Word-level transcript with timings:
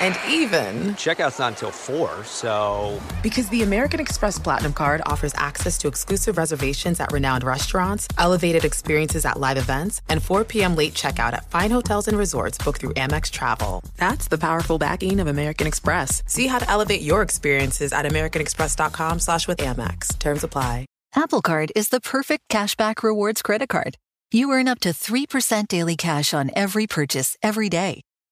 And 0.00 0.16
even, 0.28 0.94
Checkout's 0.94 1.38
not 1.38 1.52
until 1.52 1.70
4, 1.70 2.24
so. 2.24 3.00
because 3.22 3.48
the 3.48 3.62
American 3.62 4.00
Express 4.00 4.38
Platinum 4.38 4.72
card 4.72 5.02
offers 5.06 5.32
access 5.36 5.76
to 5.78 5.88
exclusive 5.88 6.36
reservations 6.36 7.00
at 7.00 7.12
renowned 7.12 7.44
restaurants, 7.44 8.06
elevated 8.18 8.64
experiences 8.64 9.24
at 9.24 9.38
live 9.38 9.56
events, 9.56 10.02
and 10.08 10.22
4 10.22 10.44
p.m. 10.44 10.76
late 10.76 10.94
checkout 10.94 11.32
at 11.32 11.50
fine 11.50 11.70
hotels 11.70 12.08
and 12.08 12.16
resorts 12.18 12.58
booked 12.58 12.80
through 12.80 12.94
Amex 12.94 13.30
Travel. 13.30 13.82
That's 13.96 14.28
the 14.28 14.38
powerful 14.38 14.78
backing 14.78 15.20
of 15.20 15.26
American 15.26 15.66
Express. 15.66 16.22
See 16.26 16.46
how 16.46 16.58
to 16.58 16.70
elevate 16.70 17.02
your 17.02 17.22
experiences 17.22 17.92
at 17.92 18.04
americanexpress.com 18.06 19.18
slash 19.18 19.48
with 19.48 19.58
Amex. 19.58 20.18
Terms 20.18 20.44
apply. 20.44 20.86
Apple 21.16 21.42
Card 21.42 21.70
is 21.76 21.90
the 21.90 22.00
perfect 22.00 22.48
cashback 22.48 23.02
rewards 23.02 23.42
credit 23.42 23.68
card. 23.68 23.96
You 24.32 24.50
earn 24.50 24.66
up 24.66 24.80
to 24.80 24.88
3% 24.90 25.68
daily 25.68 25.96
cash 25.96 26.34
on 26.34 26.50
every 26.56 26.86
purchase 26.88 27.36
every 27.42 27.68
day. 27.68 28.00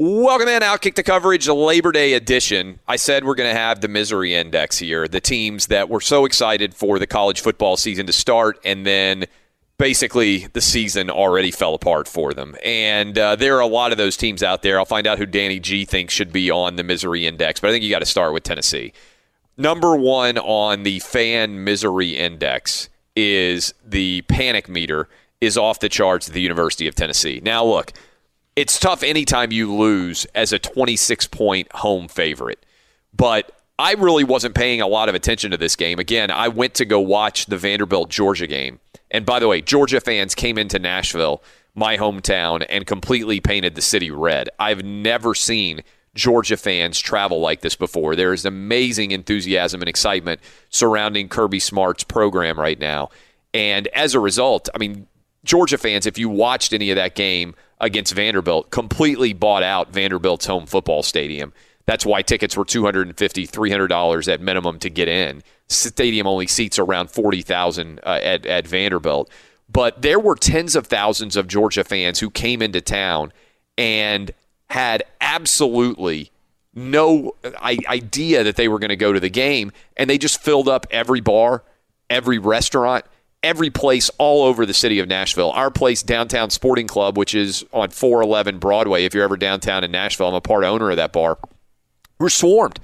Welcome 0.00 0.46
in, 0.46 0.62
Outkick 0.62 0.94
the 0.94 1.02
Coverage, 1.02 1.48
Labor 1.48 1.90
Day 1.90 2.12
edition. 2.12 2.78
I 2.86 2.94
said 2.94 3.24
we're 3.24 3.34
going 3.34 3.52
to 3.52 3.60
have 3.60 3.80
the 3.80 3.88
misery 3.88 4.32
index 4.32 4.78
here, 4.78 5.08
the 5.08 5.20
teams 5.20 5.66
that 5.66 5.88
were 5.88 6.00
so 6.00 6.24
excited 6.24 6.72
for 6.72 7.00
the 7.00 7.06
college 7.08 7.40
football 7.40 7.76
season 7.76 8.06
to 8.06 8.12
start, 8.12 8.60
and 8.64 8.86
then 8.86 9.24
basically 9.76 10.46
the 10.52 10.60
season 10.60 11.10
already 11.10 11.50
fell 11.50 11.74
apart 11.74 12.06
for 12.06 12.32
them. 12.32 12.54
And 12.64 13.18
uh, 13.18 13.34
there 13.34 13.56
are 13.56 13.60
a 13.60 13.66
lot 13.66 13.90
of 13.90 13.98
those 13.98 14.16
teams 14.16 14.40
out 14.40 14.62
there. 14.62 14.78
I'll 14.78 14.84
find 14.84 15.04
out 15.04 15.18
who 15.18 15.26
Danny 15.26 15.58
G 15.58 15.84
thinks 15.84 16.14
should 16.14 16.32
be 16.32 16.48
on 16.48 16.76
the 16.76 16.84
misery 16.84 17.26
index, 17.26 17.58
but 17.58 17.70
I 17.70 17.72
think 17.72 17.82
you 17.82 17.90
got 17.90 17.98
to 17.98 18.06
start 18.06 18.32
with 18.32 18.44
Tennessee. 18.44 18.92
Number 19.56 19.96
one 19.96 20.38
on 20.38 20.84
the 20.84 21.00
fan 21.00 21.64
misery 21.64 22.10
index 22.10 22.88
is 23.16 23.74
the 23.84 24.22
panic 24.28 24.68
meter 24.68 25.08
is 25.40 25.58
off 25.58 25.80
the 25.80 25.88
charts 25.88 26.28
at 26.28 26.34
the 26.34 26.40
University 26.40 26.86
of 26.86 26.94
Tennessee. 26.94 27.40
Now, 27.42 27.64
look 27.64 27.94
it's 28.58 28.76
tough 28.76 29.04
anytime 29.04 29.52
you 29.52 29.72
lose 29.72 30.24
as 30.34 30.52
a 30.52 30.58
26 30.58 31.28
point 31.28 31.70
home 31.74 32.08
favorite. 32.08 32.66
But 33.16 33.52
I 33.78 33.92
really 33.92 34.24
wasn't 34.24 34.56
paying 34.56 34.80
a 34.80 34.88
lot 34.88 35.08
of 35.08 35.14
attention 35.14 35.52
to 35.52 35.56
this 35.56 35.76
game. 35.76 36.00
Again, 36.00 36.32
I 36.32 36.48
went 36.48 36.74
to 36.74 36.84
go 36.84 36.98
watch 36.98 37.46
the 37.46 37.56
Vanderbilt 37.56 38.10
Georgia 38.10 38.48
game. 38.48 38.80
And 39.12 39.24
by 39.24 39.38
the 39.38 39.46
way, 39.46 39.60
Georgia 39.60 40.00
fans 40.00 40.34
came 40.34 40.58
into 40.58 40.80
Nashville, 40.80 41.40
my 41.76 41.96
hometown, 41.96 42.66
and 42.68 42.84
completely 42.84 43.38
painted 43.38 43.76
the 43.76 43.80
city 43.80 44.10
red. 44.10 44.50
I've 44.58 44.84
never 44.84 45.36
seen 45.36 45.82
Georgia 46.16 46.56
fans 46.56 46.98
travel 46.98 47.38
like 47.38 47.60
this 47.60 47.76
before. 47.76 48.16
There 48.16 48.32
is 48.32 48.44
amazing 48.44 49.12
enthusiasm 49.12 49.82
and 49.82 49.88
excitement 49.88 50.40
surrounding 50.68 51.28
Kirby 51.28 51.60
Smart's 51.60 52.02
program 52.02 52.58
right 52.58 52.80
now. 52.80 53.10
And 53.54 53.86
as 53.88 54.16
a 54.16 54.20
result, 54.20 54.68
I 54.74 54.78
mean, 54.78 55.06
Georgia 55.44 55.78
fans, 55.78 56.06
if 56.06 56.18
you 56.18 56.28
watched 56.28 56.72
any 56.72 56.90
of 56.90 56.96
that 56.96 57.14
game 57.14 57.54
against 57.80 58.14
Vanderbilt, 58.14 58.70
completely 58.70 59.32
bought 59.32 59.62
out 59.62 59.92
Vanderbilt's 59.92 60.46
home 60.46 60.66
football 60.66 61.02
stadium. 61.02 61.52
That's 61.86 62.04
why 62.04 62.22
tickets 62.22 62.56
were 62.56 62.64
$250, 62.64 63.14
$300 63.14 64.32
at 64.32 64.40
minimum 64.40 64.78
to 64.80 64.90
get 64.90 65.08
in. 65.08 65.42
Stadium 65.68 66.26
only 66.26 66.46
seats 66.46 66.78
around 66.78 67.10
40,000 67.10 68.00
uh, 68.00 68.18
at, 68.22 68.44
at 68.44 68.66
Vanderbilt. 68.66 69.30
But 69.70 70.02
there 70.02 70.18
were 70.18 70.34
tens 70.34 70.76
of 70.76 70.86
thousands 70.86 71.36
of 71.36 71.46
Georgia 71.46 71.84
fans 71.84 72.20
who 72.20 72.30
came 72.30 72.62
into 72.62 72.80
town 72.80 73.32
and 73.76 74.30
had 74.68 75.02
absolutely 75.20 76.30
no 76.74 77.34
idea 77.62 78.44
that 78.44 78.56
they 78.56 78.68
were 78.68 78.78
going 78.78 78.88
to 78.90 78.96
go 78.96 79.12
to 79.12 79.20
the 79.20 79.30
game. 79.30 79.72
And 79.96 80.08
they 80.08 80.18
just 80.18 80.42
filled 80.42 80.68
up 80.68 80.86
every 80.90 81.20
bar, 81.20 81.64
every 82.10 82.38
restaurant 82.38 83.04
every 83.42 83.70
place 83.70 84.10
all 84.18 84.42
over 84.44 84.66
the 84.66 84.74
city 84.74 84.98
of 84.98 85.08
Nashville. 85.08 85.50
Our 85.50 85.70
place, 85.70 86.02
Downtown 86.02 86.50
Sporting 86.50 86.86
Club, 86.86 87.16
which 87.16 87.34
is 87.34 87.64
on 87.72 87.90
411 87.90 88.58
Broadway. 88.58 89.04
If 89.04 89.14
you're 89.14 89.24
ever 89.24 89.36
downtown 89.36 89.84
in 89.84 89.90
Nashville, 89.90 90.28
I'm 90.28 90.34
a 90.34 90.40
part 90.40 90.64
owner 90.64 90.90
of 90.90 90.96
that 90.96 91.12
bar. 91.12 91.38
We're 92.18 92.28
swarmed. 92.28 92.80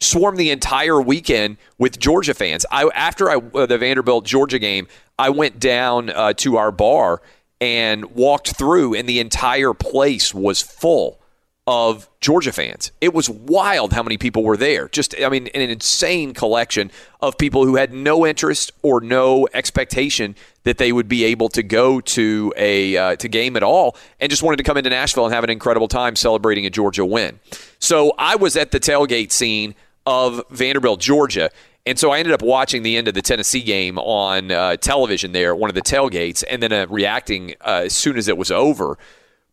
Swarmed 0.00 0.38
the 0.38 0.50
entire 0.50 1.00
weekend 1.00 1.56
with 1.78 1.98
Georgia 1.98 2.34
fans. 2.34 2.66
I 2.70 2.90
after 2.94 3.30
I, 3.30 3.36
uh, 3.36 3.66
the 3.66 3.78
Vanderbilt 3.78 4.26
Georgia 4.26 4.58
game, 4.58 4.86
I 5.18 5.30
went 5.30 5.58
down 5.58 6.10
uh, 6.10 6.34
to 6.34 6.56
our 6.56 6.70
bar 6.70 7.22
and 7.60 8.04
walked 8.06 8.56
through, 8.56 8.94
and 8.94 9.08
the 9.08 9.20
entire 9.20 9.72
place 9.72 10.34
was 10.34 10.60
full 10.60 11.20
of 11.66 12.10
Georgia 12.20 12.52
fans. 12.52 12.92
It 13.00 13.14
was 13.14 13.30
wild 13.30 13.94
how 13.94 14.02
many 14.02 14.18
people 14.18 14.42
were 14.42 14.56
there. 14.56 14.88
Just, 14.88 15.14
I 15.18 15.28
mean, 15.30 15.46
an 15.48 15.62
insane 15.62 16.34
collection 16.34 16.90
of 17.22 17.38
people 17.38 17.64
who 17.64 17.76
had 17.76 17.92
no 17.92 18.26
interest 18.26 18.72
or 18.82 19.00
no 19.00 19.48
expectation 19.54 20.36
that 20.64 20.76
they 20.76 20.92
would 20.92 21.08
be 21.08 21.24
able 21.24 21.48
to 21.50 21.62
go 21.62 22.00
to 22.00 22.52
a 22.56 22.96
uh, 22.96 23.16
to 23.16 23.28
game 23.28 23.56
at 23.56 23.62
all, 23.62 23.96
and 24.20 24.28
just 24.28 24.42
wanted 24.42 24.58
to 24.58 24.62
come 24.62 24.76
into 24.76 24.90
Nashville 24.90 25.24
and 25.24 25.34
have 25.34 25.44
an 25.44 25.50
incredible 25.50 25.88
time 25.88 26.16
celebrating 26.16 26.66
a 26.66 26.70
Georgia 26.70 27.04
win. 27.04 27.40
So 27.78 28.12
I 28.18 28.36
was 28.36 28.56
at 28.56 28.70
the 28.70 28.80
tailgate 28.80 29.32
scene 29.32 29.74
of 30.06 30.42
Vanderbilt, 30.50 31.00
Georgia. 31.00 31.50
And 31.86 31.98
so 31.98 32.12
I 32.12 32.18
ended 32.18 32.32
up 32.32 32.40
watching 32.40 32.82
the 32.82 32.96
end 32.96 33.08
of 33.08 33.14
the 33.14 33.20
Tennessee 33.20 33.60
game 33.60 33.98
on 33.98 34.50
uh, 34.50 34.76
television 34.76 35.32
there 35.32 35.54
one 35.54 35.68
of 35.68 35.74
the 35.74 35.82
tailgates, 35.82 36.42
and 36.48 36.62
then 36.62 36.72
uh, 36.72 36.86
reacting 36.88 37.54
uh, 37.60 37.82
as 37.84 37.94
soon 37.94 38.16
as 38.16 38.26
it 38.26 38.38
was 38.38 38.50
over 38.50 38.98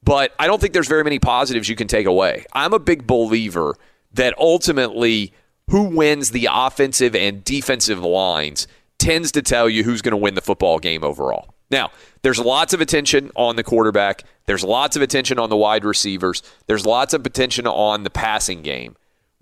but 0.04 0.34
I 0.40 0.48
don't 0.48 0.60
think 0.60 0.74
there's 0.74 0.88
very 0.88 1.04
many 1.04 1.20
positives 1.20 1.70
you 1.70 1.76
can 1.76 1.88
take 1.88 2.06
away. 2.06 2.46
I'm 2.54 2.74
a 2.74 2.80
big 2.80 3.06
believer 3.06 3.76
that 4.14 4.38
ultimately 4.38 5.34
who 5.70 5.84
wins 5.84 6.32
the 6.32 6.50
offensive 6.52 7.16
and 7.16 7.44
defensive 7.44 8.00
lines 8.00 8.68
tends 8.98 9.32
to 9.32 9.42
tell 9.42 9.70
you 9.70 9.84
who's 9.84 10.02
going 10.02 10.12
to 10.12 10.18
win 10.18 10.36
the 10.36 10.42
football 10.42 10.80
game 10.80 11.04
overall. 11.04 11.54
Now, 11.70 11.92
there's 12.22 12.40
lots 12.40 12.74
of 12.74 12.82
attention 12.82 13.32
on 13.36 13.56
the 13.56 13.64
quarterback. 13.64 14.24
There's 14.46 14.64
lots 14.64 14.96
of 14.96 15.02
attention 15.02 15.40
on 15.40 15.50
the 15.50 15.56
wide 15.56 15.86
receivers. 15.86 16.44
There's 16.68 16.86
lots 16.86 17.14
of 17.14 17.26
attention 17.26 17.66
on 17.66 18.04
the 18.04 18.10
passing 18.10 18.62
game. 18.62 18.98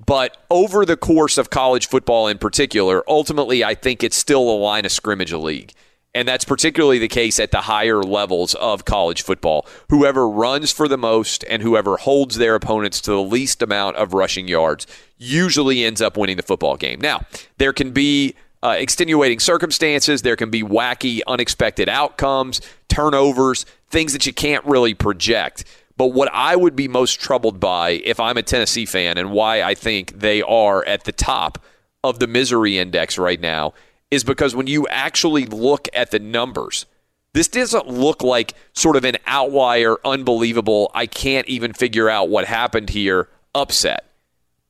But 0.06 0.38
over 0.50 0.86
the 0.86 0.96
course 0.96 1.38
of 1.38 1.50
college 1.50 1.88
football 1.88 2.28
in 2.28 2.38
particular, 2.38 3.04
ultimately, 3.08 3.64
I 3.64 3.76
think 3.76 4.04
it's 4.04 4.16
still 4.16 4.50
a 4.50 4.58
line 4.58 4.86
of 4.86 4.92
scrimmage 4.92 5.34
league. 5.34 5.74
And 6.16 6.28
that's 6.28 6.44
particularly 6.44 6.98
the 6.98 7.08
case 7.08 7.40
at 7.40 7.52
the 7.52 7.62
higher 7.62 8.02
levels 8.02 8.56
of 8.56 8.84
college 8.84 9.22
football. 9.22 9.68
Whoever 9.90 10.28
runs 10.28 10.72
for 10.72 10.88
the 10.88 10.98
most 10.98 11.46
and 11.48 11.62
whoever 11.62 11.98
holds 11.98 12.38
their 12.38 12.56
opponents 12.56 13.00
to 13.02 13.12
the 13.12 13.22
least 13.22 13.62
amount 13.62 13.98
of 13.98 14.14
rushing 14.14 14.48
yards 14.48 14.88
usually 15.18 15.84
ends 15.84 16.02
up 16.02 16.18
winning 16.18 16.38
the 16.38 16.44
football 16.44 16.78
game. 16.78 17.00
Now, 17.00 17.22
there 17.58 17.74
can 17.74 17.92
be 17.92 18.34
uh, 18.64 18.76
extenuating 18.78 19.40
circumstances, 19.40 20.22
there 20.22 20.36
can 20.36 20.50
be 20.50 20.64
wacky, 20.64 21.22
unexpected 21.28 21.88
outcomes, 21.88 22.60
turnovers, 22.88 23.66
things 23.90 24.14
that 24.14 24.26
you 24.26 24.34
can't 24.34 24.66
really 24.66 24.94
project. 24.94 25.64
But 25.96 26.08
what 26.08 26.30
I 26.34 26.56
would 26.56 26.76
be 26.76 26.88
most 26.88 27.20
troubled 27.20 27.60
by 27.60 27.92
if 27.92 28.20
I'm 28.20 28.38
a 28.38 28.44
Tennessee 28.44 28.86
fan 28.86 29.18
and 29.18 29.32
why 29.32 29.62
I 29.62 29.76
think 29.76 30.20
they 30.20 30.42
are 30.42 30.84
at 30.86 31.04
the 31.04 31.12
top 31.12 31.64
of 32.04 32.20
the 32.20 32.28
misery 32.28 32.78
index 32.78 33.18
right 33.18 33.40
now 33.40 33.74
is 34.12 34.24
because 34.24 34.56
when 34.56 34.68
you 34.68 34.88
actually 34.88 35.46
look 35.46 35.88
at 35.94 36.12
the 36.12 36.20
numbers, 36.20 36.86
this 37.34 37.48
doesn't 37.48 37.88
look 37.88 38.24
like 38.24 38.56
sort 38.74 38.96
of 38.96 39.06
an 39.06 39.18
outlier, 39.26 39.98
unbelievable, 40.04 40.90
I 40.94 41.06
can't 41.06 41.48
even 41.48 41.74
figure 41.74 42.10
out 42.10 42.30
what 42.30 42.46
happened 42.46 42.90
here 42.90 43.30
upset. 43.54 44.06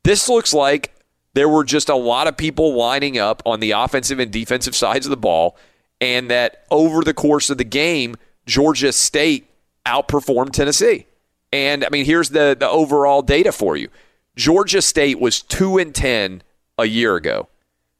This 0.03 0.27
looks 0.27 0.53
like 0.53 0.93
there 1.33 1.49
were 1.49 1.63
just 1.63 1.89
a 1.89 1.95
lot 1.95 2.27
of 2.27 2.35
people 2.35 2.75
lining 2.75 3.17
up 3.17 3.41
on 3.45 3.59
the 3.59 3.71
offensive 3.71 4.19
and 4.19 4.31
defensive 4.31 4.75
sides 4.75 5.05
of 5.05 5.09
the 5.09 5.17
ball, 5.17 5.57
and 6.01 6.29
that 6.29 6.65
over 6.69 7.01
the 7.03 7.13
course 7.13 7.49
of 7.49 7.57
the 7.57 7.63
game, 7.63 8.15
Georgia 8.45 8.91
State 8.91 9.49
outperformed 9.85 10.51
Tennessee. 10.51 11.05
And 11.51 11.85
I 11.85 11.89
mean, 11.89 12.05
here's 12.05 12.29
the, 12.29 12.55
the 12.59 12.69
overall 12.69 13.21
data 13.21 13.51
for 13.51 13.77
you. 13.77 13.89
Georgia 14.35 14.81
State 14.81 15.19
was 15.19 15.41
2 15.41 15.77
and 15.77 15.93
10 15.93 16.43
a 16.77 16.85
year 16.85 17.15
ago. 17.15 17.47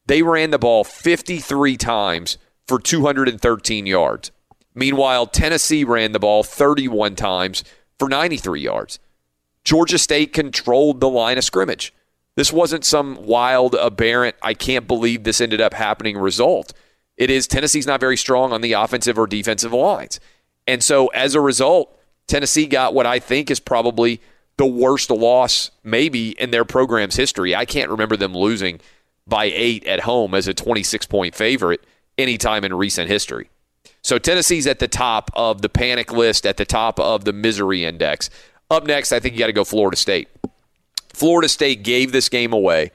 They 0.09 0.23
ran 0.23 0.49
the 0.49 0.57
ball 0.57 0.83
53 0.83 1.77
times 1.77 2.39
for 2.67 2.79
213 2.79 3.85
yards. 3.85 4.31
Meanwhile, 4.73 5.27
Tennessee 5.27 5.83
ran 5.83 6.13
the 6.13 6.19
ball 6.19 6.41
31 6.41 7.15
times 7.15 7.63
for 7.99 8.09
93 8.09 8.59
yards. 8.59 8.97
Georgia 9.63 9.99
State 9.99 10.33
controlled 10.33 10.99
the 10.99 11.07
line 11.07 11.37
of 11.37 11.43
scrimmage. 11.43 11.93
This 12.35 12.51
wasn't 12.51 12.85
some 12.85 13.23
wild, 13.23 13.75
aberrant, 13.75 14.35
I 14.41 14.55
can't 14.55 14.87
believe 14.87 15.25
this 15.25 15.41
ended 15.41 15.61
up 15.61 15.75
happening 15.75 16.17
result. 16.17 16.73
It 17.15 17.29
is 17.29 17.45
Tennessee's 17.45 17.85
not 17.85 17.99
very 17.99 18.17
strong 18.17 18.51
on 18.51 18.61
the 18.61 18.73
offensive 18.73 19.19
or 19.19 19.27
defensive 19.27 19.73
lines. 19.73 20.19
And 20.65 20.83
so 20.83 21.09
as 21.09 21.35
a 21.35 21.41
result, 21.41 21.95
Tennessee 22.25 22.65
got 22.65 22.95
what 22.95 23.05
I 23.05 23.19
think 23.19 23.51
is 23.51 23.59
probably 23.59 24.21
the 24.57 24.65
worst 24.65 25.11
loss 25.11 25.69
maybe 25.83 26.31
in 26.31 26.49
their 26.49 26.65
program's 26.65 27.15
history. 27.15 27.55
I 27.55 27.65
can't 27.65 27.91
remember 27.91 28.17
them 28.17 28.35
losing 28.35 28.79
by 29.29 29.45
eight 29.45 29.85
at 29.85 30.01
home 30.01 30.33
as 30.33 30.47
a 30.47 30.53
26 30.53 31.05
point 31.05 31.35
favorite 31.35 31.85
anytime 32.17 32.63
in 32.63 32.73
recent 32.73 33.09
history. 33.09 33.49
So 34.01 34.17
Tennessee's 34.17 34.67
at 34.67 34.79
the 34.79 34.87
top 34.87 35.29
of 35.33 35.61
the 35.61 35.69
panic 35.69 36.11
list, 36.11 36.45
at 36.45 36.57
the 36.57 36.65
top 36.65 36.99
of 36.99 37.25
the 37.25 37.33
misery 37.33 37.85
index. 37.85 38.29
Up 38.71 38.85
next, 38.85 39.11
I 39.11 39.19
think 39.19 39.33
you 39.33 39.39
got 39.39 39.47
to 39.47 39.53
go 39.53 39.63
Florida 39.63 39.97
State. 39.97 40.29
Florida 41.13 41.49
State 41.49 41.83
gave 41.83 42.11
this 42.11 42.29
game 42.29 42.53
away. 42.53 42.91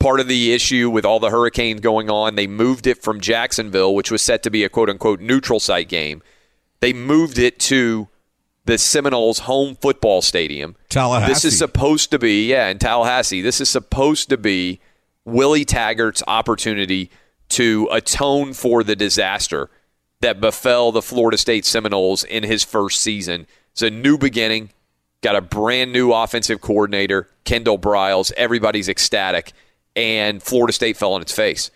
Part 0.00 0.18
of 0.18 0.26
the 0.26 0.52
issue 0.52 0.90
with 0.90 1.04
all 1.04 1.20
the 1.20 1.30
hurricanes 1.30 1.80
going 1.80 2.10
on, 2.10 2.34
they 2.34 2.48
moved 2.48 2.88
it 2.88 3.02
from 3.02 3.20
Jacksonville, 3.20 3.94
which 3.94 4.10
was 4.10 4.20
set 4.20 4.42
to 4.42 4.50
be 4.50 4.64
a 4.64 4.68
quote 4.68 4.90
unquote 4.90 5.20
neutral 5.20 5.60
site 5.60 5.88
game. 5.88 6.22
They 6.80 6.92
moved 6.92 7.38
it 7.38 7.60
to 7.60 8.08
the 8.64 8.78
Seminoles 8.78 9.40
home 9.40 9.76
football 9.76 10.22
stadium. 10.22 10.76
Tallahassee. 10.88 11.32
This 11.32 11.44
is 11.44 11.58
supposed 11.58 12.10
to 12.10 12.18
be, 12.18 12.48
yeah, 12.48 12.68
in 12.68 12.78
Tallahassee. 12.78 13.42
This 13.42 13.60
is 13.60 13.68
supposed 13.68 14.28
to 14.30 14.36
be 14.36 14.80
Willie 15.24 15.64
Taggart's 15.64 16.22
opportunity 16.26 17.10
to 17.50 17.88
atone 17.92 18.52
for 18.52 18.82
the 18.82 18.96
disaster 18.96 19.70
that 20.20 20.40
befell 20.40 20.92
the 20.92 21.02
Florida 21.02 21.36
State 21.36 21.64
Seminoles 21.64 22.24
in 22.24 22.44
his 22.44 22.64
first 22.64 23.00
season. 23.00 23.46
It's 23.72 23.82
a 23.82 23.90
new 23.90 24.16
beginning. 24.16 24.70
Got 25.20 25.36
a 25.36 25.40
brand 25.40 25.92
new 25.92 26.12
offensive 26.12 26.60
coordinator, 26.60 27.28
Kendall 27.44 27.78
Briles. 27.78 28.32
Everybody's 28.36 28.88
ecstatic, 28.88 29.52
and 29.94 30.42
Florida 30.42 30.72
State 30.72 30.96
fell 30.96 31.12
on 31.12 31.22
its 31.22 31.32
face. 31.32 31.70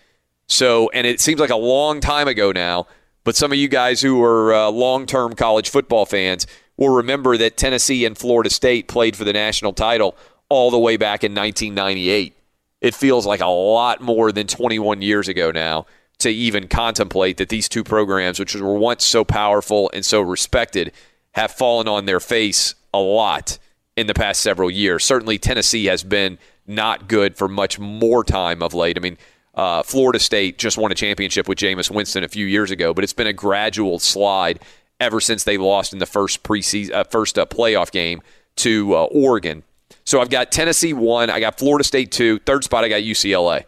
So, 0.47 0.89
and 0.89 1.05
it 1.05 1.19
seems 1.19 1.39
like 1.39 1.49
a 1.49 1.57
long 1.57 1.99
time 1.99 2.27
ago 2.27 2.51
now, 2.51 2.87
but 3.23 3.35
some 3.35 3.51
of 3.51 3.57
you 3.57 3.67
guys 3.67 4.01
who 4.01 4.23
are 4.23 4.53
uh, 4.53 4.69
long 4.69 5.05
term 5.05 5.33
college 5.35 5.69
football 5.69 6.05
fans 6.05 6.47
will 6.77 6.89
remember 6.89 7.35
that 7.37 7.57
Tennessee 7.57 8.05
and 8.05 8.17
Florida 8.17 8.49
State 8.49 8.87
played 8.87 9.15
for 9.15 9.25
the 9.25 9.33
national 9.33 9.73
title 9.73 10.15
all 10.49 10.71
the 10.71 10.79
way 10.79 10.95
back 10.95 11.23
in 11.23 11.35
1998. 11.35 12.36
It 12.81 12.93
feels 12.93 13.25
like 13.25 13.41
a 13.41 13.47
lot 13.47 14.01
more 14.01 14.31
than 14.31 14.47
21 14.47 15.01
years 15.01 15.27
ago 15.27 15.51
now 15.51 15.85
to 16.19 16.29
even 16.29 16.67
contemplate 16.67 17.37
that 17.37 17.49
these 17.49 17.69
two 17.69 17.83
programs, 17.83 18.39
which 18.39 18.55
were 18.55 18.77
once 18.77 19.05
so 19.05 19.23
powerful 19.23 19.89
and 19.93 20.05
so 20.05 20.21
respected, 20.21 20.91
have 21.33 21.51
fallen 21.51 21.87
on 21.87 22.05
their 22.05 22.19
face 22.19 22.75
a 22.93 22.99
lot 22.99 23.57
in 23.95 24.07
the 24.07 24.13
past 24.13 24.41
several 24.41 24.69
years. 24.69 25.03
Certainly, 25.03 25.39
Tennessee 25.39 25.85
has 25.85 26.03
been 26.03 26.37
not 26.65 27.07
good 27.07 27.37
for 27.37 27.47
much 27.47 27.79
more 27.79 28.23
time 28.23 28.61
of 28.61 28.73
late. 28.73 28.97
I 28.97 29.01
mean, 29.01 29.17
uh, 29.53 29.83
Florida 29.83 30.19
State 30.19 30.57
just 30.57 30.77
won 30.77 30.91
a 30.91 30.95
championship 30.95 31.47
with 31.47 31.57
Jameis 31.57 31.89
Winston 31.89 32.23
a 32.23 32.27
few 32.27 32.45
years 32.45 32.69
ago, 32.69 32.93
but 32.93 33.03
it's 33.03 33.13
been 33.13 33.27
a 33.27 33.33
gradual 33.33 33.99
slide 33.99 34.59
ever 34.99 35.19
since 35.19 35.43
they 35.43 35.57
lost 35.57 35.93
in 35.93 35.99
the 35.99 36.05
first 36.05 36.43
preseason, 36.43 36.93
uh, 36.93 37.03
first 37.03 37.37
uh, 37.37 37.45
playoff 37.45 37.91
game 37.91 38.21
to 38.57 38.95
uh, 38.95 39.03
Oregon. 39.05 39.63
So 40.07 40.21
I've 40.21 40.29
got 40.29 40.53
Tennessee 40.53 40.93
one, 40.93 41.29
I 41.29 41.41
got 41.41 41.59
Florida 41.59 41.83
State 41.83 42.13
two, 42.13 42.39
third 42.39 42.63
spot 42.63 42.85
I 42.85 42.87
got 42.87 43.01
UCLA. 43.01 43.65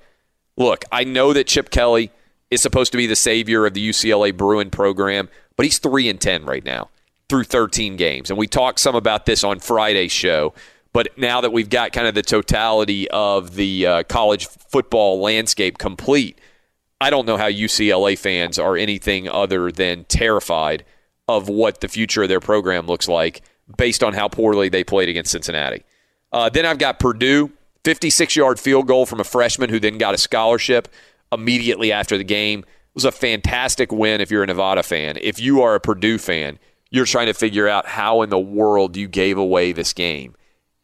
Look, 0.55 0.85
I 0.89 1.03
know 1.03 1.33
that 1.33 1.47
Chip 1.47 1.69
Kelly 1.69 2.13
is 2.49 2.61
supposed 2.61 2.93
to 2.93 2.97
be 2.97 3.07
the 3.07 3.15
savior 3.17 3.65
of 3.65 3.73
the 3.73 3.89
UCLA 3.89 4.35
Bruin 4.35 4.69
program, 4.69 5.27
but 5.57 5.65
he's 5.65 5.79
three 5.79 6.07
and 6.07 6.19
ten 6.19 6.45
right 6.45 6.63
now 6.63 6.87
through 7.27 7.43
13 7.43 7.97
games. 7.97 8.29
And 8.29 8.39
we 8.39 8.47
talked 8.47 8.79
some 8.79 8.95
about 8.95 9.25
this 9.25 9.43
on 9.43 9.59
Friday's 9.59 10.13
show. 10.13 10.53
But 10.93 11.09
now 11.17 11.41
that 11.41 11.51
we've 11.51 11.69
got 11.69 11.91
kind 11.91 12.07
of 12.07 12.15
the 12.15 12.21
totality 12.23 13.09
of 13.09 13.55
the 13.55 13.85
uh, 13.85 14.03
college 14.03 14.47
football 14.47 15.19
landscape 15.19 15.77
complete, 15.77 16.39
I 17.01 17.09
don't 17.09 17.25
know 17.25 17.35
how 17.35 17.49
UCLA 17.49 18.17
fans 18.17 18.57
are 18.57 18.77
anything 18.77 19.27
other 19.27 19.73
than 19.73 20.05
terrified 20.05 20.85
of 21.27 21.49
what 21.49 21.81
the 21.81 21.89
future 21.89 22.23
of 22.23 22.29
their 22.29 22.39
program 22.39 22.87
looks 22.87 23.09
like 23.09 23.41
based 23.75 24.03
on 24.03 24.13
how 24.13 24.29
poorly 24.29 24.69
they 24.69 24.85
played 24.85 25.09
against 25.09 25.31
Cincinnati. 25.31 25.83
Uh, 26.31 26.49
then 26.49 26.65
I've 26.65 26.77
got 26.77 26.99
Purdue, 26.99 27.51
56 27.83 28.35
yard 28.35 28.59
field 28.59 28.87
goal 28.87 29.05
from 29.05 29.19
a 29.19 29.23
freshman 29.23 29.69
who 29.69 29.79
then 29.79 29.97
got 29.97 30.13
a 30.13 30.17
scholarship 30.17 30.87
immediately 31.31 31.91
after 31.91 32.17
the 32.17 32.23
game. 32.23 32.59
It 32.59 32.95
was 32.95 33.05
a 33.05 33.11
fantastic 33.11 33.91
win 33.91 34.21
if 34.21 34.31
you're 34.31 34.43
a 34.43 34.47
Nevada 34.47 34.83
fan. 34.83 35.17
If 35.21 35.39
you 35.39 35.61
are 35.61 35.75
a 35.75 35.79
Purdue 35.79 36.17
fan, 36.17 36.59
you're 36.91 37.05
trying 37.05 37.27
to 37.27 37.33
figure 37.33 37.67
out 37.67 37.87
how 37.87 38.21
in 38.21 38.29
the 38.29 38.39
world 38.39 38.97
you 38.97 39.07
gave 39.07 39.37
away 39.37 39.71
this 39.71 39.93
game. 39.93 40.35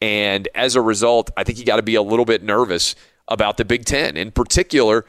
And 0.02 0.48
as 0.54 0.76
a 0.76 0.82
result, 0.82 1.32
I 1.36 1.44
think 1.44 1.58
you 1.58 1.66
got 1.66 1.78
to 1.78 1.82
be 1.82 1.96
a 1.96 2.02
little 2.02 2.26
bit 2.26 2.44
nervous 2.44 2.96
about 3.28 3.58
the 3.58 3.66
Big 3.66 3.86
Ten. 3.86 4.18
In 4.18 4.32
particular, 4.32 5.06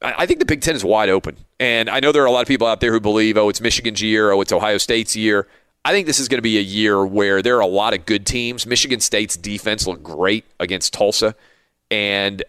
I 0.00 0.24
think 0.24 0.38
the 0.38 0.46
Big 0.46 0.62
Ten 0.62 0.74
is 0.74 0.84
wide 0.84 1.10
open. 1.10 1.36
And 1.58 1.90
I 1.90 2.00
know 2.00 2.12
there 2.12 2.22
are 2.22 2.26
a 2.26 2.30
lot 2.30 2.40
of 2.42 2.48
people 2.48 2.66
out 2.66 2.80
there 2.80 2.92
who 2.92 3.00
believe, 3.00 3.36
oh, 3.36 3.48
it's 3.50 3.60
Michigan's 3.60 4.00
year, 4.00 4.30
oh, 4.30 4.40
it's 4.40 4.52
Ohio 4.52 4.78
State's 4.78 5.14
year. 5.14 5.46
I 5.84 5.92
think 5.92 6.06
this 6.06 6.20
is 6.20 6.28
going 6.28 6.38
to 6.38 6.42
be 6.42 6.58
a 6.58 6.62
year 6.62 7.04
where 7.04 7.40
there 7.40 7.56
are 7.56 7.60
a 7.60 7.66
lot 7.66 7.94
of 7.94 8.04
good 8.04 8.26
teams. 8.26 8.66
Michigan 8.66 9.00
State's 9.00 9.36
defense 9.36 9.86
looked 9.86 10.02
great 10.02 10.44
against 10.58 10.92
Tulsa, 10.92 11.34
and 11.90 12.42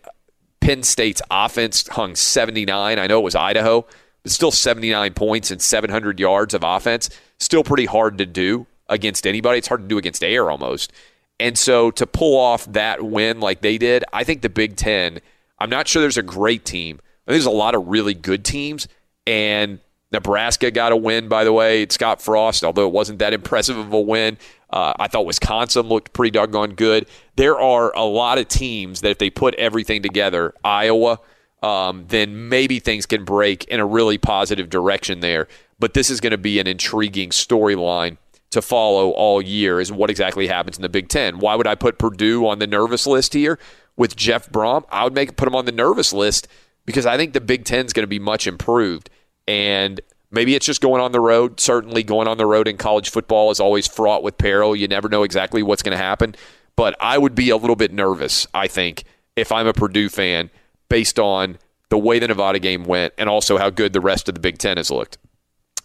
Penn 0.59 0.83
State's 0.83 1.21
offense 1.31 1.87
hung 1.87 2.15
79. 2.15 2.99
I 2.99 3.07
know 3.07 3.19
it 3.19 3.23
was 3.23 3.35
Idaho, 3.35 3.85
but 4.23 4.31
still 4.31 4.51
79 4.51 5.13
points 5.13 5.49
and 5.49 5.61
700 5.61 6.19
yards 6.19 6.53
of 6.53 6.63
offense. 6.63 7.09
Still 7.39 7.63
pretty 7.63 7.85
hard 7.85 8.17
to 8.19 8.25
do 8.25 8.67
against 8.89 9.25
anybody. 9.25 9.57
It's 9.59 9.67
hard 9.67 9.81
to 9.81 9.87
do 9.87 9.97
against 9.97 10.23
air 10.23 10.51
almost. 10.51 10.91
And 11.39 11.57
so 11.57 11.89
to 11.91 12.05
pull 12.05 12.37
off 12.37 12.65
that 12.73 13.01
win 13.01 13.39
like 13.39 13.61
they 13.61 13.79
did, 13.79 14.03
I 14.13 14.23
think 14.23 14.41
the 14.41 14.49
Big 14.49 14.75
Ten, 14.75 15.19
I'm 15.57 15.71
not 15.71 15.87
sure 15.87 16.01
there's 16.01 16.17
a 16.17 16.23
great 16.23 16.65
team. 16.65 16.99
There's 17.25 17.45
a 17.45 17.51
lot 17.51 17.73
of 17.73 17.87
really 17.87 18.13
good 18.13 18.45
teams. 18.45 18.87
And 19.25 19.79
Nebraska 20.11 20.71
got 20.71 20.91
a 20.91 20.97
win, 20.97 21.27
by 21.27 21.43
the 21.43 21.53
way. 21.53 21.87
Scott 21.89 22.21
Frost, 22.21 22.63
although 22.63 22.85
it 22.85 22.93
wasn't 22.93 23.19
that 23.19 23.33
impressive 23.33 23.77
of 23.77 23.93
a 23.93 24.01
win. 24.01 24.37
Uh, 24.69 24.93
I 24.99 25.07
thought 25.07 25.25
Wisconsin 25.25 25.87
looked 25.87 26.13
pretty 26.13 26.31
doggone 26.31 26.71
good. 26.71 27.07
There 27.35 27.59
are 27.59 27.95
a 27.95 28.03
lot 28.03 28.37
of 28.37 28.47
teams 28.47 29.01
that 29.01 29.11
if 29.11 29.17
they 29.17 29.29
put 29.29 29.53
everything 29.55 30.01
together, 30.01 30.53
Iowa, 30.63 31.19
um, 31.63 32.05
then 32.07 32.49
maybe 32.49 32.79
things 32.79 33.05
can 33.05 33.23
break 33.23 33.65
in 33.65 33.79
a 33.79 33.85
really 33.85 34.17
positive 34.17 34.69
direction 34.69 35.19
there. 35.19 35.47
But 35.79 35.93
this 35.93 36.09
is 36.09 36.19
going 36.19 36.31
to 36.31 36.37
be 36.37 36.59
an 36.59 36.67
intriguing 36.67 37.29
storyline 37.29 38.17
to 38.51 38.61
follow 38.61 39.11
all 39.11 39.41
year 39.41 39.79
is 39.79 39.91
what 39.91 40.09
exactly 40.09 40.47
happens 40.47 40.77
in 40.77 40.81
the 40.81 40.89
Big 40.89 41.07
Ten. 41.07 41.39
Why 41.39 41.55
would 41.55 41.67
I 41.67 41.75
put 41.75 41.97
Purdue 41.97 42.45
on 42.47 42.59
the 42.59 42.67
nervous 42.67 43.07
list 43.07 43.33
here 43.33 43.57
with 43.95 44.15
Jeff 44.15 44.49
Brohm? 44.49 44.83
I 44.91 45.05
would 45.05 45.13
make 45.13 45.37
put 45.37 45.47
him 45.47 45.55
on 45.55 45.65
the 45.65 45.71
nervous 45.71 46.11
list 46.11 46.47
because 46.85 47.05
I 47.05 47.17
think 47.17 47.33
the 47.33 47.41
Big 47.41 47.63
Ten 47.63 47.85
is 47.85 47.93
going 47.93 48.03
to 48.03 48.07
be 48.07 48.19
much 48.19 48.47
improved. 48.47 49.09
And 49.47 49.99
maybe 50.31 50.55
it's 50.55 50.65
just 50.65 50.81
going 50.81 51.01
on 51.01 51.11
the 51.11 51.19
road. 51.19 51.59
Certainly, 51.59 52.03
going 52.03 52.27
on 52.27 52.37
the 52.37 52.45
road 52.45 52.67
in 52.67 52.77
college 52.77 53.09
football 53.09 53.51
is 53.51 53.59
always 53.59 53.87
fraught 53.87 54.23
with 54.23 54.37
peril. 54.37 54.75
You 54.75 54.87
never 54.87 55.09
know 55.09 55.23
exactly 55.23 55.63
what's 55.63 55.83
going 55.83 55.97
to 55.97 56.03
happen. 56.03 56.35
but 56.75 56.95
I 56.99 57.17
would 57.17 57.35
be 57.35 57.49
a 57.49 57.57
little 57.57 57.75
bit 57.75 57.91
nervous, 57.91 58.47
I 58.53 58.67
think, 58.67 59.03
if 59.35 59.51
I'm 59.51 59.67
a 59.67 59.73
Purdue 59.73 60.09
fan 60.09 60.49
based 60.89 61.19
on 61.19 61.57
the 61.89 61.97
way 61.97 62.17
the 62.19 62.27
Nevada 62.27 62.59
game 62.59 62.85
went 62.85 63.13
and 63.17 63.29
also 63.29 63.57
how 63.57 63.69
good 63.69 63.93
the 63.93 64.01
rest 64.01 64.29
of 64.29 64.35
the 64.35 64.41
Big 64.41 64.57
Ten 64.57 64.77
has 64.77 64.89
looked. 64.89 65.17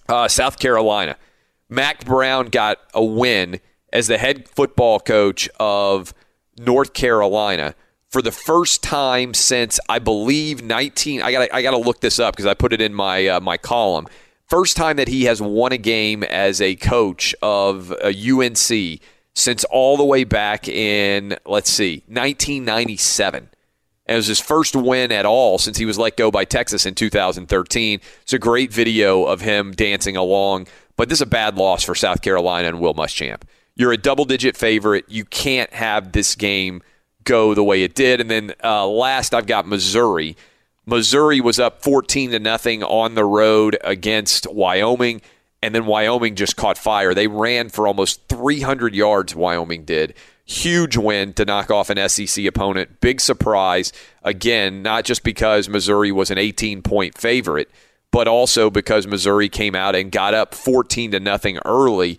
Uh, 0.08 0.28
South 0.28 0.58
Carolina. 0.58 1.16
Mack 1.68 2.04
Brown 2.04 2.46
got 2.46 2.78
a 2.94 3.04
win 3.04 3.60
as 3.92 4.06
the 4.06 4.18
head 4.18 4.48
football 4.48 5.00
coach 5.00 5.48
of 5.58 6.14
North 6.58 6.92
Carolina 6.92 7.74
for 8.16 8.22
the 8.22 8.32
first 8.32 8.82
time 8.82 9.34
since 9.34 9.78
I 9.90 9.98
believe 9.98 10.62
19. 10.62 11.20
I 11.20 11.32
got 11.32 11.52
I 11.52 11.60
got 11.60 11.72
to 11.72 11.76
look 11.76 12.00
this 12.00 12.18
up 12.18 12.34
because 12.34 12.46
I 12.46 12.54
put 12.54 12.72
it 12.72 12.80
in 12.80 12.94
my 12.94 13.26
uh, 13.26 13.40
my 13.40 13.58
column. 13.58 14.06
First 14.48 14.74
time 14.74 14.96
that 14.96 15.08
he 15.08 15.24
has 15.24 15.42
won 15.42 15.72
a 15.72 15.76
game 15.76 16.22
as 16.22 16.62
a 16.62 16.76
coach 16.76 17.34
of 17.42 17.92
a 18.02 18.08
UNC 18.08 19.02
since 19.34 19.64
all 19.64 19.98
the 19.98 20.04
way 20.04 20.24
back 20.24 20.66
in 20.66 21.36
let's 21.44 21.68
see 21.68 22.04
1997. 22.06 23.50
And 24.06 24.14
it 24.14 24.16
was 24.16 24.28
his 24.28 24.40
first 24.40 24.74
win 24.74 25.12
at 25.12 25.26
all 25.26 25.58
since 25.58 25.76
he 25.76 25.84
was 25.84 25.98
let 25.98 26.16
go 26.16 26.30
by 26.30 26.46
Texas 26.46 26.86
in 26.86 26.94
2013. 26.94 28.00
It's 28.22 28.32
a 28.32 28.38
great 28.38 28.72
video 28.72 29.24
of 29.24 29.42
him 29.42 29.72
dancing 29.72 30.16
along, 30.16 30.68
but 30.96 31.10
this 31.10 31.18
is 31.18 31.22
a 31.22 31.26
bad 31.26 31.58
loss 31.58 31.84
for 31.84 31.94
South 31.94 32.22
Carolina 32.22 32.68
and 32.68 32.80
Will 32.80 32.94
Muschamp. 32.94 33.42
You're 33.74 33.92
a 33.92 33.98
double 33.98 34.24
digit 34.24 34.56
favorite. 34.56 35.04
You 35.06 35.26
can't 35.26 35.70
have 35.74 36.12
this 36.12 36.34
game 36.34 36.80
go 37.26 37.52
the 37.52 37.62
way 37.62 37.82
it 37.82 37.94
did. 37.94 38.22
And 38.22 38.30
then 38.30 38.54
uh, 38.64 38.86
last, 38.86 39.34
I've 39.34 39.46
got 39.46 39.66
Missouri. 39.68 40.36
Missouri 40.86 41.40
was 41.42 41.60
up 41.60 41.82
14 41.82 42.30
to 42.30 42.38
nothing 42.38 42.82
on 42.82 43.14
the 43.14 43.24
road 43.24 43.76
against 43.84 44.50
Wyoming, 44.50 45.20
and 45.60 45.74
then 45.74 45.84
Wyoming 45.84 46.36
just 46.36 46.56
caught 46.56 46.78
fire. 46.78 47.12
They 47.12 47.26
ran 47.26 47.68
for 47.68 47.86
almost 47.86 48.26
300 48.28 48.94
yards. 48.94 49.34
Wyoming 49.34 49.84
did 49.84 50.14
huge 50.46 50.96
win 50.96 51.32
to 51.34 51.44
knock 51.44 51.70
off 51.70 51.90
an 51.90 52.08
SEC 52.08 52.44
opponent. 52.46 53.00
Big 53.00 53.20
surprise. 53.20 53.92
Again, 54.22 54.80
not 54.80 55.04
just 55.04 55.24
because 55.24 55.68
Missouri 55.68 56.12
was 56.12 56.30
an 56.30 56.38
18 56.38 56.82
point 56.82 57.18
favorite, 57.18 57.68
but 58.12 58.28
also 58.28 58.70
because 58.70 59.06
Missouri 59.06 59.48
came 59.48 59.74
out 59.74 59.94
and 59.94 60.12
got 60.12 60.32
up 60.32 60.54
14 60.54 61.10
to 61.10 61.20
nothing 61.20 61.58
early. 61.64 62.18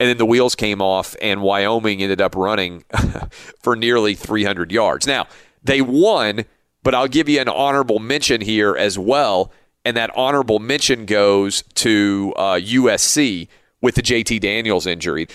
And 0.00 0.08
then 0.08 0.16
the 0.16 0.26
wheels 0.26 0.54
came 0.54 0.80
off, 0.80 1.16
and 1.20 1.42
Wyoming 1.42 2.02
ended 2.02 2.20
up 2.20 2.36
running 2.36 2.84
for 3.60 3.74
nearly 3.74 4.14
300 4.14 4.70
yards. 4.70 5.06
Now, 5.06 5.26
they 5.62 5.80
won, 5.80 6.44
but 6.82 6.94
I'll 6.94 7.08
give 7.08 7.28
you 7.28 7.40
an 7.40 7.48
honorable 7.48 7.98
mention 7.98 8.40
here 8.40 8.76
as 8.76 8.98
well. 8.98 9.52
And 9.84 9.96
that 9.96 10.10
honorable 10.14 10.60
mention 10.60 11.04
goes 11.04 11.62
to 11.76 12.32
uh, 12.36 12.54
USC 12.54 13.48
with 13.80 13.96
the 13.96 14.02
JT 14.02 14.40
Daniels 14.40 14.86
injury. 14.86 15.26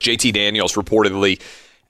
JT 0.00 0.32
Daniels 0.32 0.74
reportedly 0.74 1.40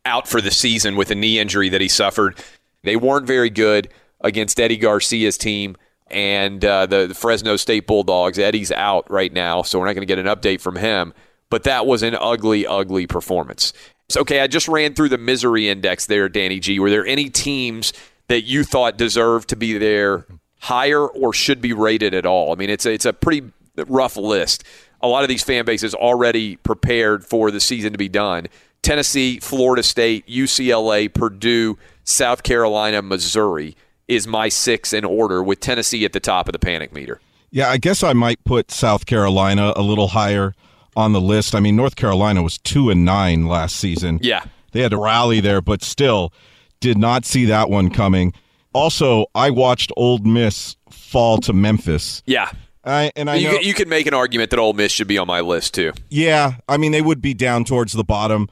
out 0.05 0.29
for 0.29 0.41
the 0.41 0.51
season 0.51 0.97
with 0.97 1.11
a 1.11 1.15
knee 1.15 1.39
injury 1.39 1.69
that 1.69 1.81
he 1.81 1.89
suffered. 1.89 2.39
They 2.83 2.97
weren't 2.97 3.27
very 3.27 3.51
good 3.51 3.89
against 4.21 4.59
Eddie 4.61 4.79
Garcia's 4.79 5.37
team 5.37 5.77
and 6.09 6.65
uh, 6.65 6.87
the, 6.87 7.09
the, 7.09 7.15
Fresno 7.15 7.57
State 7.57 7.87
Bulldogs. 7.87 8.39
Eddie's 8.39 8.71
out 8.71 9.11
right 9.11 9.33
now, 9.33 9.63
so 9.63 9.79
we're 9.79 9.87
not 9.87 9.95
going 9.95 10.07
to 10.07 10.15
get 10.15 10.19
an 10.19 10.27
update 10.27 10.61
from 10.61 10.77
him. 10.77 11.13
But 11.51 11.63
that 11.65 11.87
was 11.87 12.03
an 12.03 12.17
ugly, 12.19 12.67
ugly 12.67 13.07
performance. 13.07 13.73
So, 14.09 14.21
okay, 14.21 14.41
I 14.41 14.47
just 14.47 14.69
ran 14.69 14.95
through 14.95 15.11
the 15.11 15.19
misery 15.19 15.69
index 15.69 16.07
there, 16.07 16.29
Danny 16.29 16.61
G. 16.61 16.79
Were 16.79 16.91
there 16.91 17.07
any 17.07 17.29
teams 17.29 17.93
that 18.29 18.43
you 18.43 18.65
thought 18.65 18.97
deserved 18.97 19.49
to 19.51 19.57
be 19.57 19.79
there 19.79 20.27
higher 20.61 21.07
or 21.07 21.33
should 21.33 21.61
be 21.61 21.73
rated 21.73 22.15
at 22.15 22.27
all? 22.27 22.53
I 22.53 22.57
mean, 22.57 22.71
it's 22.71 22.87
a, 22.87 22.93
it's 22.93 23.05
a 23.05 23.13
pretty 23.13 23.51
rough 23.77 24.17
list. 24.17 24.65
A 25.01 25.09
lot 25.09 25.23
of 25.23 25.29
these 25.29 25.43
fan 25.43 25.65
bases 25.65 25.95
already 25.95 26.57
prepared 26.57 27.25
for 27.25 27.51
the 27.51 27.61
season 27.61 27.93
to 27.93 27.99
be 27.99 28.09
done. 28.09 28.47
Tennessee, 28.83 29.41
Florida 29.41 29.83
State, 29.83 30.27
UCLA, 30.27 31.13
Purdue, 31.13 31.77
South 32.05 32.43
Carolina, 32.43 33.03
Missouri 33.03 33.77
is 34.09 34.27
my 34.27 34.49
six 34.49 34.93
in 34.93 35.05
order, 35.05 35.43
with 35.43 35.59
Tennessee 35.59 36.05
at 36.05 36.13
the 36.13 36.21
top 36.21 36.49
of 36.49 36.53
the 36.53 36.59
panic 36.59 36.93
meter. 36.93 37.21
Yeah, 37.51 37.69
I 37.69 37.79
guess 37.79 38.03
I 38.03 38.13
might 38.13 38.43
put 38.45 38.71
South 38.71 39.07
Carolina 39.07 39.73
a 39.75 39.83
little 39.83 40.09
higher 40.09 40.55
on 40.97 41.13
the 41.13 41.21
list. 41.21 41.55
I 41.55 41.61
mean, 41.61 41.77
North 41.77 41.95
Carolina 41.95 42.43
was 42.43 42.59
two 42.59 42.91
and 42.91 43.05
nine 43.05 43.47
last 43.47 43.77
season. 43.77 44.19
Yeah, 44.23 44.45
they 44.73 44.81
had 44.81 44.91
to 44.91 44.99
rally 44.99 45.41
there, 45.41 45.61
but 45.61 45.83
still 45.83 46.33
did 46.81 46.99
not 46.99 47.25
see 47.25 47.45
that 47.47 47.71
one 47.71 47.91
coming. 47.91 48.33
Also, 48.73 49.27
I 49.35 49.51
watched 49.51 49.93
Ole 49.97 50.19
Miss 50.19 50.77
fall 50.91 51.39
to 51.39 51.53
Memphis. 51.53 52.23
Yeah. 52.27 52.51
I, 52.85 53.11
and 53.17 53.29
I 53.29 53.37
you, 53.37 53.51
know, 53.51 53.59
you 53.59 53.75
can 53.75 53.89
make 53.89 54.07
an 54.07 54.15
argument 54.15 54.51
that 54.51 54.61
Ole 54.61 54.73
Miss 54.73 54.93
should 54.93 55.09
be 55.09 55.19
on 55.19 55.27
my 55.27 55.41
list 55.41 55.75
too. 55.75 55.93
Yeah, 56.09 56.57
I 56.69 56.77
mean 56.77 56.93
they 56.93 57.03
would 57.03 57.21
be 57.21 57.35
down 57.35 57.65
towards 57.65 57.95
the 57.95 58.05
bottom. 58.05 58.49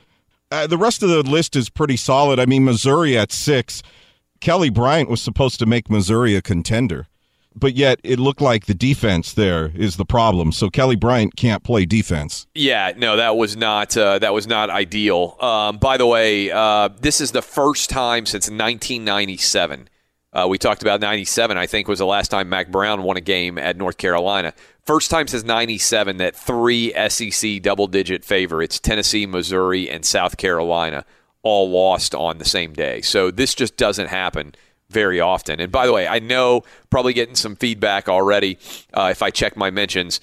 Uh, 0.50 0.66
the 0.66 0.78
rest 0.78 1.02
of 1.02 1.08
the 1.08 1.22
list 1.22 1.54
is 1.54 1.68
pretty 1.70 1.96
solid. 1.96 2.40
I 2.40 2.46
mean, 2.46 2.64
Missouri 2.64 3.16
at 3.16 3.30
six. 3.30 3.82
Kelly 4.40 4.70
Bryant 4.70 5.08
was 5.08 5.22
supposed 5.22 5.58
to 5.60 5.66
make 5.66 5.88
Missouri 5.88 6.34
a 6.34 6.42
contender, 6.42 7.06
but 7.56 7.74
yet 7.74 8.00
it 8.02 8.18
looked 8.18 8.40
like 8.40 8.66
the 8.66 8.74
defense 8.74 9.32
there 9.32 9.72
is 9.74 9.96
the 9.96 10.04
problem. 10.04 10.52
So 10.52 10.70
Kelly 10.70 10.96
Bryant 10.96 11.36
can't 11.36 11.62
play 11.62 11.86
defense. 11.86 12.46
Yeah, 12.54 12.92
no, 12.96 13.16
that 13.16 13.36
was 13.36 13.56
not 13.56 13.96
uh, 13.96 14.18
that 14.18 14.34
was 14.34 14.46
not 14.46 14.70
ideal. 14.70 15.36
Um, 15.40 15.78
by 15.78 15.96
the 15.96 16.06
way, 16.06 16.50
uh, 16.50 16.88
this 17.00 17.20
is 17.20 17.32
the 17.32 17.42
first 17.42 17.90
time 17.90 18.26
since 18.26 18.48
1997. 18.48 19.88
Uh, 20.32 20.48
we 20.48 20.58
talked 20.58 20.82
about 20.82 21.00
97, 21.00 21.56
I 21.56 21.66
think, 21.66 21.86
was 21.86 22.00
the 22.00 22.06
last 22.06 22.28
time 22.28 22.48
Mack 22.48 22.68
Brown 22.68 23.04
won 23.04 23.16
a 23.16 23.20
game 23.20 23.56
at 23.56 23.76
North 23.76 23.98
Carolina. 23.98 24.52
First 24.84 25.08
time 25.08 25.28
since 25.28 25.44
97 25.44 26.16
that 26.16 26.34
three 26.34 26.92
SEC 27.08 27.62
double 27.62 27.86
digit 27.86 28.24
favorites, 28.24 28.80
Tennessee, 28.80 29.26
Missouri, 29.26 29.88
and 29.88 30.04
South 30.04 30.36
Carolina, 30.36 31.04
all 31.44 31.70
lost 31.70 32.16
on 32.16 32.38
the 32.38 32.44
same 32.44 32.72
day. 32.72 33.00
So 33.00 33.30
this 33.30 33.54
just 33.54 33.76
doesn't 33.76 34.08
happen 34.08 34.54
very 34.90 35.20
often. 35.20 35.60
And 35.60 35.72
by 35.72 35.86
the 35.86 35.92
way, 35.92 36.06
I 36.06 36.18
know 36.18 36.62
probably 36.90 37.12
getting 37.12 37.34
some 37.34 37.56
feedback 37.56 38.08
already 38.08 38.58
uh, 38.92 39.08
if 39.10 39.22
I 39.22 39.30
check 39.30 39.56
my 39.56 39.70
mentions. 39.70 40.20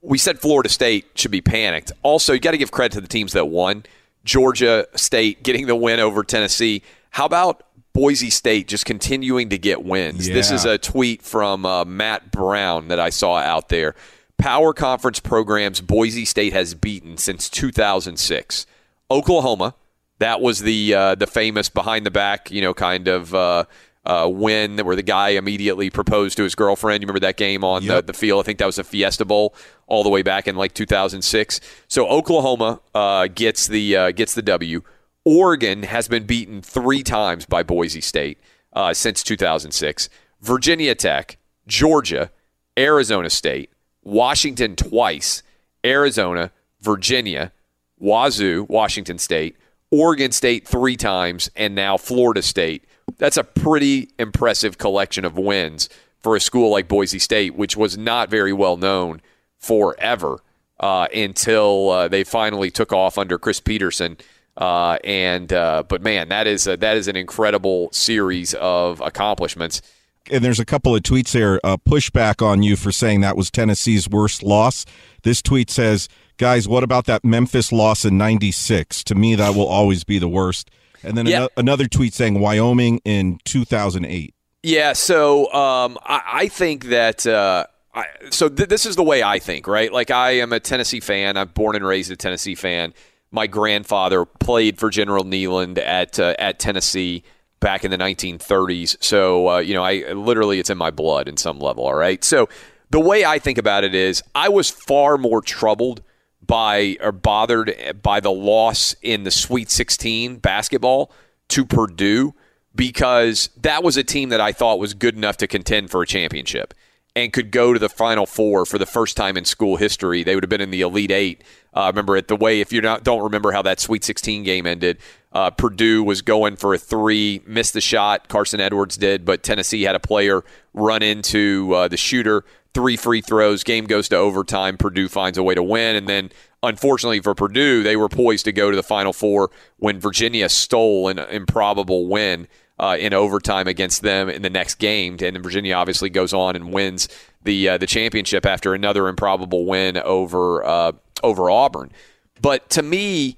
We 0.00 0.18
said 0.18 0.38
Florida 0.38 0.68
State 0.68 1.06
should 1.14 1.30
be 1.30 1.40
panicked. 1.40 1.92
Also, 2.02 2.32
you 2.32 2.40
got 2.40 2.50
to 2.50 2.58
give 2.58 2.70
credit 2.70 2.94
to 2.94 3.00
the 3.00 3.08
teams 3.08 3.32
that 3.32 3.46
won. 3.46 3.84
Georgia 4.24 4.86
State 4.94 5.42
getting 5.42 5.66
the 5.66 5.76
win 5.76 6.00
over 6.00 6.24
Tennessee. 6.24 6.82
How 7.10 7.26
about 7.26 7.62
Boise 7.94 8.30
State 8.30 8.66
just 8.66 8.84
continuing 8.84 9.50
to 9.50 9.58
get 9.58 9.84
wins. 9.84 10.26
Yeah. 10.28 10.34
This 10.34 10.50
is 10.50 10.64
a 10.64 10.78
tweet 10.78 11.22
from 11.22 11.64
uh, 11.64 11.84
Matt 11.84 12.32
Brown 12.32 12.88
that 12.88 12.98
I 12.98 13.10
saw 13.10 13.36
out 13.36 13.68
there. 13.68 13.94
Power 14.36 14.72
conference 14.72 15.20
programs 15.20 15.80
Boise 15.80 16.24
State 16.24 16.52
has 16.52 16.74
beaten 16.74 17.16
since 17.16 17.48
2006. 17.48 18.66
Oklahoma, 19.10 19.76
that 20.24 20.40
was 20.40 20.60
the 20.60 20.94
uh, 20.94 21.14
the 21.14 21.26
famous 21.26 21.68
behind 21.68 22.06
the 22.06 22.10
back, 22.10 22.50
you 22.50 22.62
know, 22.62 22.72
kind 22.72 23.08
of 23.08 23.34
uh, 23.34 23.64
uh, 24.06 24.26
win 24.32 24.78
where 24.78 24.96
the 24.96 25.02
guy 25.02 25.30
immediately 25.30 25.90
proposed 25.90 26.38
to 26.38 26.42
his 26.42 26.54
girlfriend. 26.54 27.02
You 27.02 27.06
remember 27.06 27.20
that 27.20 27.36
game 27.36 27.62
on 27.62 27.82
yep. 27.82 28.06
the, 28.06 28.12
the 28.12 28.18
field? 28.18 28.42
I 28.42 28.44
think 28.44 28.58
that 28.58 28.66
was 28.66 28.78
a 28.78 28.84
Fiesta 28.84 29.26
Bowl 29.26 29.54
all 29.86 30.02
the 30.02 30.08
way 30.08 30.22
back 30.22 30.48
in 30.48 30.56
like 30.56 30.72
2006. 30.72 31.60
So 31.88 32.08
Oklahoma 32.08 32.80
uh, 32.94 33.28
gets 33.34 33.66
the 33.66 33.96
uh, 33.96 34.10
gets 34.12 34.34
the 34.34 34.40
W. 34.40 34.80
Oregon 35.26 35.82
has 35.82 36.08
been 36.08 36.24
beaten 36.24 36.62
three 36.62 37.02
times 37.02 37.44
by 37.44 37.62
Boise 37.62 38.00
State 38.00 38.38
uh, 38.72 38.94
since 38.94 39.22
2006. 39.22 40.08
Virginia 40.40 40.94
Tech, 40.94 41.36
Georgia, 41.66 42.30
Arizona 42.78 43.28
State, 43.28 43.70
Washington 44.02 44.74
twice, 44.74 45.42
Arizona, 45.84 46.50
Virginia, 46.80 47.52
Wazoo, 47.98 48.66
Washington 48.70 49.18
State, 49.18 49.56
Oregon 49.90 50.32
State 50.32 50.66
three 50.66 50.96
times, 50.96 51.50
and 51.54 51.74
now 51.74 51.96
Florida 51.96 52.42
State. 52.42 52.84
That's 53.18 53.36
a 53.36 53.44
pretty 53.44 54.08
impressive 54.18 54.78
collection 54.78 55.24
of 55.24 55.38
wins 55.38 55.88
for 56.18 56.34
a 56.34 56.40
school 56.40 56.70
like 56.70 56.88
Boise 56.88 57.18
State, 57.18 57.54
which 57.54 57.76
was 57.76 57.96
not 57.98 58.30
very 58.30 58.52
well 58.52 58.76
known 58.76 59.20
forever 59.58 60.40
uh, 60.80 61.06
until 61.14 61.90
uh, 61.90 62.08
they 62.08 62.24
finally 62.24 62.70
took 62.70 62.92
off 62.92 63.18
under 63.18 63.38
Chris 63.38 63.60
Petersen. 63.60 64.16
uh, 64.56 64.98
and 65.02 65.52
uh, 65.52 65.82
but 65.88 66.02
man, 66.02 66.28
that 66.28 66.46
is 66.46 66.66
a, 66.66 66.76
that 66.76 66.96
is 66.96 67.08
an 67.08 67.16
incredible 67.16 67.88
series 67.92 68.54
of 68.54 69.00
accomplishments. 69.00 69.82
And 70.30 70.42
there's 70.42 70.60
a 70.60 70.64
couple 70.64 70.94
of 70.94 71.02
tweets 71.02 71.32
here 71.32 71.60
uh, 71.62 71.76
pushback 71.76 72.44
on 72.44 72.62
you 72.62 72.76
for 72.76 72.90
saying 72.92 73.20
that 73.20 73.36
was 73.36 73.50
Tennessee's 73.50 74.08
worst 74.08 74.42
loss. 74.42 74.86
This 75.22 75.42
tweet 75.42 75.70
says, 75.70 76.08
"Guys, 76.36 76.68
what 76.68 76.82
about 76.82 77.06
that 77.06 77.24
Memphis 77.24 77.72
loss 77.72 78.04
in 78.04 78.18
'96? 78.18 79.04
To 79.04 79.14
me, 79.14 79.34
that 79.34 79.54
will 79.54 79.66
always 79.66 80.04
be 80.04 80.18
the 80.18 80.28
worst." 80.28 80.70
And 81.02 81.16
then 81.16 81.26
yeah. 81.26 81.44
an- 81.44 81.48
another 81.58 81.86
tweet 81.86 82.14
saying 82.14 82.40
Wyoming 82.40 83.00
in 83.04 83.38
2008. 83.44 84.34
Yeah, 84.62 84.94
so 84.94 85.52
um, 85.52 85.98
I-, 86.04 86.22
I, 86.26 86.48
think 86.48 86.86
that. 86.86 87.26
Uh, 87.26 87.66
I, 87.94 88.06
so 88.30 88.48
th- 88.48 88.70
this 88.70 88.86
is 88.86 88.96
the 88.96 89.02
way 89.02 89.22
I 89.22 89.38
think, 89.38 89.66
right? 89.66 89.92
Like 89.92 90.10
I 90.10 90.32
am 90.32 90.52
a 90.52 90.60
Tennessee 90.60 91.00
fan. 91.00 91.36
I'm 91.36 91.48
born 91.48 91.76
and 91.76 91.84
raised 91.84 92.10
a 92.10 92.16
Tennessee 92.16 92.54
fan 92.54 92.94
my 93.34 93.48
grandfather 93.48 94.24
played 94.24 94.78
for 94.78 94.90
General 94.90 95.24
Neyland 95.24 95.76
at 95.78 96.20
uh, 96.20 96.36
at 96.38 96.60
Tennessee 96.60 97.24
back 97.58 97.84
in 97.84 97.90
the 97.90 97.98
1930s. 97.98 98.96
So 99.02 99.48
uh, 99.48 99.58
you 99.58 99.74
know, 99.74 99.82
I 99.82 100.12
literally 100.12 100.60
it's 100.60 100.70
in 100.70 100.78
my 100.78 100.92
blood 100.92 101.28
in 101.28 101.36
some 101.36 101.58
level. 101.58 101.84
All 101.84 101.96
right. 101.96 102.22
So 102.22 102.48
the 102.90 103.00
way 103.00 103.24
I 103.24 103.40
think 103.40 103.58
about 103.58 103.82
it 103.82 103.92
is, 103.92 104.22
I 104.36 104.48
was 104.48 104.70
far 104.70 105.18
more 105.18 105.42
troubled 105.42 106.02
by 106.46 106.96
or 107.00 107.12
bothered 107.12 108.00
by 108.02 108.20
the 108.20 108.32
loss 108.32 108.94
in 109.02 109.24
the 109.24 109.30
Sweet 109.30 109.70
16 109.70 110.36
basketball 110.36 111.12
to 111.48 111.64
Purdue 111.64 112.34
because 112.74 113.50
that 113.56 113.82
was 113.82 113.96
a 113.96 114.04
team 114.04 114.30
that 114.30 114.40
I 114.40 114.52
thought 114.52 114.78
was 114.78 114.94
good 114.94 115.16
enough 115.16 115.36
to 115.38 115.46
contend 115.46 115.90
for 115.90 116.02
a 116.02 116.06
championship 116.06 116.74
and 117.16 117.32
could 117.32 117.50
go 117.52 117.72
to 117.72 117.78
the 117.78 117.88
Final 117.88 118.26
Four 118.26 118.66
for 118.66 118.78
the 118.78 118.86
first 118.86 119.16
time 119.16 119.36
in 119.36 119.44
school 119.44 119.76
history. 119.76 120.24
They 120.24 120.34
would 120.34 120.42
have 120.42 120.50
been 120.50 120.60
in 120.60 120.70
the 120.70 120.80
Elite 120.80 121.12
Eight. 121.12 121.44
Uh, 121.72 121.90
remember 121.92 122.16
it 122.16 122.28
the 122.28 122.36
way 122.36 122.60
if 122.60 122.72
you 122.72 122.80
don't 122.80 123.22
remember 123.22 123.52
how 123.52 123.62
that 123.62 123.80
Sweet 123.80 124.04
16 124.04 124.42
game 124.42 124.66
ended. 124.66 124.98
Uh, 125.32 125.50
Purdue 125.50 126.02
was 126.02 126.22
going 126.22 126.56
for 126.56 126.74
a 126.74 126.78
three, 126.78 127.42
missed 127.46 127.72
the 127.72 127.80
shot. 127.80 128.28
Carson 128.28 128.60
Edwards 128.60 128.96
did, 128.96 129.24
but 129.24 129.42
Tennessee 129.42 129.82
had 129.82 129.96
a 129.96 130.00
player 130.00 130.44
run 130.72 131.02
into 131.02 131.72
uh, 131.74 131.88
the 131.88 131.96
shooter. 131.96 132.44
Three 132.74 132.96
free 132.96 133.20
throws. 133.20 133.62
Game 133.62 133.86
goes 133.86 134.08
to 134.08 134.16
overtime. 134.16 134.76
Purdue 134.76 135.08
finds 135.08 135.38
a 135.38 135.42
way 135.42 135.54
to 135.54 135.62
win, 135.62 135.94
and 135.96 136.08
then 136.08 136.30
unfortunately 136.62 137.20
for 137.20 137.34
Purdue, 137.34 137.82
they 137.82 137.96
were 137.96 138.08
poised 138.08 138.44
to 138.46 138.52
go 138.52 138.70
to 138.70 138.76
the 138.76 138.82
Final 138.82 139.12
Four 139.12 139.50
when 139.78 140.00
Virginia 140.00 140.48
stole 140.48 141.08
an 141.08 141.18
improbable 141.18 142.08
win 142.08 142.48
uh, 142.78 142.96
in 142.98 143.14
overtime 143.14 143.68
against 143.68 144.02
them 144.02 144.28
in 144.28 144.42
the 144.42 144.50
next 144.50 144.76
game, 144.76 145.12
and 145.12 145.36
then 145.36 145.42
Virginia 145.42 145.74
obviously 145.74 146.10
goes 146.10 146.34
on 146.34 146.56
and 146.56 146.72
wins 146.72 147.08
the 147.42 147.68
uh, 147.68 147.78
the 147.78 147.86
championship 147.86 148.44
after 148.44 148.74
another 148.74 149.08
improbable 149.08 149.64
win 149.66 149.96
over 149.98 150.64
uh, 150.64 150.92
over 151.22 151.50
Auburn. 151.50 151.92
But 152.40 152.68
to 152.70 152.82
me, 152.82 153.36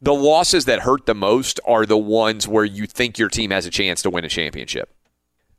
the 0.00 0.14
losses 0.14 0.66
that 0.66 0.80
hurt 0.80 1.06
the 1.06 1.14
most 1.14 1.58
are 1.66 1.84
the 1.84 1.98
ones 1.98 2.46
where 2.46 2.64
you 2.64 2.86
think 2.86 3.18
your 3.18 3.28
team 3.28 3.50
has 3.50 3.66
a 3.66 3.70
chance 3.70 4.02
to 4.02 4.10
win 4.10 4.24
a 4.24 4.28
championship. 4.28 4.95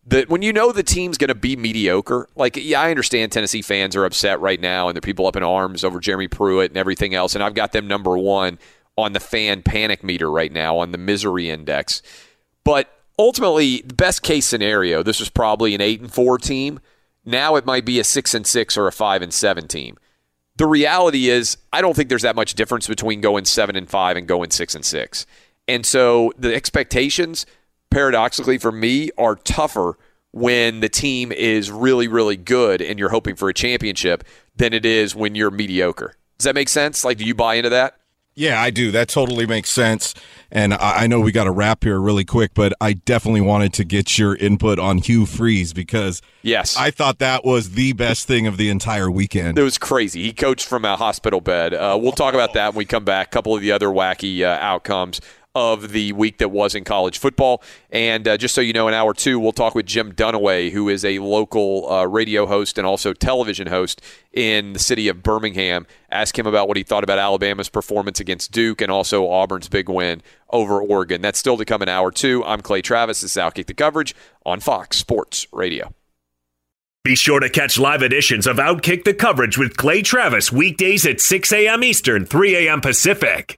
That 0.08 0.30
when 0.30 0.42
you 0.42 0.54
know 0.54 0.72
the 0.72 0.84
team's 0.84 1.18
going 1.18 1.28
to 1.28 1.36
be 1.36 1.58
mediocre, 1.58 2.30
like 2.36 2.56
yeah, 2.56 2.82
I 2.82 2.90
understand 2.90 3.32
Tennessee 3.32 3.62
fans 3.62 3.96
are 3.96 4.06
upset 4.06 4.40
right 4.40 4.60
now 4.60 4.88
and 4.88 4.96
the 4.96 5.02
people 5.02 5.28
up 5.28 5.36
in 5.36 5.44
arms 5.44 5.84
over 5.84 6.00
Jeremy 6.00 6.30
Pruitt 6.30 6.72
and 6.72 6.78
everything 6.78 7.14
else, 7.14 7.36
and 7.36 7.44
I've 7.44 7.54
got 7.54 7.74
them 7.74 7.88
number 7.88 8.18
one 8.18 8.58
on 8.98 9.14
the 9.14 9.20
fan 9.20 9.62
panic 9.62 10.04
meter 10.04 10.32
right 10.32 10.52
now 10.52 10.78
on 10.78 10.92
the 10.92 10.98
misery 10.98 11.50
index. 11.50 12.02
But 12.64 12.90
ultimately, 13.20 13.82
the 13.86 13.94
best 13.94 14.24
case 14.24 14.46
scenario, 14.46 15.04
this 15.04 15.20
was 15.20 15.30
probably 15.30 15.76
an 15.76 15.82
eight 15.82 16.02
and 16.02 16.12
four 16.12 16.38
team. 16.38 16.80
Now 17.26 17.56
it 17.56 17.66
might 17.66 17.86
be 17.86 18.00
a 18.00 18.04
six 18.04 18.34
and 18.34 18.48
six 18.48 18.78
or 18.78 18.88
a 18.88 18.92
five 18.92 19.22
and 19.22 19.34
seven 19.34 19.68
team. 19.68 19.98
The 20.56 20.66
reality 20.66 21.30
is, 21.30 21.58
I 21.72 21.82
don't 21.82 21.96
think 21.96 22.10
there's 22.10 22.24
that 22.24 22.36
much 22.36 22.56
difference 22.56 22.88
between 22.88 23.22
going 23.22 23.46
seven 23.46 23.76
and 23.76 23.88
five 23.88 24.18
and 24.18 24.28
going 24.28 24.50
six 24.52 24.74
and 24.74 24.84
six. 24.84 25.26
And 25.68 25.86
so 25.86 26.34
the 26.38 26.56
expectations, 26.56 27.46
paradoxically 27.90 28.58
for 28.58 28.72
me, 28.72 29.10
are 29.18 29.36
tougher 29.36 29.98
when 30.32 30.82
the 30.82 30.90
team 30.90 31.32
is 31.32 31.72
really, 31.72 32.08
really 32.08 32.38
good 32.38 32.82
and 32.82 33.00
you're 33.00 33.10
hoping 33.10 33.36
for 33.36 33.50
a 33.50 33.54
championship 33.54 34.24
than 34.56 34.74
it 34.74 34.86
is 34.86 35.16
when 35.16 35.36
you're 35.36 35.52
mediocre. 35.52 36.16
Does 36.38 36.46
that 36.46 36.56
make 36.56 36.70
sense? 36.70 37.04
Like, 37.04 37.18
do 37.18 37.26
you 37.26 37.34
buy 37.34 37.56
into 37.56 37.70
that? 37.70 37.98
Yeah, 38.38 38.62
I 38.62 38.70
do. 38.70 38.92
That 38.92 39.10
totally 39.10 39.48
makes 39.48 39.72
sense. 39.72 40.14
And 40.52 40.76
I 40.76 41.08
know 41.08 41.20
we 41.20 41.32
got 41.32 41.46
to 41.46 41.52
wrap 41.52 41.84
here 41.84 42.00
really 42.00 42.24
quick, 42.24 42.54
but 42.54 42.72
I 42.80 42.94
definitely 42.94 43.42
wanted 43.42 43.74
to 43.74 43.84
get 43.84 44.20
your 44.20 44.36
input 44.36 44.78
on 44.78 45.00
Hugh 45.00 45.26
Freeze 45.26 45.74
because 45.74 46.22
yes, 46.44 46.78
I 46.78 46.92
thought 46.92 47.18
that 47.18 47.44
was 47.44 47.72
the 47.72 47.94
best 47.94 48.28
thing 48.28 48.46
of 48.46 48.58
the 48.58 48.70
entire 48.70 49.10
weekend. 49.10 49.58
It 49.58 49.64
was 49.64 49.80
crazy. 49.80 50.22
He 50.22 50.34
coached 50.34 50.68
from 50.68 50.86
a 50.86 50.96
hospital 50.96 51.42
bed. 51.42 51.74
Uh, 51.74 51.98
we'll 52.00 52.12
talk 52.12 52.36
about 52.36 52.54
that 52.54 52.74
when 52.74 52.78
we 52.78 52.86
come 52.86 53.04
back. 53.04 53.28
A 53.28 53.30
couple 53.32 53.56
of 53.56 53.62
the 53.62 53.72
other 53.72 53.88
wacky 53.88 54.44
uh, 54.44 54.60
outcomes 54.62 55.20
of 55.58 55.92
the 55.92 56.14
week 56.14 56.38
that 56.38 56.50
was 56.50 56.76
in 56.76 56.84
college 56.84 57.18
football. 57.18 57.64
And 57.90 58.28
uh, 58.28 58.38
just 58.38 58.54
so 58.54 58.62
you 58.62 58.74
know, 58.74 58.88
in 58.88 58.94
hour 58.94 59.14
two, 59.14 59.40
we'll 59.40 59.52
talk 59.52 59.74
with 59.74 59.88
Jim 59.88 60.14
Dunaway, 60.14 60.72
who 60.72 60.88
is 60.88 61.04
a 61.04 61.18
local 61.18 61.92
uh, 61.92 62.06
radio 62.06 62.46
host 62.46 62.78
and 62.78 62.86
also 62.86 63.12
television 63.12 63.68
host 63.68 64.02
in 64.32 64.74
the 64.74 64.80
city 64.80 65.08
of 65.08 65.24
Birmingham. 65.24 65.88
Ask 66.12 66.38
him 66.38 66.46
about 66.46 66.68
what 66.68 66.78
he 66.78 66.84
thought 66.84 67.04
about 67.04 67.18
Alabama's 67.18 67.70
performance 67.70 68.20
against 68.20 68.52
Duke 68.52 68.82
and 68.82 68.92
also 68.92 69.28
Auburn's 69.28 69.68
big 69.68 69.90
win 69.90 70.22
over 70.52 70.80
Oregon. 70.80 71.22
That's 71.22 71.40
still 71.40 71.58
to 71.58 71.66
come 71.66 71.82
in 71.82 71.90
hour 71.90 72.12
two. 72.12 72.44
I'm 72.46 72.62
Clay 72.62 72.84
Travis. 72.84 73.22
This 73.22 73.36
is 73.36 73.42
Outkick 73.42 73.66
the 73.66 73.74
Coverage 73.74 74.16
on 74.46 74.60
Fox 74.60 74.98
Sports 74.98 75.48
Radio. 75.52 75.92
Be 77.04 77.16
sure 77.16 77.40
to 77.40 77.50
catch 77.50 77.80
live 77.80 78.02
editions 78.04 78.46
of 78.46 78.58
Outkick 78.58 79.06
the 79.06 79.14
Coverage 79.14 79.58
with 79.58 79.78
Clay 79.78 80.02
Travis 80.02 80.52
weekdays 80.52 81.06
at 81.06 81.22
6 81.22 81.54
a.m. 81.54 81.84
Eastern, 81.84 82.26
3 82.26 82.68
a.m. 82.68 82.82
Pacific. 82.82 83.58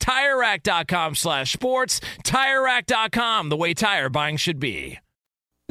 TireRack.com 0.01 1.15
slash 1.15 1.53
sports. 1.53 2.01
TireRack.com, 2.23 3.49
the 3.49 3.57
way 3.57 3.73
tire 3.73 4.09
buying 4.09 4.37
should 4.37 4.59
be. 4.59 4.99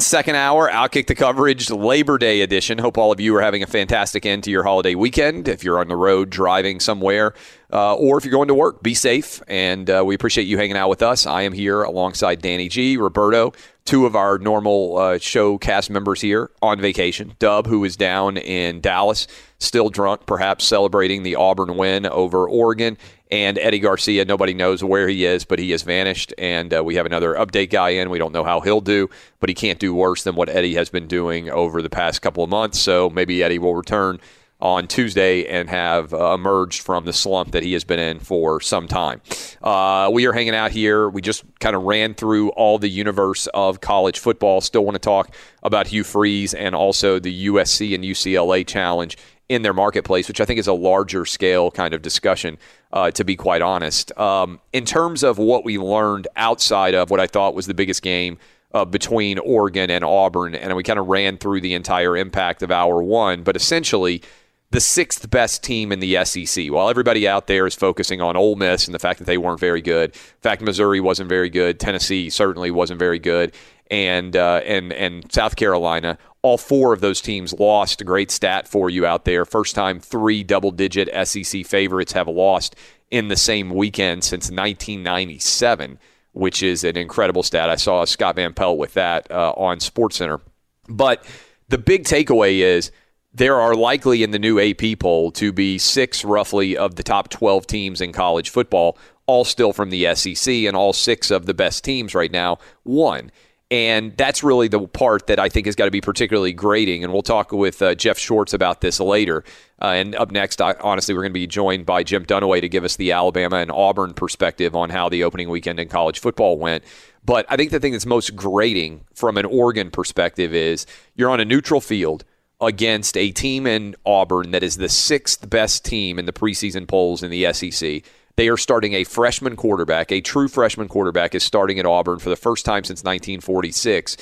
Second 0.00 0.34
hour, 0.34 0.70
Outkick 0.70 1.08
the 1.08 1.14
Coverage, 1.14 1.70
Labor 1.70 2.16
Day 2.16 2.40
edition. 2.40 2.78
Hope 2.78 2.96
all 2.96 3.12
of 3.12 3.20
you 3.20 3.36
are 3.36 3.42
having 3.42 3.62
a 3.62 3.66
fantastic 3.66 4.24
end 4.24 4.44
to 4.44 4.50
your 4.50 4.62
holiday 4.62 4.94
weekend. 4.94 5.46
If 5.46 5.62
you're 5.62 5.78
on 5.78 5.88
the 5.88 5.96
road 5.96 6.30
driving 6.30 6.80
somewhere, 6.80 7.34
uh, 7.70 7.96
or 7.96 8.16
if 8.16 8.24
you're 8.24 8.32
going 8.32 8.48
to 8.48 8.54
work, 8.54 8.82
be 8.82 8.94
safe. 8.94 9.42
And 9.46 9.90
uh, 9.90 10.02
we 10.06 10.14
appreciate 10.14 10.44
you 10.44 10.56
hanging 10.56 10.76
out 10.76 10.88
with 10.88 11.02
us. 11.02 11.26
I 11.26 11.42
am 11.42 11.52
here 11.52 11.82
alongside 11.82 12.40
Danny 12.40 12.70
G, 12.70 12.96
Roberto, 12.96 13.52
two 13.84 14.06
of 14.06 14.16
our 14.16 14.38
normal 14.38 14.96
uh, 14.96 15.18
show 15.18 15.58
cast 15.58 15.90
members 15.90 16.22
here 16.22 16.50
on 16.62 16.80
vacation. 16.80 17.34
Dub, 17.38 17.66
who 17.66 17.84
is 17.84 17.94
down 17.94 18.38
in 18.38 18.80
Dallas, 18.80 19.26
still 19.58 19.90
drunk, 19.90 20.24
perhaps 20.24 20.64
celebrating 20.64 21.24
the 21.24 21.36
Auburn 21.36 21.76
win 21.76 22.06
over 22.06 22.48
Oregon. 22.48 22.96
And 23.30 23.58
Eddie 23.58 23.78
Garcia, 23.78 24.24
nobody 24.24 24.54
knows 24.54 24.82
where 24.82 25.06
he 25.08 25.24
is, 25.24 25.44
but 25.44 25.58
he 25.58 25.70
has 25.70 25.82
vanished. 25.82 26.34
And 26.36 26.74
uh, 26.74 26.82
we 26.82 26.96
have 26.96 27.06
another 27.06 27.34
update 27.34 27.70
guy 27.70 27.90
in. 27.90 28.10
We 28.10 28.18
don't 28.18 28.32
know 28.32 28.44
how 28.44 28.60
he'll 28.60 28.80
do, 28.80 29.08
but 29.38 29.48
he 29.48 29.54
can't 29.54 29.78
do 29.78 29.94
worse 29.94 30.24
than 30.24 30.34
what 30.34 30.48
Eddie 30.48 30.74
has 30.74 30.90
been 30.90 31.06
doing 31.06 31.48
over 31.48 31.80
the 31.80 31.90
past 31.90 32.22
couple 32.22 32.42
of 32.42 32.50
months. 32.50 32.80
So 32.80 33.08
maybe 33.08 33.42
Eddie 33.42 33.58
will 33.58 33.74
return 33.74 34.20
on 34.60 34.86
Tuesday 34.86 35.46
and 35.46 35.70
have 35.70 36.12
uh, 36.12 36.34
emerged 36.34 36.82
from 36.82 37.04
the 37.04 37.12
slump 37.12 37.52
that 37.52 37.62
he 37.62 37.72
has 37.72 37.84
been 37.84 37.98
in 37.98 38.18
for 38.18 38.60
some 38.60 38.86
time. 38.86 39.20
Uh, 39.62 40.10
we 40.12 40.26
are 40.26 40.32
hanging 40.32 40.54
out 40.54 40.70
here. 40.70 41.08
We 41.08 41.22
just 41.22 41.44
kind 41.60 41.74
of 41.74 41.82
ran 41.84 42.14
through 42.14 42.50
all 42.50 42.78
the 42.78 42.88
universe 42.88 43.46
of 43.48 43.80
college 43.80 44.18
football. 44.18 44.60
Still 44.60 44.84
want 44.84 44.96
to 44.96 45.00
talk 45.00 45.34
about 45.62 45.86
Hugh 45.86 46.04
Freeze 46.04 46.52
and 46.52 46.74
also 46.74 47.18
the 47.18 47.46
USC 47.46 47.94
and 47.94 48.04
UCLA 48.04 48.66
challenge 48.66 49.16
in 49.50 49.62
their 49.62 49.74
marketplace, 49.74 50.28
which 50.28 50.40
I 50.40 50.44
think 50.44 50.60
is 50.60 50.68
a 50.68 50.72
larger 50.72 51.26
scale 51.26 51.72
kind 51.72 51.92
of 51.92 52.02
discussion, 52.02 52.56
uh, 52.92 53.10
to 53.10 53.24
be 53.24 53.34
quite 53.34 53.62
honest. 53.62 54.16
Um, 54.16 54.60
in 54.72 54.84
terms 54.84 55.24
of 55.24 55.38
what 55.38 55.64
we 55.64 55.76
learned 55.76 56.28
outside 56.36 56.94
of 56.94 57.10
what 57.10 57.18
I 57.18 57.26
thought 57.26 57.52
was 57.52 57.66
the 57.66 57.74
biggest 57.74 58.00
game 58.00 58.38
uh, 58.72 58.84
between 58.84 59.40
Oregon 59.40 59.90
and 59.90 60.04
Auburn, 60.04 60.54
and 60.54 60.76
we 60.76 60.84
kind 60.84 61.00
of 61.00 61.08
ran 61.08 61.36
through 61.36 61.62
the 61.62 61.74
entire 61.74 62.16
impact 62.16 62.62
of 62.62 62.70
hour 62.70 63.02
one, 63.02 63.42
but 63.42 63.56
essentially, 63.56 64.22
the 64.70 64.80
sixth 64.80 65.28
best 65.30 65.64
team 65.64 65.90
in 65.90 65.98
the 66.00 66.24
SEC. 66.24 66.70
While 66.70 66.88
everybody 66.88 67.26
out 67.26 67.48
there 67.48 67.66
is 67.66 67.74
focusing 67.74 68.20
on 68.20 68.36
Ole 68.36 68.56
Miss 68.56 68.86
and 68.86 68.94
the 68.94 69.00
fact 69.00 69.18
that 69.18 69.24
they 69.24 69.38
weren't 69.38 69.58
very 69.58 69.82
good, 69.82 70.10
in 70.10 70.40
fact, 70.40 70.62
Missouri 70.62 71.00
wasn't 71.00 71.28
very 71.28 71.50
good, 71.50 71.80
Tennessee 71.80 72.30
certainly 72.30 72.70
wasn't 72.70 72.98
very 72.98 73.18
good, 73.18 73.52
and 73.90 74.36
uh, 74.36 74.60
and 74.64 74.92
and 74.92 75.30
South 75.32 75.56
Carolina. 75.56 76.18
All 76.42 76.56
four 76.56 76.94
of 76.94 77.00
those 77.00 77.20
teams 77.20 77.52
lost. 77.52 78.04
Great 78.06 78.30
stat 78.30 78.66
for 78.66 78.88
you 78.88 79.04
out 79.04 79.24
there. 79.24 79.44
First 79.44 79.74
time 79.74 80.00
three 80.00 80.42
double-digit 80.42 81.10
SEC 81.26 81.66
favorites 81.66 82.12
have 82.12 82.28
lost 82.28 82.76
in 83.10 83.28
the 83.28 83.36
same 83.36 83.70
weekend 83.70 84.24
since 84.24 84.44
1997, 84.44 85.98
which 86.32 86.62
is 86.62 86.82
an 86.84 86.96
incredible 86.96 87.42
stat. 87.42 87.68
I 87.68 87.76
saw 87.76 88.06
Scott 88.06 88.36
Van 88.36 88.54
Pelt 88.54 88.78
with 88.78 88.94
that 88.94 89.30
uh, 89.30 89.50
on 89.50 89.80
SportsCenter. 89.80 90.40
But 90.88 91.26
the 91.68 91.76
big 91.76 92.04
takeaway 92.04 92.58
is 92.58 92.90
there 93.32 93.60
are 93.60 93.74
likely 93.74 94.22
in 94.22 94.30
the 94.30 94.38
new 94.38 94.58
AP 94.58 94.98
poll 94.98 95.30
to 95.32 95.52
be 95.52 95.78
six 95.78 96.24
roughly 96.24 96.76
of 96.76 96.96
the 96.96 97.02
top 97.02 97.28
12 97.28 97.66
teams 97.66 98.00
in 98.00 98.12
college 98.12 98.50
football, 98.50 98.98
all 99.26 99.44
still 99.44 99.72
from 99.72 99.90
the 99.90 100.14
SEC, 100.14 100.52
and 100.52 100.76
all 100.76 100.92
six 100.92 101.30
of 101.30 101.46
the 101.46 101.54
best 101.54 101.84
teams 101.84 102.14
right 102.14 102.32
now 102.32 102.58
won. 102.84 103.30
And 103.72 104.16
that's 104.16 104.42
really 104.42 104.66
the 104.66 104.80
part 104.88 105.28
that 105.28 105.38
I 105.38 105.48
think 105.48 105.66
has 105.66 105.76
got 105.76 105.84
to 105.84 105.92
be 105.92 106.00
particularly 106.00 106.52
grating. 106.52 107.04
And 107.04 107.12
we'll 107.12 107.22
talk 107.22 107.52
with 107.52 107.80
uh, 107.80 107.94
Jeff 107.94 108.18
Schwartz 108.18 108.52
about 108.52 108.80
this 108.80 108.98
later. 108.98 109.44
Uh, 109.80 109.86
and 109.86 110.16
up 110.16 110.32
next, 110.32 110.60
I, 110.60 110.74
honestly, 110.80 111.14
we're 111.14 111.22
going 111.22 111.32
to 111.32 111.34
be 111.34 111.46
joined 111.46 111.86
by 111.86 112.02
Jim 112.02 112.26
Dunaway 112.26 112.60
to 112.62 112.68
give 112.68 112.82
us 112.82 112.96
the 112.96 113.12
Alabama 113.12 113.58
and 113.58 113.70
Auburn 113.70 114.12
perspective 114.12 114.74
on 114.74 114.90
how 114.90 115.08
the 115.08 115.22
opening 115.22 115.48
weekend 115.48 115.78
in 115.78 115.88
college 115.88 116.18
football 116.18 116.58
went. 116.58 116.82
But 117.24 117.46
I 117.48 117.56
think 117.56 117.70
the 117.70 117.78
thing 117.78 117.92
that's 117.92 118.06
most 118.06 118.34
grating 118.34 119.04
from 119.14 119.36
an 119.36 119.44
Oregon 119.44 119.92
perspective 119.92 120.52
is 120.52 120.84
you're 121.14 121.30
on 121.30 121.38
a 121.38 121.44
neutral 121.44 121.80
field 121.80 122.24
against 122.60 123.16
a 123.16 123.30
team 123.30 123.66
in 123.66 123.96
Auburn 124.04 124.50
that 124.50 124.62
is 124.62 124.76
the 124.76 124.88
sixth 124.88 125.48
best 125.48 125.84
team 125.84 126.18
in 126.18 126.26
the 126.26 126.32
preseason 126.32 126.86
polls 126.86 127.22
in 127.22 127.30
the 127.30 127.52
SEC. 127.52 128.02
They 128.36 128.48
are 128.48 128.56
starting 128.56 128.94
a 128.94 129.04
freshman 129.04 129.56
quarterback, 129.56 130.12
a 130.12 130.20
true 130.20 130.48
freshman 130.48 130.88
quarterback 130.88 131.34
is 131.34 131.42
starting 131.42 131.78
at 131.78 131.86
Auburn 131.86 132.18
for 132.18 132.30
the 132.30 132.36
first 132.36 132.64
time 132.64 132.84
since 132.84 133.00
1946, 133.00 134.16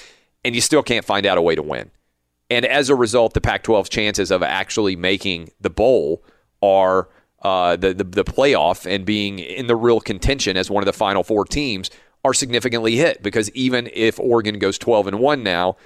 and 0.45 0.55
you 0.55 0.61
still 0.61 0.83
can't 0.83 1.05
find 1.05 1.27
out 1.27 1.39
a 1.39 1.43
way 1.43 1.55
to 1.55 1.63
win. 1.63 1.91
And 2.51 2.65
as 2.65 2.89
a 2.89 2.95
result, 2.95 3.35
the 3.35 3.41
Pac 3.41 3.65
12's 3.65 3.89
chances 3.89 4.31
of 4.31 4.43
actually 4.43 4.97
making 4.97 5.51
the 5.61 5.71
bowl 5.71 6.25
are 6.63 7.09
uh, 7.43 7.77
the, 7.77 7.95
the, 7.95 8.05
the 8.05 8.25
playoff 8.25 8.91
and 8.91 9.05
being 9.05 9.39
in 9.39 9.67
the 9.67 9.77
real 9.77 10.01
contention 10.01 10.57
as 10.57 10.71
one 10.71 10.83
of 10.83 10.87
the 10.87 10.93
final 10.93 11.23
four 11.23 11.45
teams 11.45 11.91
are 12.25 12.35
significantly 12.35 12.97
hit 12.97 13.23
because 13.23 13.51
even 13.53 13.89
if 13.93 14.19
Oregon 14.19 14.59
goes 14.59 14.79
12 14.79 15.09
and 15.09 15.21
1 15.21 15.43
now, 15.43 15.77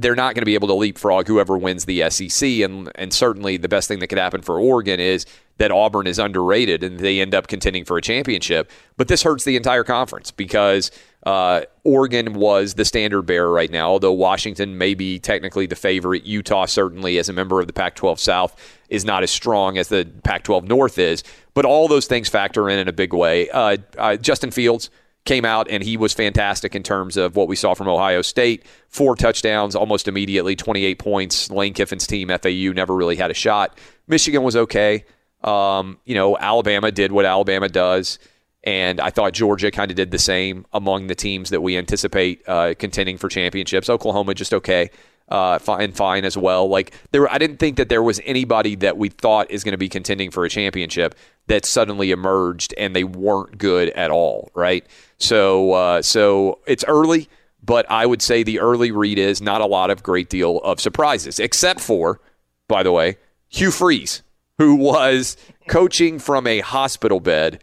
they're 0.00 0.14
not 0.14 0.34
going 0.34 0.42
to 0.42 0.46
be 0.46 0.54
able 0.54 0.68
to 0.68 0.74
leapfrog 0.74 1.26
whoever 1.26 1.58
wins 1.58 1.84
the 1.84 2.08
SEC. 2.10 2.60
And, 2.60 2.90
and 2.94 3.12
certainly 3.12 3.56
the 3.56 3.68
best 3.68 3.88
thing 3.88 3.98
that 3.98 4.06
could 4.06 4.18
happen 4.18 4.42
for 4.42 4.60
Oregon 4.60 5.00
is 5.00 5.26
that 5.58 5.72
Auburn 5.72 6.06
is 6.06 6.18
underrated 6.18 6.84
and 6.84 7.00
they 7.00 7.20
end 7.20 7.34
up 7.34 7.48
contending 7.48 7.84
for 7.84 7.98
a 7.98 8.02
championship. 8.02 8.70
But 8.96 9.08
this 9.08 9.22
hurts 9.22 9.44
the 9.44 9.56
entire 9.56 9.82
conference 9.82 10.30
because 10.30 10.92
uh, 11.24 11.62
Oregon 11.82 12.34
was 12.34 12.74
the 12.74 12.84
standard 12.84 13.22
bearer 13.22 13.50
right 13.50 13.70
now, 13.70 13.90
although 13.90 14.12
Washington 14.12 14.78
may 14.78 14.94
be 14.94 15.18
technically 15.18 15.66
the 15.66 15.74
favorite. 15.74 16.24
Utah, 16.24 16.66
certainly, 16.66 17.18
as 17.18 17.28
a 17.28 17.32
member 17.32 17.60
of 17.60 17.66
the 17.66 17.72
Pac 17.72 17.96
12 17.96 18.20
South, 18.20 18.78
is 18.88 19.04
not 19.04 19.24
as 19.24 19.30
strong 19.30 19.78
as 19.78 19.88
the 19.88 20.08
Pac 20.22 20.44
12 20.44 20.64
North 20.64 20.96
is. 20.96 21.24
But 21.54 21.64
all 21.64 21.88
those 21.88 22.06
things 22.06 22.28
factor 22.28 22.70
in 22.70 22.78
in 22.78 22.86
a 22.86 22.92
big 22.92 23.12
way. 23.12 23.50
Uh, 23.50 23.78
uh, 23.98 24.16
Justin 24.16 24.52
Fields 24.52 24.90
came 25.28 25.44
out 25.44 25.68
and 25.68 25.82
he 25.82 25.98
was 25.98 26.14
fantastic 26.14 26.74
in 26.74 26.82
terms 26.82 27.18
of 27.18 27.36
what 27.36 27.48
we 27.48 27.54
saw 27.54 27.74
from 27.74 27.86
Ohio 27.86 28.22
State. 28.22 28.64
Four 28.88 29.14
touchdowns 29.14 29.76
almost 29.76 30.08
immediately, 30.08 30.56
28 30.56 30.98
points. 30.98 31.50
Lane 31.50 31.74
Kiffin's 31.74 32.06
team, 32.06 32.28
FAU, 32.28 32.72
never 32.72 32.96
really 32.96 33.14
had 33.14 33.30
a 33.30 33.34
shot. 33.34 33.78
Michigan 34.06 34.42
was 34.42 34.56
okay. 34.56 35.04
Um, 35.44 35.98
you 36.06 36.14
know, 36.14 36.38
Alabama 36.38 36.90
did 36.90 37.12
what 37.12 37.26
Alabama 37.26 37.68
does. 37.68 38.18
And 38.64 39.00
I 39.00 39.10
thought 39.10 39.34
Georgia 39.34 39.70
kind 39.70 39.90
of 39.90 39.98
did 39.98 40.10
the 40.10 40.18
same 40.18 40.64
among 40.72 41.08
the 41.08 41.14
teams 41.14 41.50
that 41.50 41.60
we 41.60 41.76
anticipate 41.76 42.42
uh, 42.48 42.72
contending 42.78 43.18
for 43.18 43.28
championships. 43.28 43.90
Oklahoma 43.90 44.32
just 44.32 44.54
okay, 44.54 44.90
uh, 45.28 45.58
fine, 45.58 45.92
fine 45.92 46.24
as 46.24 46.36
well. 46.36 46.68
Like 46.68 46.94
there, 47.12 47.30
I 47.30 47.38
didn't 47.38 47.58
think 47.58 47.76
that 47.76 47.88
there 47.88 48.02
was 48.02 48.20
anybody 48.24 48.74
that 48.76 48.96
we 48.96 49.08
thought 49.08 49.50
is 49.50 49.64
going 49.64 49.72
to 49.72 49.78
be 49.78 49.88
contending 49.88 50.30
for 50.30 50.44
a 50.44 50.48
championship 50.48 51.14
that 51.46 51.64
suddenly 51.64 52.10
emerged 52.10 52.74
and 52.78 52.94
they 52.94 53.04
weren't 53.04 53.58
good 53.58 53.90
at 53.90 54.10
all, 54.10 54.50
right? 54.54 54.86
So, 55.18 55.72
uh, 55.72 56.02
so 56.02 56.60
it's 56.66 56.84
early, 56.86 57.28
but 57.62 57.90
I 57.90 58.06
would 58.06 58.22
say 58.22 58.42
the 58.42 58.60
early 58.60 58.90
read 58.90 59.18
is 59.18 59.40
not 59.40 59.60
a 59.60 59.66
lot 59.66 59.90
of 59.90 60.02
great 60.02 60.28
deal 60.28 60.58
of 60.58 60.80
surprises, 60.80 61.38
except 61.40 61.80
for, 61.80 62.20
by 62.68 62.82
the 62.82 62.92
way, 62.92 63.16
Hugh 63.48 63.70
Freeze, 63.70 64.22
who 64.58 64.74
was 64.74 65.36
coaching 65.68 66.18
from 66.18 66.46
a 66.46 66.60
hospital 66.60 67.20
bed 67.20 67.62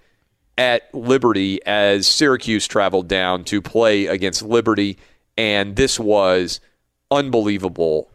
at 0.58 0.94
Liberty 0.94 1.60
as 1.66 2.08
Syracuse 2.08 2.68
traveled 2.68 3.08
down 3.08 3.44
to 3.46 3.62
play 3.62 4.08
against 4.08 4.42
Liberty, 4.42 4.98
and 5.38 5.76
this 5.76 6.00
was 6.00 6.60
unbelievable, 7.12 8.10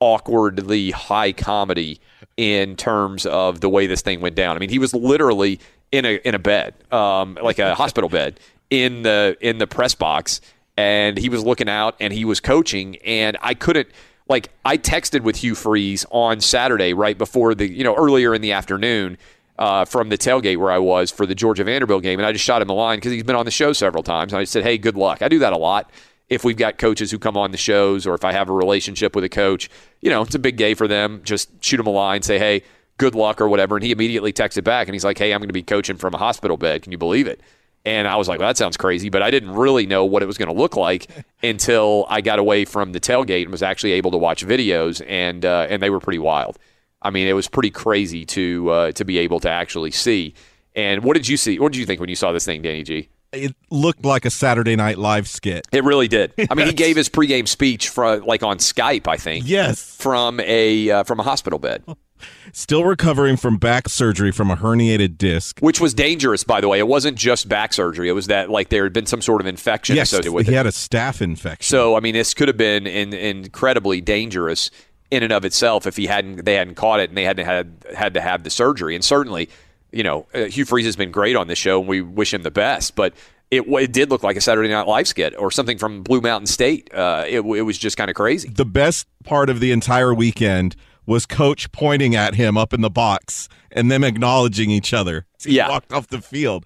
awkwardly 0.00 0.90
high 0.90 1.32
comedy 1.32 2.00
in 2.36 2.76
terms 2.76 3.26
of 3.26 3.60
the 3.60 3.68
way 3.68 3.86
this 3.86 4.02
thing 4.02 4.20
went 4.20 4.34
down. 4.34 4.56
I 4.56 4.58
mean, 4.58 4.70
he 4.70 4.78
was 4.78 4.94
literally 4.94 5.60
in 5.92 6.04
a 6.04 6.16
in 6.24 6.34
a 6.34 6.38
bed, 6.38 6.74
um, 6.92 7.38
like 7.42 7.58
a 7.58 7.74
hospital 7.82 8.08
bed, 8.08 8.40
in 8.70 9.02
the 9.02 9.36
in 9.40 9.58
the 9.58 9.66
press 9.66 9.94
box, 9.94 10.40
and 10.76 11.18
he 11.18 11.28
was 11.28 11.44
looking 11.44 11.68
out 11.68 11.96
and 12.00 12.12
he 12.12 12.24
was 12.24 12.40
coaching, 12.40 12.96
and 12.98 13.36
I 13.42 13.54
couldn't. 13.54 13.88
Like 14.28 14.50
I 14.64 14.78
texted 14.78 15.22
with 15.22 15.36
Hugh 15.36 15.56
Freeze 15.56 16.06
on 16.10 16.40
Saturday, 16.40 16.92
right 16.92 17.18
before 17.18 17.54
the 17.54 17.68
you 17.68 17.84
know 17.84 17.96
earlier 17.96 18.32
in 18.32 18.42
the 18.42 18.52
afternoon, 18.52 19.18
uh, 19.58 19.84
from 19.84 20.08
the 20.08 20.16
tailgate 20.16 20.56
where 20.56 20.70
I 20.70 20.78
was 20.78 21.10
for 21.10 21.26
the 21.26 21.34
Georgia 21.34 21.64
Vanderbilt 21.64 22.04
game, 22.04 22.20
and 22.20 22.26
I 22.26 22.32
just 22.32 22.44
shot 22.44 22.62
him 22.62 22.68
the 22.68 22.74
line 22.74 22.98
because 22.98 23.12
he's 23.12 23.24
been 23.24 23.36
on 23.36 23.44
the 23.44 23.50
show 23.50 23.72
several 23.72 24.04
times. 24.04 24.32
And 24.32 24.40
I 24.40 24.44
said, 24.44 24.62
"Hey, 24.62 24.78
good 24.78 24.96
luck." 24.96 25.20
I 25.20 25.28
do 25.28 25.40
that 25.40 25.52
a 25.52 25.58
lot 25.58 25.90
if 26.30 26.44
we've 26.44 26.56
got 26.56 26.78
coaches 26.78 27.10
who 27.10 27.18
come 27.18 27.36
on 27.36 27.50
the 27.50 27.58
shows, 27.58 28.06
or 28.06 28.14
if 28.14 28.24
I 28.24 28.32
have 28.32 28.48
a 28.48 28.52
relationship 28.52 29.14
with 29.14 29.24
a 29.24 29.28
coach. 29.28 29.68
You 30.00 30.10
know, 30.10 30.22
it's 30.22 30.34
a 30.34 30.38
big 30.38 30.56
day 30.56 30.74
for 30.74 30.88
them. 30.88 31.20
Just 31.24 31.62
shoot 31.62 31.78
him 31.78 31.86
a 31.86 31.90
line, 31.90 32.22
say, 32.22 32.38
"Hey, 32.38 32.62
good 32.96 33.14
luck" 33.14 33.40
or 33.40 33.48
whatever. 33.48 33.76
And 33.76 33.84
he 33.84 33.92
immediately 33.92 34.32
texted 34.32 34.64
back, 34.64 34.88
and 34.88 34.94
he's 34.94 35.04
like, 35.04 35.18
"Hey, 35.18 35.34
I'm 35.34 35.40
going 35.40 35.48
to 35.48 35.52
be 35.52 35.62
coaching 35.62 35.96
from 35.96 36.14
a 36.14 36.18
hospital 36.18 36.56
bed. 36.56 36.82
Can 36.82 36.92
you 36.92 36.98
believe 36.98 37.26
it?" 37.26 37.40
And 37.84 38.06
I 38.06 38.16
was 38.16 38.28
like, 38.28 38.38
well, 38.38 38.48
that 38.48 38.58
sounds 38.58 38.76
crazy, 38.76 39.08
but 39.08 39.22
I 39.22 39.30
didn't 39.30 39.52
really 39.52 39.86
know 39.86 40.04
what 40.04 40.22
it 40.22 40.26
was 40.26 40.36
going 40.36 40.48
to 40.48 40.54
look 40.54 40.76
like 40.76 41.06
until 41.42 42.06
I 42.10 42.20
got 42.20 42.38
away 42.38 42.64
from 42.64 42.92
the 42.92 43.00
tailgate 43.00 43.42
and 43.42 43.50
was 43.50 43.62
actually 43.62 43.92
able 43.92 44.10
to 44.10 44.18
watch 44.18 44.44
videos, 44.44 45.04
and 45.08 45.44
uh, 45.44 45.66
and 45.68 45.82
they 45.82 45.90
were 45.90 46.00
pretty 46.00 46.18
wild. 46.18 46.58
I 47.02 47.10
mean, 47.10 47.26
it 47.26 47.32
was 47.32 47.48
pretty 47.48 47.70
crazy 47.70 48.24
to 48.26 48.70
uh, 48.70 48.92
to 48.92 49.04
be 49.04 49.18
able 49.18 49.40
to 49.40 49.50
actually 49.50 49.90
see. 49.90 50.34
And 50.76 51.02
what 51.02 51.14
did 51.14 51.26
you 51.26 51.36
see? 51.36 51.58
What 51.58 51.72
did 51.72 51.78
you 51.78 51.86
think 51.86 52.00
when 52.00 52.08
you 52.08 52.16
saw 52.16 52.32
this 52.32 52.44
thing, 52.44 52.62
Danny 52.62 52.82
G? 52.82 53.08
It 53.32 53.54
looked 53.70 54.04
like 54.04 54.24
a 54.24 54.30
Saturday 54.30 54.74
Night 54.74 54.98
Live 54.98 55.28
skit. 55.28 55.68
It 55.70 55.84
really 55.84 56.08
did. 56.08 56.32
I 56.50 56.54
mean, 56.54 56.66
he 56.66 56.72
gave 56.72 56.96
his 56.96 57.08
pregame 57.08 57.46
speech 57.46 57.88
from 57.88 58.24
like 58.24 58.42
on 58.42 58.58
Skype, 58.58 59.06
I 59.06 59.16
think. 59.16 59.44
Yes. 59.46 59.96
From 59.96 60.40
a 60.40 60.90
uh, 60.90 61.04
from 61.04 61.20
a 61.20 61.22
hospital 61.22 61.58
bed. 61.60 61.84
Still 62.52 62.84
recovering 62.84 63.36
from 63.36 63.56
back 63.56 63.88
surgery 63.88 64.32
from 64.32 64.50
a 64.50 64.56
herniated 64.56 65.16
disc. 65.16 65.60
Which 65.60 65.80
was 65.80 65.94
dangerous, 65.94 66.44
by 66.44 66.60
the 66.60 66.68
way. 66.68 66.78
It 66.78 66.88
wasn't 66.88 67.16
just 67.16 67.48
back 67.48 67.72
surgery. 67.72 68.08
It 68.08 68.12
was 68.12 68.26
that 68.26 68.50
like 68.50 68.68
there 68.68 68.82
had 68.82 68.92
been 68.92 69.06
some 69.06 69.22
sort 69.22 69.40
of 69.40 69.46
infection 69.46 69.96
yes, 69.96 70.08
associated 70.08 70.32
with 70.32 70.46
he 70.46 70.52
it. 70.52 70.56
had 70.56 70.66
a 70.66 70.70
staph 70.70 71.22
infection. 71.22 71.64
So 71.64 71.96
I 71.96 72.00
mean, 72.00 72.14
this 72.14 72.34
could 72.34 72.48
have 72.48 72.56
been 72.56 72.86
in, 72.86 73.12
incredibly 73.14 74.00
dangerous 74.00 74.70
in 75.10 75.22
and 75.22 75.32
of 75.32 75.44
itself 75.44 75.86
if 75.86 75.96
he 75.96 76.06
hadn't 76.06 76.44
they 76.44 76.54
hadn't 76.54 76.74
caught 76.74 77.00
it 77.00 77.08
and 77.10 77.16
they 77.16 77.24
hadn't 77.24 77.46
had 77.46 77.84
had 77.96 78.14
to 78.14 78.20
have 78.20 78.42
the 78.42 78.50
surgery. 78.50 78.96
And 78.96 79.04
certainly, 79.04 79.48
you 79.92 80.02
know, 80.02 80.26
uh, 80.34 80.44
Hugh 80.44 80.64
Freeze 80.64 80.86
has 80.86 80.96
been 80.96 81.10
great 81.10 81.36
on 81.36 81.46
this 81.48 81.58
show, 81.58 81.80
and 81.80 81.88
we 81.88 82.00
wish 82.00 82.32
him 82.34 82.42
the 82.42 82.50
best. 82.50 82.94
But 82.94 83.14
it, 83.50 83.62
it 83.66 83.92
did 83.92 84.10
look 84.10 84.22
like 84.22 84.36
a 84.36 84.40
Saturday 84.40 84.68
Night 84.68 84.86
Live 84.86 85.08
skit 85.08 85.34
or 85.36 85.50
something 85.50 85.78
from 85.78 86.02
Blue 86.02 86.20
Mountain 86.20 86.46
State. 86.46 86.92
Uh, 86.94 87.24
it, 87.26 87.40
it 87.40 87.62
was 87.62 87.78
just 87.78 87.96
kind 87.96 88.08
of 88.10 88.14
crazy. 88.16 88.48
the 88.48 88.64
best 88.64 89.06
part 89.24 89.50
of 89.50 89.60
the 89.60 89.72
entire 89.72 90.14
weekend 90.14 90.76
was 91.06 91.26
Coach 91.26 91.72
pointing 91.72 92.14
at 92.14 92.36
him 92.36 92.56
up 92.56 92.72
in 92.72 92.80
the 92.82 92.90
box 92.90 93.48
and 93.72 93.90
them 93.90 94.04
acknowledging 94.04 94.70
each 94.70 94.92
other. 94.94 95.26
He 95.42 95.56
Yeah. 95.56 95.68
walked 95.68 95.92
off 95.92 96.06
the 96.06 96.20
field. 96.20 96.64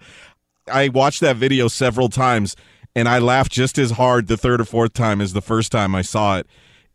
I 0.71 0.89
watched 0.89 1.21
that 1.23 1.37
video 1.37 1.69
several 1.69 2.09
times 2.11 2.55
and 2.95 3.09
I 3.09 3.19
laughed 3.19 3.53
just 3.53 3.79
as 3.79 3.93
hard 3.93 4.27
the 4.27 4.37
third 4.37 4.61
or 4.61 4.65
fourth 4.65 4.93
time 4.93 5.21
as 5.23 5.33
the 5.33 5.41
first 5.41 5.73
time 5.73 5.95
I 5.95 6.03
saw 6.03 6.37
it. 6.39 6.47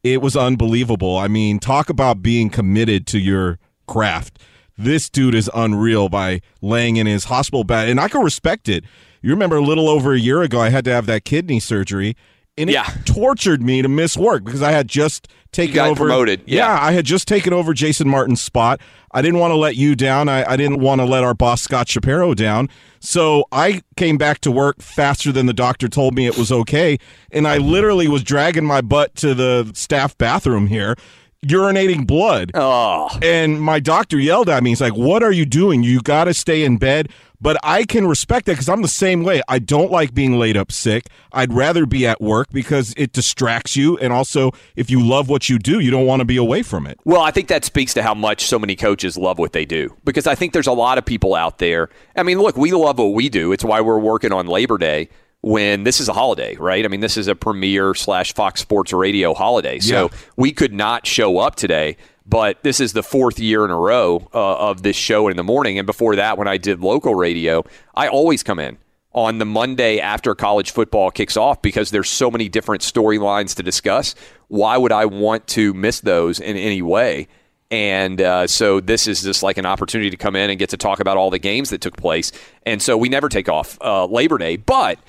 It 0.04 0.22
was 0.22 0.36
unbelievable. 0.38 1.18
I 1.18 1.28
mean, 1.28 1.60
talk 1.60 1.90
about 1.90 2.22
being 2.22 2.50
committed 2.52 3.08
to 3.08 3.20
your 3.20 3.58
craft. 3.88 4.40
This 4.80 5.10
dude 5.10 5.36
is 5.36 5.50
unreal 5.54 6.08
by 6.08 6.40
laying 6.62 6.96
in 6.96 7.06
his 7.06 7.26
hospital 7.26 7.66
bed, 7.66 7.90
and 7.90 8.00
I 8.00 8.08
can 8.08 8.22
respect 8.24 8.70
it. 8.70 8.86
You 9.22 9.32
remember 9.32 9.58
a 9.58 9.62
little 9.62 9.90
over 9.90 10.14
a 10.14 10.20
year 10.20 10.42
ago, 10.42 10.62
I 10.62 10.70
had 10.70 10.86
to 10.86 10.92
have 10.94 11.06
that 11.08 11.26
kidney 11.26 11.60
surgery, 11.60 12.16
and 12.58 12.70
it 12.70 12.74
Yeah. 12.74 12.88
tortured 13.04 13.62
me 13.62 13.82
to 13.82 13.90
miss 13.90 14.16
work 14.16 14.46
because 14.46 14.62
I 14.62 14.72
had 14.72 14.88
just 14.88 15.28
taken 15.52 15.76
got 15.76 15.90
over. 15.90 16.06
promoted, 16.06 16.44
yeah. 16.46 16.78
I 16.82 16.94
had 16.94 17.04
just 17.06 17.28
taken 17.28 17.52
over 17.52 17.74
Jason 17.74 18.08
Martin's 18.08 18.40
spot. 18.42 18.80
I 19.12 19.22
didn't 19.22 19.40
want 19.40 19.52
to 19.52 19.56
let 19.58 19.76
you 19.76 19.96
down. 19.96 20.30
I, 20.30 20.50
I 20.50 20.56
didn't 20.56 20.80
want 20.80 21.02
to 21.02 21.06
let 21.06 21.24
our 21.26 21.34
boss 21.34 21.62
Scott 21.62 21.90
Shapiro 21.90 22.34
down. 22.34 22.70
So 23.02 23.46
I 23.52 23.82
came 23.98 24.18
back 24.18 24.40
to 24.42 24.52
work 24.52 24.82
faster 24.82 25.32
than 25.32 25.46
the 25.46 25.54
doctor 25.54 25.88
told 25.90 26.16
me 26.16 26.26
it 26.28 26.38
was 26.38 26.52
okay, 26.52 26.98
and 27.32 27.48
I 27.48 27.58
literally 27.58 28.08
was 28.08 28.24
dragging 28.24 28.66
my 28.66 28.80
butt 28.82 29.16
to 29.16 29.34
the 29.34 29.72
staff 29.74 30.18
bathroom 30.18 30.68
here, 30.68 30.96
urinating 31.46 32.06
blood. 32.06 32.52
Oh, 32.54 33.10
And 33.22 33.62
my 33.62 33.80
doctor 33.80 34.20
yelled 34.20 34.50
at 34.50 34.64
me. 34.64 34.72
He's 34.72 34.82
like, 34.82 34.96
What 34.96 35.24
are 35.24 35.32
you 35.32 35.46
doing? 35.46 35.84
You 35.84 36.02
got 36.02 36.26
to 36.26 36.34
stay 36.34 36.64
in 36.64 36.78
bed. 36.78 37.10
But 37.42 37.56
I 37.64 37.86
can 37.86 38.06
respect 38.06 38.48
that 38.48 38.54
because 38.54 38.68
I'm 38.68 38.82
the 38.82 38.90
same 38.90 39.24
way. 39.24 39.42
I 39.48 39.60
don't 39.60 39.90
like 39.90 40.14
being 40.14 40.38
laid 40.38 40.58
up 40.58 40.74
sick. 40.74 41.06
I'd 41.32 41.54
rather 41.54 41.86
be 41.86 42.06
at 42.06 42.20
work 42.20 42.50
because 42.52 42.94
it 42.98 43.14
distracts 43.14 43.78
you. 43.78 43.98
And 44.00 44.12
also, 44.12 44.52
if 44.76 44.92
you 44.92 45.02
love 45.02 45.30
what 45.30 45.48
you 45.48 45.58
do, 45.58 45.80
you 45.80 45.90
don't 45.90 46.06
want 46.06 46.20
to 46.20 46.26
be 46.26 46.36
away 46.36 46.64
from 46.64 46.86
it. 46.86 47.00
Well, 47.06 47.22
I 47.22 47.32
think 47.32 47.48
that 47.48 47.64
speaks 47.64 47.94
to 47.94 48.04
how 48.04 48.14
much 48.14 48.46
so 48.46 48.60
many 48.60 48.76
coaches 48.76 49.18
love 49.18 49.40
what 49.40 49.54
they 49.54 49.64
do. 49.64 49.96
Because 50.04 50.28
I 50.28 50.36
think 50.36 50.52
there's 50.52 50.68
a 50.68 50.74
lot 50.74 50.98
of 50.98 51.06
people 51.06 51.34
out 51.34 51.60
there. 51.60 51.90
I 52.18 52.24
mean, 52.24 52.40
look, 52.40 52.58
we 52.58 52.74
love 52.74 53.00
what 53.00 53.14
we 53.14 53.30
do. 53.30 53.54
It's 53.54 53.64
why 53.64 53.80
we're 53.80 54.00
working 54.00 54.34
on 54.34 54.46
Labor 54.46 54.78
Day 54.78 55.08
when 55.42 55.84
this 55.84 56.00
is 56.00 56.10
a 56.10 56.14
holiday, 56.14 56.56
right? 56.58 56.84
I 56.84 56.88
mean, 56.90 57.00
this 57.00 57.16
is 57.18 57.28
a 57.28 57.36
premiere 57.36 57.94
slash 57.94 58.34
Fox 58.34 58.62
Sports 58.62 58.92
Radio 58.94 59.34
holiday. 59.34 59.80
So 59.80 60.06
Yeah. 60.12 60.18
we 60.36 60.52
could 60.52 60.74
not 60.74 61.08
show 61.08 61.38
up 61.40 61.56
today. 61.56 61.96
But 62.26 62.62
this 62.62 62.80
is 62.80 62.94
the 62.94 63.02
fourth 63.02 63.40
year 63.40 63.66
in 63.66 63.72
a 63.72 63.76
row 63.76 64.28
uh, 64.36 64.56
of 64.70 64.84
this 64.84 64.96
show 64.96 65.30
in 65.30 65.36
the 65.38 65.44
morning. 65.44 65.80
And 65.80 65.88
before 65.88 66.16
that, 66.16 66.38
when 66.38 66.48
I 66.48 66.58
did 66.58 66.80
local 66.80 67.16
radio, 67.16 67.66
I 67.96 68.08
always 68.08 68.44
come 68.44 68.60
in 68.60 68.78
on 69.14 69.40
the 69.40 69.46
Monday 69.46 70.00
after 70.00 70.36
college 70.36 70.70
football 70.70 71.10
kicks 71.10 71.36
off 71.36 71.60
because 71.64 71.90
there's 71.90 72.08
so 72.08 72.30
many 72.30 72.48
different 72.48 72.84
storylines 72.84 73.56
to 73.56 73.64
discuss. 73.64 74.14
Why 74.48 74.78
would 74.78 74.92
I 74.92 75.06
want 75.06 75.48
to 75.48 75.74
miss 75.74 76.02
those 76.02 76.40
in 76.40 76.56
any 76.56 76.84
way? 76.84 77.28
And 77.72 78.22
uh, 78.22 78.46
so 78.46 78.80
this 78.80 79.08
is 79.08 79.24
just 79.24 79.42
like 79.42 79.58
an 79.58 79.66
opportunity 79.66 80.12
to 80.12 80.18
come 80.18 80.36
in 80.36 80.52
and 80.52 80.60
get 80.60 80.70
to 80.70 80.78
talk 80.78 81.00
about 81.00 81.18
all 81.18 81.32
the 81.32 81.40
games 81.40 81.72
that 81.72 81.82
took 81.82 81.98
place. 81.98 82.32
And 82.64 82.80
so 82.80 82.96
we 82.96 83.10
never 83.10 83.28
take 83.30 83.50
off 83.50 83.80
uh, 83.82 84.06
Labor 84.06 84.38
Day. 84.38 84.56
But 84.58 85.00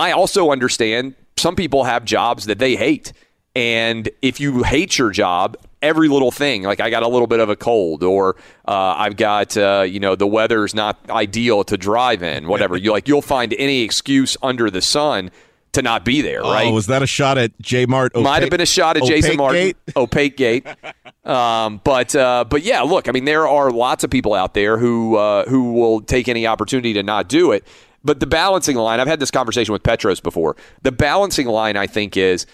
I 0.00 0.12
also 0.12 0.50
understand 0.50 1.14
some 1.36 1.54
people 1.54 1.84
have 1.84 2.04
jobs 2.04 2.46
that 2.46 2.58
they 2.58 2.74
hate. 2.74 3.12
And 3.54 4.08
if 4.22 4.40
you 4.40 4.62
hate 4.62 4.98
your 4.98 5.10
job, 5.10 5.56
every 5.82 6.08
little 6.08 6.30
thing, 6.30 6.62
like 6.62 6.80
I 6.80 6.88
got 6.88 7.02
a 7.02 7.08
little 7.08 7.26
bit 7.26 7.40
of 7.40 7.48
a 7.50 7.56
cold, 7.56 8.02
or 8.02 8.36
uh, 8.66 8.94
I've 8.96 9.16
got, 9.16 9.56
uh, 9.56 9.84
you 9.86 10.00
know, 10.00 10.14
the 10.14 10.26
weather's 10.26 10.74
not 10.74 10.98
ideal 11.10 11.64
to 11.64 11.76
drive 11.76 12.22
in, 12.22 12.48
whatever. 12.48 12.76
you 12.76 12.92
like, 12.92 13.08
you'll 13.08 13.22
find 13.22 13.54
any 13.58 13.82
excuse 13.82 14.36
under 14.42 14.70
the 14.70 14.80
sun 14.80 15.30
to 15.72 15.82
not 15.82 16.04
be 16.04 16.20
there, 16.20 16.42
right? 16.42 16.68
Oh, 16.68 16.72
was 16.72 16.86
that 16.86 17.02
a 17.02 17.06
shot 17.06 17.38
at 17.38 17.58
J 17.60 17.86
Mart? 17.86 18.16
Might 18.16 18.42
have 18.42 18.50
been 18.50 18.60
a 18.60 18.66
shot 18.66 18.96
at 18.96 19.04
Jason 19.04 19.36
Martin, 19.36 19.74
opaque 19.96 20.36
gate. 20.36 20.66
Um, 21.24 21.80
but 21.84 22.16
uh, 22.16 22.44
but 22.48 22.62
yeah, 22.62 22.80
look, 22.80 23.08
I 23.08 23.12
mean, 23.12 23.24
there 23.24 23.46
are 23.46 23.70
lots 23.70 24.02
of 24.02 24.10
people 24.10 24.34
out 24.34 24.54
there 24.54 24.78
who 24.78 25.16
uh, 25.16 25.48
who 25.48 25.74
will 25.74 26.00
take 26.00 26.28
any 26.28 26.46
opportunity 26.46 26.94
to 26.94 27.02
not 27.02 27.28
do 27.28 27.52
it. 27.52 27.64
But 28.02 28.20
the 28.20 28.26
balancing 28.26 28.76
line, 28.76 29.00
I've 29.00 29.08
had 29.08 29.20
this 29.20 29.30
conversation 29.30 29.72
with 29.72 29.82
Petros 29.82 30.20
before. 30.20 30.56
The 30.82 30.92
balancing 30.92 31.46
line, 31.46 31.76
I 31.76 31.86
think, 31.86 32.16
is 32.16 32.46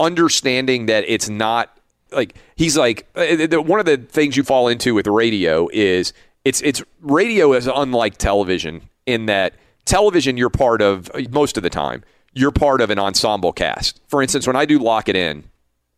understanding 0.00 0.86
that 0.86 1.04
it's 1.06 1.28
not 1.28 1.78
like 2.12 2.36
he's 2.54 2.76
like 2.76 3.06
uh, 3.14 3.60
one 3.62 3.80
of 3.80 3.86
the 3.86 3.96
things 3.96 4.36
you 4.36 4.42
fall 4.42 4.68
into 4.68 4.94
with 4.94 5.06
radio 5.06 5.68
is 5.72 6.12
it's 6.44 6.60
it's 6.62 6.82
radio 7.00 7.52
is 7.52 7.66
unlike 7.66 8.16
television 8.16 8.88
in 9.06 9.26
that 9.26 9.54
television 9.86 10.36
you're 10.36 10.50
part 10.50 10.80
of 10.82 11.10
most 11.30 11.56
of 11.56 11.62
the 11.62 11.70
time 11.70 12.04
you're 12.36 12.52
part 12.52 12.82
of 12.82 12.90
an 12.90 12.98
ensemble 12.98 13.52
cast. 13.52 14.00
For 14.08 14.22
instance, 14.22 14.46
when 14.46 14.56
I 14.56 14.66
do 14.66 14.78
Lock 14.78 15.08
It 15.08 15.16
In, 15.16 15.44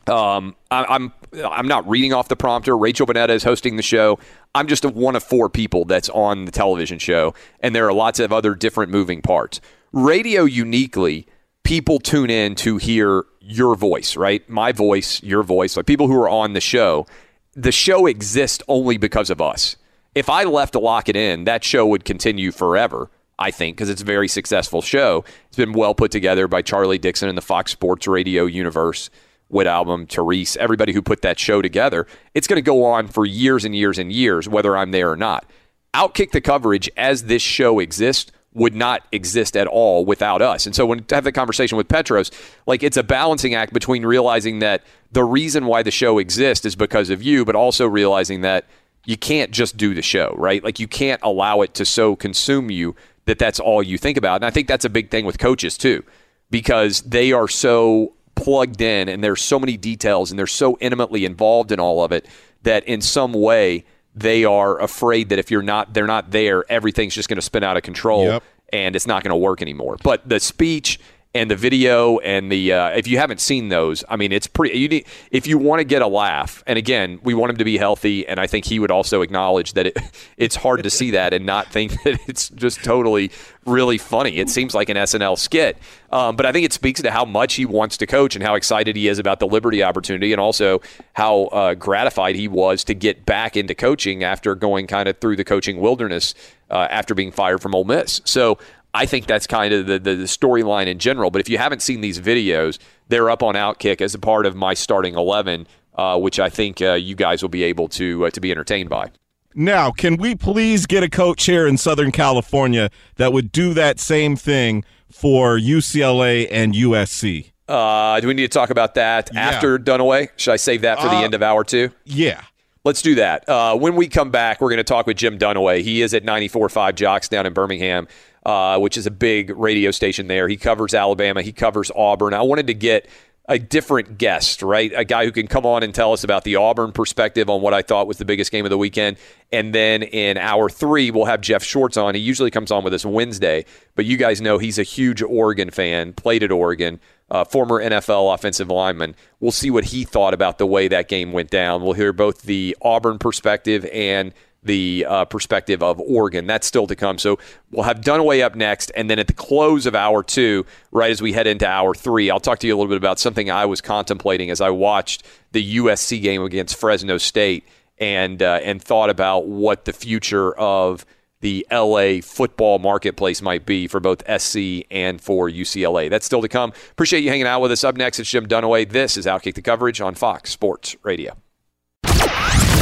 um, 0.06 0.54
I'm 0.70 1.12
I'm 1.32 1.68
not 1.68 1.88
reading 1.88 2.12
off 2.12 2.28
the 2.28 2.36
prompter. 2.36 2.76
Rachel 2.76 3.06
Bonnetta 3.06 3.30
is 3.30 3.42
hosting 3.42 3.76
the 3.76 3.82
show. 3.82 4.18
I'm 4.54 4.66
just 4.66 4.84
one 4.84 5.16
of 5.16 5.22
four 5.22 5.48
people 5.48 5.84
that's 5.84 6.08
on 6.10 6.44
the 6.44 6.52
television 6.52 6.98
show, 6.98 7.34
and 7.60 7.74
there 7.74 7.86
are 7.86 7.92
lots 7.92 8.20
of 8.20 8.32
other 8.32 8.54
different 8.54 8.90
moving 8.90 9.22
parts. 9.22 9.60
Radio 9.92 10.44
uniquely, 10.44 11.26
people 11.64 11.98
tune 11.98 12.30
in 12.30 12.54
to 12.56 12.76
hear 12.76 13.24
your 13.40 13.74
voice, 13.74 14.16
right? 14.16 14.48
My 14.48 14.72
voice, 14.72 15.22
your 15.22 15.42
voice, 15.42 15.76
like 15.76 15.86
people 15.86 16.08
who 16.08 16.20
are 16.20 16.28
on 16.28 16.52
the 16.52 16.60
show. 16.60 17.06
The 17.54 17.72
show 17.72 18.06
exists 18.06 18.62
only 18.68 18.98
because 18.98 19.30
of 19.30 19.40
us. 19.40 19.76
If 20.14 20.28
I 20.28 20.44
left 20.44 20.72
to 20.72 20.78
lock 20.78 21.08
it 21.08 21.16
in, 21.16 21.44
that 21.44 21.64
show 21.64 21.86
would 21.86 22.04
continue 22.04 22.52
forever. 22.52 23.10
I 23.40 23.52
think, 23.52 23.76
because 23.76 23.88
it's 23.88 24.02
a 24.02 24.04
very 24.04 24.26
successful 24.26 24.82
show. 24.82 25.24
It's 25.46 25.56
been 25.56 25.72
well 25.72 25.94
put 25.94 26.10
together 26.10 26.48
by 26.48 26.60
Charlie 26.60 26.98
Dixon 26.98 27.28
and 27.28 27.38
the 27.38 27.42
Fox 27.42 27.70
Sports 27.70 28.08
Radio 28.08 28.46
universe. 28.46 29.10
Whit 29.48 29.66
Album, 29.66 30.06
Therese, 30.06 30.56
everybody 30.56 30.92
who 30.92 31.02
put 31.02 31.22
that 31.22 31.38
show 31.38 31.62
together. 31.62 32.06
It's 32.34 32.46
going 32.46 32.58
to 32.58 32.62
go 32.62 32.84
on 32.84 33.08
for 33.08 33.24
years 33.24 33.64
and 33.64 33.74
years 33.74 33.98
and 33.98 34.12
years, 34.12 34.48
whether 34.48 34.76
I'm 34.76 34.90
there 34.90 35.10
or 35.10 35.16
not. 35.16 35.48
Outkick 35.94 36.32
the 36.32 36.40
coverage 36.40 36.90
as 36.96 37.24
this 37.24 37.42
show 37.42 37.78
exists 37.78 38.30
would 38.52 38.74
not 38.74 39.06
exist 39.12 39.56
at 39.56 39.66
all 39.66 40.04
without 40.04 40.42
us. 40.42 40.66
And 40.66 40.74
so 40.74 40.84
when 40.86 41.04
to 41.04 41.14
have 41.14 41.24
the 41.24 41.32
conversation 41.32 41.78
with 41.78 41.88
Petros, 41.88 42.30
like 42.66 42.82
it's 42.82 42.96
a 42.96 43.02
balancing 43.02 43.54
act 43.54 43.72
between 43.72 44.04
realizing 44.04 44.58
that 44.58 44.82
the 45.12 45.24
reason 45.24 45.66
why 45.66 45.82
the 45.82 45.90
show 45.90 46.18
exists 46.18 46.66
is 46.66 46.76
because 46.76 47.10
of 47.10 47.22
you, 47.22 47.44
but 47.44 47.54
also 47.54 47.86
realizing 47.86 48.40
that 48.42 48.66
you 49.06 49.16
can't 49.16 49.50
just 49.50 49.76
do 49.76 49.94
the 49.94 50.02
show, 50.02 50.34
right? 50.36 50.62
Like 50.62 50.78
you 50.78 50.88
can't 50.88 51.20
allow 51.22 51.62
it 51.62 51.74
to 51.74 51.84
so 51.84 52.16
consume 52.16 52.70
you 52.70 52.94
that 53.26 53.38
that's 53.38 53.60
all 53.60 53.82
you 53.82 53.96
think 53.96 54.18
about. 54.18 54.36
And 54.36 54.44
I 54.44 54.50
think 54.50 54.68
that's 54.68 54.84
a 54.84 54.90
big 54.90 55.10
thing 55.10 55.24
with 55.24 55.38
coaches 55.38 55.78
too, 55.78 56.02
because 56.50 57.02
they 57.02 57.32
are 57.32 57.48
so 57.48 58.14
plugged 58.42 58.80
in 58.80 59.08
and 59.08 59.22
there's 59.22 59.42
so 59.42 59.58
many 59.58 59.76
details 59.76 60.30
and 60.30 60.38
they're 60.38 60.46
so 60.46 60.76
intimately 60.80 61.24
involved 61.24 61.72
in 61.72 61.80
all 61.80 62.02
of 62.04 62.12
it 62.12 62.26
that 62.62 62.84
in 62.84 63.00
some 63.00 63.32
way 63.32 63.84
they 64.14 64.44
are 64.44 64.80
afraid 64.80 65.28
that 65.28 65.38
if 65.38 65.50
you're 65.50 65.62
not 65.62 65.94
they're 65.94 66.06
not 66.06 66.30
there 66.30 66.64
everything's 66.70 67.14
just 67.14 67.28
going 67.28 67.36
to 67.36 67.42
spin 67.42 67.62
out 67.62 67.76
of 67.76 67.82
control 67.82 68.24
Yep. 68.24 68.42
and 68.72 68.96
it's 68.96 69.06
not 69.06 69.22
going 69.22 69.30
to 69.32 69.36
work 69.36 69.62
anymore 69.62 69.96
but 70.02 70.28
the 70.28 70.40
speech 70.40 70.98
and 71.34 71.50
the 71.50 71.56
video 71.56 72.18
and 72.20 72.50
the 72.50 72.72
uh, 72.72 72.88
if 72.90 73.06
you 73.06 73.18
haven't 73.18 73.40
seen 73.40 73.68
those 73.68 74.02
i 74.08 74.16
mean 74.16 74.32
it's 74.32 74.46
pretty 74.46 74.78
you 74.78 74.88
need 74.88 75.06
if 75.30 75.46
you 75.46 75.58
want 75.58 75.78
to 75.78 75.84
get 75.84 76.00
a 76.00 76.06
laugh 76.06 76.62
and 76.66 76.78
again 76.78 77.20
we 77.22 77.34
want 77.34 77.50
him 77.50 77.56
to 77.56 77.64
be 77.64 77.76
healthy 77.76 78.26
and 78.26 78.40
i 78.40 78.46
think 78.46 78.64
he 78.64 78.78
would 78.78 78.90
also 78.90 79.20
acknowledge 79.20 79.74
that 79.74 79.88
it, 79.88 79.98
it's 80.38 80.56
hard 80.56 80.82
to 80.82 80.90
see 80.90 81.10
that 81.10 81.34
and 81.34 81.44
not 81.44 81.70
think 81.70 81.92
that 82.04 82.18
it's 82.26 82.48
just 82.50 82.82
totally 82.82 83.30
really 83.66 83.98
funny 83.98 84.38
it 84.38 84.48
seems 84.48 84.74
like 84.74 84.88
an 84.88 84.96
snl 84.96 85.38
skit 85.38 85.76
um, 86.10 86.34
but 86.34 86.46
i 86.46 86.52
think 86.52 86.64
it 86.64 86.72
speaks 86.72 87.02
to 87.02 87.10
how 87.10 87.26
much 87.26 87.54
he 87.54 87.66
wants 87.66 87.98
to 87.98 88.06
coach 88.06 88.34
and 88.34 88.42
how 88.42 88.54
excited 88.54 88.96
he 88.96 89.06
is 89.06 89.18
about 89.18 89.38
the 89.38 89.46
liberty 89.46 89.82
opportunity 89.82 90.32
and 90.32 90.40
also 90.40 90.80
how 91.12 91.44
uh, 91.46 91.74
gratified 91.74 92.36
he 92.36 92.48
was 92.48 92.82
to 92.84 92.94
get 92.94 93.26
back 93.26 93.54
into 93.54 93.74
coaching 93.74 94.24
after 94.24 94.54
going 94.54 94.86
kind 94.86 95.08
of 95.08 95.18
through 95.18 95.36
the 95.36 95.44
coaching 95.44 95.78
wilderness 95.78 96.34
uh, 96.70 96.86
after 96.90 97.14
being 97.14 97.32
fired 97.32 97.60
from 97.60 97.74
Ole 97.74 97.84
Miss. 97.84 98.20
So 98.24 98.58
I 98.98 99.06
think 99.06 99.26
that's 99.26 99.46
kind 99.46 99.72
of 99.72 99.86
the, 99.86 99.98
the, 99.98 100.14
the 100.14 100.24
storyline 100.24 100.86
in 100.86 100.98
general. 100.98 101.30
But 101.30 101.40
if 101.40 101.48
you 101.48 101.58
haven't 101.58 101.82
seen 101.82 102.00
these 102.00 102.20
videos, 102.20 102.78
they're 103.08 103.30
up 103.30 103.42
on 103.42 103.54
Outkick 103.54 104.00
as 104.00 104.14
a 104.14 104.18
part 104.18 104.44
of 104.46 104.56
my 104.56 104.74
starting 104.74 105.14
11, 105.14 105.66
uh, 105.94 106.18
which 106.18 106.38
I 106.40 106.48
think 106.48 106.82
uh, 106.82 106.94
you 106.94 107.14
guys 107.14 107.42
will 107.42 107.48
be 107.48 107.62
able 107.62 107.88
to 107.90 108.26
uh, 108.26 108.30
to 108.30 108.40
be 108.40 108.50
entertained 108.50 108.88
by. 108.90 109.10
Now, 109.54 109.90
can 109.90 110.16
we 110.16 110.34
please 110.34 110.86
get 110.86 111.02
a 111.02 111.08
coach 111.08 111.44
here 111.46 111.66
in 111.66 111.78
Southern 111.78 112.12
California 112.12 112.90
that 113.16 113.32
would 113.32 113.50
do 113.50 113.74
that 113.74 113.98
same 113.98 114.36
thing 114.36 114.84
for 115.10 115.58
UCLA 115.58 116.46
and 116.50 116.74
USC? 116.74 117.50
Uh, 117.66 118.18
do 118.20 118.28
we 118.28 118.34
need 118.34 118.42
to 118.42 118.48
talk 118.58 118.70
about 118.70 118.94
that 118.94 119.30
Yeah. 119.32 119.40
after 119.40 119.78
Dunaway? 119.78 120.28
Should 120.36 120.52
I 120.52 120.56
save 120.56 120.82
that 120.82 121.00
for 121.00 121.08
the 121.08 121.16
Uh, 121.16 121.22
end 121.22 121.34
of 121.34 121.42
hour 121.42 121.64
two? 121.64 121.90
Yeah. 122.04 122.40
Let's 122.84 123.02
do 123.02 123.16
that. 123.16 123.46
Uh, 123.48 123.76
when 123.76 123.96
we 123.96 124.06
come 124.08 124.30
back, 124.30 124.60
we're 124.60 124.70
going 124.70 124.78
to 124.78 124.84
talk 124.84 125.06
with 125.06 125.16
Jim 125.18 125.38
Dunaway. 125.38 125.82
He 125.82 126.00
is 126.00 126.14
at 126.14 126.24
94.5 126.24 126.94
JOX 126.94 127.28
down 127.28 127.44
in 127.44 127.52
Birmingham, 127.52 128.06
uh, 128.48 128.78
which 128.78 128.96
is 128.96 129.06
a 129.06 129.10
big 129.10 129.50
radio 129.50 129.90
station 129.90 130.26
there. 130.26 130.48
He 130.48 130.56
covers 130.56 130.94
Alabama, 130.94 131.42
he 131.42 131.52
covers 131.52 131.90
Auburn. 131.94 132.32
I 132.32 132.40
wanted 132.40 132.68
to 132.68 132.74
get 132.74 133.06
a 133.46 133.58
different 133.58 134.16
guest, 134.16 134.62
right? 134.62 134.90
A 134.96 135.04
guy 135.04 135.26
who 135.26 135.32
can 135.32 135.48
come 135.48 135.66
on 135.66 135.82
and 135.82 135.94
tell 135.94 136.14
us 136.14 136.24
about 136.24 136.44
the 136.44 136.56
Auburn 136.56 136.92
perspective 136.92 137.50
on 137.50 137.60
what 137.60 137.74
I 137.74 137.82
thought 137.82 138.06
was 138.06 138.16
the 138.16 138.24
biggest 138.24 138.50
game 138.50 138.64
of 138.64 138.70
the 138.70 138.78
weekend. 138.78 139.18
And 139.52 139.74
then 139.74 140.02
in 140.02 140.38
hour 140.38 140.70
three, 140.70 141.10
we'll 141.10 141.26
have 141.26 141.42
Jeff 141.42 141.62
Schwartz 141.62 141.98
on. 141.98 142.14
He 142.14 142.22
usually 142.22 142.50
comes 142.50 142.70
on 142.70 142.84
with 142.84 142.94
us 142.94 143.04
Wednesday, 143.04 143.66
but 143.94 144.06
you 144.06 144.16
guys 144.16 144.40
know 144.40 144.56
he's 144.56 144.78
a 144.78 144.82
huge 144.82 145.20
Oregon 145.20 145.70
fan, 145.70 146.14
played 146.14 146.42
at 146.42 146.50
Oregon 146.50 147.00
uh, 147.30 147.44
former 147.44 147.82
NFL 147.82 148.34
offensive 148.34 148.70
lineman. 148.70 149.14
We'll 149.40 149.52
see 149.52 149.70
what 149.70 149.84
he 149.84 150.04
thought 150.04 150.32
about 150.32 150.56
the 150.56 150.66
way 150.66 150.88
that 150.88 151.08
game 151.08 151.32
went 151.32 151.50
down. 151.50 151.82
We'll 151.82 151.92
hear 151.92 152.14
both 152.14 152.42
the 152.42 152.76
Auburn 152.80 153.18
perspective 153.18 153.84
and 153.92 154.32
the 154.62 155.06
uh, 155.08 155.24
perspective 155.24 155.82
of 155.82 156.00
Oregon. 156.00 156.46
That's 156.46 156.66
still 156.66 156.86
to 156.86 156.96
come. 156.96 157.18
So 157.18 157.38
we'll 157.70 157.84
have 157.84 158.00
Dunaway 158.00 158.42
up 158.42 158.54
next, 158.54 158.90
and 158.96 159.08
then 159.08 159.18
at 159.18 159.26
the 159.26 159.32
close 159.32 159.86
of 159.86 159.94
hour 159.94 160.22
two, 160.22 160.66
right 160.90 161.10
as 161.10 161.22
we 161.22 161.32
head 161.32 161.46
into 161.46 161.66
hour 161.66 161.94
three, 161.94 162.30
I'll 162.30 162.40
talk 162.40 162.58
to 162.60 162.66
you 162.66 162.74
a 162.74 162.76
little 162.76 162.90
bit 162.90 162.96
about 162.98 163.18
something 163.18 163.50
I 163.50 163.66
was 163.66 163.80
contemplating 163.80 164.50
as 164.50 164.60
I 164.60 164.70
watched 164.70 165.24
the 165.52 165.76
USC 165.76 166.20
game 166.20 166.42
against 166.42 166.76
Fresno 166.76 167.18
State 167.18 167.64
and 167.98 168.42
uh, 168.42 168.60
and 168.62 168.82
thought 168.82 169.10
about 169.10 169.46
what 169.46 169.84
the 169.84 169.92
future 169.92 170.56
of 170.56 171.04
the 171.40 171.66
LA 171.70 172.20
football 172.20 172.78
marketplace 172.78 173.40
might 173.40 173.64
be 173.64 173.86
for 173.86 174.00
both 174.00 174.22
SC 174.40 174.84
and 174.90 175.20
for 175.20 175.48
UCLA. 175.48 176.10
That's 176.10 176.26
still 176.26 176.42
to 176.42 176.48
come. 176.48 176.72
Appreciate 176.90 177.22
you 177.22 177.30
hanging 177.30 177.46
out 177.46 177.60
with 177.60 177.70
us. 177.70 177.84
Up 177.84 177.96
next, 177.96 178.18
it's 178.18 178.30
Jim 178.30 178.46
Dunaway. 178.46 178.90
This 178.90 179.16
is 179.16 179.26
Outkick 179.26 179.54
the 179.54 179.62
Coverage 179.62 180.00
on 180.00 180.14
Fox 180.14 180.50
Sports 180.50 180.96
Radio. 181.02 181.36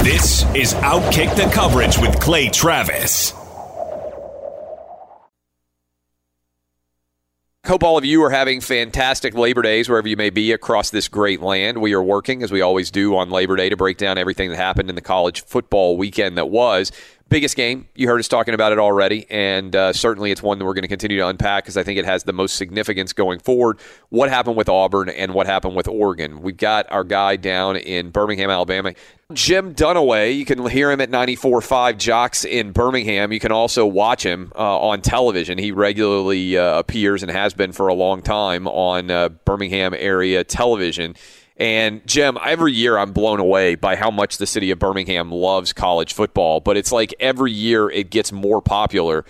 This 0.06 0.44
is 0.54 0.72
Outkick 0.74 1.34
the 1.34 1.50
Coverage 1.52 1.98
with 1.98 2.20
Clay 2.20 2.48
Travis. 2.48 3.32
Hope 7.66 7.82
all 7.82 7.98
of 7.98 8.04
you 8.04 8.22
are 8.22 8.30
having 8.30 8.60
fantastic 8.60 9.34
Labor 9.34 9.62
Days 9.62 9.88
wherever 9.88 10.06
you 10.06 10.16
may 10.16 10.30
be 10.30 10.52
across 10.52 10.90
this 10.90 11.08
great 11.08 11.40
land. 11.40 11.78
We 11.78 11.92
are 11.92 12.02
working, 12.02 12.44
as 12.44 12.52
we 12.52 12.60
always 12.60 12.92
do, 12.92 13.16
on 13.16 13.30
Labor 13.30 13.56
Day 13.56 13.68
to 13.68 13.76
break 13.76 13.96
down 13.96 14.16
everything 14.16 14.50
that 14.50 14.56
happened 14.56 14.88
in 14.88 14.94
the 14.94 15.00
college 15.00 15.44
football 15.44 15.96
weekend 15.96 16.38
that 16.38 16.50
was. 16.50 16.92
Biggest 17.28 17.56
game. 17.56 17.88
You 17.96 18.06
heard 18.06 18.20
us 18.20 18.28
talking 18.28 18.54
about 18.54 18.70
it 18.70 18.78
already, 18.78 19.26
and 19.28 19.74
uh, 19.74 19.92
certainly 19.92 20.30
it's 20.30 20.44
one 20.44 20.60
that 20.60 20.64
we're 20.64 20.74
going 20.74 20.82
to 20.82 20.88
continue 20.88 21.16
to 21.16 21.26
unpack 21.26 21.64
because 21.64 21.76
I 21.76 21.82
think 21.82 21.98
it 21.98 22.04
has 22.04 22.22
the 22.22 22.32
most 22.32 22.54
significance 22.54 23.12
going 23.12 23.40
forward. 23.40 23.80
What 24.10 24.28
happened 24.28 24.56
with 24.56 24.68
Auburn 24.68 25.08
and 25.08 25.34
what 25.34 25.48
happened 25.48 25.74
with 25.74 25.88
Oregon? 25.88 26.40
We've 26.40 26.56
got 26.56 26.86
our 26.88 27.02
guy 27.02 27.34
down 27.34 27.76
in 27.76 28.10
Birmingham, 28.10 28.48
Alabama. 28.48 28.94
Jim 29.32 29.74
Dunaway, 29.74 30.36
you 30.36 30.44
can 30.44 30.64
hear 30.68 30.92
him 30.92 31.00
at 31.00 31.10
94.5 31.10 31.98
JOX 31.98 32.44
in 32.44 32.70
Birmingham. 32.70 33.32
You 33.32 33.40
can 33.40 33.50
also 33.50 33.84
watch 33.84 34.24
him 34.24 34.52
uh, 34.54 34.78
on 34.78 35.02
television. 35.02 35.58
He 35.58 35.72
regularly 35.72 36.56
uh, 36.56 36.78
appears 36.78 37.24
and 37.24 37.32
has 37.32 37.54
been 37.54 37.72
for 37.72 37.88
a 37.88 37.94
long 37.94 38.22
time 38.22 38.68
on 38.68 39.10
uh, 39.10 39.30
Birmingham 39.30 39.94
area 39.94 40.44
television. 40.44 41.16
And 41.56 42.06
Jim, 42.06 42.36
every 42.44 42.72
year 42.72 42.98
I'm 42.98 43.12
blown 43.12 43.40
away 43.40 43.76
by 43.76 43.96
how 43.96 44.10
much 44.10 44.36
the 44.36 44.46
city 44.46 44.70
of 44.70 44.78
Birmingham 44.78 45.32
loves 45.32 45.72
college 45.72 46.12
football, 46.12 46.60
but 46.60 46.76
it's 46.76 46.92
like 46.92 47.14
every 47.18 47.50
year 47.52 47.88
it 47.88 48.10
gets 48.10 48.30
more 48.30 48.60
popular. 48.60 49.24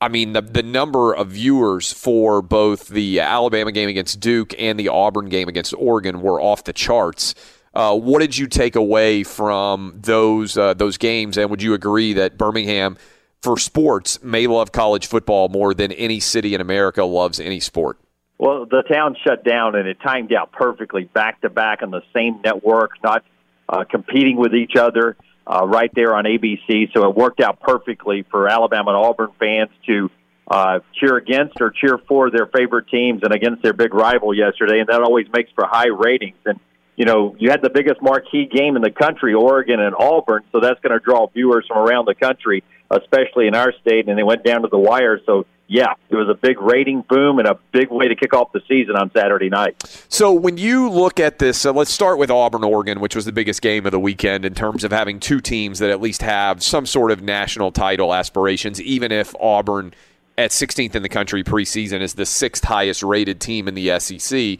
I 0.00 0.08
mean, 0.08 0.32
the, 0.32 0.40
the 0.40 0.62
number 0.62 1.12
of 1.12 1.28
viewers 1.28 1.92
for 1.92 2.40
both 2.40 2.88
the 2.88 3.20
Alabama 3.20 3.72
game 3.72 3.88
against 3.88 4.20
Duke 4.20 4.54
and 4.58 4.78
the 4.78 4.88
Auburn 4.88 5.28
game 5.28 5.48
against 5.48 5.74
Oregon 5.74 6.22
were 6.22 6.40
off 6.40 6.64
the 6.64 6.72
charts. 6.72 7.34
Uh, 7.74 7.96
what 7.98 8.20
did 8.20 8.38
you 8.38 8.46
take 8.46 8.74
away 8.74 9.22
from 9.22 9.98
those 10.00 10.56
uh, 10.56 10.72
those 10.74 10.96
games? 10.96 11.36
And 11.36 11.50
would 11.50 11.62
you 11.62 11.74
agree 11.74 12.14
that 12.14 12.38
Birmingham, 12.38 12.96
for 13.42 13.58
sports, 13.58 14.22
may 14.22 14.46
love 14.46 14.72
college 14.72 15.06
football 15.06 15.48
more 15.48 15.74
than 15.74 15.92
any 15.92 16.18
city 16.18 16.54
in 16.54 16.60
America 16.60 17.04
loves 17.04 17.38
any 17.38 17.60
sport? 17.60 17.98
Well, 18.38 18.66
the 18.66 18.82
town 18.82 19.16
shut 19.26 19.44
down 19.44 19.74
and 19.74 19.88
it 19.88 19.98
timed 20.00 20.32
out 20.32 20.52
perfectly, 20.52 21.04
back 21.04 21.40
to 21.40 21.50
back 21.50 21.82
on 21.82 21.90
the 21.90 22.02
same 22.14 22.40
network, 22.44 22.92
not 23.02 23.24
uh, 23.68 23.84
competing 23.84 24.36
with 24.36 24.54
each 24.54 24.76
other, 24.76 25.16
uh, 25.46 25.66
right 25.66 25.90
there 25.94 26.14
on 26.14 26.24
ABC. 26.24 26.92
So 26.94 27.08
it 27.08 27.16
worked 27.16 27.40
out 27.40 27.60
perfectly 27.60 28.24
for 28.30 28.48
Alabama 28.48 28.90
and 28.90 29.04
Auburn 29.04 29.30
fans 29.40 29.70
to 29.86 30.10
uh, 30.50 30.80
cheer 30.94 31.16
against 31.16 31.60
or 31.60 31.70
cheer 31.70 31.98
for 32.06 32.30
their 32.30 32.46
favorite 32.46 32.88
teams 32.88 33.22
and 33.22 33.34
against 33.34 33.62
their 33.62 33.72
big 33.72 33.92
rival 33.92 34.34
yesterday, 34.34 34.78
and 34.80 34.88
that 34.88 35.02
always 35.02 35.26
makes 35.32 35.50
for 35.54 35.66
high 35.66 35.88
ratings. 35.88 36.38
And 36.46 36.60
you 36.96 37.04
know, 37.04 37.36
you 37.38 37.50
had 37.50 37.62
the 37.62 37.70
biggest 37.70 38.02
marquee 38.02 38.46
game 38.46 38.74
in 38.74 38.82
the 38.82 38.90
country, 38.90 39.32
Oregon 39.32 39.78
and 39.78 39.94
Auburn, 39.94 40.42
so 40.50 40.60
that's 40.60 40.80
going 40.80 40.98
to 40.98 41.04
draw 41.04 41.28
viewers 41.28 41.64
from 41.68 41.78
around 41.78 42.06
the 42.06 42.14
country, 42.14 42.64
especially 42.90 43.46
in 43.46 43.54
our 43.54 43.72
state. 43.80 44.08
And 44.08 44.18
they 44.18 44.22
went 44.22 44.44
down 44.44 44.62
to 44.62 44.68
the 44.68 44.78
wire, 44.78 45.20
so 45.24 45.46
yeah, 45.68 45.92
it 46.08 46.16
was 46.16 46.28
a 46.30 46.34
big 46.34 46.60
rating 46.60 47.02
boom 47.02 47.38
and 47.38 47.46
a 47.46 47.58
big 47.72 47.90
way 47.90 48.08
to 48.08 48.16
kick 48.16 48.32
off 48.32 48.52
the 48.52 48.62
season 48.66 48.96
on 48.96 49.10
Saturday 49.12 49.50
night. 49.50 49.76
So 50.08 50.32
when 50.32 50.56
you 50.56 50.88
look 50.88 51.20
at 51.20 51.38
this, 51.38 51.58
so 51.58 51.72
let's 51.72 51.90
start 51.90 52.18
with 52.18 52.30
Auburn, 52.30 52.64
Oregon, 52.64 53.00
which 53.00 53.14
was 53.14 53.26
the 53.26 53.32
biggest 53.32 53.60
game 53.60 53.84
of 53.84 53.92
the 53.92 54.00
weekend 54.00 54.46
in 54.46 54.54
terms 54.54 54.82
of 54.82 54.92
having 54.92 55.20
two 55.20 55.40
teams 55.40 55.78
that 55.80 55.90
at 55.90 56.00
least 56.00 56.22
have 56.22 56.62
some 56.62 56.86
sort 56.86 57.10
of 57.10 57.22
national 57.22 57.70
title 57.70 58.14
aspirations, 58.14 58.80
even 58.80 59.12
if 59.12 59.34
Auburn 59.38 59.92
at 60.38 60.52
16th 60.52 60.94
in 60.94 61.02
the 61.02 61.08
country 61.08 61.44
preseason 61.44 62.00
is 62.00 62.14
the 62.14 62.24
sixth 62.24 62.64
highest 62.64 63.02
rated 63.02 63.38
team 63.38 63.68
in 63.68 63.74
the 63.74 63.98
SEC. 63.98 64.58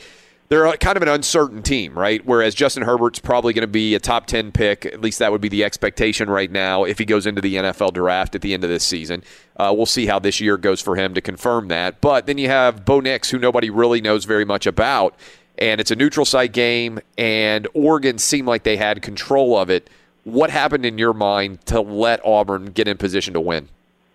They're 0.49 0.73
kind 0.79 0.97
of 0.97 1.03
an 1.03 1.11
uncertain 1.11 1.63
team, 1.63 1.99
right? 1.99 2.25
Whereas 2.25 2.55
Justin 2.55 2.83
Herbert's 2.85 3.19
probably 3.19 3.53
going 3.53 3.63
to 3.63 3.67
be 3.67 3.95
a 3.95 4.01
top 4.01 4.27
10 4.27 4.51
pick. 4.53 4.87
At 4.87 5.03
least 5.03 5.19
that 5.19 5.31
would 5.31 5.43
be 5.43 5.51
the 5.51 5.63
expectation 5.63 6.31
right 6.31 6.51
now 6.51 6.85
if 6.85 6.99
he 6.99 7.05
goes 7.05 7.27
into 7.27 7.43
the 7.43 7.57
NFL 7.57 7.93
draft 7.93 8.35
at 8.35 8.41
the 8.41 8.55
end 8.55 8.65
of 8.65 8.71
this 8.71 8.83
season. 8.83 9.23
Uh, 9.57 9.75
we'll 9.77 9.85
see 9.85 10.07
how 10.07 10.19
this 10.19 10.41
year 10.41 10.57
goes 10.57 10.81
for 10.81 10.97
him 10.97 11.13
to 11.13 11.21
confirm 11.21 11.69
that. 11.69 12.01
But 12.01 12.25
then 12.25 12.39
you 12.39 12.49
have 12.49 12.87
Bo 12.87 13.01
Nix, 13.01 13.29
who 13.31 13.39
nobody 13.39 13.69
really 13.69 14.01
knows 14.01 14.25
very 14.25 14.47
much 14.47 14.67
about. 14.67 15.17
And 15.59 15.81
it's 15.81 15.91
a 15.91 15.97
neutral 15.97 16.25
site 16.25 16.53
game, 16.53 17.01
and 17.19 17.67
Oregon 17.75 18.17
seemed 18.17 18.47
like 18.47 18.63
they 18.63 18.77
had 18.77 19.03
control 19.03 19.59
of 19.59 19.69
it. 19.69 19.91
What 20.25 20.51
happened 20.51 20.87
in 20.87 20.99
your 20.99 21.13
mind 21.13 21.67
to 21.67 21.81
let 21.81 22.25
Auburn 22.25 22.67
get 22.67 22.87
in 22.87 22.97
position 22.97 23.35
to 23.35 23.41
win? 23.41 23.69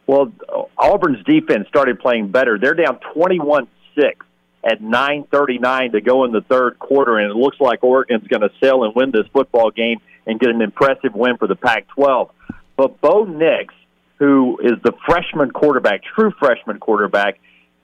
Well, 0.07 0.31
Auburn's 0.77 1.23
defense 1.25 1.67
started 1.67 1.99
playing 1.99 2.29
better. 2.29 2.57
They're 2.57 2.73
down 2.73 2.99
21 3.13 3.67
6 3.95 4.25
at 4.63 4.81
9:39 4.81 5.91
to 5.91 6.01
go 6.01 6.25
in 6.25 6.31
the 6.31 6.41
third 6.41 6.79
quarter, 6.79 7.17
and 7.17 7.31
it 7.31 7.35
looks 7.35 7.59
like 7.59 7.83
Oregon's 7.83 8.27
going 8.27 8.41
to 8.41 8.51
sail 8.61 8.83
and 8.83 8.95
win 8.95 9.11
this 9.11 9.27
football 9.33 9.71
game 9.71 9.99
and 10.25 10.39
get 10.39 10.49
an 10.49 10.61
impressive 10.61 11.13
win 11.13 11.37
for 11.37 11.47
the 11.47 11.55
Pac-12. 11.55 12.29
But 12.77 13.01
Bo 13.01 13.25
Nix, 13.25 13.73
who 14.19 14.59
is 14.63 14.73
the 14.83 14.93
freshman 15.05 15.51
quarterback, 15.51 16.01
true 16.15 16.31
freshman 16.39 16.79
quarterback, 16.79 17.39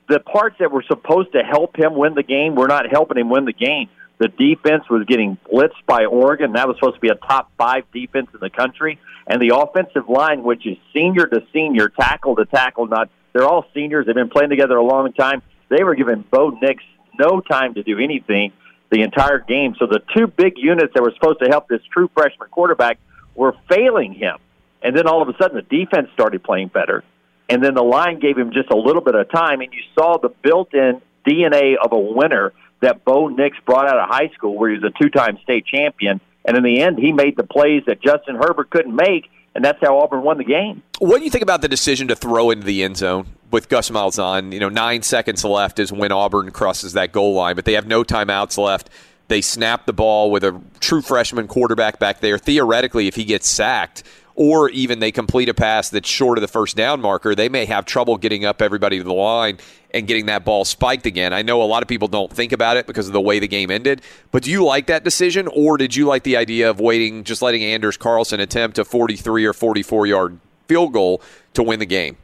the 0.08 0.20
parts 0.20 0.56
that 0.60 0.72
were 0.72 0.84
supposed 0.84 1.34
to 1.34 1.44
help 1.44 1.78
him 1.78 1.96
win 1.96 2.16
the 2.16 2.24
game 2.24 2.56
were 2.56 2.68
not 2.68 2.90
helping 2.90 3.18
him 3.18 3.30
win 3.30 3.46
the 3.46 3.54
game. 3.54 3.90
The 4.18 4.28
defense 4.28 4.84
was 4.90 5.06
getting 5.06 5.38
blitzed 5.52 5.86
by 5.86 6.06
Oregon. 6.06 6.54
That 6.54 6.68
was 6.68 6.78
supposed 6.78 6.96
to 6.96 7.02
be 7.02 7.10
a 7.10 7.16
top 7.16 7.52
five 7.58 7.84
defense 7.94 8.28
in 8.34 8.40
the 8.42 8.50
country. 8.50 9.00
And 9.28 9.42
the 9.42 9.56
offensive 9.56 10.10
line, 10.10 10.44
which 10.44 10.66
is 10.66 10.78
senior 10.94 11.26
to 11.28 11.44
senior, 11.54 11.90
tackle 11.90 12.36
to 12.36 12.46
tackle, 12.46 12.88
not 12.88 13.10
they're 13.32 13.48
all 13.48 13.66
seniors. 13.74 14.06
They've 14.06 14.16
been 14.16 14.30
playing 14.30 14.50
together 14.50 14.76
a 14.76 14.84
long 14.84 15.14
time. 15.14 15.42
They 15.70 15.84
were 15.84 15.96
giving 15.96 16.24
Bo 16.30 16.50
Nix 16.62 16.84
no 17.20 17.42
time 17.42 17.76
to 17.76 17.84
do 17.84 18.00
anything 18.00 18.54
the 18.90 19.02
entire 19.02 19.40
game. 19.40 19.76
So 19.78 19.86
the 19.86 20.02
two 20.16 20.28
big 20.28 20.54
units 20.58 20.94
that 20.94 21.04
were 21.04 21.14
supposed 21.14 21.40
to 21.44 21.50
help 21.50 21.68
this 21.68 21.82
true 21.94 22.10
freshman 22.14 22.50
quarterback 22.50 23.00
were 23.36 23.54
failing 23.70 24.14
him. 24.14 24.38
And 24.82 24.96
then 24.98 25.08
all 25.08 25.22
of 25.22 25.30
a 25.30 25.34
sudden, 25.38 25.56
the 25.56 25.78
defense 25.78 26.10
started 26.14 26.44
playing 26.44 26.70
better. 26.70 27.04
And 27.50 27.64
then 27.64 27.74
the 27.74 27.84
line 27.84 28.20
gave 28.20 28.38
him 28.38 28.52
just 28.54 28.70
a 28.72 28.78
little 28.78 29.02
bit 29.02 29.16
of 29.16 29.30
time, 29.32 29.62
and 29.62 29.74
you 29.74 29.82
saw 29.96 30.18
the 30.18 30.30
built 30.30 30.74
in 30.74 31.02
DNA 31.28 31.76
of 31.84 31.92
a 31.92 32.00
winner 32.00 32.54
that 32.82 33.04
Bo 33.04 33.28
Nix 33.28 33.58
brought 33.66 33.88
out 33.88 33.98
of 33.98 34.08
high 34.08 34.30
school, 34.36 34.56
where 34.56 34.70
he 34.70 34.78
was 34.78 34.84
a 34.84 35.04
two 35.04 35.10
time 35.10 35.38
state 35.44 35.66
champion. 35.66 36.22
And 36.46 36.56
in 36.56 36.64
the 36.64 36.80
end, 36.82 36.98
he 37.00 37.12
made 37.12 37.36
the 37.36 37.44
plays 37.44 37.84
that 37.88 38.02
Justin 38.02 38.36
Herbert 38.36 38.70
couldn't 38.70 38.96
make, 38.96 39.30
and 39.56 39.66
that's 39.66 39.80
how 39.82 40.00
Auburn 40.00 40.22
won 40.22 40.38
the 40.38 40.44
game. 40.44 40.84
What 41.00 41.18
do 41.18 41.26
you 41.26 41.30
think 41.30 41.44
about 41.44 41.62
the 41.62 41.68
decision 41.68 42.08
to 42.08 42.16
throw 42.16 42.52
into 42.52 42.66
the 42.66 42.84
end 42.84 42.98
zone 42.98 43.28
with 43.52 43.70
Gus 43.70 43.90
Malzahn? 43.90 44.54
You 44.54 44.60
know, 44.60 44.70
nine 44.70 45.02
seconds 45.02 45.44
left 45.44 45.80
is 45.80 45.92
when 45.92 46.12
Auburn 46.12 46.52
crosses 46.52 46.94
that 46.94 47.12
goal 47.12 47.34
line, 47.34 47.56
but 47.56 47.66
they 47.66 47.74
have 47.74 47.88
no 47.88 48.04
timeouts 48.04 48.58
left. 48.58 48.90
They 49.28 49.42
snap 49.42 49.86
the 49.86 49.94
ball 49.94 50.32
with 50.32 50.44
a 50.44 50.60
true 50.80 51.02
freshman 51.02 51.48
quarterback 51.48 52.00
back 52.00 52.20
there. 52.20 52.38
Theoretically, 52.38 53.08
if 53.08 53.16
he 53.16 53.26
gets 53.26 53.48
sacked, 53.48 54.04
or 54.40 54.70
even 54.70 55.00
they 55.00 55.12
complete 55.12 55.50
a 55.50 55.54
pass 55.54 55.90
that's 55.90 56.08
short 56.08 56.38
of 56.38 56.42
the 56.42 56.48
first 56.48 56.78
down 56.78 57.02
marker, 57.02 57.36
they 57.36 57.50
may 57.50 57.66
have 57.66 57.86
trouble 57.86 58.16
getting 58.16 58.46
up 58.46 58.62
everybody 58.62 58.98
to 58.98 59.04
the 59.04 59.14
line 59.14 59.58
and 59.94 60.08
getting 60.08 60.28
that 60.28 60.46
ball 60.46 60.64
spiked 60.64 61.06
again. 61.06 61.34
I 61.34 61.42
know 61.42 61.62
a 61.62 61.66
lot 61.66 61.82
of 61.84 61.90
people 61.90 62.08
don't 62.08 62.32
think 62.32 62.54
about 62.54 62.78
it 62.78 62.88
because 62.88 63.08
of 63.08 63.14
the 63.14 63.20
way 63.20 63.40
the 63.40 63.50
game 63.50 63.70
ended, 63.70 64.02
but 64.32 64.44
do 64.44 64.50
you 64.52 64.64
like 64.64 64.88
that 64.88 65.04
decision, 65.04 65.50
or 65.50 65.78
did 65.78 65.94
you 65.94 66.06
like 66.06 66.24
the 66.24 66.38
idea 66.38 66.70
of 66.70 66.80
waiting, 66.80 67.26
just 67.26 67.42
letting 67.42 67.64
Anders 67.64 67.98
Carlson 67.98 68.40
attempt 68.40 68.80
a 68.80 68.86
43 68.86 69.44
or 69.44 69.52
44 69.52 70.08
yard 70.08 70.40
field 70.70 70.94
goal 70.94 71.22
to 71.54 71.62
win 71.62 71.80
the 71.80 71.86
game? 71.86 72.16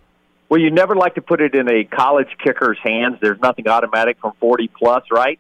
Well, 0.49 0.59
you 0.59 0.71
never 0.71 0.95
like 0.95 1.15
to 1.15 1.21
put 1.21 1.41
it 1.41 1.55
in 1.55 1.67
a 1.69 1.83
college 1.85 2.29
kicker's 2.43 2.77
hands. 2.83 3.17
There's 3.21 3.39
nothing 3.39 3.67
automatic 3.67 4.17
from 4.19 4.33
40 4.39 4.69
plus, 4.77 5.03
right? 5.11 5.39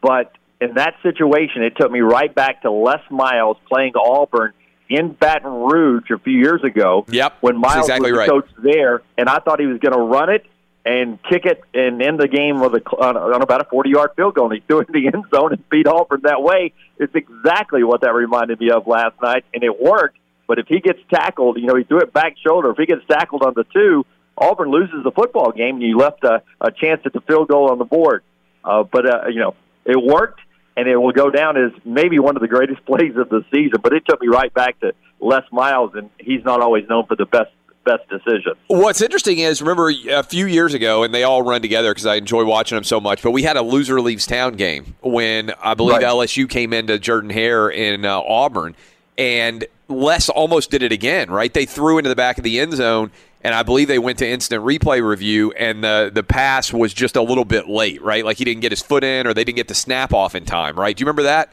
But 0.00 0.32
in 0.60 0.74
that 0.74 0.94
situation, 1.02 1.62
it 1.62 1.76
took 1.76 1.90
me 1.90 2.00
right 2.00 2.32
back 2.32 2.62
to 2.62 2.70
Les 2.70 3.02
Miles 3.10 3.56
playing 3.68 3.92
Auburn 3.96 4.52
in 4.88 5.12
Baton 5.12 5.52
Rouge 5.52 6.10
a 6.10 6.18
few 6.18 6.38
years 6.38 6.62
ago. 6.62 7.04
Yep, 7.08 7.38
when 7.40 7.58
Miles 7.58 7.86
exactly 7.86 8.12
was 8.12 8.16
the 8.16 8.18
right. 8.18 8.28
coach 8.28 8.48
there, 8.62 9.02
and 9.18 9.28
I 9.28 9.38
thought 9.38 9.60
he 9.60 9.66
was 9.66 9.78
going 9.78 9.94
to 9.94 10.00
run 10.00 10.30
it 10.30 10.46
and 10.84 11.18
kick 11.24 11.44
it 11.44 11.62
and 11.74 12.00
end 12.00 12.20
the 12.20 12.28
game 12.28 12.60
with 12.60 12.74
a 12.74 12.90
on, 12.96 13.16
on 13.16 13.42
about 13.42 13.60
a 13.60 13.64
forty-yard 13.64 14.10
field 14.16 14.34
goal. 14.34 14.46
And 14.46 14.54
he 14.54 14.60
threw 14.66 14.80
it 14.80 14.88
in 14.88 15.02
the 15.02 15.06
end 15.08 15.24
zone 15.34 15.52
and 15.52 15.68
beat 15.68 15.86
Auburn 15.86 16.20
that 16.22 16.42
way. 16.42 16.72
It's 16.98 17.14
exactly 17.14 17.82
what 17.82 18.02
that 18.02 18.14
reminded 18.14 18.60
me 18.60 18.70
of 18.70 18.86
last 18.86 19.20
night, 19.20 19.44
and 19.52 19.64
it 19.64 19.80
worked. 19.80 20.18
But 20.46 20.60
if 20.60 20.68
he 20.68 20.78
gets 20.78 21.00
tackled, 21.12 21.58
you 21.58 21.66
know, 21.66 21.74
he 21.74 21.82
threw 21.82 21.98
it 21.98 22.12
back 22.12 22.36
shoulder. 22.46 22.70
If 22.70 22.76
he 22.76 22.86
gets 22.86 23.04
tackled 23.08 23.42
on 23.42 23.54
the 23.54 23.64
two, 23.64 24.06
Auburn 24.38 24.70
loses 24.70 25.02
the 25.04 25.10
football 25.12 25.52
game, 25.52 25.76
and 25.76 25.82
you 25.82 25.96
left 25.96 26.24
a, 26.24 26.42
a 26.60 26.70
chance 26.70 27.00
at 27.04 27.12
the 27.12 27.20
field 27.22 27.48
goal 27.48 27.70
on 27.70 27.78
the 27.78 27.84
board. 27.84 28.22
Uh, 28.64 28.82
but 28.82 29.06
uh, 29.08 29.28
you 29.28 29.40
know, 29.40 29.54
it 29.84 29.96
worked 29.96 30.40
and 30.76 30.88
it 30.88 30.96
will 30.96 31.12
go 31.12 31.30
down 31.30 31.56
as 31.56 31.72
maybe 31.84 32.18
one 32.18 32.36
of 32.36 32.42
the 32.42 32.48
greatest 32.48 32.84
plays 32.86 33.16
of 33.16 33.28
the 33.28 33.44
season. 33.52 33.80
But 33.82 33.92
it 33.92 34.04
took 34.06 34.20
me 34.20 34.28
right 34.28 34.52
back 34.52 34.78
to 34.80 34.92
Les 35.20 35.44
Miles, 35.50 35.92
and 35.94 36.10
he's 36.18 36.44
not 36.44 36.60
always 36.60 36.88
known 36.88 37.06
for 37.06 37.16
the 37.16 37.26
best 37.26 37.50
best 37.84 38.02
decisions. 38.08 38.56
What's 38.66 39.00
interesting 39.00 39.38
is, 39.38 39.62
remember 39.62 39.92
a 40.10 40.24
few 40.24 40.46
years 40.46 40.74
ago, 40.74 41.04
and 41.04 41.14
they 41.14 41.22
all 41.22 41.42
run 41.42 41.62
together 41.62 41.92
because 41.92 42.04
I 42.04 42.16
enjoy 42.16 42.44
watching 42.44 42.74
them 42.74 42.82
so 42.82 43.00
much. 43.00 43.22
But 43.22 43.30
we 43.30 43.44
had 43.44 43.56
a 43.56 43.62
loser 43.62 44.00
leaves 44.00 44.26
town 44.26 44.54
game 44.54 44.96
when 45.02 45.52
I 45.62 45.74
believe 45.74 45.98
Right. 45.98 46.04
LSU 46.04 46.48
came 46.50 46.72
into 46.72 46.98
Jordan 46.98 47.30
Hare 47.30 47.68
in 47.68 48.04
uh, 48.04 48.18
Auburn, 48.20 48.74
and 49.16 49.64
Les 49.88 50.28
almost 50.28 50.72
did 50.72 50.82
it 50.82 50.90
again. 50.90 51.30
Right, 51.30 51.54
they 51.54 51.64
threw 51.64 51.98
into 51.98 52.10
the 52.10 52.16
back 52.16 52.38
of 52.38 52.44
the 52.44 52.58
end 52.58 52.72
zone. 52.74 53.12
And 53.46 53.54
I 53.54 53.62
believe 53.62 53.86
they 53.86 54.00
went 54.00 54.18
to 54.18 54.28
instant 54.28 54.64
replay 54.64 55.00
review, 55.08 55.52
and 55.52 55.84
the 55.84 56.10
the 56.12 56.24
pass 56.24 56.72
was 56.72 56.92
just 56.92 57.14
a 57.14 57.22
little 57.22 57.44
bit 57.44 57.68
late, 57.68 58.02
right? 58.02 58.24
Like 58.24 58.38
he 58.38 58.44
didn't 58.44 58.60
get 58.62 58.72
his 58.72 58.82
foot 58.82 59.04
in, 59.04 59.24
or 59.24 59.34
they 59.34 59.44
didn't 59.44 59.54
get 59.54 59.68
the 59.68 59.74
snap 59.74 60.12
off 60.12 60.34
in 60.34 60.44
time, 60.44 60.76
right? 60.76 60.96
Do 60.96 61.00
you 61.02 61.06
remember 61.06 61.22
that? 61.22 61.52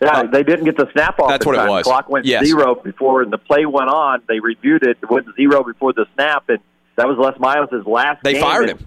Yeah, 0.00 0.22
they 0.30 0.44
didn't 0.44 0.66
get 0.66 0.76
the 0.76 0.88
snap 0.92 1.18
off. 1.18 1.28
That's 1.28 1.44
in 1.44 1.48
what 1.50 1.56
it 1.56 1.58
time. 1.62 1.68
was. 1.68 1.82
Clock 1.84 2.08
went 2.08 2.26
Yes. 2.26 2.46
zero 2.46 2.76
before, 2.76 3.22
and 3.22 3.32
the 3.32 3.38
play 3.38 3.66
went 3.66 3.88
on. 3.90 4.22
They 4.28 4.38
reviewed 4.38 4.84
it. 4.84 4.98
It 5.02 5.10
went 5.10 5.26
zero 5.34 5.64
before 5.64 5.92
the 5.92 6.06
snap, 6.14 6.44
and 6.48 6.60
that 6.94 7.08
was 7.08 7.18
Les 7.18 7.36
Miles' 7.40 7.84
last. 7.86 8.22
They 8.22 8.34
game. 8.34 8.42
fired 8.42 8.68
him. 8.68 8.86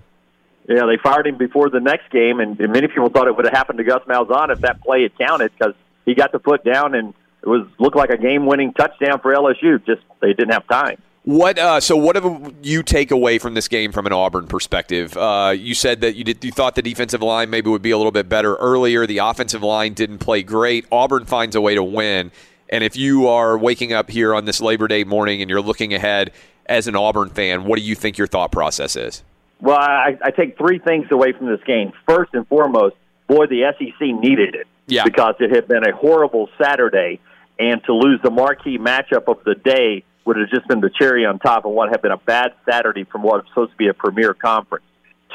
Yeah, 0.69 0.85
they 0.85 0.95
fired 0.97 1.27
him 1.27 1.35
before 1.37 1.69
the 1.69 1.81
next 1.81 2.09
game, 2.09 2.39
and, 2.39 2.57
and 2.59 2.71
many 2.71 2.87
people 2.87 3.09
thought 3.09 3.27
it 3.27 3.35
would 3.35 3.45
have 3.45 3.53
happened 3.53 3.79
to 3.79 3.83
Gus 3.83 4.03
Malzahn 4.07 4.49
if 4.51 4.61
that 4.61 4.81
play 4.81 5.01
had 5.01 5.17
counted 5.17 5.51
because 5.57 5.73
he 6.05 6.15
got 6.15 6.31
the 6.31 6.39
foot 6.39 6.63
down 6.63 6.93
and 6.95 7.13
it 7.41 7.49
was 7.49 7.67
looked 7.79 7.97
like 7.97 8.11
a 8.11 8.17
game-winning 8.17 8.73
touchdown 8.73 9.19
for 9.19 9.33
LSU. 9.33 9.83
Just 9.85 10.01
they 10.21 10.33
didn't 10.33 10.51
have 10.53 10.67
time. 10.67 11.01
What? 11.29 11.59
Uh, 11.59 11.79
so, 11.79 11.95
what 11.95 12.15
do 12.21 12.55
you 12.63 12.81
take 12.81 13.11
away 13.11 13.37
from 13.37 13.53
this 13.53 13.67
game 13.67 13.91
from 13.91 14.07
an 14.07 14.13
Auburn 14.13 14.47
perspective? 14.47 15.15
Uh, 15.15 15.53
you 15.55 15.75
said 15.75 16.01
that 16.01 16.15
you 16.15 16.23
did. 16.23 16.43
You 16.43 16.51
thought 16.51 16.73
the 16.73 16.81
defensive 16.81 17.21
line 17.21 17.51
maybe 17.51 17.69
would 17.69 17.83
be 17.83 17.91
a 17.91 17.97
little 17.97 18.11
bit 18.11 18.27
better 18.27 18.55
earlier. 18.55 19.05
The 19.05 19.19
offensive 19.19 19.61
line 19.61 19.93
didn't 19.93 20.17
play 20.17 20.41
great. 20.41 20.87
Auburn 20.91 21.25
finds 21.25 21.55
a 21.55 21.61
way 21.61 21.75
to 21.75 21.83
win. 21.83 22.31
And 22.69 22.83
if 22.83 22.97
you 22.97 23.27
are 23.27 23.59
waking 23.59 23.93
up 23.93 24.09
here 24.09 24.33
on 24.33 24.45
this 24.45 24.59
Labor 24.59 24.87
Day 24.87 25.03
morning 25.03 25.43
and 25.43 25.51
you're 25.51 25.61
looking 25.61 25.93
ahead 25.93 26.31
as 26.65 26.87
an 26.87 26.95
Auburn 26.95 27.29
fan, 27.29 27.63
what 27.65 27.77
do 27.77 27.83
you 27.85 27.93
think 27.93 28.17
your 28.17 28.25
thought 28.27 28.51
process 28.51 28.95
is? 28.95 29.21
Well, 29.61 29.77
I, 29.77 30.17
I 30.23 30.31
take 30.31 30.57
three 30.57 30.79
things 30.79 31.11
away 31.11 31.33
from 31.33 31.45
this 31.45 31.61
game. 31.63 31.91
First 32.07 32.33
and 32.33 32.47
foremost, 32.47 32.95
boy, 33.27 33.45
the 33.45 33.71
SEC 33.77 33.99
needed 34.01 34.55
it 34.55 34.65
Yeah. 34.87 35.03
because 35.03 35.35
it 35.39 35.55
had 35.55 35.67
been 35.67 35.83
a 35.83 35.95
horrible 35.95 36.49
Saturday, 36.59 37.19
and 37.59 37.83
to 37.83 37.93
lose 37.93 38.19
the 38.23 38.31
marquee 38.31 38.79
matchup 38.79 39.27
of 39.27 39.43
the 39.43 39.53
day 39.53 40.03
would 40.25 40.37
have 40.37 40.49
just 40.49 40.67
been 40.67 40.79
the 40.79 40.89
cherry 40.89 41.25
on 41.25 41.39
top 41.39 41.65
of 41.65 41.71
what 41.71 41.89
had 41.89 42.01
been 42.01 42.11
a 42.11 42.17
bad 42.17 42.53
Saturday 42.69 43.03
from 43.03 43.23
what 43.23 43.37
was 43.37 43.45
supposed 43.49 43.71
to 43.71 43.77
be 43.77 43.87
a 43.87 43.93
premier 43.93 44.33
conference. 44.33 44.85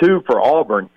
Two 0.01 0.22
for 0.26 0.41
Auburn, 0.41 0.91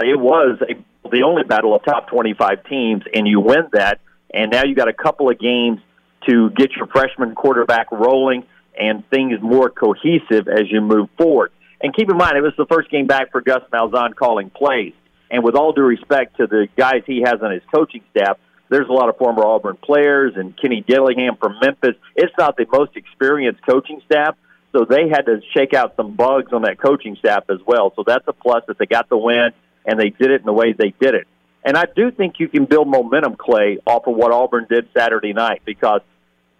it 0.00 0.18
was 0.18 0.58
a, 0.62 0.74
the 1.08 1.22
only 1.22 1.44
battle 1.44 1.74
of 1.74 1.84
top 1.84 2.08
25 2.08 2.64
teams, 2.64 3.02
and 3.14 3.26
you 3.26 3.40
win 3.40 3.68
that, 3.72 4.00
and 4.32 4.50
now 4.50 4.64
you 4.64 4.74
got 4.74 4.88
a 4.88 4.92
couple 4.92 5.30
of 5.30 5.38
games 5.38 5.80
to 6.28 6.50
get 6.50 6.72
your 6.76 6.86
freshman 6.88 7.34
quarterback 7.34 7.90
rolling 7.92 8.44
and 8.78 9.08
things 9.10 9.40
more 9.40 9.70
cohesive 9.70 10.48
as 10.48 10.70
you 10.70 10.80
move 10.80 11.08
forward. 11.16 11.52
And 11.80 11.94
keep 11.94 12.10
in 12.10 12.16
mind, 12.16 12.36
it 12.36 12.42
was 12.42 12.54
the 12.56 12.66
first 12.66 12.90
game 12.90 13.06
back 13.06 13.30
for 13.30 13.40
Gus 13.40 13.62
Malzahn 13.72 14.14
calling 14.14 14.50
plays. 14.50 14.94
And 15.30 15.44
with 15.44 15.54
all 15.54 15.72
due 15.72 15.82
respect 15.82 16.36
to 16.38 16.46
the 16.46 16.68
guys 16.76 17.02
he 17.06 17.22
has 17.24 17.42
on 17.42 17.52
his 17.52 17.62
coaching 17.74 18.02
staff, 18.10 18.38
there's 18.68 18.88
a 18.88 18.92
lot 18.92 19.08
of 19.08 19.16
former 19.16 19.44
Auburn 19.44 19.76
players 19.76 20.34
and 20.36 20.56
Kenny 20.56 20.82
Dillingham 20.86 21.36
from 21.36 21.58
Memphis. 21.60 21.94
It's 22.14 22.32
not 22.38 22.56
the 22.56 22.66
most 22.70 22.96
experienced 22.96 23.64
coaching 23.66 24.02
staff, 24.06 24.36
so 24.72 24.84
they 24.84 25.08
had 25.08 25.26
to 25.26 25.40
shake 25.54 25.74
out 25.74 25.94
some 25.96 26.16
bugs 26.16 26.52
on 26.52 26.62
that 26.62 26.80
coaching 26.80 27.16
staff 27.16 27.44
as 27.48 27.58
well. 27.66 27.92
So 27.96 28.04
that's 28.06 28.26
a 28.26 28.32
plus 28.32 28.64
that 28.68 28.78
they 28.78 28.86
got 28.86 29.08
the 29.08 29.16
win 29.16 29.50
and 29.84 29.98
they 29.98 30.10
did 30.10 30.30
it 30.30 30.40
in 30.40 30.46
the 30.46 30.52
way 30.52 30.72
they 30.72 30.92
did 31.00 31.14
it. 31.14 31.26
And 31.64 31.76
I 31.76 31.84
do 31.94 32.10
think 32.10 32.38
you 32.38 32.48
can 32.48 32.64
build 32.64 32.88
momentum, 32.88 33.36
Clay, 33.36 33.78
off 33.86 34.06
of 34.06 34.14
what 34.14 34.32
Auburn 34.32 34.66
did 34.68 34.88
Saturday 34.96 35.32
night 35.32 35.62
because 35.64 36.00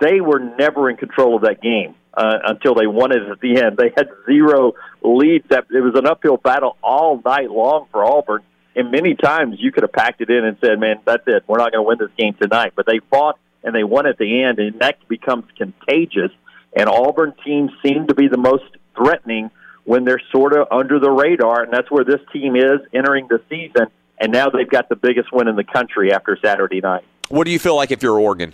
they 0.01 0.21
were 0.21 0.41
never 0.41 0.91
in 0.91 0.97
control 0.97 1.37
of 1.37 1.43
that 1.43 1.61
game 1.61 1.95
uh, 2.15 2.39
until 2.45 2.75
they 2.75 2.87
won 2.87 3.13
it 3.13 3.23
at 3.23 3.41
the 3.41 3.61
end. 3.61 3.77
They 3.77 3.93
had 3.97 4.09
zero 4.27 4.73
leads. 5.03 5.49
That 5.49 5.67
it 5.71 5.81
was 5.81 5.95
an 5.95 6.07
uphill 6.07 6.39
battle 6.39 6.77
all 6.83 7.21
night 7.25 7.51
long 7.51 7.87
for 7.93 8.05
Auburn. 8.05 8.43
And 8.77 8.91
many 8.91 9.15
times 9.15 9.57
you 9.59 9.73
could 9.73 9.83
have 9.83 9.93
packed 9.93 10.21
it 10.21 10.31
in 10.31 10.45
and 10.45 10.57
said, 10.61 10.79
"Man, 10.79 11.01
that's 11.05 11.27
it. 11.27 11.45
We're 11.47 11.59
not 11.59 11.73
going 11.73 11.83
to 11.83 11.89
win 11.89 11.99
this 11.99 12.15
game 12.17 12.35
tonight." 12.35 12.75
But 12.77 12.87
they 12.87 13.01
fought 13.11 13.39
and 13.65 13.75
they 13.75 13.83
won 13.83 14.07
at 14.07 14.19
the 14.19 14.45
end, 14.45 14.59
and 14.61 14.79
that 14.81 14.97
becomes 15.09 15.45
contagious. 15.57 16.31
And 16.77 16.89
Auburn 16.89 17.33
teams 17.45 17.73
seem 17.83 18.07
to 18.07 18.15
be 18.15 18.29
the 18.29 18.37
most 18.37 18.65
threatening 18.95 19.51
when 19.85 20.05
they're 20.05 20.23
sort 20.31 20.53
of 20.53 20.69
under 20.71 20.99
the 20.99 21.11
radar, 21.11 21.63
and 21.63 21.73
that's 21.73 21.91
where 21.91 22.05
this 22.05 22.21
team 22.33 22.55
is 22.55 22.81
entering 22.93 23.27
the 23.29 23.41
season. 23.49 23.87
And 24.19 24.33
now 24.33 24.51
they've 24.51 24.69
got 24.69 24.89
the 24.89 24.97
biggest 24.97 25.33
win 25.33 25.49
in 25.49 25.57
the 25.57 25.65
country 25.65 26.13
after 26.13 26.39
Saturday 26.43 26.81
night. 26.81 27.05
What 27.29 27.45
do 27.45 27.51
you 27.51 27.59
feel 27.59 27.77
like 27.77 27.91
if 27.91 28.03
you're 28.03 28.19
Oregon? 28.19 28.53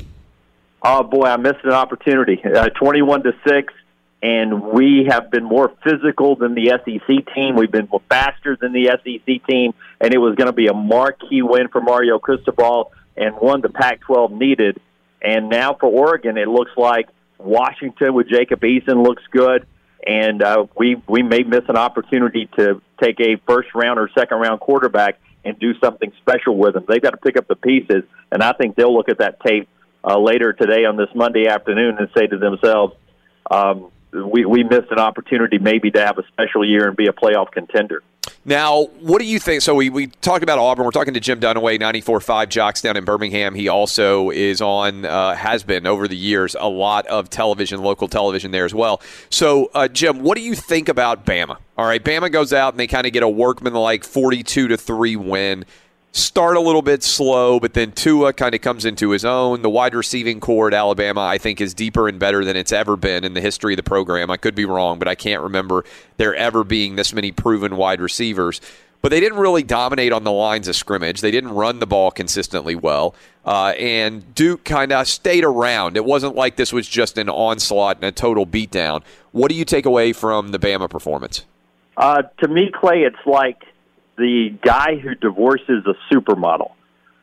Oh 0.83 1.03
boy, 1.03 1.25
I 1.25 1.37
missed 1.37 1.64
an 1.64 1.73
opportunity. 1.73 2.43
Uh, 2.45 2.68
Twenty-one 2.70 3.23
to 3.25 3.33
six, 3.47 3.73
and 4.23 4.62
we 4.62 5.07
have 5.11 5.31
been 5.31 5.43
more 5.43 5.73
physical 5.83 6.37
than 6.37 6.55
the 6.55 6.68
SEC 6.68 7.35
team. 7.35 7.57
We've 7.57 7.70
been 7.70 7.89
faster 8.09 8.57
than 8.59 8.73
the 8.73 8.87
SEC 8.87 9.47
team, 9.47 9.75
and 10.01 10.14
it 10.14 10.18
was 10.18 10.37
going 10.37 10.47
to 10.47 10.53
be 10.53 10.68
a 10.68 10.75
marquee 10.75 11.43
win 11.43 11.68
for 11.68 11.81
Mario 11.81 12.20
Cristobal 12.20 12.93
and 13.16 13.35
one 13.35 13.61
the 13.61 13.68
Pac-12 13.68 14.31
needed. 14.31 14.81
And 15.20 15.49
now 15.49 15.75
for 15.75 15.87
Oregon, 15.87 16.37
it 16.37 16.49
looks 16.49 16.70
like 16.77 17.09
Washington 17.39 18.14
with 18.14 18.29
Jacob 18.29 18.61
Eason 18.61 19.05
looks 19.05 19.23
good, 19.31 19.66
and 20.07 20.43
uh, 20.43 20.66
we 20.77 21.01
we 21.09 21.23
may 21.23 21.43
miss 21.43 21.64
an 21.68 21.77
opportunity 21.77 22.49
to 22.59 22.81
take 23.01 23.20
a 23.20 23.37
first 23.47 23.75
round 23.75 23.99
or 23.99 24.09
second 24.16 24.39
round 24.39 24.61
quarterback 24.61 25.20
and 25.45 25.59
do 25.59 25.75
something 25.79 26.12
special 26.20 26.57
with 26.57 26.75
them. 26.75 26.85
They've 26.89 27.03
got 27.03 27.11
to 27.11 27.16
pick 27.16 27.37
up 27.37 27.49
the 27.49 27.57
pieces, 27.57 28.05
and 28.31 28.43
I 28.43 28.53
think 28.53 28.77
they'll 28.77 28.95
look 28.95 29.09
at 29.09 29.18
that 29.18 29.41
tape 29.41 29.68
uh, 30.05 30.18
later 30.18 30.53
today 30.53 30.85
on 30.85 30.97
this 30.97 31.09
Monday 31.14 31.47
afternoon 31.49 31.99
and 31.99 32.09
say 32.16 32.27
to 32.27 32.39
themselves, 32.39 32.95
um, 33.51 33.91
"We 34.13 34.45
we 34.45 34.63
missed 34.65 34.91
an 34.91 34.99
opportunity 34.99 35.59
maybe 35.59 35.91
to 35.93 36.05
have 36.05 36.19
a 36.19 36.27
special 36.29 36.65
year 36.65 36.89
and 36.89 36.97
be 36.97 37.07
a 37.07 37.13
playoff 37.13 37.51
contender." 37.53 38.03
Now, 38.45 38.87
what 39.01 39.21
do 39.21 39.25
you 39.25 39.39
think? 39.39 39.63
So 39.63 39.75
we, 39.75 39.89
we 39.89 40.09
talked 40.09 40.43
about 40.43 40.59
Auburn. 40.59 40.85
We're 40.85 40.91
talking 40.91 41.15
to 41.15 41.21
Jim 41.21 41.39
Dunaway, 41.39 41.81
94.5 41.81 42.49
JOX 42.49 42.83
down 42.83 42.97
in 42.97 43.05
Birmingham. 43.05 43.55
He 43.55 43.69
also 43.69 44.31
is 44.31 44.61
on, 44.61 45.05
uh, 45.05 45.37
has 45.37 45.63
been 45.63 45.87
over 45.87 46.09
the 46.09 46.17
years, 46.17 46.57
a 46.59 46.69
lot 46.69 47.07
of 47.07 47.31
television, 47.31 47.83
local 47.83 48.09
television 48.09 48.51
there 48.51 48.65
as 48.65 48.75
well. 48.75 49.01
So, 49.31 49.71
uh, 49.75 49.87
Jim, 49.87 50.23
what 50.23 50.37
do 50.37 50.43
you 50.43 50.57
think 50.57 50.89
about 50.89 51.25
Bama? 51.25 51.57
All 51.79 51.87
right, 51.87 52.03
Bama 52.03 52.33
goes 52.33 52.53
out 52.53 52.73
and 52.73 52.81
they 52.81 52.89
kind 52.89 53.07
of 53.07 53.13
get 53.13 53.23
a 53.23 53.29
workman-like 53.29 54.03
42 54.03 54.69
to 54.69 54.77
3 54.77 55.17
win 55.17 55.65
start 56.13 56.57
a 56.57 56.61
little 56.61 56.83
bit 56.83 57.03
slow, 57.03 57.59
but 57.59 57.73
then 57.73 57.91
Tua 57.91 58.33
kind 58.35 58.55
of 58.55 58.61
comes 58.61 58.85
into 58.85 59.11
his 59.11 59.25
own. 59.25 59.63
The 59.63 59.71
wide 59.71 59.95
receiving 59.95 60.41
core 60.41 60.69
at 60.69 60.75
Alabama, 60.75 61.23
I 61.23 61.39
think, 61.39 61.61
is 61.61 61.75
deeper 61.75 62.07
and 62.07 62.19
better 62.19 62.45
than 62.45 62.57
it's 62.57 62.73
ever 62.73 62.97
been 62.97 63.25
in 63.25 63.33
the 63.33 63.41
history 63.41 63.73
of 63.73 63.79
the 63.79 63.83
program. 63.83 64.31
I 64.31 64.37
could 64.37 64.55
be 64.55 64.67
wrong, 64.67 64.99
but 64.99 65.09
I 65.09 65.15
can't 65.15 65.43
remember 65.43 65.85
there 66.19 66.35
ever 66.35 66.65
being 66.65 66.97
this 66.97 67.13
many 67.13 67.33
proven 67.33 67.77
wide 67.77 68.01
receivers. 68.01 68.61
But 69.01 69.11
they 69.11 69.19
didn't 69.19 69.39
really 69.39 69.65
dominate 69.65 70.13
on 70.13 70.23
the 70.23 70.31
lines 70.31 70.69
of 70.69 70.77
scrimmage. 70.77 71.23
They 71.23 71.33
didn't 71.33 71.51
run 71.51 71.81
the 71.81 71.89
ball 71.89 72.13
consistently 72.13 72.77
well. 72.77 73.17
Uh, 73.45 73.75
and 73.77 74.33
Duke 74.37 74.63
kind 74.63 74.93
of 74.93 75.09
stayed 75.09 75.43
around. 75.45 75.97
It 75.97 76.05
wasn't 76.05 76.37
like 76.37 76.55
this 76.55 76.73
was 76.73 76.87
just 76.87 77.19
an 77.19 77.29
onslaught 77.29 77.97
and 77.97 78.05
a 78.05 78.13
total 78.13 78.47
beatdown. 78.47 79.03
What 79.33 79.49
do 79.49 79.57
you 79.57 79.65
take 79.65 79.87
away 79.87 80.13
from 80.13 80.53
the 80.53 80.59
Bama 80.61 80.89
performance? 80.89 81.45
Uh, 81.97 82.23
to 82.39 82.47
me, 82.47 82.71
Clay, 82.73 83.03
it's 83.03 83.17
like 83.27 83.65
the 84.17 84.55
guy 84.63 84.97
who 84.97 85.15
divorces 85.15 85.85
a 85.87 86.15
supermodel, 86.15 86.73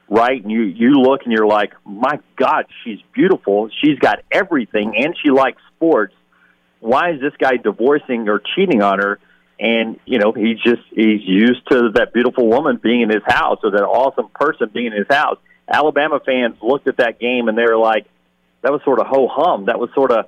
right? 0.10 0.42
And 0.42 0.52
you 0.52 0.62
you 0.62 0.94
look 0.94 1.22
and 1.24 1.32
you're 1.32 1.48
like, 1.48 1.74
my 1.86 2.20
God, 2.36 2.66
she's 2.84 3.00
beautiful. 3.14 3.70
She's 3.82 4.00
got 4.00 4.20
everything, 4.32 4.96
and 4.98 5.16
she 5.22 5.30
likes 5.32 5.62
sports. 5.76 6.14
Why 6.80 7.12
is 7.12 7.22
this 7.22 7.34
guy 7.38 7.58
divorcing 7.58 8.30
or 8.30 8.42
cheating 8.56 8.82
on 8.82 9.00
her? 9.00 9.20
And 9.60 10.00
you 10.06 10.20
know, 10.20 10.32
he 10.32 10.54
just 10.54 10.82
he's 10.90 11.22
used 11.22 11.68
to 11.70 11.92
that 11.96 12.14
beautiful 12.14 12.48
woman 12.48 12.80
being 12.82 13.02
in 13.02 13.10
his 13.10 13.24
house 13.26 13.60
or 13.64 13.72
that 13.72 13.84
awesome 13.84 14.30
person 14.34 14.70
being 14.74 14.88
in 14.88 14.94
his 14.94 15.08
house. 15.10 15.38
Alabama 15.68 16.20
fans 16.26 16.56
looked 16.62 16.88
at 16.88 16.98
that 16.98 17.20
game 17.20 17.48
and 17.48 17.58
they 17.58 17.66
were 17.66 17.78
like, 17.78 18.08
that 18.62 18.72
was 18.72 18.82
sort 18.84 19.00
of 19.00 19.08
ho 19.08 19.28
hum. 19.28 19.66
That 19.66 19.80
was 19.80 19.90
sort 19.94 20.12
of, 20.12 20.26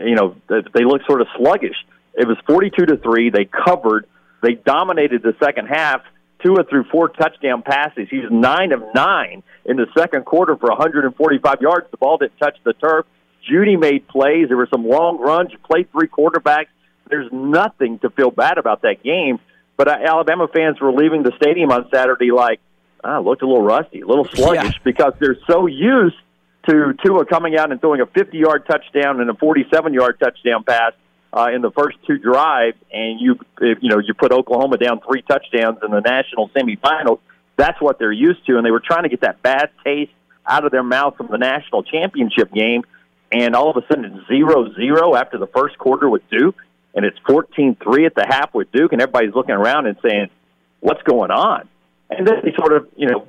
you 0.00 0.14
know, 0.14 0.34
they 0.48 0.84
looked 0.84 1.06
sort 1.06 1.20
of 1.20 1.28
sluggish. 1.36 1.76
It 2.14 2.26
was 2.26 2.38
forty-two 2.46 2.86
to 2.86 2.96
three. 2.96 3.30
They 3.30 3.44
covered 3.44 4.06
they 4.42 4.54
dominated 4.54 5.22
the 5.22 5.34
second 5.42 5.66
half. 5.66 6.02
Tua 6.42 6.64
threw 6.64 6.84
four 6.84 7.08
touchdown 7.08 7.62
passes. 7.62 8.08
He's 8.10 8.24
nine 8.30 8.72
of 8.72 8.82
nine 8.94 9.42
in 9.66 9.76
the 9.76 9.86
second 9.96 10.24
quarter 10.24 10.56
for 10.56 10.70
145 10.70 11.60
yards. 11.60 11.86
The 11.90 11.98
ball 11.98 12.16
didn't 12.16 12.38
touch 12.38 12.56
the 12.64 12.72
turf. 12.72 13.06
Jeudy 13.50 13.78
made 13.78 14.08
plays. 14.08 14.48
There 14.48 14.56
were 14.56 14.68
some 14.70 14.86
long 14.86 15.18
runs. 15.18 15.52
You 15.52 15.58
played 15.58 15.90
three 15.92 16.08
quarterbacks. 16.08 16.68
There's 17.08 17.30
nothing 17.32 17.98
to 18.00 18.10
feel 18.10 18.30
bad 18.30 18.58
about 18.58 18.82
that 18.82 19.02
game. 19.02 19.38
But 19.76 19.88
uh, 19.88 19.96
Alabama 20.06 20.46
fans 20.48 20.80
were 20.80 20.92
leaving 20.92 21.22
the 21.22 21.32
stadium 21.36 21.70
on 21.70 21.88
Saturday 21.92 22.30
like, 22.30 22.60
ah, 23.02 23.18
looked 23.18 23.42
a 23.42 23.46
little 23.46 23.62
rusty, 23.62 24.00
a 24.00 24.06
little 24.06 24.26
sluggish 24.26 24.74
yeah. 24.74 24.84
because 24.84 25.14
they're 25.18 25.38
so 25.46 25.66
used 25.66 26.16
to 26.68 26.94
Tua 27.04 27.24
coming 27.24 27.56
out 27.56 27.72
and 27.72 27.80
throwing 27.80 28.00
a 28.00 28.06
50 28.06 28.36
yard 28.36 28.66
touchdown 28.66 29.20
and 29.20 29.30
a 29.30 29.34
47 29.34 29.94
yard 29.94 30.20
touchdown 30.20 30.64
pass 30.64 30.92
uh, 31.32 31.48
in 31.54 31.62
the 31.62 31.70
first 31.70 31.96
two 32.06 32.18
drives, 32.18 32.76
and 32.92 33.20
you 33.20 33.38
you 33.60 33.88
know 33.88 33.98
you 33.98 34.14
put 34.14 34.32
Oklahoma 34.32 34.76
down 34.78 35.00
three 35.00 35.22
touchdowns 35.22 35.78
in 35.84 35.90
the 35.90 36.00
national 36.00 36.48
semifinals. 36.50 37.20
That's 37.56 37.80
what 37.80 37.98
they're 37.98 38.12
used 38.12 38.44
to, 38.46 38.56
and 38.56 38.66
they 38.66 38.70
were 38.70 38.82
trying 38.84 39.04
to 39.04 39.08
get 39.08 39.20
that 39.20 39.42
bad 39.42 39.70
taste 39.84 40.12
out 40.46 40.64
of 40.64 40.72
their 40.72 40.82
mouth 40.82 41.16
from 41.16 41.28
the 41.30 41.38
national 41.38 41.82
championship 41.82 42.52
game. 42.52 42.82
And 43.32 43.54
all 43.54 43.70
of 43.70 43.76
a 43.76 43.86
sudden, 43.86 44.04
it's 44.06 44.26
zero 44.26 44.72
zero 44.74 45.14
after 45.14 45.38
the 45.38 45.46
first 45.46 45.78
quarter 45.78 46.08
with 46.08 46.22
Duke, 46.30 46.56
and 46.94 47.04
it's 47.04 47.18
fourteen 47.26 47.76
three 47.76 48.06
at 48.06 48.14
the 48.14 48.26
half 48.28 48.52
with 48.52 48.72
Duke, 48.72 48.92
and 48.92 49.00
everybody's 49.00 49.34
looking 49.34 49.54
around 49.54 49.86
and 49.86 49.96
saying, 50.02 50.30
"What's 50.80 51.02
going 51.02 51.30
on?" 51.30 51.68
And 52.10 52.26
then 52.26 52.36
they 52.42 52.52
sort 52.56 52.72
of 52.72 52.88
you 52.96 53.08
know 53.08 53.28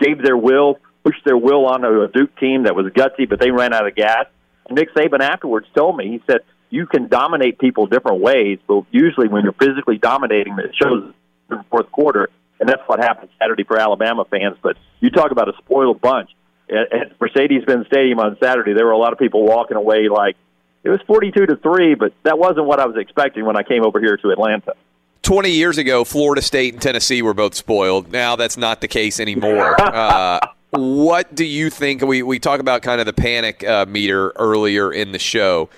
gave 0.00 0.22
their 0.22 0.36
will, 0.36 0.78
pushed 1.04 1.24
their 1.24 1.36
will 1.36 1.66
onto 1.66 2.02
a 2.02 2.08
Duke 2.08 2.34
team 2.38 2.62
that 2.62 2.74
was 2.74 2.86
gutsy, 2.86 3.28
but 3.28 3.40
they 3.40 3.50
ran 3.50 3.74
out 3.74 3.86
of 3.86 3.94
gas. 3.94 4.24
And 4.68 4.78
Nick 4.78 4.94
Saban 4.94 5.20
afterwards 5.20 5.66
told 5.74 5.96
me, 5.96 6.08
he 6.08 6.22
said, 6.30 6.40
you 6.70 6.86
can 6.86 7.08
dominate 7.08 7.58
people 7.58 7.86
different 7.86 8.20
ways, 8.20 8.58
but 8.66 8.84
usually 8.90 9.28
when 9.28 9.44
you're 9.44 9.52
physically 9.52 9.98
dominating, 9.98 10.56
it 10.58 10.74
shows 10.74 11.12
in 11.50 11.56
the 11.56 11.64
fourth 11.70 11.90
quarter, 11.90 12.28
and 12.60 12.68
that's 12.68 12.82
what 12.86 13.00
happened 13.00 13.30
Saturday 13.38 13.64
for 13.64 13.78
Alabama 13.78 14.24
fans. 14.24 14.56
But 14.62 14.76
you 15.00 15.10
talk 15.10 15.30
about 15.30 15.48
a 15.48 15.52
spoiled 15.58 16.00
bunch. 16.00 16.30
At, 16.70 17.18
Mercedes-Benz 17.18 17.86
Stadium 17.86 18.18
on 18.18 18.36
Saturday, 18.42 18.74
there 18.74 18.84
were 18.84 18.92
a 18.92 18.98
lot 18.98 19.12
of 19.12 19.18
people 19.18 19.44
walking 19.44 19.76
away 19.76 20.08
like 20.08 20.36
it 20.84 20.90
was 20.90 21.00
42 21.06 21.46
to 21.46 21.56
three, 21.56 21.94
but 21.94 22.12
that 22.24 22.38
wasn't 22.38 22.66
what 22.66 22.78
I 22.78 22.86
was 22.86 22.96
expecting 22.96 23.44
when 23.46 23.56
I 23.56 23.62
came 23.62 23.84
over 23.84 23.98
here 24.00 24.16
to 24.18 24.30
Atlanta. 24.30 24.74
20 25.22 25.50
years 25.50 25.78
ago, 25.78 26.04
Florida 26.04 26.42
State 26.42 26.74
and 26.74 26.82
Tennessee 26.82 27.22
were 27.22 27.34
both 27.34 27.54
spoiled. 27.54 28.12
Now 28.12 28.36
that's 28.36 28.56
not 28.56 28.80
the 28.80 28.88
case 28.88 29.18
anymore. 29.18 29.80
uh, 29.82 30.40
what 30.70 31.34
do 31.34 31.44
you 31.44 31.70
think? 31.70 32.02
We, 32.02 32.22
we 32.22 32.38
talk 32.38 32.60
about 32.60 32.82
kind 32.82 33.00
of 33.00 33.06
the 33.06 33.12
panic 33.12 33.64
uh, 33.64 33.86
meter 33.88 34.30
earlier 34.36 34.92
in 34.92 35.12
the 35.12 35.18
show 35.18 35.70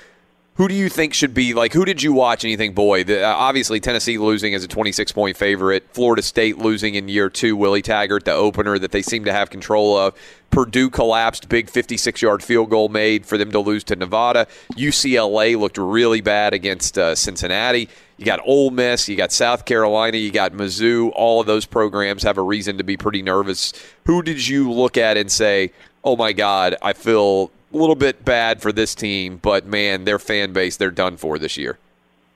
who 0.54 0.68
do 0.68 0.74
you 0.74 0.88
think 0.88 1.14
should 1.14 1.32
be 1.32 1.54
like? 1.54 1.72
Who 1.72 1.84
did 1.84 2.02
you 2.02 2.12
watch 2.12 2.42
think, 2.42 2.74
boy, 2.74 3.04
the, 3.04 3.24
uh, 3.24 3.32
obviously 3.32 3.80
Tennessee 3.80 4.18
losing 4.18 4.54
as 4.54 4.62
a 4.62 4.68
26 4.68 5.12
point 5.12 5.36
favorite, 5.36 5.86
Florida 5.92 6.22
State 6.22 6.58
losing 6.58 6.96
in 6.96 7.08
year 7.08 7.30
two, 7.30 7.56
Willie 7.56 7.82
Taggart, 7.82 8.24
the 8.24 8.32
opener 8.32 8.78
that 8.78 8.90
they 8.90 9.02
seem 9.02 9.24
to 9.24 9.32
have 9.32 9.48
control 9.48 9.96
of. 9.96 10.14
Purdue 10.50 10.90
collapsed, 10.90 11.48
big 11.48 11.70
56 11.70 12.20
yard 12.20 12.42
field 12.42 12.70
goal 12.70 12.88
made 12.88 13.24
for 13.24 13.38
them 13.38 13.52
to 13.52 13.60
lose 13.60 13.84
to 13.84 13.96
Nevada. 13.96 14.46
UCLA 14.72 15.58
looked 15.58 15.78
really 15.78 16.20
bad 16.20 16.52
against 16.52 16.98
uh, 16.98 17.14
Cincinnati. 17.14 17.88
You 18.18 18.26
got 18.26 18.40
Ole 18.44 18.70
Miss, 18.70 19.08
you 19.08 19.16
got 19.16 19.32
South 19.32 19.64
Carolina, 19.64 20.18
you 20.18 20.30
got 20.30 20.52
Mizzou. 20.52 21.10
All 21.14 21.40
of 21.40 21.46
those 21.46 21.64
programs 21.64 22.22
have 22.24 22.36
a 22.36 22.42
reason 22.42 22.76
to 22.76 22.84
be 22.84 22.96
pretty 22.96 23.22
nervous. 23.22 23.72
Who 24.04 24.22
did 24.22 24.46
you 24.46 24.70
look 24.70 24.98
at 24.98 25.16
and 25.16 25.32
say, 25.32 25.72
oh 26.04 26.16
my 26.16 26.32
God, 26.32 26.76
I 26.82 26.92
feel 26.92 27.50
a 27.72 27.76
little 27.76 27.94
bit 27.94 28.24
bad 28.24 28.60
for 28.60 28.72
this 28.72 28.94
team, 28.94 29.38
but 29.40 29.66
man, 29.66 30.04
their 30.04 30.18
fan 30.18 30.52
base, 30.52 30.76
they're 30.76 30.90
done 30.90 31.16
for 31.16 31.38
this 31.38 31.56
year. 31.56 31.78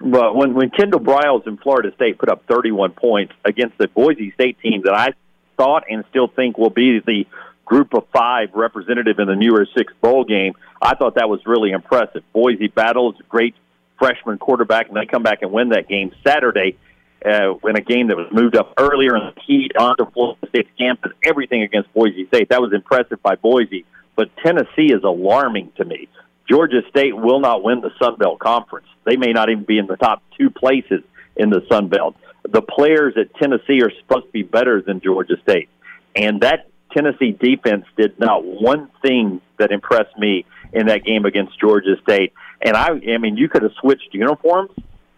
Well, 0.01 0.35
when 0.35 0.55
when 0.55 0.71
Kendall 0.71 1.01
Briles 1.01 1.47
in 1.47 1.57
Florida 1.57 1.93
State 1.95 2.19
put 2.19 2.29
up 2.29 2.45
31 2.47 2.93
points 2.93 3.33
against 3.45 3.79
the 3.79 3.89
Boise 3.89 4.33
State 4.33 4.59
team 4.61 4.83
that 4.85 4.95
I 4.95 5.15
thought 5.57 5.85
and 5.89 6.05
still 6.11 6.29
think 6.29 6.59
will 6.59 6.71
be 6.71 7.01
the 7.01 7.27
group 7.65 7.95
of 7.95 8.05
five 8.13 8.51
representative 8.55 9.19
in 9.19 9.27
the 9.27 9.35
New 9.35 9.53
Year's 9.53 9.71
Six 9.77 9.93
bowl 10.01 10.25
game, 10.25 10.55
I 10.83 10.95
thought 10.95 11.15
that 11.15 11.29
was 11.29 11.41
really 11.47 11.71
impressive. 11.71 12.23
Boise 12.33 12.69
battles 12.69 13.15
great 13.29 13.55
freshman 13.99 14.39
quarterback, 14.39 14.89
and 14.89 14.97
they 14.97 15.07
come 15.07 15.23
back 15.23 15.43
and 15.43 15.51
win 15.53 15.71
that 15.71 15.89
game 15.89 16.13
Saturday 16.27 16.77
uh, 17.25 17.55
in 17.67 17.77
a 17.77 17.81
game 17.81 18.09
that 18.09 18.17
was 18.17 18.27
moved 18.31 18.57
up 18.57 18.75
earlier 18.77 19.17
in 19.17 19.33
the 19.35 19.41
heat 19.47 19.73
onto 19.79 20.05
Florida 20.11 20.47
State's 20.49 20.69
campus. 20.77 21.13
Everything 21.25 21.63
against 21.63 21.93
Boise 21.95 22.27
State 22.27 22.51
that 22.51 22.61
was 22.61 22.73
impressive 22.73 23.23
by 23.23 23.37
Boise 23.37 23.85
but 24.17 24.31
Tennessee 24.45 24.93
is 24.93 25.03
alarming 25.03 25.73
to 25.77 25.85
me. 25.85 26.09
Georgia 26.49 26.83
State 26.91 27.17
will 27.17 27.41
not 27.41 27.63
win 27.63 27.81
the 27.81 27.91
Sun 27.99 28.17
Belt 28.17 28.39
Conference. 28.39 28.87
They 29.05 29.17
may 29.17 29.33
not 29.33 29.51
even 29.51 29.65
be 29.65 29.79
in 29.79 29.87
the 29.87 29.97
top 29.97 30.23
two 30.39 30.51
places 30.51 31.03
in 31.37 31.51
the 31.51 31.65
Sun 31.71 31.89
Belt. 31.89 32.17
The 32.49 32.63
players 32.63 33.15
at 33.17 33.35
Tennessee 33.37 33.83
are 33.83 33.91
supposed 34.01 34.27
to 34.27 34.33
be 34.33 34.43
better 34.43 34.83
than 34.83 35.01
Georgia 35.01 35.37
State. 35.43 35.69
And 36.15 36.43
that 36.43 36.69
Tennessee 36.93 37.33
defense 37.33 37.87
did 37.97 38.19
not 38.21 38.45
one 38.45 38.89
thing 39.03 39.41
that 39.59 39.73
impressed 39.73 40.17
me 40.19 40.45
in 40.73 40.87
that 40.87 41.05
game 41.05 41.25
against 41.25 41.59
Georgia 41.59 41.97
State. 42.03 42.33
And 42.63 42.77
I, 42.77 42.89
I 43.13 43.19
mean, 43.19 43.37
you 43.37 43.49
could 43.49 43.63
have 43.63 43.73
switched 43.81 44.13
uniforms 44.13 44.71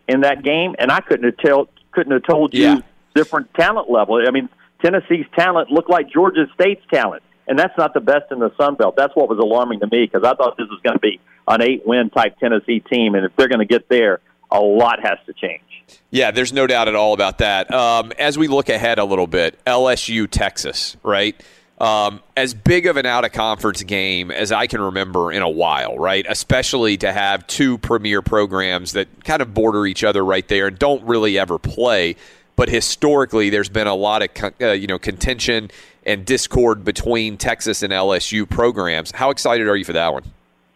in 0.09 0.21
that 0.21 0.43
game, 0.43 0.75
and 0.79 0.91
I 0.91 1.01
couldn't 1.01 1.25
have 1.25 1.37
tell, 1.39 1.69
couldn't 1.91 2.13
have 2.13 2.23
told 2.23 2.55
you 2.55 2.63
yeah. 2.63 2.81
different 3.15 3.53
talent 3.55 3.91
level. 3.91 4.23
I 4.27 4.31
mean, 4.31 4.49
Tennessee's 4.81 5.27
talent 5.37 5.71
looked 5.71 5.91
like 5.91 6.09
Georgia 6.11 6.47
State's 6.55 6.85
talent 6.93 7.23
and 7.47 7.59
that's 7.59 7.77
not 7.79 7.95
the 7.95 8.01
best 8.01 8.31
in 8.31 8.39
the 8.39 8.53
Sun 8.57 8.75
Belt. 8.77 8.95
That's 8.97 9.15
what 9.15 9.29
was 9.29 9.39
alarming 9.39 9.81
to 9.81 9.87
me 9.87 10.09
because 10.11 10.25
I 10.25 10.35
thought 10.35 10.57
this 10.57 10.69
was 10.69 10.81
going 10.83 10.95
to 10.95 11.01
be 11.01 11.21
an 11.49 11.63
eight-win 11.63 12.11
type 12.11 12.39
Tennessee 12.39 12.81
team, 12.81 13.15
and 13.15 13.25
if 13.25 13.35
they're 13.37 13.49
going 13.49 13.61
to 13.61 13.67
get 13.67 13.89
there, 13.89 14.21
a 14.51 14.61
lot 14.61 15.01
has 15.03 15.19
to 15.27 15.33
change. 15.33 15.63
Yeah, 16.11 16.31
there's 16.31 16.53
no 16.53 16.67
doubt 16.67 16.89
at 16.89 16.95
all 16.95 17.13
about 17.13 17.39
that. 17.39 17.73
Um, 17.73 18.13
as 18.19 18.37
we 18.37 18.49
look 18.49 18.69
ahead 18.69 18.99
a 18.99 19.05
little 19.05 19.27
bit, 19.27 19.59
LSU, 19.65 20.29
Texas, 20.29 20.97
right? 21.03 21.41
Um, 21.79 22.23
as 22.37 22.55
big 22.55 22.87
of 22.87 22.97
an 22.97 23.05
out 23.05 23.27
of 23.27 23.33
conference 23.33 23.83
game 23.83 24.31
as 24.31 24.51
I 24.51 24.67
can 24.67 24.81
remember 24.81 25.31
in 25.31 25.43
a 25.43 25.49
while, 25.49 25.99
right? 25.99 26.25
Especially 26.27 26.97
to 26.99 27.13
have 27.13 27.47
two 27.47 27.77
premier 27.77 28.23
programs 28.23 28.93
that 28.93 29.25
kind 29.25 29.43
of 29.43 29.53
border 29.53 29.87
each 29.87 30.03
other 30.03 30.25
right 30.25 30.47
there 30.49 30.69
and 30.69 30.79
don't 30.79 31.05
really 31.05 31.39
ever 31.39 31.59
play. 31.59 32.17
But 32.57 32.71
historically, 32.71 33.51
there's 33.51 33.69
been 33.69 33.87
a 33.87 33.95
lot 33.95 34.23
of 34.23 34.53
uh, 34.61 34.69
you 34.69 34.87
know 34.87 34.99
contention 34.99 35.71
and 36.07 36.25
discord 36.25 36.85
between 36.85 37.37
Texas 37.37 37.83
and 37.83 37.93
LSU 37.93 38.49
programs. 38.49 39.11
How 39.11 39.31
excited 39.31 39.69
are 39.69 39.77
you 39.77 39.85
for 39.85 39.93
that 39.93 40.13
one? 40.13 40.23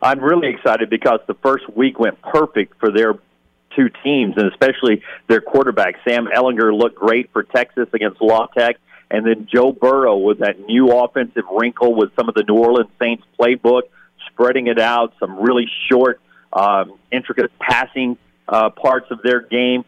I'm 0.02 0.20
really 0.20 0.48
excited 0.48 0.90
because 0.90 1.20
the 1.26 1.34
first 1.34 1.68
week 1.74 1.98
went 1.98 2.20
perfect 2.20 2.78
for 2.80 2.90
their 2.90 3.14
two 3.76 3.88
teams, 4.02 4.34
and 4.36 4.50
especially 4.50 5.02
their 5.28 5.40
quarterback. 5.40 5.96
Sam 6.06 6.26
Ehlinger 6.26 6.76
looked 6.76 6.96
great 6.96 7.30
for 7.32 7.44
Texas 7.44 7.88
against 7.92 8.20
La 8.20 8.46
Tech. 8.46 8.76
And 9.10 9.26
then 9.26 9.48
Joe 9.52 9.72
Burrow 9.72 10.18
with 10.18 10.38
that 10.38 10.60
new 10.66 10.92
offensive 10.92 11.42
wrinkle 11.50 11.94
with 11.94 12.14
some 12.14 12.28
of 12.28 12.34
the 12.34 12.44
New 12.46 12.54
Orleans 12.54 12.90
Saints 13.00 13.24
playbook, 13.38 13.82
spreading 14.28 14.68
it 14.68 14.78
out, 14.78 15.14
some 15.18 15.40
really 15.40 15.66
short, 15.90 16.20
um, 16.52 16.96
intricate 17.10 17.50
passing 17.58 18.16
uh, 18.48 18.70
parts 18.70 19.06
of 19.10 19.20
their 19.22 19.40
game. 19.40 19.84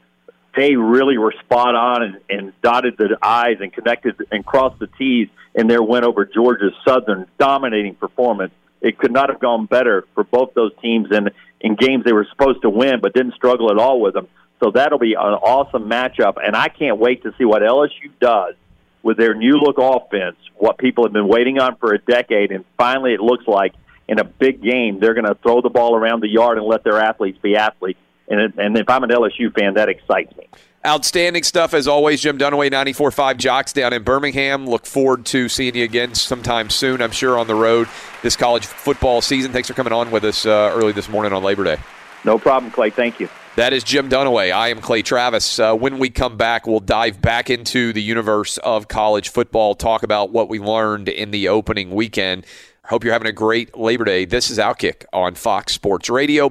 They 0.54 0.76
really 0.76 1.16
were 1.18 1.34
spot 1.44 1.74
on 1.74 2.02
and, 2.02 2.20
and 2.28 2.52
dotted 2.62 2.96
the 2.98 3.16
I's 3.22 3.56
and 3.60 3.72
connected 3.72 4.16
and 4.30 4.44
crossed 4.44 4.78
the 4.78 4.86
T's 4.86 5.28
in 5.54 5.66
their 5.66 5.82
win 5.82 6.04
over 6.04 6.24
Georgia 6.24 6.70
Southern. 6.86 7.26
Dominating 7.38 7.94
performance. 7.94 8.52
It 8.80 8.98
could 8.98 9.12
not 9.12 9.30
have 9.30 9.40
gone 9.40 9.66
better 9.66 10.04
for 10.14 10.24
both 10.24 10.54
those 10.54 10.72
teams 10.82 11.08
in, 11.12 11.30
in 11.60 11.76
games 11.76 12.04
they 12.04 12.12
were 12.12 12.26
supposed 12.30 12.62
to 12.62 12.70
win, 12.70 13.00
but 13.00 13.14
didn't 13.14 13.34
struggle 13.34 13.70
at 13.70 13.78
all 13.78 14.00
with 14.00 14.14
them. 14.14 14.28
So 14.62 14.70
that'll 14.70 14.98
be 14.98 15.14
an 15.14 15.18
awesome 15.18 15.88
matchup, 15.88 16.34
and 16.44 16.54
I 16.54 16.68
can't 16.68 16.98
wait 16.98 17.22
to 17.22 17.34
see 17.38 17.44
what 17.44 17.62
LSU 17.62 18.10
does 18.20 18.54
with 19.02 19.16
their 19.16 19.34
new 19.34 19.56
look 19.56 19.76
offense, 19.78 20.36
what 20.56 20.78
people 20.78 21.04
have 21.04 21.12
been 21.12 21.28
waiting 21.28 21.58
on 21.58 21.76
for 21.76 21.92
a 21.92 21.98
decade, 21.98 22.52
and 22.52 22.64
finally 22.76 23.14
it 23.14 23.20
looks 23.20 23.46
like 23.46 23.74
in 24.08 24.18
a 24.18 24.24
big 24.24 24.62
game 24.62 25.00
they're 25.00 25.14
going 25.14 25.26
to 25.26 25.34
throw 25.42 25.60
the 25.60 25.70
ball 25.70 25.96
around 25.96 26.20
the 26.20 26.28
yard 26.28 26.58
and 26.58 26.66
let 26.66 26.84
their 26.84 27.00
athletes 27.00 27.38
be 27.42 27.56
athletes. 27.56 27.98
And, 28.32 28.40
it, 28.40 28.54
and 28.56 28.78
if 28.78 28.88
I'm 28.88 29.04
an 29.04 29.10
LSU 29.10 29.52
fan, 29.52 29.74
that 29.74 29.90
excites 29.90 30.34
me. 30.38 30.48
Outstanding 30.84 31.42
stuff 31.42 31.74
as 31.74 31.86
always, 31.86 32.22
Jim 32.22 32.38
Dunaway, 32.38 32.72
94.5 32.72 33.36
JOX 33.36 33.72
down 33.74 33.92
in 33.92 34.02
Birmingham. 34.02 34.66
Look 34.66 34.86
forward 34.86 35.26
to 35.26 35.50
seeing 35.50 35.76
you 35.76 35.84
again 35.84 36.14
sometime 36.14 36.70
soon, 36.70 37.02
I'm 37.02 37.10
sure, 37.10 37.38
on 37.38 37.46
the 37.46 37.54
road 37.54 37.88
this 38.22 38.34
college 38.34 38.64
football 38.64 39.20
season. 39.20 39.52
Thanks 39.52 39.68
for 39.68 39.74
coming 39.74 39.92
on 39.92 40.10
with 40.10 40.24
us 40.24 40.46
uh, 40.46 40.72
early 40.74 40.92
this 40.92 41.10
morning 41.10 41.34
on 41.34 41.42
Labor 41.42 41.62
Day. 41.62 41.76
No 42.24 42.38
problem, 42.38 42.72
Clay. 42.72 42.88
Thank 42.88 43.20
you. 43.20 43.28
That 43.56 43.74
is 43.74 43.84
Jim 43.84 44.08
Dunaway. 44.08 44.50
I 44.50 44.68
am 44.68 44.80
Clay 44.80 45.02
Travis. 45.02 45.58
Uh, 45.58 45.74
when 45.74 45.98
we 45.98 46.08
come 46.08 46.38
back, 46.38 46.66
we'll 46.66 46.80
dive 46.80 47.20
back 47.20 47.50
into 47.50 47.92
the 47.92 48.02
universe 48.02 48.56
of 48.58 48.88
college 48.88 49.28
football, 49.28 49.74
talk 49.74 50.02
about 50.02 50.30
what 50.30 50.48
we 50.48 50.58
learned 50.58 51.10
in 51.10 51.32
the 51.32 51.48
opening 51.48 51.90
weekend. 51.90 52.46
Hope 52.86 53.04
you're 53.04 53.12
having 53.12 53.28
a 53.28 53.32
great 53.32 53.76
Labor 53.76 54.04
Day. 54.04 54.24
This 54.24 54.50
is 54.50 54.56
Outkick 54.56 55.04
on 55.12 55.34
Fox 55.34 55.74
Sports 55.74 56.08
Radio. 56.08 56.50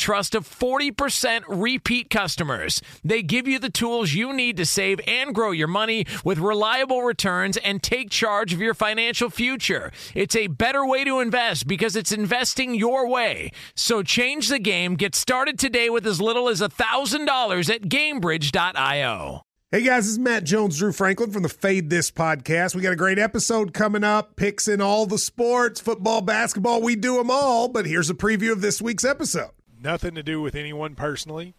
trust 0.01 0.33
of 0.35 0.49
40% 0.49 1.43
repeat 1.47 2.09
customers. 2.09 2.81
They 3.03 3.21
give 3.21 3.47
you 3.47 3.59
the 3.59 3.69
tools 3.69 4.13
you 4.13 4.33
need 4.33 4.57
to 4.57 4.65
save 4.65 4.99
and 5.07 5.33
grow 5.33 5.51
your 5.51 5.67
money 5.67 6.05
with 6.25 6.39
reliable 6.39 7.03
returns 7.03 7.55
and 7.57 7.81
take 7.81 8.09
charge 8.09 8.51
of 8.51 8.59
your 8.59 8.73
financial 8.73 9.29
future. 9.29 9.91
It's 10.15 10.35
a 10.35 10.47
better 10.47 10.85
way 10.85 11.03
to 11.05 11.19
invest 11.19 11.67
because 11.67 11.95
it's 11.95 12.11
investing 12.11 12.73
your 12.73 13.07
way. 13.07 13.51
So 13.75 14.01
change 14.01 14.49
the 14.49 14.59
game. 14.59 14.95
Get 14.95 15.13
started 15.13 15.59
today 15.59 15.89
with 15.89 16.07
as 16.07 16.19
little 16.19 16.49
as 16.49 16.61
$1,000 16.61 17.73
at 17.73 17.81
gainbridge.io. 17.83 19.41
Hey 19.73 19.83
guys, 19.83 20.03
this 20.03 20.11
is 20.11 20.19
Matt 20.19 20.43
Jones, 20.43 20.79
Drew 20.79 20.91
Franklin 20.91 21.31
from 21.31 21.43
the 21.43 21.47
Fade 21.49 21.89
This 21.89 22.11
podcast. 22.11 22.75
We 22.75 22.81
got 22.81 22.91
a 22.91 22.97
great 22.97 23.17
episode 23.17 23.73
coming 23.73 24.03
up. 24.03 24.35
Picks 24.35 24.67
in 24.67 24.81
all 24.81 25.05
the 25.05 25.17
sports, 25.17 25.79
football, 25.79 26.19
basketball, 26.19 26.81
we 26.81 26.97
do 26.97 27.15
them 27.15 27.31
all. 27.31 27.69
But 27.69 27.85
here's 27.85 28.09
a 28.09 28.13
preview 28.13 28.51
of 28.51 28.59
this 28.59 28.81
week's 28.81 29.05
episode. 29.05 29.51
Nothing 29.81 30.15
to 30.15 30.23
do 30.23 30.41
with 30.41 30.55
anyone 30.55 30.95
personally, 30.95 31.53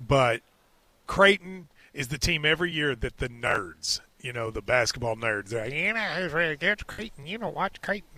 but 0.00 0.42
Creighton 1.06 1.68
is 1.92 2.08
the 2.08 2.18
team 2.18 2.44
every 2.44 2.70
year 2.70 2.94
that 2.94 3.18
the 3.18 3.28
nerds, 3.28 4.00
you 4.20 4.32
know, 4.32 4.50
the 4.50 4.62
basketball 4.62 5.16
nerds, 5.16 5.48
they're 5.48 5.64
like, 5.64 5.74
you 5.74 5.92
know, 5.92 6.00
who's 6.00 6.32
really 6.32 6.56
good? 6.56 6.86
Creighton. 6.86 7.26
You 7.26 7.38
know, 7.38 7.48
watch 7.48 7.80
Creighton. 7.80 8.17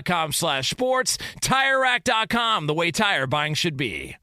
slash 0.31 0.69
sports. 0.69 1.17
TireRack.com, 1.41 2.67
the 2.67 2.73
way 2.73 2.91
tire 2.91 3.27
buying 3.27 3.53
should 3.53 3.77
be. 3.77 4.15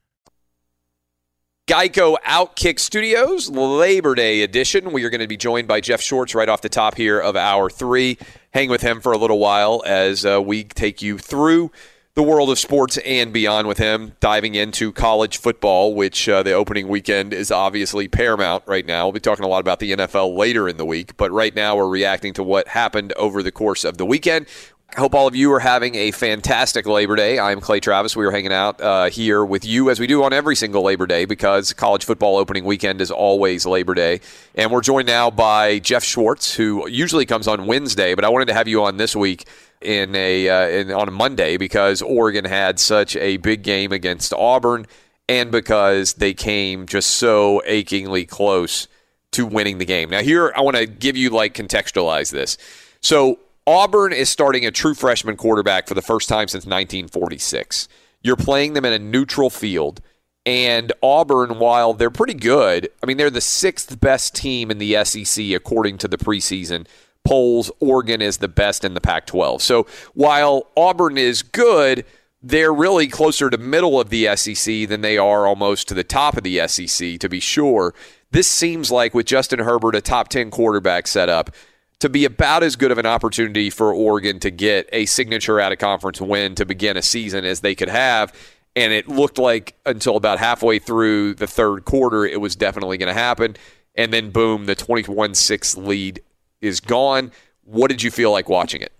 Geico 1.69 2.17
Outkick 2.25 2.79
Studios, 2.79 3.47
Labor 3.47 4.15
Day 4.15 4.41
edition. 4.41 4.91
We 4.91 5.03
are 5.03 5.11
going 5.11 5.21
to 5.21 5.27
be 5.27 5.37
joined 5.37 5.67
by 5.67 5.81
Jeff 5.81 6.01
Schwartz 6.01 6.33
right 6.33 6.49
off 6.49 6.61
the 6.61 6.69
top 6.69 6.95
here 6.95 7.19
of 7.19 7.35
hour 7.35 7.69
three. 7.69 8.17
Hang 8.55 8.69
with 8.69 8.81
him 8.81 9.01
for 9.01 9.11
a 9.11 9.19
little 9.19 9.37
while 9.37 9.83
as 9.85 10.25
uh, 10.25 10.41
we 10.41 10.63
take 10.63 11.03
you 11.03 11.19
through 11.19 11.71
the 12.15 12.23
world 12.23 12.49
of 12.49 12.57
sports 12.57 12.97
and 13.05 13.31
beyond 13.31 13.67
with 13.67 13.77
him, 13.77 14.13
diving 14.19 14.55
into 14.55 14.91
college 14.91 15.37
football, 15.37 15.93
which 15.93 16.27
uh, 16.27 16.41
the 16.41 16.53
opening 16.53 16.87
weekend 16.87 17.33
is 17.33 17.51
obviously 17.51 18.07
paramount 18.07 18.63
right 18.65 18.85
now. 18.85 19.05
We'll 19.05 19.13
be 19.13 19.19
talking 19.19 19.45
a 19.45 19.47
lot 19.47 19.59
about 19.59 19.79
the 19.79 19.91
NFL 19.91 20.35
later 20.35 20.67
in 20.67 20.77
the 20.77 20.85
week, 20.85 21.17
but 21.17 21.31
right 21.31 21.55
now 21.55 21.75
we're 21.75 21.87
reacting 21.87 22.33
to 22.33 22.43
what 22.43 22.67
happened 22.69 23.13
over 23.13 23.43
the 23.43 23.51
course 23.51 23.83
of 23.83 23.97
the 23.97 24.05
weekend. 24.05 24.47
I 24.95 25.01
hope 25.01 25.13
all 25.13 25.27
of 25.27 25.35
you 25.35 25.53
are 25.53 25.59
having 25.59 25.93
a 25.93 26.09
fantastic 26.09 26.87
Labor 26.87 27.15
Day. 27.15 27.37
I'm 27.37 27.61
Clay 27.61 27.79
Travis. 27.79 28.15
We 28.15 28.25
are 28.25 28.31
hanging 28.31 28.51
out 28.51 28.81
uh, 28.81 29.11
here 29.11 29.45
with 29.45 29.63
you 29.63 29.91
as 29.91 29.99
we 29.99 30.07
do 30.07 30.23
on 30.23 30.33
every 30.33 30.55
single 30.55 30.81
Labor 30.81 31.05
Day 31.05 31.25
because 31.25 31.73
college 31.73 32.05
football 32.05 32.37
opening 32.37 32.65
weekend 32.65 32.99
is 32.99 33.11
always 33.11 33.67
Labor 33.67 33.93
Day. 33.93 34.19
And 34.55 34.71
we're 34.71 34.81
joined 34.81 35.05
now 35.05 35.29
by 35.29 35.77
Jeff 35.77 36.03
Schwartz, 36.03 36.55
who 36.55 36.89
usually 36.89 37.27
comes 37.27 37.47
on 37.47 37.67
Wednesday, 37.67 38.15
but 38.15 38.25
I 38.25 38.29
wanted 38.29 38.47
to 38.47 38.55
have 38.55 38.67
you 38.67 38.83
on 38.83 38.97
this 38.97 39.15
week 39.15 39.47
in 39.79 40.15
a 40.15 40.49
uh, 40.49 40.67
in, 40.67 40.91
on 40.91 41.07
a 41.07 41.11
Monday 41.11 41.57
because 41.57 42.01
Oregon 42.01 42.45
had 42.45 42.79
such 42.79 43.15
a 43.15 43.37
big 43.37 43.61
game 43.61 43.91
against 43.91 44.33
Auburn, 44.33 44.87
and 45.29 45.51
because 45.51 46.13
they 46.15 46.33
came 46.33 46.87
just 46.87 47.11
so 47.11 47.61
achingly 47.65 48.25
close 48.25 48.87
to 49.33 49.45
winning 49.45 49.77
the 49.77 49.85
game. 49.85 50.09
Now, 50.09 50.23
here 50.23 50.51
I 50.55 50.61
want 50.61 50.77
to 50.77 50.87
give 50.87 51.15
you 51.15 51.29
like 51.29 51.53
contextualize 51.53 52.31
this. 52.31 52.57
So 53.01 53.37
Auburn 53.69 54.13
is 54.13 54.31
starting 54.31 54.65
a 54.65 54.71
true 54.71 54.95
freshman 54.95 55.37
quarterback 55.37 55.87
for 55.87 55.93
the 55.93 56.01
first 56.01 56.27
time 56.27 56.47
since 56.47 56.65
1946. 56.65 57.87
You're 58.23 58.35
playing 58.35 58.73
them 58.73 58.83
in 58.83 58.93
a 58.93 58.97
neutral 58.97 59.51
field. 59.51 60.01
And 60.43 60.91
Auburn, 61.03 61.59
while 61.59 61.93
they're 61.93 62.09
pretty 62.09 62.33
good, 62.33 62.89
I 63.03 63.05
mean, 63.05 63.17
they're 63.17 63.29
the 63.29 63.41
sixth 63.41 64.01
best 64.01 64.35
team 64.35 64.71
in 64.71 64.79
the 64.79 65.05
SEC 65.05 65.51
according 65.51 65.99
to 65.99 66.07
the 66.07 66.17
preseason 66.17 66.87
polls. 67.23 67.69
Oregon 67.79 68.23
is 68.23 68.37
the 68.37 68.47
best 68.47 68.83
in 68.83 68.95
the 68.95 69.01
Pac 69.01 69.27
12. 69.27 69.61
So 69.61 69.85
while 70.15 70.65
Auburn 70.75 71.19
is 71.19 71.43
good, 71.43 72.05
they're 72.41 72.73
really 72.73 73.05
closer 73.05 73.51
to 73.51 73.57
middle 73.59 74.01
of 74.01 74.09
the 74.09 74.35
SEC 74.35 74.89
than 74.89 75.01
they 75.01 75.19
are 75.19 75.45
almost 75.45 75.87
to 75.89 75.93
the 75.93 76.03
top 76.03 76.35
of 76.35 76.41
the 76.41 76.67
SEC, 76.67 77.19
to 77.19 77.29
be 77.29 77.39
sure. 77.39 77.93
This 78.31 78.47
seems 78.47 78.89
like 78.89 79.13
with 79.13 79.27
Justin 79.27 79.59
Herbert, 79.59 79.93
a 79.93 80.01
top 80.01 80.29
10 80.29 80.49
quarterback 80.49 81.05
setup, 81.05 81.51
to 81.99 82.09
be 82.09 82.25
about 82.25 82.63
as 82.63 82.75
good 82.75 82.91
of 82.91 82.97
an 82.97 83.05
opportunity 83.05 83.69
for 83.69 83.93
Oregon 83.93 84.39
to 84.39 84.49
get 84.49 84.89
a 84.93 85.05
signature 85.05 85.59
out 85.59 85.71
of 85.71 85.79
conference 85.79 86.21
win 86.21 86.55
to 86.55 86.65
begin 86.65 86.95
a 86.95 87.01
season 87.01 87.45
as 87.45 87.59
they 87.59 87.75
could 87.75 87.89
have. 87.89 88.33
And 88.75 88.93
it 88.93 89.07
looked 89.07 89.37
like 89.37 89.75
until 89.85 90.15
about 90.15 90.39
halfway 90.39 90.79
through 90.79 91.33
the 91.35 91.47
third 91.47 91.83
quarter, 91.85 92.25
it 92.25 92.39
was 92.39 92.55
definitely 92.55 92.97
going 92.97 93.13
to 93.13 93.19
happen. 93.19 93.57
And 93.95 94.13
then, 94.13 94.31
boom, 94.31 94.65
the 94.65 94.75
21 94.75 95.35
6 95.35 95.77
lead 95.77 96.21
is 96.61 96.79
gone. 96.79 97.31
What 97.65 97.89
did 97.89 98.01
you 98.01 98.11
feel 98.11 98.31
like 98.31 98.47
watching 98.47 98.81
it? 98.81 98.93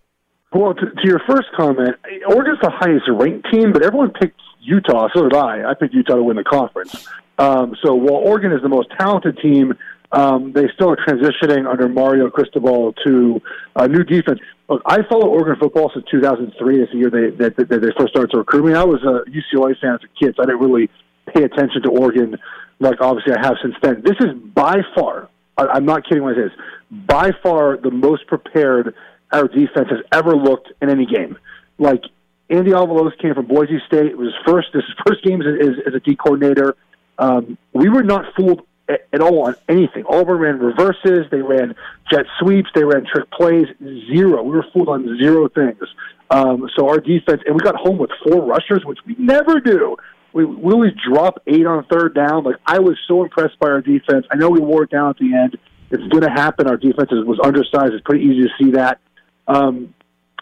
Well, 0.51 0.73
to, 0.73 0.81
to 0.81 1.07
your 1.07 1.21
first 1.27 1.47
comment, 1.55 1.95
Oregon's 2.27 2.59
the 2.61 2.71
highest 2.71 3.05
ranked 3.07 3.47
team, 3.51 3.71
but 3.71 3.83
everyone 3.83 4.11
picked 4.11 4.41
Utah. 4.59 5.07
So 5.13 5.23
did 5.23 5.35
I. 5.35 5.69
I 5.69 5.73
picked 5.73 5.93
Utah 5.93 6.15
to 6.15 6.23
win 6.23 6.35
the 6.35 6.43
conference. 6.43 7.07
Um, 7.37 7.75
so 7.81 7.93
while 7.93 8.15
Oregon 8.15 8.51
is 8.51 8.61
the 8.61 8.67
most 8.67 8.89
talented 8.99 9.37
team, 9.37 9.77
um, 10.11 10.53
they 10.53 10.67
still 10.73 10.89
are 10.89 10.97
transitioning 10.97 11.69
under 11.69 11.87
Mario 11.87 12.29
Cristobal 12.29 12.93
to 13.05 13.41
a 13.75 13.87
new 13.87 14.03
defense. 14.03 14.39
Look, 14.67 14.81
I 14.85 14.99
follow 15.07 15.27
Oregon 15.27 15.55
football 15.59 15.91
since 15.93 16.05
2003. 16.09 16.81
It's 16.81 16.91
the 16.91 16.97
year 16.97 17.09
they 17.09 17.29
that 17.37 17.57
they 17.57 17.77
first 17.97 18.09
started 18.09 18.31
to 18.31 18.37
recruit 18.39 18.65
me. 18.65 18.73
I 18.73 18.83
was 18.83 19.01
a 19.03 19.29
UCLA 19.29 19.79
fan 19.79 19.95
as 19.95 20.01
a 20.03 20.25
kid, 20.25 20.35
so 20.35 20.43
I 20.43 20.45
didn't 20.45 20.61
really 20.61 20.89
pay 21.33 21.43
attention 21.43 21.83
to 21.83 21.89
Oregon 21.89 22.37
like 22.79 23.01
obviously 23.01 23.33
I 23.33 23.45
have 23.45 23.57
since 23.61 23.75
then. 23.81 24.01
This 24.03 24.15
is 24.19 24.33
by 24.55 24.77
far, 24.95 25.29
I, 25.57 25.67
I'm 25.73 25.85
not 25.85 26.07
kidding 26.07 26.23
when 26.23 26.33
I 26.33 26.37
say 26.37 26.43
this, 26.43 27.05
by 27.05 27.31
far 27.43 27.77
the 27.77 27.91
most 27.91 28.25
prepared 28.27 28.95
our 29.31 29.47
defense 29.47 29.89
has 29.89 29.99
ever 30.11 30.35
looked 30.35 30.71
in 30.81 30.89
any 30.89 31.05
game. 31.05 31.37
Like 31.77 32.01
Andy 32.49 32.71
Avalos 32.71 33.17
came 33.21 33.35
from 33.35 33.45
Boise 33.45 33.79
State. 33.87 34.07
It 34.07 34.17
was 34.17 34.27
his 34.27 34.53
first 34.53 34.69
this 34.73 34.83
is 34.83 34.89
his 34.89 35.05
first 35.05 35.23
game 35.23 35.41
as, 35.41 35.69
as, 35.69 35.75
as 35.87 35.93
a 35.93 35.99
D 35.99 36.15
coordinator. 36.15 36.75
Um, 37.17 37.57
we 37.73 37.89
were 37.89 38.03
not 38.03 38.25
fooled 38.35 38.61
at, 38.89 39.21
all 39.21 39.43
on 39.47 39.55
anything. 39.67 40.03
Auburn 40.07 40.37
ran 40.37 40.59
reverses, 40.59 41.29
they 41.31 41.41
ran 41.41 41.75
jet 42.11 42.25
sweeps, 42.39 42.69
they 42.73 42.83
ran 42.83 43.05
trick 43.05 43.29
plays. 43.31 43.67
Zero. 44.11 44.43
We 44.43 44.51
were 44.51 44.65
fooled 44.73 44.89
on 44.89 45.17
zero 45.17 45.47
things. 45.49 45.83
Um, 46.31 46.69
so 46.75 46.89
our 46.89 46.99
defense, 46.99 47.41
and 47.45 47.55
we 47.55 47.61
got 47.61 47.75
home 47.75 47.97
with 47.97 48.11
four 48.23 48.43
rushers, 48.43 48.83
which 48.85 48.99
we 49.05 49.15
never 49.17 49.59
do. 49.59 49.95
We, 50.33 50.45
we 50.45 50.73
always 50.73 50.93
drop 51.07 51.41
eight 51.47 51.65
on 51.65 51.85
third 51.85 52.13
down. 52.13 52.43
Like 52.43 52.57
I 52.65 52.79
was 52.79 52.97
so 53.07 53.23
impressed 53.23 53.57
by 53.59 53.69
our 53.69 53.81
defense. 53.81 54.25
I 54.31 54.35
know 54.35 54.49
we 54.49 54.59
wore 54.59 54.83
it 54.83 54.91
down 54.91 55.09
at 55.09 55.17
the 55.17 55.33
end. 55.33 55.57
It's 55.91 56.07
going 56.09 56.23
to 56.23 56.29
happen. 56.29 56.67
Our 56.67 56.77
defense 56.77 57.09
was 57.11 57.39
undersized. 57.43 57.93
It's 57.93 58.03
pretty 58.03 58.25
easy 58.25 58.43
to 58.43 58.49
see 58.63 58.71
that. 58.71 58.99
Um, 59.47 59.95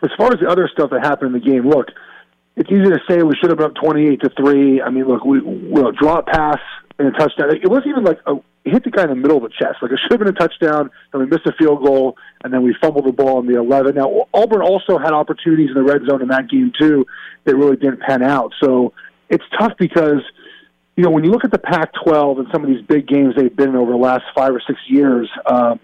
as 0.03 0.09
far 0.17 0.33
as 0.33 0.39
the 0.41 0.49
other 0.49 0.69
stuff 0.71 0.89
that 0.91 1.05
happened 1.05 1.33
in 1.33 1.41
the 1.41 1.47
game, 1.47 1.67
look, 1.69 1.87
it's 2.57 2.69
easy 2.69 2.89
to 2.89 2.99
say 3.07 3.23
we 3.23 3.35
should 3.39 3.49
have 3.49 3.57
been 3.57 3.67
up 3.67 3.75
twenty-eight 3.75 4.19
to 4.21 4.29
three. 4.31 4.81
I 4.81 4.89
mean, 4.89 5.05
look, 5.05 5.23
we, 5.23 5.39
we 5.39 5.81
draw 5.97 6.17
a 6.17 6.23
pass 6.23 6.59
and 6.99 7.07
a 7.07 7.11
touchdown. 7.11 7.55
It 7.55 7.69
wasn't 7.69 7.87
even 7.87 8.03
like 8.03 8.19
a, 8.25 8.35
it 8.65 8.73
hit 8.73 8.83
the 8.83 8.91
guy 8.91 9.03
in 9.03 9.09
the 9.09 9.15
middle 9.15 9.37
of 9.37 9.43
the 9.43 9.49
chest. 9.49 9.77
Like 9.81 9.91
it 9.91 9.99
should 10.03 10.11
have 10.11 10.19
been 10.19 10.29
a 10.29 10.31
touchdown, 10.33 10.89
and 11.13 11.21
we 11.21 11.27
missed 11.27 11.45
a 11.45 11.53
field 11.53 11.83
goal, 11.85 12.17
and 12.43 12.53
then 12.53 12.63
we 12.63 12.75
fumbled 12.81 13.05
the 13.05 13.11
ball 13.11 13.39
in 13.39 13.47
the 13.47 13.57
11. 13.59 13.95
Now 13.95 14.27
Auburn 14.33 14.61
also 14.61 14.97
had 14.97 15.13
opportunities 15.13 15.69
in 15.69 15.75
the 15.75 15.83
red 15.83 16.01
zone 16.09 16.21
in 16.21 16.29
that 16.29 16.49
game 16.49 16.71
too 16.77 17.05
that 17.45 17.55
really 17.55 17.77
didn't 17.77 18.01
pan 18.01 18.23
out. 18.23 18.53
So 18.61 18.93
it's 19.29 19.43
tough 19.59 19.73
because 19.77 20.21
you 20.95 21.03
know 21.03 21.11
when 21.11 21.23
you 21.23 21.31
look 21.31 21.45
at 21.45 21.51
the 21.51 21.59
Pac-12 21.59 22.39
and 22.39 22.47
some 22.51 22.63
of 22.63 22.69
these 22.69 22.81
big 22.85 23.07
games 23.07 23.35
they've 23.35 23.55
been 23.55 23.75
over 23.75 23.91
the 23.91 23.97
last 23.97 24.23
five 24.35 24.53
or 24.53 24.61
six 24.65 24.79
years, 24.87 25.29
um, 25.45 25.79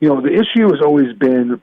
you 0.00 0.08
know 0.08 0.20
the 0.20 0.32
issue 0.32 0.70
has 0.70 0.80
always 0.84 1.12
been 1.18 1.60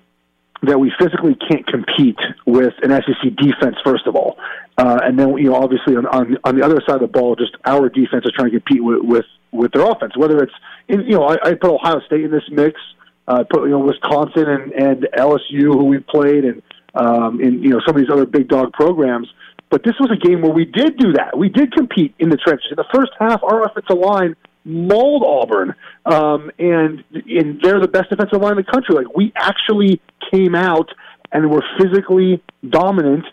that 0.64 0.80
we 0.80 0.92
physically 1.00 1.36
can't 1.50 1.66
compete 1.68 2.18
with 2.46 2.74
an 2.82 2.92
SEC 2.92 3.36
defense, 3.38 3.76
first 3.84 4.06
of 4.08 4.16
all, 4.16 4.38
uh, 4.78 5.00
and 5.04 5.18
then 5.18 5.38
you 5.38 5.50
know 5.50 5.56
obviously 5.56 5.96
on, 5.96 6.06
on 6.08 6.38
on 6.44 6.58
the 6.58 6.66
other 6.66 6.82
side 6.86 6.96
of 6.96 7.02
the 7.02 7.08
ball, 7.08 7.36
just 7.36 7.56
our 7.66 7.90
defense 7.90 8.26
is 8.26 8.32
trying 8.36 8.52
to 8.52 8.60
compete 8.60 8.84
with 8.84 9.00
with, 9.02 9.26
with 9.52 9.72
their 9.72 9.84
offense. 9.84 10.18
Whether 10.18 10.44
it's 10.44 10.54
in, 10.88 11.02
you 11.02 11.12
know 11.12 11.24
I, 11.24 11.38
I 11.44 11.54
put 11.54 11.72
Ohio 11.72 12.02
State 12.06 12.26
in 12.26 12.32
this 12.32 12.44
mix, 12.52 12.80
uh, 13.28 13.44
put 13.50 13.64
you 13.64 13.72
know 13.72 13.80
Wisconsin 13.80 14.48
and 14.48 14.72
and 14.74 15.08
LSU 15.18 15.72
who 15.74 15.86
we 15.86 16.00
played, 16.00 16.44
and 16.44 16.62
um, 16.94 17.40
in 17.40 17.64
you 17.64 17.70
know 17.70 17.80
some 17.86 17.96
of 17.96 18.02
these 18.02 18.12
other 18.12 18.26
big 18.26 18.50
dog 18.50 18.74
programs. 18.74 19.30
But 19.70 19.84
this 19.84 19.94
was 20.00 20.10
a 20.12 20.28
game 20.28 20.42
where 20.42 20.52
we 20.52 20.66
did 20.66 20.98
do 20.98 21.14
that. 21.14 21.38
We 21.38 21.48
did 21.48 21.72
compete 21.72 22.16
in 22.18 22.30
the 22.30 22.38
trenches. 22.38 22.68
In 22.72 22.76
the 22.76 22.88
first 22.94 23.12
half, 23.20 23.44
our 23.44 23.64
offensive 23.64 24.00
line 24.00 24.36
mauled 24.66 25.24
Auburn, 25.24 25.76
um, 26.06 26.52
and 26.60 27.04
and 27.12 27.62
they're 27.62 27.80
the 27.80 27.88
best 27.88 28.10
defensive 28.10 28.42
line 28.42 28.54
in 28.54 28.58
the 28.58 28.72
country. 28.72 28.96
Like 28.96 29.16
we 29.16 29.32
actually 29.36 30.02
came 30.32 30.56
out 30.56 30.90
and 31.32 31.50
were 31.50 31.64
physically 31.80 32.42
dominant 32.68 33.26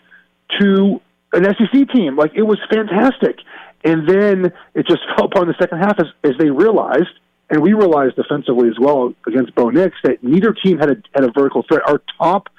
to 0.59 1.01
an 1.33 1.43
SEC 1.43 1.89
team. 1.93 2.15
Like 2.15 2.31
it 2.35 2.43
was 2.43 2.59
fantastic. 2.69 3.37
And 3.83 4.07
then 4.07 4.51
it 4.73 4.87
just 4.87 5.01
fell 5.15 5.25
apart 5.25 5.47
in 5.47 5.49
the 5.49 5.55
second 5.59 5.79
half 5.79 5.99
as, 5.99 6.07
as 6.23 6.31
they 6.39 6.49
realized, 6.49 7.13
and 7.49 7.61
we 7.61 7.73
realized 7.73 8.15
defensively 8.15 8.69
as 8.69 8.75
well 8.79 9.13
against 9.27 9.55
Bo 9.55 9.69
Nix 9.69 9.95
that 10.03 10.23
neither 10.23 10.53
team 10.53 10.77
had 10.79 10.89
a 10.89 10.95
had 11.13 11.23
a 11.23 11.31
vertical 11.31 11.63
threat. 11.67 11.81
Our 11.87 12.01
top 12.17 12.49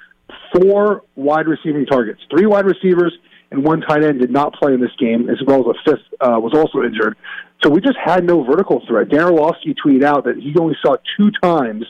four 0.53 1.03
wide 1.15 1.47
receiving 1.47 1.85
targets, 1.85 2.21
three 2.29 2.45
wide 2.45 2.65
receivers 2.65 3.17
and 3.51 3.63
one 3.63 3.81
tight 3.81 4.03
end 4.03 4.19
did 4.19 4.31
not 4.31 4.53
play 4.53 4.73
in 4.73 4.79
this 4.79 4.91
game, 4.99 5.29
as 5.29 5.37
well 5.45 5.61
as 5.61 5.75
a 5.75 5.91
fifth 5.91 6.05
uh, 6.21 6.39
was 6.39 6.53
also 6.53 6.83
injured. 6.83 7.17
So 7.63 7.69
we 7.69 7.81
just 7.81 7.97
had 7.97 8.23
no 8.23 8.43
vertical 8.43 8.81
threat. 8.87 9.09
Dan 9.09 9.25
Orlovsky 9.25 9.73
tweeted 9.73 10.03
out 10.03 10.25
that 10.25 10.37
he 10.37 10.55
only 10.59 10.75
saw 10.81 10.95
two 11.17 11.31
times 11.41 11.85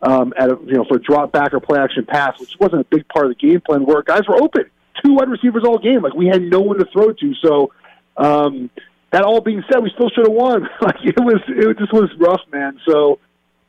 um, 0.00 0.32
at 0.36 0.50
a, 0.50 0.58
you 0.66 0.74
know 0.74 0.84
for 0.84 0.96
a 0.96 1.00
drop 1.00 1.32
back 1.32 1.54
or 1.54 1.60
play 1.60 1.78
action 1.78 2.04
pass, 2.04 2.38
which 2.40 2.56
wasn't 2.58 2.80
a 2.80 2.84
big 2.84 3.06
part 3.08 3.26
of 3.26 3.36
the 3.36 3.48
game 3.48 3.60
plan. 3.60 3.84
Where 3.84 4.02
guys 4.02 4.22
were 4.28 4.42
open, 4.42 4.64
two 5.04 5.14
wide 5.14 5.28
receivers 5.28 5.64
all 5.64 5.78
game, 5.78 6.02
like 6.02 6.14
we 6.14 6.26
had 6.26 6.42
no 6.42 6.60
one 6.60 6.78
to 6.78 6.86
throw 6.92 7.12
to. 7.12 7.34
So 7.42 7.72
um, 8.16 8.70
that 9.12 9.22
all 9.22 9.40
being 9.40 9.62
said, 9.70 9.82
we 9.82 9.90
still 9.94 10.10
should 10.10 10.26
have 10.26 10.34
won. 10.34 10.62
like 10.80 10.96
it 11.04 11.20
was, 11.20 11.40
it 11.48 11.78
just 11.78 11.92
was 11.92 12.10
rough, 12.18 12.40
man. 12.52 12.80
So 12.88 13.20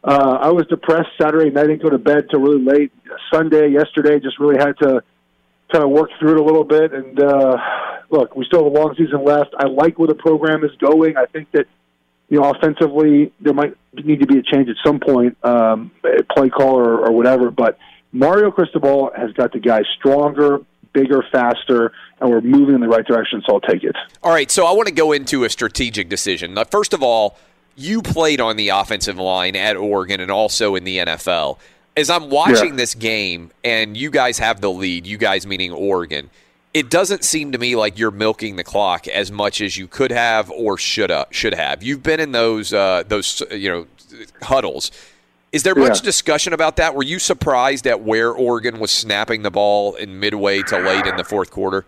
uh, 0.04 0.38
I 0.42 0.52
was 0.52 0.66
depressed 0.68 1.10
Saturday 1.22 1.50
night. 1.50 1.66
I 1.66 1.68
didn't 1.68 1.84
go 1.84 1.90
to 1.90 1.98
bed 1.98 2.30
till 2.30 2.40
really 2.40 2.64
late. 2.64 2.92
Sunday, 3.32 3.70
yesterday, 3.70 4.20
just 4.20 4.40
really 4.40 4.58
had 4.58 4.78
to 4.80 5.04
kind 5.74 5.84
of 5.84 5.90
work 5.90 6.12
through 6.20 6.36
it 6.36 6.40
a 6.40 6.44
little 6.44 6.64
bit. 6.64 6.94
And 6.94 7.20
uh, 7.20 7.58
look, 8.10 8.36
we 8.36 8.46
still 8.46 8.64
have 8.64 8.72
a 8.72 8.80
long 8.80 8.96
season 8.96 9.26
left. 9.26 9.54
I 9.58 9.66
like 9.66 9.98
where 9.98 10.08
the 10.08 10.16
program 10.16 10.64
is 10.64 10.72
going. 10.78 11.18
I 11.18 11.26
think 11.26 11.52
that 11.52 11.66
you 12.30 12.40
know 12.40 12.52
offensively 12.52 13.34
there 13.42 13.54
might 13.54 13.76
need 13.94 14.22
to 14.22 14.28
be 14.28 14.38
a 14.38 14.44
change 14.44 14.70
at 14.70 14.76
some 14.86 15.00
point, 15.00 15.38
um, 15.44 15.92
play 16.32 16.50
call 16.50 16.78
or, 16.78 17.08
or 17.08 17.12
whatever. 17.12 17.52
But 17.52 17.78
Mario 18.12 18.52
Cristobal 18.52 19.12
has 19.18 19.34
got 19.34 19.52
the 19.52 19.60
guys 19.60 19.84
stronger, 19.98 20.60
bigger, 20.94 21.26
faster, 21.32 21.92
and 22.22 22.30
we're 22.30 22.42
moving 22.42 22.76
in 22.76 22.82
the 22.82 22.88
right 22.88 23.06
direction. 23.06 23.42
So 23.46 23.56
I'll 23.56 23.62
take 23.62 23.84
it. 23.84 23.96
All 24.22 24.32
right, 24.32 24.50
so 24.50 24.66
I 24.66 24.72
want 24.72 24.88
to 24.88 24.94
go 24.94 25.12
into 25.12 25.44
a 25.44 25.50
strategic 25.50 26.08
decision. 26.08 26.58
First 26.70 26.94
of 26.94 27.02
all, 27.02 27.38
you 27.76 28.04
played 28.04 28.40
on 28.40 28.56
the 28.56 28.70
offensive 28.70 29.18
line 29.18 29.56
at 29.56 29.76
Oregon 29.76 30.22
and 30.22 30.30
also 30.30 30.76
in 30.76 30.84
the 30.84 30.98
NFL 30.98 31.58
as 31.96 32.10
I'm 32.10 32.30
watching 32.30 32.70
yeah. 32.70 32.76
this 32.76 32.96
game 32.96 33.52
and 33.64 33.96
you 33.96 34.10
guys 34.10 34.40
have 34.40 34.62
the 34.62 34.72
lead, 34.72 35.06
you 35.06 35.18
guys 35.18 35.46
meaning 35.46 35.72
Oregon, 35.72 36.30
it 36.74 36.90
doesn't 36.90 37.24
seem 37.24 37.52
to 37.52 37.58
me 37.58 37.76
like 37.76 38.00
you're 38.00 38.12
milking 38.12 38.56
the 38.56 38.64
clock 38.64 39.08
as 39.08 39.32
much 39.32 39.62
as 39.62 39.78
you 39.78 39.88
could 39.88 40.12
have 40.12 40.50
or 40.50 40.78
should 40.78 41.12
have. 41.12 41.28
Should 41.30 41.54
have. 41.54 41.84
You've 41.84 42.02
been 42.02 42.20
in 42.20 42.32
those 42.32 42.74
uh, 42.74 43.04
those 43.08 43.44
you 43.52 43.70
know 43.70 43.88
huddles. 44.42 44.92
Is 45.52 45.62
there 45.62 45.76
much 45.76 46.00
yeah. 46.00 46.06
discussion 46.06 46.54
about 46.54 46.78
that? 46.78 46.96
Were 46.96 47.04
you 47.04 47.20
surprised 47.20 47.86
at 47.86 48.02
where 48.02 48.32
Oregon 48.32 48.80
was 48.80 48.90
snapping 48.90 49.44
the 49.44 49.52
ball 49.52 49.94
in 49.94 50.20
midway 50.20 50.64
to 50.64 50.80
late 50.80 51.06
in 51.06 51.16
the 51.16 51.24
fourth 51.24 51.52
quarter? 51.52 51.86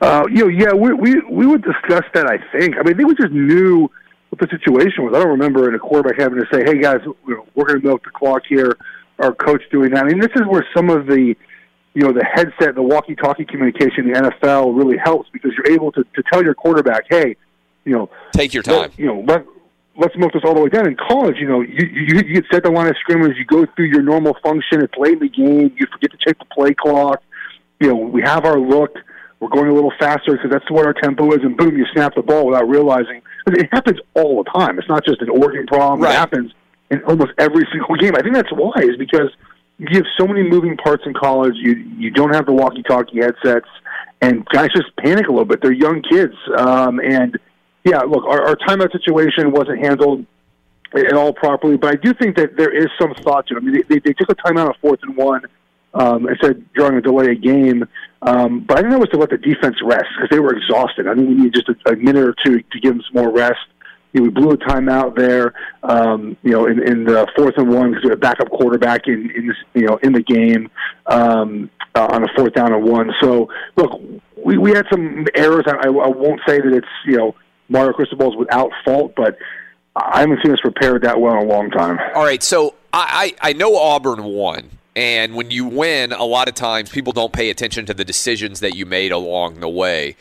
Uh, 0.00 0.24
you 0.30 0.44
know, 0.44 0.48
yeah, 0.48 0.72
we, 0.72 0.92
we 0.92 1.20
we 1.28 1.46
would 1.46 1.62
discuss 1.62 2.04
that. 2.14 2.26
I 2.26 2.38
think. 2.56 2.76
I 2.76 2.82
mean, 2.82 2.94
I 2.94 2.96
think 2.96 3.08
we 3.08 3.14
just 3.16 3.32
knew 3.32 3.90
what 4.28 4.38
the 4.38 4.46
situation 4.56 5.04
was. 5.04 5.14
I 5.14 5.18
don't 5.18 5.30
remember 5.30 5.68
in 5.68 5.74
a 5.74 5.78
quarterback 5.78 6.20
having 6.20 6.38
to 6.38 6.46
say, 6.52 6.62
"Hey 6.62 6.78
guys, 6.78 7.00
we're 7.26 7.64
going 7.64 7.80
to 7.80 7.86
milk 7.86 8.04
the 8.04 8.10
clock 8.10 8.42
here." 8.48 8.76
Our 9.18 9.34
coach 9.34 9.62
doing 9.70 9.90
that. 9.90 10.04
I 10.04 10.08
mean, 10.08 10.20
this 10.20 10.32
is 10.34 10.42
where 10.46 10.66
some 10.74 10.90
of 10.90 11.06
the 11.06 11.34
you 11.94 12.02
know 12.02 12.12
the 12.12 12.24
headset, 12.24 12.74
the 12.74 12.82
walkie-talkie 12.82 13.44
communication 13.44 14.06
in 14.06 14.12
the 14.12 14.20
NFL 14.20 14.76
really 14.76 14.98
helps 14.98 15.28
because 15.32 15.52
you're 15.56 15.72
able 15.72 15.92
to, 15.92 16.02
to 16.02 16.22
tell 16.32 16.42
your 16.42 16.54
quarterback, 16.54 17.04
hey, 17.08 17.36
you 17.84 17.92
know, 17.92 18.10
take 18.32 18.52
your 18.52 18.62
time. 18.62 18.80
Let, 18.80 18.98
you 18.98 19.06
know, 19.06 19.24
let 19.26 19.46
let's 19.96 20.16
milk 20.16 20.32
this 20.32 20.42
all 20.44 20.54
the 20.54 20.60
way 20.60 20.68
down. 20.68 20.86
In 20.86 20.96
college, 20.96 21.36
you 21.38 21.48
know, 21.48 21.60
you 21.60 21.86
you, 21.86 22.16
you 22.16 22.34
get 22.34 22.44
set 22.52 22.64
the 22.64 22.70
line 22.70 22.88
of 22.88 22.96
scrimmage, 23.00 23.36
you 23.36 23.44
go 23.44 23.64
through 23.76 23.86
your 23.86 24.02
normal 24.02 24.36
function. 24.42 24.82
It's 24.82 24.94
late 24.98 25.14
in 25.14 25.18
the 25.20 25.28
game, 25.28 25.74
you 25.78 25.86
forget 25.92 26.10
to 26.10 26.18
check 26.18 26.38
the 26.38 26.46
play 26.46 26.74
clock. 26.74 27.22
You 27.80 27.88
know, 27.88 27.96
we 27.96 28.22
have 28.22 28.44
our 28.44 28.58
look. 28.58 28.96
We're 29.40 29.50
going 29.50 29.68
a 29.68 29.74
little 29.74 29.92
faster 29.98 30.32
because 30.32 30.50
that's 30.50 30.68
what 30.70 30.86
our 30.86 30.94
tempo 30.94 31.30
is, 31.32 31.40
and 31.42 31.56
boom, 31.56 31.76
you 31.76 31.84
snap 31.92 32.14
the 32.14 32.22
ball 32.22 32.46
without 32.46 32.68
realizing. 32.68 33.20
It 33.46 33.68
happens 33.72 33.98
all 34.14 34.42
the 34.42 34.50
time. 34.50 34.78
It's 34.78 34.88
not 34.88 35.04
just 35.04 35.20
an 35.20 35.28
Oregon 35.28 35.66
problem. 35.66 36.00
Right. 36.00 36.12
It 36.12 36.18
happens 36.18 36.52
in 36.90 37.02
almost 37.04 37.32
every 37.38 37.66
single 37.72 37.96
game. 37.96 38.14
I 38.16 38.22
think 38.22 38.34
that's 38.34 38.52
why 38.52 38.74
is 38.80 38.96
because 38.98 39.30
you 39.78 39.96
have 39.96 40.06
so 40.18 40.26
many 40.26 40.42
moving 40.42 40.76
parts 40.76 41.02
in 41.06 41.14
college. 41.14 41.54
You 41.56 41.74
you 41.74 42.10
don't 42.10 42.34
have 42.34 42.46
the 42.46 42.52
walkie-talkie 42.52 43.18
headsets, 43.20 43.68
and 44.20 44.44
guys 44.46 44.68
just 44.74 44.94
panic 44.96 45.26
a 45.26 45.30
little 45.30 45.44
bit. 45.44 45.60
They're 45.60 45.72
young 45.72 46.02
kids, 46.02 46.34
um, 46.56 47.00
and 47.00 47.38
yeah, 47.84 47.98
look, 48.00 48.24
our, 48.24 48.48
our 48.48 48.56
timeout 48.56 48.92
situation 48.92 49.50
wasn't 49.50 49.84
handled 49.84 50.24
at 50.94 51.12
all 51.12 51.32
properly, 51.32 51.76
but 51.76 51.90
I 51.90 51.96
do 51.96 52.14
think 52.14 52.36
that 52.36 52.56
there 52.56 52.70
is 52.70 52.86
some 53.00 53.14
thought 53.22 53.46
to 53.48 53.56
it. 53.56 53.58
I 53.58 53.60
mean, 53.60 53.82
they, 53.88 53.98
they 53.98 54.12
took 54.12 54.30
a 54.30 54.34
timeout 54.36 54.68
on 54.68 54.74
fourth 54.80 55.00
and 55.02 55.16
one 55.16 55.42
um, 55.92 56.28
instead 56.28 56.64
drawing 56.72 56.96
a 56.96 57.00
delay 57.00 57.32
a 57.32 57.34
game. 57.34 57.84
Um, 58.22 58.60
but 58.60 58.78
I 58.78 58.80
think 58.80 58.92
that 58.92 59.00
was 59.00 59.08
to 59.10 59.18
let 59.18 59.30
the 59.30 59.38
defense 59.38 59.76
rest 59.84 60.06
because 60.16 60.30
they 60.30 60.40
were 60.40 60.54
exhausted. 60.56 61.06
I 61.08 61.14
think 61.14 61.28
we 61.28 61.34
need 61.34 61.54
just 61.54 61.68
a, 61.68 61.76
a 61.90 61.96
minute 61.96 62.22
or 62.22 62.34
two 62.44 62.60
to 62.60 62.80
give 62.80 62.94
them 62.94 63.02
some 63.12 63.22
more 63.22 63.32
rest 63.32 63.60
you 64.14 64.20
know, 64.20 64.24
we 64.24 64.30
blew 64.30 64.50
a 64.52 64.56
timeout 64.56 65.16
there, 65.16 65.52
um, 65.82 66.36
you 66.42 66.52
know, 66.52 66.66
in, 66.66 66.80
in 66.80 67.04
the 67.04 67.26
fourth 67.36 67.54
and 67.58 67.68
one 67.68 67.90
because 67.90 68.04
we 68.04 68.10
had 68.10 68.18
a 68.18 68.20
backup 68.20 68.48
quarterback 68.48 69.08
in, 69.08 69.30
in 69.32 69.48
this, 69.48 69.56
you 69.74 69.82
know, 69.82 69.98
in 70.02 70.12
the 70.12 70.22
game 70.22 70.70
um, 71.06 71.68
uh, 71.96 72.06
on 72.12 72.22
a 72.22 72.28
fourth 72.36 72.54
down 72.54 72.72
and 72.72 72.84
one. 72.84 73.10
So, 73.20 73.48
look, 73.76 74.00
we, 74.42 74.56
we 74.56 74.70
had 74.70 74.86
some 74.90 75.26
errors. 75.34 75.64
I, 75.66 75.88
I 75.88 75.88
won't 75.88 76.40
say 76.46 76.60
that 76.60 76.72
it's, 76.72 76.86
you 77.04 77.16
know, 77.16 77.34
Mario 77.68 77.92
Cristobal's 77.92 78.36
without 78.36 78.70
fault, 78.84 79.14
but 79.16 79.36
I 79.96 80.20
haven't 80.20 80.38
seen 80.44 80.52
us 80.52 80.60
prepared 80.60 81.02
that 81.02 81.20
well 81.20 81.36
in 81.40 81.48
a 81.48 81.52
long 81.52 81.70
time. 81.70 81.98
All 82.14 82.24
right, 82.24 82.42
so 82.42 82.74
I, 82.92 83.34
I, 83.42 83.50
I 83.50 83.52
know 83.52 83.76
Auburn 83.76 84.22
won. 84.22 84.70
And 84.96 85.34
when 85.34 85.50
you 85.50 85.64
win, 85.64 86.12
a 86.12 86.22
lot 86.22 86.46
of 86.46 86.54
times 86.54 86.88
people 86.88 87.12
don't 87.12 87.32
pay 87.32 87.50
attention 87.50 87.84
to 87.86 87.94
the 87.94 88.04
decisions 88.04 88.60
that 88.60 88.76
you 88.76 88.86
made 88.86 89.10
along 89.10 89.58
the 89.58 89.68
way. 89.68 90.14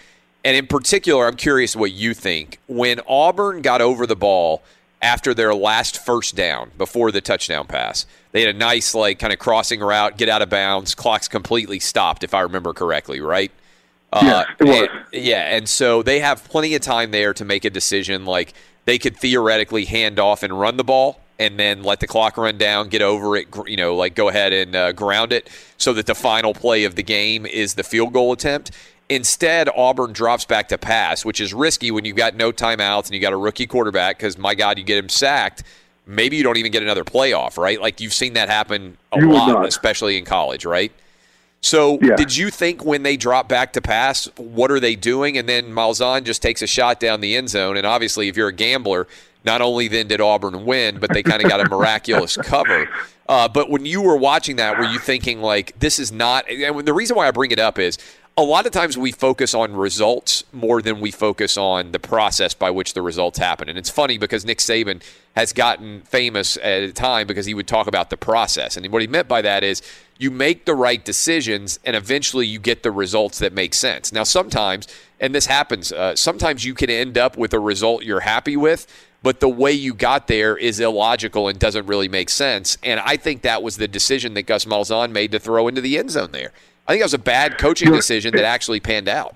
And 0.44 0.58
in 0.58 0.68
particular, 0.68 1.26
I'm 1.28 1.36
curious 1.36 1.76
what 1.76 1.92
you 1.92 2.14
think. 2.14 2.60
When 2.68 3.00
Auburn 3.08 3.62
got 3.62 3.82
over 3.82 4.06
the 4.06 4.16
ball 4.16 4.62
after 5.02 5.34
their 5.34 5.54
last 5.56 6.04
first 6.04 6.36
down 6.36 6.72
before 6.78 7.12
the 7.12 7.22
touchdown 7.22 7.68
pass, 7.68 8.06
they 8.32 8.42
had 8.42 8.56
a 8.56 8.58
nice, 8.58 8.94
like, 8.94 9.20
kind 9.20 9.32
of 9.32 9.40
crossing 9.40 9.80
route, 9.80 10.18
get 10.18 10.28
out 10.28 10.42
of 10.42 10.50
bounds. 10.50 10.96
Clock's 10.96 11.28
completely 11.28 11.80
stopped, 11.80 12.24
if 12.24 12.34
I 12.34 12.42
remember 12.42 12.74
correctly, 12.74 13.22
right? 13.22 13.52
Yeah, 14.22 14.46
uh, 14.62 14.66
and, 14.68 14.90
yeah, 15.12 15.56
and 15.56 15.68
so 15.68 16.04
they 16.04 16.20
have 16.20 16.44
plenty 16.44 16.76
of 16.76 16.82
time 16.82 17.10
there 17.10 17.34
to 17.34 17.44
make 17.44 17.66
a 17.66 17.72
decision. 17.72 18.26
Like 18.26 18.54
they 18.86 19.00
could 19.00 19.18
theoretically 19.18 19.86
hand 19.86 20.20
off 20.20 20.44
and 20.44 20.60
run 20.60 20.78
the 20.78 20.84
ball, 20.84 21.20
and 21.40 21.60
then 21.60 21.82
let 21.82 22.00
the 22.00 22.06
clock 22.06 22.38
run 22.38 22.60
down, 22.60 22.90
get 22.90 23.02
over 23.02 23.36
it, 23.36 23.48
you 23.66 23.76
know, 23.76 23.96
like 23.96 24.14
go 24.14 24.30
ahead 24.30 24.54
and 24.54 24.76
uh, 24.76 24.92
ground 24.92 25.34
it, 25.34 25.50
so 25.78 25.94
that 25.94 26.06
the 26.06 26.14
final 26.14 26.54
play 26.54 26.84
of 26.84 26.94
the 26.94 27.02
game 27.02 27.48
is 27.48 27.74
the 27.74 27.84
field 27.84 28.14
goal 28.14 28.32
attempt. 28.32 28.70
Instead, 29.14 29.70
Auburn 29.76 30.12
drops 30.12 30.44
back 30.44 30.70
to 30.70 30.78
pass, 30.78 31.24
which 31.24 31.40
is 31.40 31.54
risky 31.54 31.92
when 31.92 32.04
you've 32.04 32.18
got 32.18 32.36
no 32.36 32.52
timeouts 32.52 33.06
and 33.06 33.14
you 33.14 33.20
got 33.20 33.32
a 33.32 33.38
rookie 33.38 33.68
quarterback 33.68 34.18
because, 34.18 34.38
my 34.40 34.56
God, 34.56 34.80
you 34.80 34.84
get 34.84 34.98
him 34.98 35.08
sacked. 35.10 35.64
Maybe 36.08 36.36
you 36.36 36.44
don't 36.44 36.58
even 36.58 36.72
get 36.72 36.82
another 36.82 37.04
playoff, 37.04 37.58
right? 37.58 37.80
Like 37.80 38.02
you've 38.02 38.14
seen 38.14 38.34
that 38.34 38.50
happen 38.50 38.98
a 39.12 39.20
you 39.20 39.32
lot, 39.32 39.66
especially 39.68 40.18
in 40.18 40.26
college, 40.26 40.66
right? 40.66 40.92
So, 41.62 42.00
yeah. 42.02 42.16
did 42.16 42.36
you 42.36 42.50
think 42.50 42.84
when 42.84 43.04
they 43.04 43.16
drop 43.16 43.48
back 43.48 43.72
to 43.74 43.82
pass, 43.82 44.26
what 44.36 44.70
are 44.72 44.80
they 44.80 44.96
doing? 44.96 45.38
And 45.38 45.48
then 45.48 45.68
Malzahn 45.68 46.24
just 46.24 46.42
takes 46.42 46.62
a 46.62 46.68
shot 46.68 47.00
down 47.00 47.22
the 47.22 47.38
end 47.38 47.50
zone. 47.50 47.78
And 47.78 47.86
obviously, 47.86 48.28
if 48.28 48.36
you're 48.36 48.50
a 48.50 48.54
gambler, 48.54 49.08
not 49.46 49.62
only 49.62 49.88
then 49.88 50.08
did 50.08 50.22
Auburn 50.22 50.66
win, 50.66 51.00
but 51.00 51.14
they 51.14 51.24
kind 51.24 51.42
of 51.42 51.50
got 51.50 51.62
a 51.62 51.70
miraculous 51.70 52.36
cover. 52.38 52.90
Uh, 53.30 53.48
but 53.48 53.70
when 53.70 53.86
you 53.86 54.02
were 54.02 54.18
watching 54.18 54.58
that, 54.58 54.78
were 54.78 54.86
you 54.86 55.00
thinking 55.00 55.42
like 55.42 55.78
this 55.80 56.00
is 56.00 56.12
not? 56.12 56.50
And 56.50 56.86
the 56.86 56.94
reason 56.94 57.16
why 57.16 57.28
I 57.28 57.32
bring 57.32 57.52
it 57.52 57.60
up 57.60 57.80
is 57.80 57.98
a 58.36 58.44
lot 58.44 58.66
of 58.66 58.72
times 58.72 58.98
we 58.98 59.12
focus 59.12 59.54
on 59.54 59.76
results 59.76 60.44
more 60.52 60.82
than 60.82 61.00
we 61.00 61.12
focus 61.12 61.56
on 61.56 61.92
the 61.92 62.00
process 62.00 62.56
by 62.56 62.72
which 62.72 62.96
the 62.96 63.02
results 63.02 63.38
happen. 63.38 63.70
And 63.70 63.78
it's 63.78 63.92
funny 63.92 64.18
because 64.18 64.44
Nick 64.44 64.58
Saban 64.58 65.04
has 65.36 65.54
gotten 65.54 66.02
famous 66.02 66.58
at 66.58 66.82
a 66.82 66.92
time 66.92 67.28
because 67.28 67.46
he 67.46 67.54
would 67.54 67.68
talk 67.68 67.86
about 67.86 68.10
the 68.10 68.18
process. 68.18 68.76
And 68.76 68.92
what 68.92 69.04
he 69.04 69.08
meant 69.08 69.28
by 69.28 69.44
that 69.44 69.64
is 69.64 69.84
you 70.18 70.32
make 70.32 70.66
the 70.66 70.74
right 70.74 71.04
decisions 71.04 71.80
and 71.86 71.96
eventually 71.96 72.48
you 72.48 72.58
get 72.58 72.82
the 72.82 72.92
results 72.92 73.38
that 73.38 73.54
make 73.54 73.76
sense. 73.76 74.12
Now, 74.12 74.24
sometimes, 74.24 74.88
and 75.20 75.36
this 75.36 75.46
happens, 75.46 75.92
uh, 75.92 76.16
sometimes 76.16 76.66
you 76.66 76.74
can 76.74 76.90
end 76.90 77.20
up 77.20 77.38
with 77.38 77.54
a 77.54 77.60
result 77.60 78.04
you're 78.04 78.22
happy 78.22 78.58
with, 78.58 78.88
but 79.22 79.42
the 79.42 79.50
way 79.50 79.72
you 79.72 79.94
got 79.94 80.28
there 80.28 80.58
is 80.58 80.80
illogical 80.80 81.48
and 81.48 81.60
doesn't 81.60 81.86
really 81.86 82.08
make 82.08 82.32
sense. 82.32 82.80
And 82.82 83.00
I 83.00 83.16
think 83.16 83.44
that 83.44 83.62
was 83.62 83.78
the 83.78 83.88
decision 83.88 84.34
that 84.34 84.44
Gus 84.44 84.66
Malzahn 84.66 85.12
made 85.12 85.32
to 85.34 85.40
throw 85.40 85.68
into 85.68 85.82
the 85.82 86.00
end 86.00 86.12
zone 86.12 86.32
there. 86.32 86.52
I 86.88 86.92
think 86.94 87.02
that 87.02 87.06
was 87.06 87.14
a 87.14 87.18
bad 87.20 87.58
coaching 87.58 87.92
decision 87.92 88.34
that 88.36 88.44
actually 88.44 88.80
panned 88.80 89.08
out. 89.08 89.36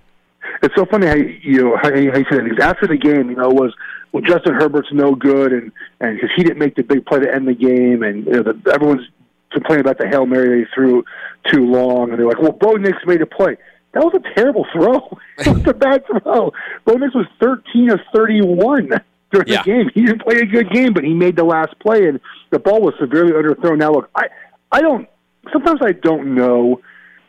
It's 0.64 0.76
so 0.76 0.86
funny 0.86 1.08
how 1.08 1.16
you 1.16 1.64
know 1.64 1.78
how, 1.78 1.90
how 1.90 1.96
you 1.98 2.26
said 2.30 2.46
it. 2.46 2.60
After 2.60 2.88
the 2.88 2.98
game, 2.98 3.30
you 3.30 3.36
know, 3.36 3.50
it 3.50 3.56
was 3.56 3.74
well 4.12 4.24
Justin 4.24 4.54
Herbert's 4.56 4.90
no 4.92 5.14
good, 5.16 5.52
and 5.54 5.72
and 6.00 6.16
because 6.18 6.30
he 6.36 6.44
didn't 6.44 6.60
make 6.60 6.76
the 6.76 6.84
big 6.84 7.06
play 7.06 7.20
to 7.20 7.34
end 7.34 7.48
the 7.48 7.54
game, 7.54 8.04
and 8.04 8.26
you 8.26 8.32
know, 8.32 8.44
the, 8.44 8.72
everyone's 8.74 9.08
complaining 9.52 9.82
about 9.82 9.98
the 9.98 10.08
hail 10.08 10.26
mary 10.26 10.64
they 10.64 10.70
threw 10.74 11.04
too 11.52 11.66
long, 11.66 12.10
and 12.10 12.20
they're 12.20 12.28
like, 12.28 12.40
well, 12.42 12.52
Bo 12.52 12.74
Nix 12.74 12.98
made 13.06 13.22
a 13.22 13.26
play. 13.26 13.56
That 13.94 14.04
was 14.04 14.14
a 14.16 14.36
terrible 14.36 14.66
throw. 14.74 15.18
it 15.38 15.48
was 15.48 15.68
a 15.68 15.74
bad 15.74 16.04
throw. 16.08 16.52
Bo 16.86 16.94
Nix 16.96 17.14
was 17.14 17.28
thirteen 17.40 17.92
of 17.92 18.00
thirty-one 18.14 18.90
during 19.32 19.48
Yeah. 19.48 19.64
the 19.64 19.72
game. 19.72 19.90
He 19.94 20.06
didn't 20.06 20.22
play 20.24 20.38
a 20.38 20.46
good 20.46 20.72
game, 20.72 20.94
but 20.94 21.04
he 21.04 21.14
made 21.14 21.36
the 21.36 21.44
last 21.46 21.78
play, 21.80 22.08
and 22.08 22.20
the 22.50 22.60
ball 22.60 22.82
was 22.82 22.94
severely 23.00 23.34
underthrown. 23.34 23.78
Now, 23.78 23.92
look, 23.92 24.10
I 24.16 24.28
I 24.72 24.82
don't. 24.82 25.08
Sometimes 25.52 25.82
I 25.82 25.92
don't 25.94 26.34
know 26.36 26.82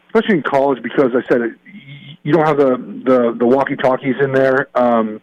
especially 0.09 0.37
in 0.37 0.43
college, 0.43 0.83
because 0.83 1.13
I 1.15 1.27
said 1.29 1.41
it, 1.43 1.53
you 2.23 2.33
don't 2.33 2.47
have 2.47 2.59
the 2.59 2.77
the, 3.05 3.37
the 3.39 3.47
walkie 3.47 3.77
talkies 3.77 4.17
in 4.21 4.33
there. 4.33 4.69
Um, 4.75 5.21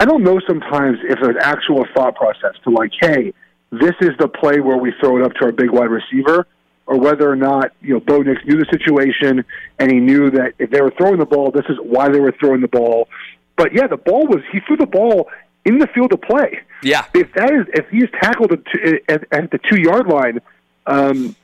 I 0.00 0.04
don't 0.04 0.24
know 0.24 0.40
sometimes 0.46 0.98
if 1.04 1.20
there's 1.20 1.36
actual 1.40 1.86
thought 1.94 2.16
process 2.16 2.54
to 2.64 2.70
like, 2.70 2.90
hey, 3.00 3.32
this 3.70 3.94
is 4.00 4.10
the 4.18 4.28
play 4.28 4.60
where 4.60 4.76
we 4.76 4.92
throw 5.00 5.18
it 5.18 5.22
up 5.22 5.32
to 5.34 5.44
our 5.44 5.52
big 5.52 5.70
wide 5.70 5.90
receiver, 5.90 6.46
or 6.86 6.98
whether 6.98 7.30
or 7.30 7.36
not 7.36 7.72
you 7.80 7.94
know 7.94 8.00
Bo 8.00 8.22
Nix 8.22 8.44
knew 8.44 8.56
the 8.56 8.66
situation 8.70 9.44
and 9.78 9.92
he 9.92 9.98
knew 9.98 10.30
that 10.30 10.54
if 10.58 10.70
they 10.70 10.80
were 10.80 10.92
throwing 10.98 11.18
the 11.18 11.26
ball, 11.26 11.50
this 11.50 11.66
is 11.68 11.76
why 11.82 12.08
they 12.08 12.20
were 12.20 12.34
throwing 12.40 12.60
the 12.60 12.68
ball. 12.68 13.08
But 13.56 13.72
yeah, 13.74 13.86
the 13.86 13.96
ball 13.96 14.26
was 14.26 14.42
he 14.50 14.60
threw 14.60 14.76
the 14.76 14.86
ball 14.86 15.28
in 15.64 15.78
the 15.78 15.86
field 15.88 16.12
of 16.12 16.20
play. 16.22 16.60
Yeah. 16.82 17.04
If 17.14 17.32
that 17.34 17.52
is 17.52 17.66
if 17.74 17.88
he's 17.88 18.10
tackled 18.20 18.52
at, 18.52 18.60
at, 19.08 19.32
at 19.32 19.50
the 19.50 19.58
two 19.70 19.80
yard 19.80 20.06
line, 20.08 20.40
um, 20.86 21.36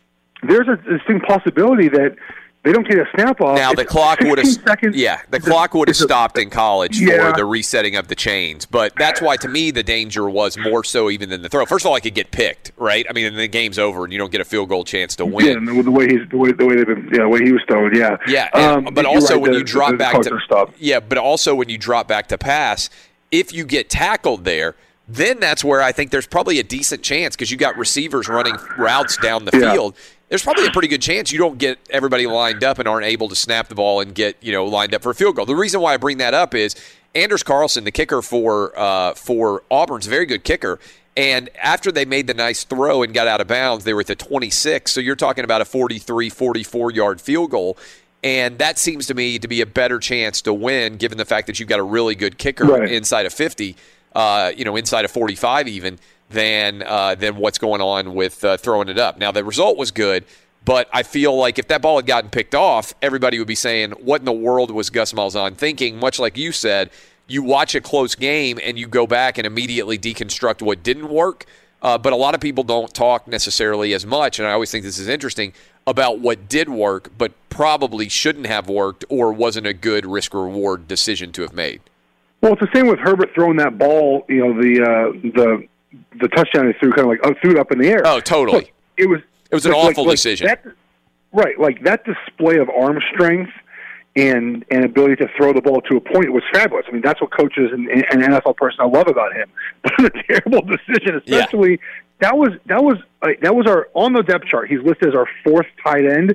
there's 0.42 0.68
a 0.68 0.76
distinct 0.76 1.26
possibility 1.26 1.88
that 1.88 2.16
they 2.64 2.72
don't 2.72 2.86
get 2.86 2.98
a 2.98 3.06
snap 3.14 3.40
off. 3.40 3.56
Now 3.56 3.72
the 3.72 3.82
It's 3.82 3.90
clock 3.92 4.20
would 4.20 4.38
16 4.38 4.61
have 4.62 4.68
seconds. 4.68 4.96
yeah 4.96 5.20
the 5.30 5.40
clock 5.40 5.74
would 5.74 5.88
have 5.88 5.92
it's 5.92 6.00
a- 6.00 6.04
stopped 6.04 6.38
in 6.38 6.50
college 6.50 7.00
Yeah. 7.00 7.30
for 7.30 7.36
the 7.36 7.44
resetting 7.44 7.96
of 7.96 8.09
the 8.09 8.14
chains, 8.14 8.66
but 8.66 8.92
that's 8.98 9.22
why 9.22 9.36
to 9.38 9.48
me 9.48 9.70
the 9.70 9.82
danger 9.82 10.28
was 10.28 10.59
more 10.59 10.82
so 10.84 11.09
even 11.11 11.28
than 11.30 11.42
the 11.42 11.48
throw. 11.48 11.64
First 11.66 11.84
of 11.84 11.90
all, 11.90 11.94
I 11.96 12.00
could 12.00 12.14
get 12.14 12.30
picked, 12.30 12.72
right? 12.76 13.06
I 13.09 13.12
mean, 13.12 13.26
and 13.26 13.38
the 13.38 13.48
game's 13.48 13.78
over 13.78 14.04
and 14.04 14.12
you 14.12 14.18
don't 14.18 14.32
get 14.32 14.40
a 14.40 14.44
field 14.44 14.68
goal 14.68 14.84
chance 14.84 15.14
to 15.16 15.24
win. 15.26 15.46
Yeah, 15.66 15.82
the, 15.82 15.90
way 15.90 16.06
he's 16.09 16.28
the 16.30 16.36
way 16.36 16.52
the 16.52 16.66
way 16.66 16.76
they've 16.76 16.86
been, 16.86 17.09
yeah, 17.12 17.20
the 17.22 17.28
way 17.28 17.40
he 17.44 17.52
was 17.52 17.62
throwing, 17.68 17.94
yeah, 17.94 18.16
Yeah, 18.26 18.48
and- 18.52 18.88
Um, 18.88 18.94
but 18.94 19.06
also 19.06 19.34
right, 19.34 19.42
when 19.42 19.52
the- 19.52 19.59
you 19.59 19.64
drop 19.64 19.96
back 19.96 20.20
to 20.20 20.38
stopped. 20.44 20.74
yeah, 20.78 21.00
but 21.00 21.16
also 21.18 21.54
when 21.54 21.68
you 21.68 21.78
drop 21.78 22.09
back 22.09 22.26
to 22.28 22.38
pass, 22.38 22.90
if 23.30 23.52
you 23.52 23.64
get 23.64 23.88
tackled 23.88 24.44
there, 24.44 24.74
then 25.11 25.38
that's 25.40 25.64
where 25.64 25.80
I 25.80 25.92
think 25.92 26.11
there's 26.11 26.26
probably 26.26 26.59
a 26.59 26.62
decent 26.62 27.02
chance 27.02 27.34
because 27.34 27.50
you 27.50 27.56
got 27.56 27.78
receivers 27.78 28.28
running 28.28 28.56
routes 28.76 29.16
down 29.16 29.46
the 29.46 29.59
Yeah. 29.59 29.72
field. 29.72 29.94
There's 30.28 30.42
probably 30.42 30.66
a 30.66 30.70
pretty 30.70 30.88
good 30.88 31.00
chance 31.02 31.32
you 31.32 31.38
don't 31.38 31.56
get 31.58 31.78
everybody 31.90 32.26
lined 32.26 32.62
up 32.62 32.78
and 32.78 32.86
aren't 32.86 33.06
able 33.06 33.28
to 33.30 33.36
snap 33.36 33.68
the 33.68 33.74
ball 33.74 34.00
and 34.00 34.14
get 34.14 34.36
you 34.42 34.52
know 34.52 34.66
lined 34.66 34.94
up 34.94 35.02
for 35.02 35.10
a 35.10 35.14
field 35.14 35.36
goal. 35.36 35.46
The 35.46 35.56
reason 35.56 35.80
why 35.80 35.94
I 35.94 35.96
bring 35.96 36.18
that 36.18 36.34
up 36.34 36.54
is 36.54 36.74
Anders 37.14 37.42
Carlson, 37.42 37.84
the 37.84 37.90
kicker 37.90 38.20
for 38.20 38.78
uh, 38.78 39.14
for 39.14 39.62
Auburn's 39.70 40.06
a 40.06 40.10
very 40.10 40.26
good 40.26 40.44
kicker. 40.44 40.78
And 41.16 41.48
after 41.60 41.90
they 41.90 42.04
made 42.04 42.26
the 42.28 42.34
nice 42.34 42.62
throw 42.62 43.02
and 43.02 43.12
got 43.12 43.26
out 43.26 43.40
of 43.40 43.48
bounds, 43.48 43.84
they 43.84 43.92
were 43.92 44.00
at 44.02 44.06
the 44.06 44.14
26. 44.14 44.92
So 44.92 45.00
you're 45.00 45.16
talking 45.16 45.42
about 45.42 45.60
a 45.60 45.64
43, 45.64 46.28
44 46.30 46.92
yard 46.92 47.20
field 47.20 47.50
goal. 47.50 47.76
And 48.22 48.58
that 48.58 48.78
seems 48.78 49.06
to 49.06 49.14
me 49.14 49.38
to 49.38 49.48
be 49.48 49.60
a 49.60 49.66
better 49.66 49.98
chance 49.98 50.42
to 50.42 50.52
win, 50.54 50.96
given 50.96 51.18
the 51.18 51.24
fact 51.24 51.46
that 51.48 51.58
you've 51.58 51.68
got 51.68 51.78
a 51.80 51.84
really 51.84 52.14
good 52.14 52.36
kicker 52.38 52.64
Right. 52.66 52.90
inside 52.90 53.26
of 53.26 53.32
50, 53.32 53.74
uh, 54.14 54.52
you 54.56 54.64
know, 54.64 54.76
inside 54.76 55.04
of 55.04 55.10
45 55.10 55.66
even, 55.68 55.98
than 56.30 56.82
uh, 56.82 57.14
than 57.14 57.36
what's 57.36 57.58
going 57.58 57.80
on 57.80 58.14
with 58.14 58.44
uh, 58.44 58.56
throwing 58.56 58.88
it 58.88 58.98
up. 58.98 59.18
Now 59.18 59.32
the 59.32 59.44
result 59.44 59.76
was 59.76 59.90
good, 59.90 60.24
but 60.64 60.88
I 60.92 61.02
feel 61.02 61.36
like 61.36 61.58
if 61.58 61.68
that 61.68 61.82
ball 61.82 61.96
had 61.96 62.06
gotten 62.06 62.30
picked 62.30 62.54
off, 62.54 62.94
everybody 63.00 63.38
would 63.38 63.48
be 63.48 63.54
saying, 63.54 63.92
"What 63.92 64.20
in 64.20 64.24
the 64.24 64.32
world 64.32 64.70
was 64.70 64.90
Gus 64.90 65.12
Malzahn 65.12 65.56
thinking?" 65.56 65.98
Much 65.98 66.18
like 66.18 66.36
you 66.36 66.52
said, 66.52 66.90
you 67.26 67.42
watch 67.42 67.74
a 67.74 67.80
close 67.80 68.14
game 68.14 68.58
and 68.62 68.78
you 68.78 68.86
go 68.86 69.06
back 69.06 69.38
and 69.38 69.46
immediately 69.46 69.98
deconstruct 69.98 70.62
what 70.62 70.82
didn't 70.82 71.08
work. 71.08 71.46
Uh, 71.80 71.96
but 71.96 72.12
a 72.12 72.16
lot 72.16 72.34
of 72.34 72.40
people 72.40 72.64
don't 72.64 72.92
talk 72.92 73.28
necessarily 73.28 73.94
as 73.94 74.04
much, 74.04 74.40
and 74.40 74.48
I 74.48 74.52
always 74.52 74.70
think 74.70 74.84
this 74.84 74.98
is 74.98 75.06
interesting 75.06 75.52
about 75.86 76.18
what 76.18 76.48
did 76.48 76.68
work, 76.68 77.10
but 77.16 77.32
probably 77.50 78.08
shouldn't 78.08 78.46
have 78.46 78.68
worked 78.68 79.04
or 79.08 79.32
wasn't 79.32 79.66
a 79.66 79.72
good 79.72 80.04
risk 80.04 80.34
reward 80.34 80.88
decision 80.88 81.30
to 81.32 81.42
have 81.42 81.54
made. 81.54 81.80
Well, 82.40 82.52
it's 82.52 82.60
the 82.60 82.68
same 82.74 82.88
with 82.88 82.98
Herbert 82.98 83.30
throwing 83.34 83.56
that 83.56 83.78
ball. 83.78 84.24
You 84.28 84.46
know, 84.46 84.60
the 84.60 84.82
uh, 84.82 85.30
the 85.34 85.68
the 86.20 86.28
touchdown 86.28 86.66
he 86.66 86.72
threw, 86.78 86.90
kind 86.90 87.02
of 87.02 87.08
like 87.08 87.20
oh, 87.24 87.34
threw 87.40 87.52
it 87.52 87.58
up 87.58 87.72
in 87.72 87.78
the 87.78 87.88
air. 87.88 88.02
Oh, 88.04 88.20
totally. 88.20 88.58
Look, 88.58 88.70
it 88.96 89.08
was 89.08 89.20
It 89.50 89.54
was 89.54 89.66
an 89.66 89.72
like- 89.72 89.90
awful 89.92 90.04
like 90.04 90.14
decision. 90.14 90.46
That, 90.46 90.64
right, 91.32 91.58
like 91.58 91.82
that 91.84 92.04
display 92.04 92.56
of 92.58 92.68
arm 92.70 92.98
strength 93.14 93.52
and 94.16 94.64
and 94.70 94.84
ability 94.84 95.16
to 95.16 95.28
throw 95.36 95.52
the 95.52 95.60
ball 95.60 95.80
to 95.82 95.96
a 95.96 96.00
point 96.00 96.32
was 96.32 96.42
fabulous. 96.52 96.84
I 96.88 96.92
mean, 96.92 97.02
that's 97.02 97.20
what 97.20 97.30
coaches 97.30 97.70
and, 97.72 97.88
and 97.88 98.22
NFL 98.22 98.56
personnel 98.56 98.90
love 98.90 99.08
about 99.08 99.32
him. 99.34 99.48
But 99.82 99.92
it 99.98 100.02
was 100.02 100.10
a 100.14 100.40
terrible 100.40 100.62
decision, 100.62 101.16
especially 101.24 101.80
that 102.20 102.36
was 102.36 102.50
that 102.66 102.82
was 102.82 102.96
uh, 103.22 103.28
that 103.42 103.54
was 103.54 103.66
our 103.66 103.88
on 103.94 104.12
the 104.12 104.22
depth 104.22 104.46
chart. 104.46 104.68
He's 104.68 104.80
listed 104.82 105.08
as 105.08 105.14
our 105.14 105.28
fourth 105.44 105.66
tight 105.84 106.04
end 106.04 106.34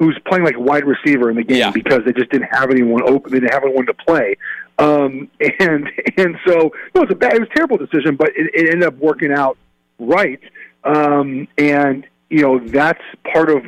who's 0.00 0.18
playing 0.26 0.44
like 0.44 0.58
wide 0.58 0.84
receiver 0.86 1.28
in 1.30 1.36
the 1.36 1.44
game 1.44 1.72
because 1.72 2.00
they 2.06 2.12
just 2.12 2.30
didn't 2.30 2.48
have 2.50 2.70
anyone 2.70 3.02
open. 3.08 3.30
They 3.30 3.38
didn't 3.38 3.52
have 3.52 3.64
anyone 3.64 3.84
to 3.86 3.94
play. 3.94 4.34
Um, 4.80 5.28
and 5.60 5.88
and 6.16 6.36
so 6.46 6.72
it 6.94 6.98
was 6.98 7.08
a 7.10 7.14
bad, 7.14 7.34
it 7.34 7.40
was 7.40 7.48
a 7.52 7.54
terrible 7.54 7.76
decision, 7.76 8.16
but 8.16 8.30
it, 8.30 8.50
it 8.54 8.70
ended 8.70 8.84
up 8.84 8.96
working 8.96 9.32
out 9.32 9.56
right. 9.98 10.40
Um, 10.84 11.46
and 11.58 12.06
you 12.30 12.42
know 12.42 12.58
that's 12.58 13.02
part 13.32 13.50
of 13.50 13.64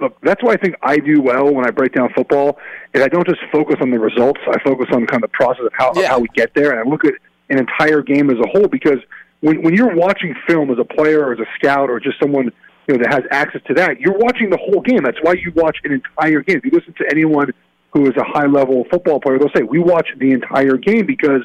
look, 0.00 0.18
that's 0.22 0.42
why 0.42 0.52
I 0.52 0.56
think 0.56 0.76
I 0.82 0.96
do 0.98 1.20
well 1.20 1.52
when 1.52 1.66
I 1.66 1.70
break 1.70 1.94
down 1.94 2.10
football. 2.14 2.58
Is 2.94 3.02
I 3.02 3.08
don't 3.08 3.26
just 3.26 3.40
focus 3.52 3.76
on 3.80 3.90
the 3.90 3.98
results. 3.98 4.40
I 4.48 4.58
focus 4.62 4.86
on 4.92 5.06
kind 5.06 5.22
of 5.22 5.30
the 5.30 5.36
process 5.36 5.66
of 5.66 5.72
how 5.74 5.90
of 5.90 6.04
how 6.04 6.18
we 6.18 6.28
get 6.34 6.54
there, 6.54 6.70
and 6.70 6.80
I 6.80 6.90
look 6.90 7.04
at 7.04 7.14
an 7.50 7.58
entire 7.58 8.02
game 8.02 8.30
as 8.30 8.36
a 8.38 8.48
whole. 8.48 8.68
Because 8.68 8.98
when 9.40 9.62
when 9.62 9.74
you're 9.74 9.94
watching 9.94 10.34
film 10.46 10.70
as 10.70 10.78
a 10.78 10.84
player 10.84 11.26
or 11.26 11.32
as 11.34 11.40
a 11.40 11.46
scout 11.58 11.90
or 11.90 12.00
just 12.00 12.18
someone 12.20 12.50
you 12.86 12.96
know 12.96 13.02
that 13.02 13.12
has 13.12 13.24
access 13.30 13.60
to 13.66 13.74
that, 13.74 14.00
you're 14.00 14.16
watching 14.16 14.48
the 14.48 14.58
whole 14.58 14.80
game. 14.80 15.02
That's 15.02 15.18
why 15.20 15.34
you 15.34 15.52
watch 15.54 15.76
an 15.84 15.92
entire 15.92 16.40
game. 16.40 16.58
If 16.58 16.64
you 16.64 16.70
listen 16.72 16.94
to 16.94 17.04
anyone 17.10 17.52
who 17.90 18.06
is 18.06 18.16
a 18.16 18.24
high 18.24 18.46
level 18.46 18.84
football 18.90 19.20
player, 19.20 19.38
they'll 19.38 19.52
say 19.56 19.62
we 19.62 19.78
watch 19.78 20.08
the 20.18 20.32
entire 20.32 20.76
game 20.76 21.06
because 21.06 21.42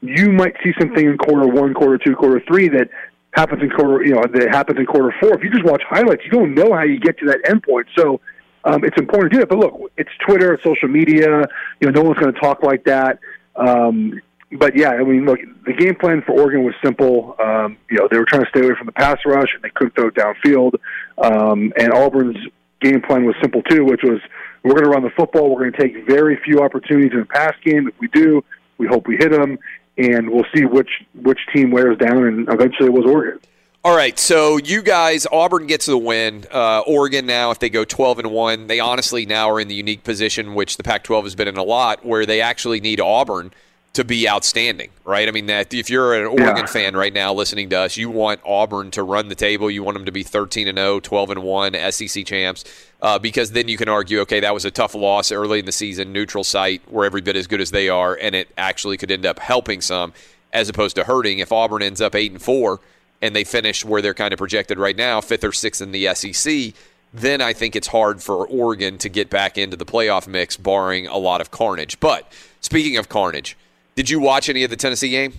you 0.00 0.30
might 0.30 0.54
see 0.62 0.72
something 0.78 1.06
in 1.06 1.18
quarter 1.18 1.46
one, 1.48 1.74
quarter 1.74 1.98
two, 1.98 2.14
quarter 2.14 2.40
three 2.46 2.68
that 2.68 2.88
happens 3.32 3.62
in 3.62 3.70
quarter 3.70 4.04
you 4.04 4.14
know 4.14 4.22
that 4.32 4.48
happens 4.50 4.78
in 4.78 4.86
quarter 4.86 5.14
four. 5.20 5.34
If 5.34 5.42
you 5.42 5.50
just 5.50 5.64
watch 5.64 5.82
highlights, 5.88 6.22
you 6.24 6.30
don't 6.30 6.54
know 6.54 6.72
how 6.72 6.82
you 6.82 6.98
get 6.98 7.18
to 7.18 7.26
that 7.26 7.42
endpoint. 7.44 7.84
So 7.96 8.20
um, 8.64 8.84
it's 8.84 8.96
important 8.98 9.32
to 9.32 9.36
do 9.36 9.40
that. 9.40 9.48
But 9.48 9.58
look, 9.58 9.92
it's 9.96 10.10
Twitter, 10.26 10.54
it's 10.54 10.64
social 10.64 10.88
media. 10.88 11.44
You 11.80 11.90
know, 11.90 12.00
no 12.00 12.02
one's 12.02 12.18
going 12.18 12.32
to 12.32 12.40
talk 12.40 12.62
like 12.62 12.84
that. 12.84 13.18
Um, 13.56 14.20
but 14.52 14.76
yeah, 14.76 14.90
I 14.90 15.02
mean, 15.02 15.26
look, 15.26 15.40
the 15.66 15.74
game 15.74 15.94
plan 15.94 16.22
for 16.22 16.32
Oregon 16.32 16.64
was 16.64 16.74
simple. 16.82 17.36
Um, 17.38 17.76
you 17.90 17.98
know, 17.98 18.08
they 18.10 18.18
were 18.18 18.24
trying 18.24 18.44
to 18.44 18.50
stay 18.50 18.60
away 18.60 18.74
from 18.76 18.86
the 18.86 18.92
pass 18.92 19.18
rush, 19.26 19.48
and 19.54 19.62
they 19.62 19.70
couldn't 19.70 19.94
throw 19.94 20.08
it 20.08 20.14
downfield. 20.14 20.74
Um, 21.18 21.72
and 21.76 21.92
Auburn's 21.92 22.38
game 22.80 23.02
plan 23.02 23.24
was 23.24 23.34
simple 23.42 23.62
too, 23.62 23.84
which 23.84 24.02
was 24.02 24.20
we're 24.62 24.72
going 24.72 24.84
to 24.84 24.90
run 24.90 25.02
the 25.02 25.10
football. 25.10 25.50
We're 25.50 25.70
going 25.70 25.72
to 25.72 25.78
take 25.78 26.06
very 26.06 26.38
few 26.44 26.60
opportunities 26.60 27.12
in 27.12 27.20
the 27.20 27.26
pass 27.26 27.54
game. 27.64 27.88
If 27.88 27.94
we 28.00 28.08
do, 28.08 28.44
we 28.78 28.86
hope 28.86 29.06
we 29.06 29.16
hit 29.16 29.30
them, 29.30 29.58
and 29.96 30.30
we'll 30.30 30.46
see 30.54 30.64
which 30.64 30.90
which 31.14 31.38
team 31.54 31.70
wears 31.70 31.98
down. 31.98 32.24
And 32.24 32.48
eventually, 32.48 32.88
it 32.88 32.92
was 32.92 33.06
Oregon. 33.06 33.40
All 33.84 33.96
right, 33.96 34.18
so 34.18 34.58
you 34.58 34.82
guys, 34.82 35.26
Auburn 35.30 35.66
gets 35.68 35.86
the 35.86 35.96
win. 35.96 36.44
Uh, 36.50 36.80
Oregon 36.80 37.26
now, 37.26 37.52
if 37.52 37.60
they 37.60 37.70
go 37.70 37.84
twelve 37.84 38.18
and 38.18 38.30
one, 38.30 38.66
they 38.66 38.80
honestly 38.80 39.24
now 39.24 39.50
are 39.50 39.60
in 39.60 39.68
the 39.68 39.74
unique 39.74 40.02
position 40.02 40.54
which 40.54 40.76
the 40.76 40.82
Pac-12 40.82 41.22
has 41.22 41.34
been 41.34 41.48
in 41.48 41.56
a 41.56 41.62
lot, 41.62 42.04
where 42.04 42.26
they 42.26 42.40
actually 42.40 42.80
need 42.80 43.00
Auburn 43.00 43.52
to 43.94 44.04
be 44.04 44.28
outstanding, 44.28 44.90
right? 45.04 45.26
I 45.26 45.32
mean, 45.32 45.46
that 45.46 45.74
if 45.74 45.90
you're 45.90 46.14
an 46.14 46.26
Oregon 46.26 46.56
Yeah. 46.58 46.66
fan 46.66 46.96
right 46.96 47.12
now 47.12 47.32
listening 47.32 47.68
to 47.70 47.78
us, 47.80 47.96
you 47.96 48.10
want 48.10 48.40
Auburn 48.44 48.90
to 48.92 49.02
run 49.02 49.28
the 49.28 49.34
table. 49.34 49.70
You 49.70 49.82
want 49.82 49.96
them 49.96 50.04
to 50.04 50.12
be 50.12 50.22
13 50.22 50.68
and 50.68 50.78
0, 50.78 51.00
12 51.00 51.30
and 51.30 51.42
1, 51.42 51.74
SEC 51.74 52.24
champs, 52.24 52.64
uh, 53.02 53.18
because 53.18 53.52
then 53.52 53.66
you 53.66 53.76
can 53.76 53.88
argue, 53.88 54.20
okay, 54.20 54.38
that 54.40 54.54
was 54.54 54.64
a 54.64 54.70
tough 54.70 54.94
loss 54.94 55.32
early 55.32 55.58
in 55.58 55.64
the 55.64 55.72
season, 55.72 56.12
neutral 56.12 56.44
site, 56.44 56.82
we're 56.88 57.06
every 57.06 57.20
bit 57.20 57.34
as 57.34 57.46
good 57.48 57.60
as 57.60 57.70
they 57.72 57.88
are, 57.88 58.14
and 58.14 58.36
it 58.36 58.48
actually 58.56 58.96
could 58.96 59.10
end 59.10 59.26
up 59.26 59.40
helping 59.40 59.80
some 59.80 60.12
as 60.52 60.68
opposed 60.68 60.94
to 60.96 61.04
hurting. 61.04 61.40
If 61.40 61.50
Auburn 61.50 61.82
ends 61.82 62.00
up 62.00 62.14
8 62.14 62.30
and 62.30 62.40
4 62.40 62.80
and 63.20 63.34
they 63.34 63.42
finish 63.42 63.84
where 63.84 64.00
they're 64.00 64.14
kind 64.14 64.32
of 64.32 64.38
projected 64.38 64.78
right 64.78 64.96
now, 64.96 65.20
fifth 65.20 65.42
or 65.42 65.52
sixth 65.52 65.82
in 65.82 65.90
the 65.90 66.14
SEC, 66.14 66.72
then 67.12 67.40
I 67.40 67.52
think 67.52 67.74
it's 67.74 67.88
hard 67.88 68.22
for 68.22 68.46
Oregon 68.46 68.96
to 68.98 69.08
get 69.08 69.28
back 69.28 69.58
into 69.58 69.76
the 69.76 69.86
playoff 69.86 70.28
mix, 70.28 70.56
barring 70.56 71.06
a 71.08 71.16
lot 71.16 71.40
of 71.40 71.50
carnage. 71.50 71.98
But 71.98 72.30
speaking 72.60 72.96
of 72.96 73.08
carnage, 73.08 73.56
did 73.98 74.08
you 74.08 74.20
watch 74.20 74.48
any 74.48 74.62
of 74.62 74.70
the 74.70 74.76
Tennessee 74.76 75.08
game? 75.08 75.32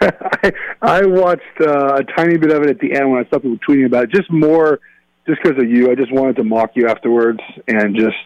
I 0.80 1.04
watched 1.04 1.42
uh, 1.60 1.96
a 1.96 2.04
tiny 2.04 2.36
bit 2.36 2.52
of 2.52 2.62
it 2.62 2.70
at 2.70 2.78
the 2.78 2.92
end 2.92 3.10
when 3.10 3.18
I 3.18 3.28
saw 3.28 3.40
people 3.40 3.58
tweeting 3.68 3.86
about 3.86 4.04
it. 4.04 4.10
Just 4.12 4.30
more, 4.30 4.78
just 5.26 5.42
because 5.42 5.60
of 5.60 5.68
you. 5.68 5.90
I 5.90 5.96
just 5.96 6.12
wanted 6.12 6.36
to 6.36 6.44
mock 6.44 6.76
you 6.76 6.86
afterwards, 6.86 7.40
and 7.66 7.96
just 7.96 8.16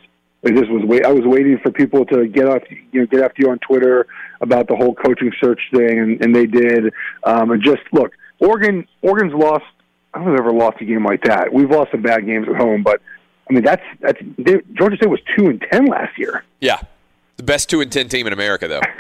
it 0.42 0.54
just 0.54 0.70
was 0.70 0.84
wait. 0.84 1.06
I 1.06 1.10
was 1.10 1.24
waiting 1.24 1.58
for 1.62 1.70
people 1.70 2.04
to 2.04 2.28
get 2.28 2.48
off, 2.50 2.60
you 2.68 3.00
know, 3.00 3.06
get 3.06 3.22
after 3.22 3.40
you 3.40 3.50
on 3.50 3.60
Twitter 3.60 4.06
about 4.42 4.68
the 4.68 4.76
whole 4.76 4.94
coaching 4.94 5.32
search 5.42 5.62
thing, 5.72 5.98
and, 5.98 6.22
and 6.22 6.36
they 6.36 6.44
did. 6.44 6.92
Um, 7.24 7.50
and 7.52 7.62
just 7.62 7.80
look, 7.92 8.12
Oregon, 8.40 8.86
Oregon's 9.00 9.32
lost. 9.32 9.64
I 10.12 10.18
don't 10.18 10.26
think 10.26 10.36
they've 10.36 10.46
ever 10.46 10.52
lost 10.52 10.82
a 10.82 10.84
game 10.84 11.06
like 11.06 11.24
that. 11.24 11.50
We've 11.50 11.70
lost 11.70 11.92
some 11.92 12.02
bad 12.02 12.26
games 12.26 12.46
at 12.46 12.56
home, 12.56 12.82
but 12.82 13.00
I 13.48 13.54
mean 13.54 13.64
that's 13.64 13.84
that's 14.00 14.20
they, 14.36 14.60
Georgia 14.74 14.98
State 14.98 15.08
was 15.08 15.20
two 15.34 15.46
and 15.46 15.64
ten 15.72 15.86
last 15.86 16.18
year. 16.18 16.44
Yeah, 16.60 16.82
the 17.38 17.42
best 17.42 17.70
two 17.70 17.80
and 17.80 17.90
ten 17.90 18.10
team 18.10 18.26
in 18.26 18.34
America, 18.34 18.68
though. 18.68 18.82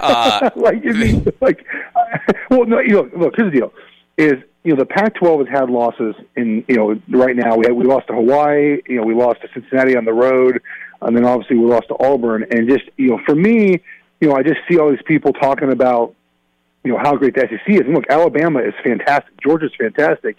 Uh, 0.00 0.50
like, 0.56 0.82
I 0.86 0.92
mean, 0.92 1.26
like, 1.40 1.64
well, 2.50 2.64
no, 2.66 2.80
you 2.80 2.90
know, 2.90 3.10
look, 3.16 3.34
here's 3.36 3.52
the 3.52 3.58
deal: 3.58 3.72
is 4.16 4.34
you 4.62 4.72
know 4.72 4.76
the 4.76 4.86
Pac-12 4.86 5.46
has 5.46 5.48
had 5.48 5.70
losses 5.70 6.14
in 6.36 6.64
you 6.68 6.76
know 6.76 7.00
right 7.08 7.36
now. 7.36 7.56
We 7.56 7.66
had, 7.66 7.72
we 7.72 7.84
lost 7.84 8.06
to 8.08 8.14
Hawaii, 8.14 8.80
you 8.88 8.96
know, 8.96 9.02
we 9.02 9.14
lost 9.14 9.40
to 9.42 9.48
Cincinnati 9.52 9.96
on 9.96 10.04
the 10.04 10.12
road, 10.12 10.60
and 11.02 11.16
then 11.16 11.24
obviously 11.24 11.56
we 11.56 11.66
lost 11.66 11.88
to 11.88 11.96
Auburn. 12.00 12.46
And 12.50 12.68
just 12.68 12.84
you 12.96 13.10
know, 13.10 13.20
for 13.26 13.34
me, 13.34 13.80
you 14.20 14.28
know, 14.28 14.34
I 14.34 14.42
just 14.42 14.60
see 14.68 14.78
all 14.78 14.90
these 14.90 15.02
people 15.04 15.32
talking 15.32 15.70
about 15.70 16.14
you 16.84 16.92
know 16.92 16.98
how 16.98 17.16
great 17.16 17.34
the 17.34 17.42
SEC 17.42 17.68
is. 17.68 17.80
And 17.80 17.94
look, 17.94 18.04
Alabama 18.08 18.60
is 18.60 18.74
fantastic, 18.82 19.32
Georgia's 19.42 19.72
fantastic, 19.78 20.36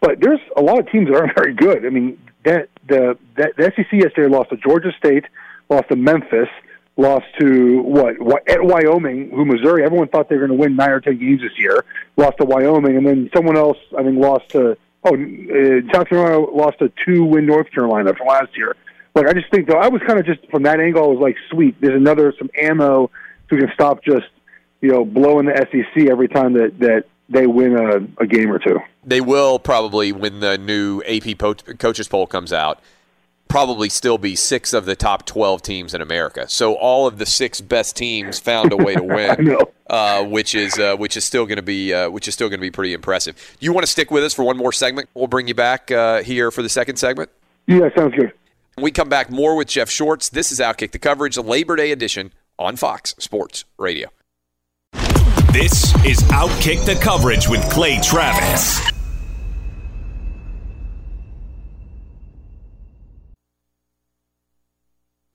but 0.00 0.20
there's 0.20 0.40
a 0.56 0.60
lot 0.60 0.78
of 0.78 0.90
teams 0.90 1.08
that 1.08 1.16
aren't 1.16 1.34
very 1.34 1.54
good. 1.54 1.86
I 1.86 1.90
mean, 1.90 2.18
that 2.44 2.68
the 2.88 3.18
that 3.36 3.56
the 3.56 3.72
SEC 3.76 3.92
yesterday 3.92 4.28
lost 4.28 4.50
to 4.50 4.56
Georgia 4.56 4.92
State, 4.98 5.24
lost 5.68 5.88
to 5.88 5.96
Memphis 5.96 6.48
lost 6.96 7.26
to 7.40 7.82
what, 7.82 8.20
what 8.20 8.48
at 8.48 8.62
Wyoming, 8.62 9.30
who 9.30 9.44
Missouri. 9.44 9.84
Everyone 9.84 10.08
thought 10.08 10.28
they 10.28 10.36
were 10.36 10.46
going 10.46 10.58
to 10.58 10.62
win 10.62 10.76
nine 10.76 10.90
or 10.90 11.00
ten 11.00 11.18
games 11.18 11.40
this 11.40 11.58
year. 11.58 11.84
Lost 12.16 12.38
to 12.38 12.44
Wyoming, 12.44 12.96
and 12.96 13.06
then 13.06 13.30
someone 13.34 13.56
else 13.56 13.78
I 13.98 14.02
think 14.02 14.18
lost 14.18 14.48
to 14.50 14.76
oh, 15.04 15.14
uh, 15.14 15.92
South 15.92 16.08
Carolina 16.08 16.38
lost 16.38 16.80
a 16.80 16.90
two-win 17.04 17.46
North 17.46 17.70
Carolina 17.70 18.14
from 18.14 18.28
last 18.28 18.56
year. 18.56 18.76
Like 19.14 19.26
I 19.26 19.32
just 19.32 19.50
think 19.50 19.68
though, 19.68 19.78
I 19.78 19.88
was 19.88 20.02
kind 20.06 20.18
of 20.18 20.26
just 20.26 20.48
from 20.50 20.64
that 20.64 20.80
angle. 20.80 21.04
I 21.04 21.06
was 21.06 21.20
like, 21.20 21.36
sweet, 21.50 21.80
there's 21.80 21.96
another 21.96 22.32
some 22.38 22.50
ammo 22.60 23.10
we 23.54 23.60
can 23.60 23.70
stop 23.74 24.02
just 24.02 24.26
you 24.80 24.90
know 24.90 25.04
blowing 25.04 25.46
the 25.46 25.66
SEC 25.70 26.08
every 26.10 26.28
time 26.28 26.54
that 26.54 26.78
that 26.80 27.04
they 27.28 27.46
win 27.46 27.76
a, 27.76 28.22
a 28.22 28.26
game 28.26 28.50
or 28.50 28.58
two. 28.58 28.78
They 29.04 29.20
will 29.20 29.58
probably 29.58 30.12
when 30.12 30.40
the 30.40 30.58
new 30.58 31.02
AP 31.02 31.38
po- 31.38 31.54
coaches 31.54 32.08
poll 32.08 32.26
comes 32.26 32.52
out. 32.52 32.80
Probably 33.48 33.88
still 33.88 34.18
be 34.18 34.34
six 34.34 34.72
of 34.72 34.84
the 34.84 34.96
top 34.96 35.26
twelve 35.26 35.62
teams 35.62 35.94
in 35.94 36.00
America. 36.00 36.48
So 36.48 36.74
all 36.74 37.06
of 37.06 37.18
the 37.18 37.26
six 37.26 37.60
best 37.60 37.96
teams 37.96 38.40
found 38.40 38.72
a 38.72 38.76
way 38.76 38.94
to 38.94 39.02
win, 39.04 39.56
uh, 39.88 40.24
which 40.24 40.54
is 40.54 40.78
uh, 40.78 40.96
which 40.96 41.16
is 41.16 41.24
still 41.24 41.46
going 41.46 41.56
to 41.56 41.62
be 41.62 41.92
uh, 41.92 42.10
which 42.10 42.26
is 42.26 42.34
still 42.34 42.48
going 42.48 42.58
to 42.58 42.66
be 42.66 42.70
pretty 42.70 42.92
impressive. 42.92 43.36
You 43.60 43.72
want 43.72 43.86
to 43.86 43.90
stick 43.90 44.10
with 44.10 44.24
us 44.24 44.34
for 44.34 44.44
one 44.44 44.56
more 44.56 44.72
segment? 44.72 45.08
We'll 45.14 45.28
bring 45.28 45.46
you 45.46 45.54
back 45.54 45.90
uh, 45.90 46.22
here 46.22 46.50
for 46.50 46.62
the 46.62 46.68
second 46.68 46.96
segment. 46.96 47.30
Yeah, 47.66 47.88
sounds 47.94 48.14
good. 48.14 48.32
When 48.74 48.82
we 48.82 48.90
come 48.90 49.08
back 49.08 49.30
more 49.30 49.54
with 49.54 49.68
Geoff 49.68 49.88
Schwartz. 49.88 50.28
This 50.28 50.50
is 50.50 50.58
Outkick 50.58 50.90
the 50.90 50.98
coverage, 50.98 51.36
the 51.36 51.42
Labor 51.42 51.76
Day 51.76 51.92
edition 51.92 52.32
on 52.58 52.76
Fox 52.76 53.14
Sports 53.18 53.64
Radio. 53.78 54.08
This 55.52 55.94
is 56.04 56.18
Outkick 56.32 56.84
the 56.84 56.96
coverage 57.00 57.48
with 57.48 57.62
Clay 57.70 58.00
Travis. 58.02 58.93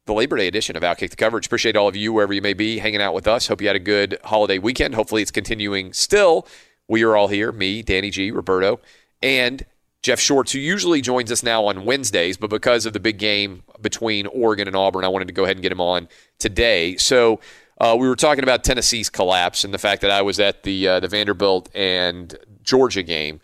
The 0.09 0.15
Labor 0.15 0.37
Day 0.37 0.47
edition 0.47 0.75
of 0.75 0.81
Outkick 0.81 1.11
the 1.11 1.15
Coverage. 1.15 1.45
Appreciate 1.45 1.77
all 1.77 1.87
of 1.87 1.95
you 1.95 2.11
wherever 2.11 2.33
you 2.33 2.41
may 2.41 2.53
be 2.53 2.79
hanging 2.79 2.99
out 2.99 3.13
with 3.13 3.27
us. 3.27 3.45
Hope 3.45 3.61
you 3.61 3.67
had 3.67 3.75
a 3.75 3.79
good 3.79 4.17
holiday 4.23 4.57
weekend. 4.57 4.95
Hopefully 4.95 5.21
it's 5.21 5.29
continuing 5.29 5.93
still. 5.93 6.47
We 6.87 7.03
are 7.03 7.15
all 7.15 7.27
here, 7.27 7.51
me, 7.51 7.83
Danny 7.83 8.09
G, 8.09 8.31
Roberto, 8.31 8.79
and 9.21 9.63
Geoff 10.01 10.19
Schwartz, 10.19 10.51
who 10.51 10.57
usually 10.57 11.01
joins 11.01 11.31
us 11.31 11.43
now 11.43 11.63
on 11.65 11.85
Wednesdays, 11.85 12.37
but 12.37 12.49
because 12.49 12.87
of 12.87 12.93
the 12.93 12.99
big 12.99 13.19
game 13.19 13.61
between 13.81 14.25
Oregon 14.25 14.65
and 14.65 14.75
Auburn, 14.75 15.05
I 15.05 15.09
wanted 15.09 15.27
to 15.27 15.33
go 15.33 15.43
ahead 15.43 15.57
and 15.57 15.61
get 15.61 15.71
him 15.71 15.79
on 15.79 16.07
today. 16.39 16.97
So 16.97 17.39
uh, 17.79 17.95
we 17.95 18.07
were 18.07 18.15
talking 18.15 18.43
about 18.43 18.63
Tennessee's 18.63 19.11
collapse 19.11 19.63
and 19.63 19.71
the 19.75 19.77
fact 19.77 20.01
that 20.01 20.09
I 20.09 20.23
was 20.23 20.39
at 20.39 20.63
the 20.63 20.87
uh, 20.87 20.99
the 21.01 21.07
Vanderbilt 21.07 21.69
and 21.75 22.35
Georgia 22.63 23.03
game. 23.03 23.41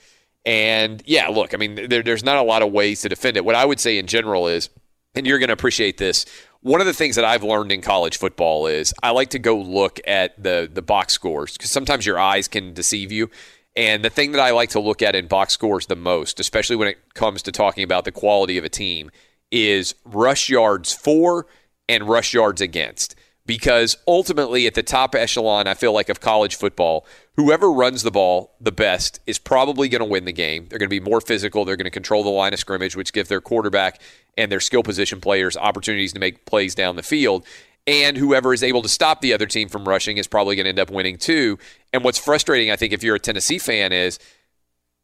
And 0.47 1.03
yeah, 1.05 1.27
look, 1.27 1.53
I 1.53 1.57
mean, 1.57 1.89
there, 1.89 2.01
there's 2.01 2.23
not 2.23 2.37
a 2.37 2.41
lot 2.43 2.63
of 2.63 2.71
ways 2.71 3.01
to 3.01 3.09
defend 3.09 3.37
it. 3.37 3.45
What 3.45 3.53
I 3.53 3.65
would 3.65 3.79
say 3.79 3.99
in 3.99 4.07
general 4.07 4.47
is, 4.47 4.71
and 5.15 5.25
you're 5.25 5.39
going 5.39 5.47
to 5.47 5.53
appreciate 5.53 5.97
this. 5.97 6.25
One 6.61 6.81
of 6.81 6.87
the 6.87 6.93
things 6.93 7.15
that 7.15 7.25
I've 7.25 7.43
learned 7.43 7.71
in 7.71 7.81
college 7.81 8.17
football 8.17 8.67
is 8.67 8.93
I 9.03 9.11
like 9.11 9.29
to 9.29 9.39
go 9.39 9.57
look 9.57 9.99
at 10.07 10.41
the 10.41 10.69
the 10.71 10.81
box 10.81 11.13
scores 11.13 11.53
because 11.53 11.71
sometimes 11.71 12.05
your 12.05 12.19
eyes 12.19 12.47
can 12.47 12.73
deceive 12.73 13.11
you. 13.11 13.29
And 13.75 14.03
the 14.03 14.09
thing 14.09 14.31
that 14.31 14.41
I 14.41 14.51
like 14.51 14.69
to 14.69 14.79
look 14.79 15.01
at 15.01 15.15
in 15.15 15.27
box 15.27 15.53
scores 15.53 15.87
the 15.87 15.95
most, 15.95 16.39
especially 16.39 16.77
when 16.77 16.87
it 16.87 17.13
comes 17.13 17.41
to 17.43 17.51
talking 17.51 17.83
about 17.83 18.05
the 18.05 18.11
quality 18.11 18.57
of 18.57 18.63
a 18.63 18.69
team, 18.69 19.11
is 19.51 19.95
rush 20.05 20.49
yards 20.49 20.93
for 20.93 21.45
and 21.87 22.07
rush 22.07 22.33
yards 22.33 22.61
against. 22.61 23.15
Because 23.45 23.97
ultimately, 24.07 24.65
at 24.65 24.73
the 24.73 24.81
top 24.81 25.13
echelon, 25.13 25.67
I 25.67 25.75
feel 25.75 25.93
like 25.93 26.09
of 26.09 26.19
college 26.19 26.55
football, 26.55 27.05
whoever 27.35 27.71
runs 27.71 28.01
the 28.01 28.09
ball 28.09 28.55
the 28.59 28.71
best 28.71 29.19
is 29.27 29.37
probably 29.37 29.87
going 29.87 29.99
to 29.99 30.05
win 30.05 30.25
the 30.25 30.31
game. 30.31 30.65
They're 30.67 30.79
going 30.79 30.89
to 30.89 30.99
be 30.99 30.99
more 30.99 31.21
physical. 31.21 31.63
They're 31.63 31.75
going 31.75 31.85
to 31.85 31.91
control 31.91 32.23
the 32.23 32.29
line 32.29 32.53
of 32.53 32.59
scrimmage, 32.59 32.95
which 32.95 33.13
gives 33.13 33.29
their 33.29 33.41
quarterback 33.41 34.01
and 34.35 34.51
their 34.51 34.59
skill 34.59 34.81
position 34.81 35.21
players 35.21 35.55
opportunities 35.55 36.13
to 36.13 36.19
make 36.19 36.45
plays 36.45 36.73
down 36.73 36.95
the 36.95 37.03
field. 37.03 37.45
And 37.87 38.17
whoever 38.17 38.51
is 38.51 38.63
able 38.63 38.81
to 38.81 38.89
stop 38.89 39.21
the 39.21 39.33
other 39.33 39.45
team 39.45 39.69
from 39.69 39.87
rushing 39.87 40.17
is 40.17 40.25
probably 40.25 40.55
going 40.55 40.63
to 40.63 40.69
end 40.69 40.79
up 40.79 40.89
winning 40.89 41.17
too. 41.17 41.59
And 41.93 42.03
what's 42.03 42.17
frustrating, 42.17 42.71
I 42.71 42.75
think, 42.75 42.93
if 42.93 43.03
you're 43.03 43.15
a 43.15 43.19
Tennessee 43.19 43.59
fan, 43.59 43.93
is 43.93 44.17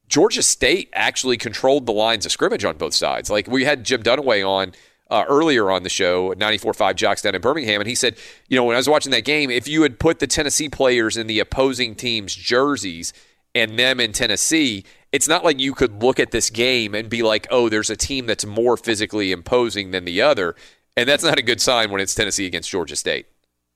Georgia 0.07 0.41
State 0.41 0.89
actually 0.93 1.37
controlled 1.37 1.85
the 1.85 1.91
lines 1.91 2.25
of 2.25 2.31
scrimmage 2.31 2.65
on 2.65 2.77
both 2.77 2.95
sides. 2.95 3.29
Like 3.29 3.47
we 3.47 3.65
had 3.65 3.83
Jim 3.83 4.01
Dunaway 4.01 4.45
on 4.45 4.73
uh, 5.11 5.25
earlier 5.27 5.69
on 5.69 5.83
the 5.83 5.89
show, 5.89 6.33
94.5 6.33 6.95
JOX 6.95 7.21
down 7.21 7.35
in 7.35 7.41
Birmingham, 7.41 7.81
and 7.81 7.87
he 7.87 7.95
said, 7.95 8.17
you 8.47 8.57
know, 8.57 8.63
when 8.63 8.75
I 8.75 8.79
was 8.79 8.89
watching 8.89 9.11
that 9.11 9.25
game, 9.25 9.51
if 9.51 9.67
you 9.67 9.83
had 9.83 9.99
put 9.99 10.19
the 10.19 10.27
Tennessee 10.27 10.69
players 10.69 11.17
in 11.17 11.27
the 11.27 11.39
opposing 11.39 11.93
team's 11.95 12.33
jerseys 12.33 13.13
and 13.53 13.77
them 13.77 13.99
in 13.99 14.13
Tennessee, 14.13 14.85
it's 15.11 15.27
not 15.27 15.43
like 15.43 15.59
you 15.59 15.73
could 15.73 16.01
look 16.01 16.19
at 16.19 16.31
this 16.31 16.49
game 16.49 16.95
and 16.95 17.09
be 17.09 17.21
like, 17.21 17.45
oh, 17.51 17.67
there's 17.69 17.89
a 17.89 17.97
team 17.97 18.25
that's 18.25 18.45
more 18.45 18.77
physically 18.77 19.31
imposing 19.31 19.91
than 19.91 20.05
the 20.05 20.21
other. 20.21 20.55
And 20.95 21.07
that's 21.07 21.23
not 21.23 21.37
a 21.37 21.41
good 21.41 21.59
sign 21.61 21.91
when 21.91 22.01
it's 22.01 22.15
Tennessee 22.15 22.45
against 22.45 22.69
Georgia 22.69 22.95
State. 22.95 23.25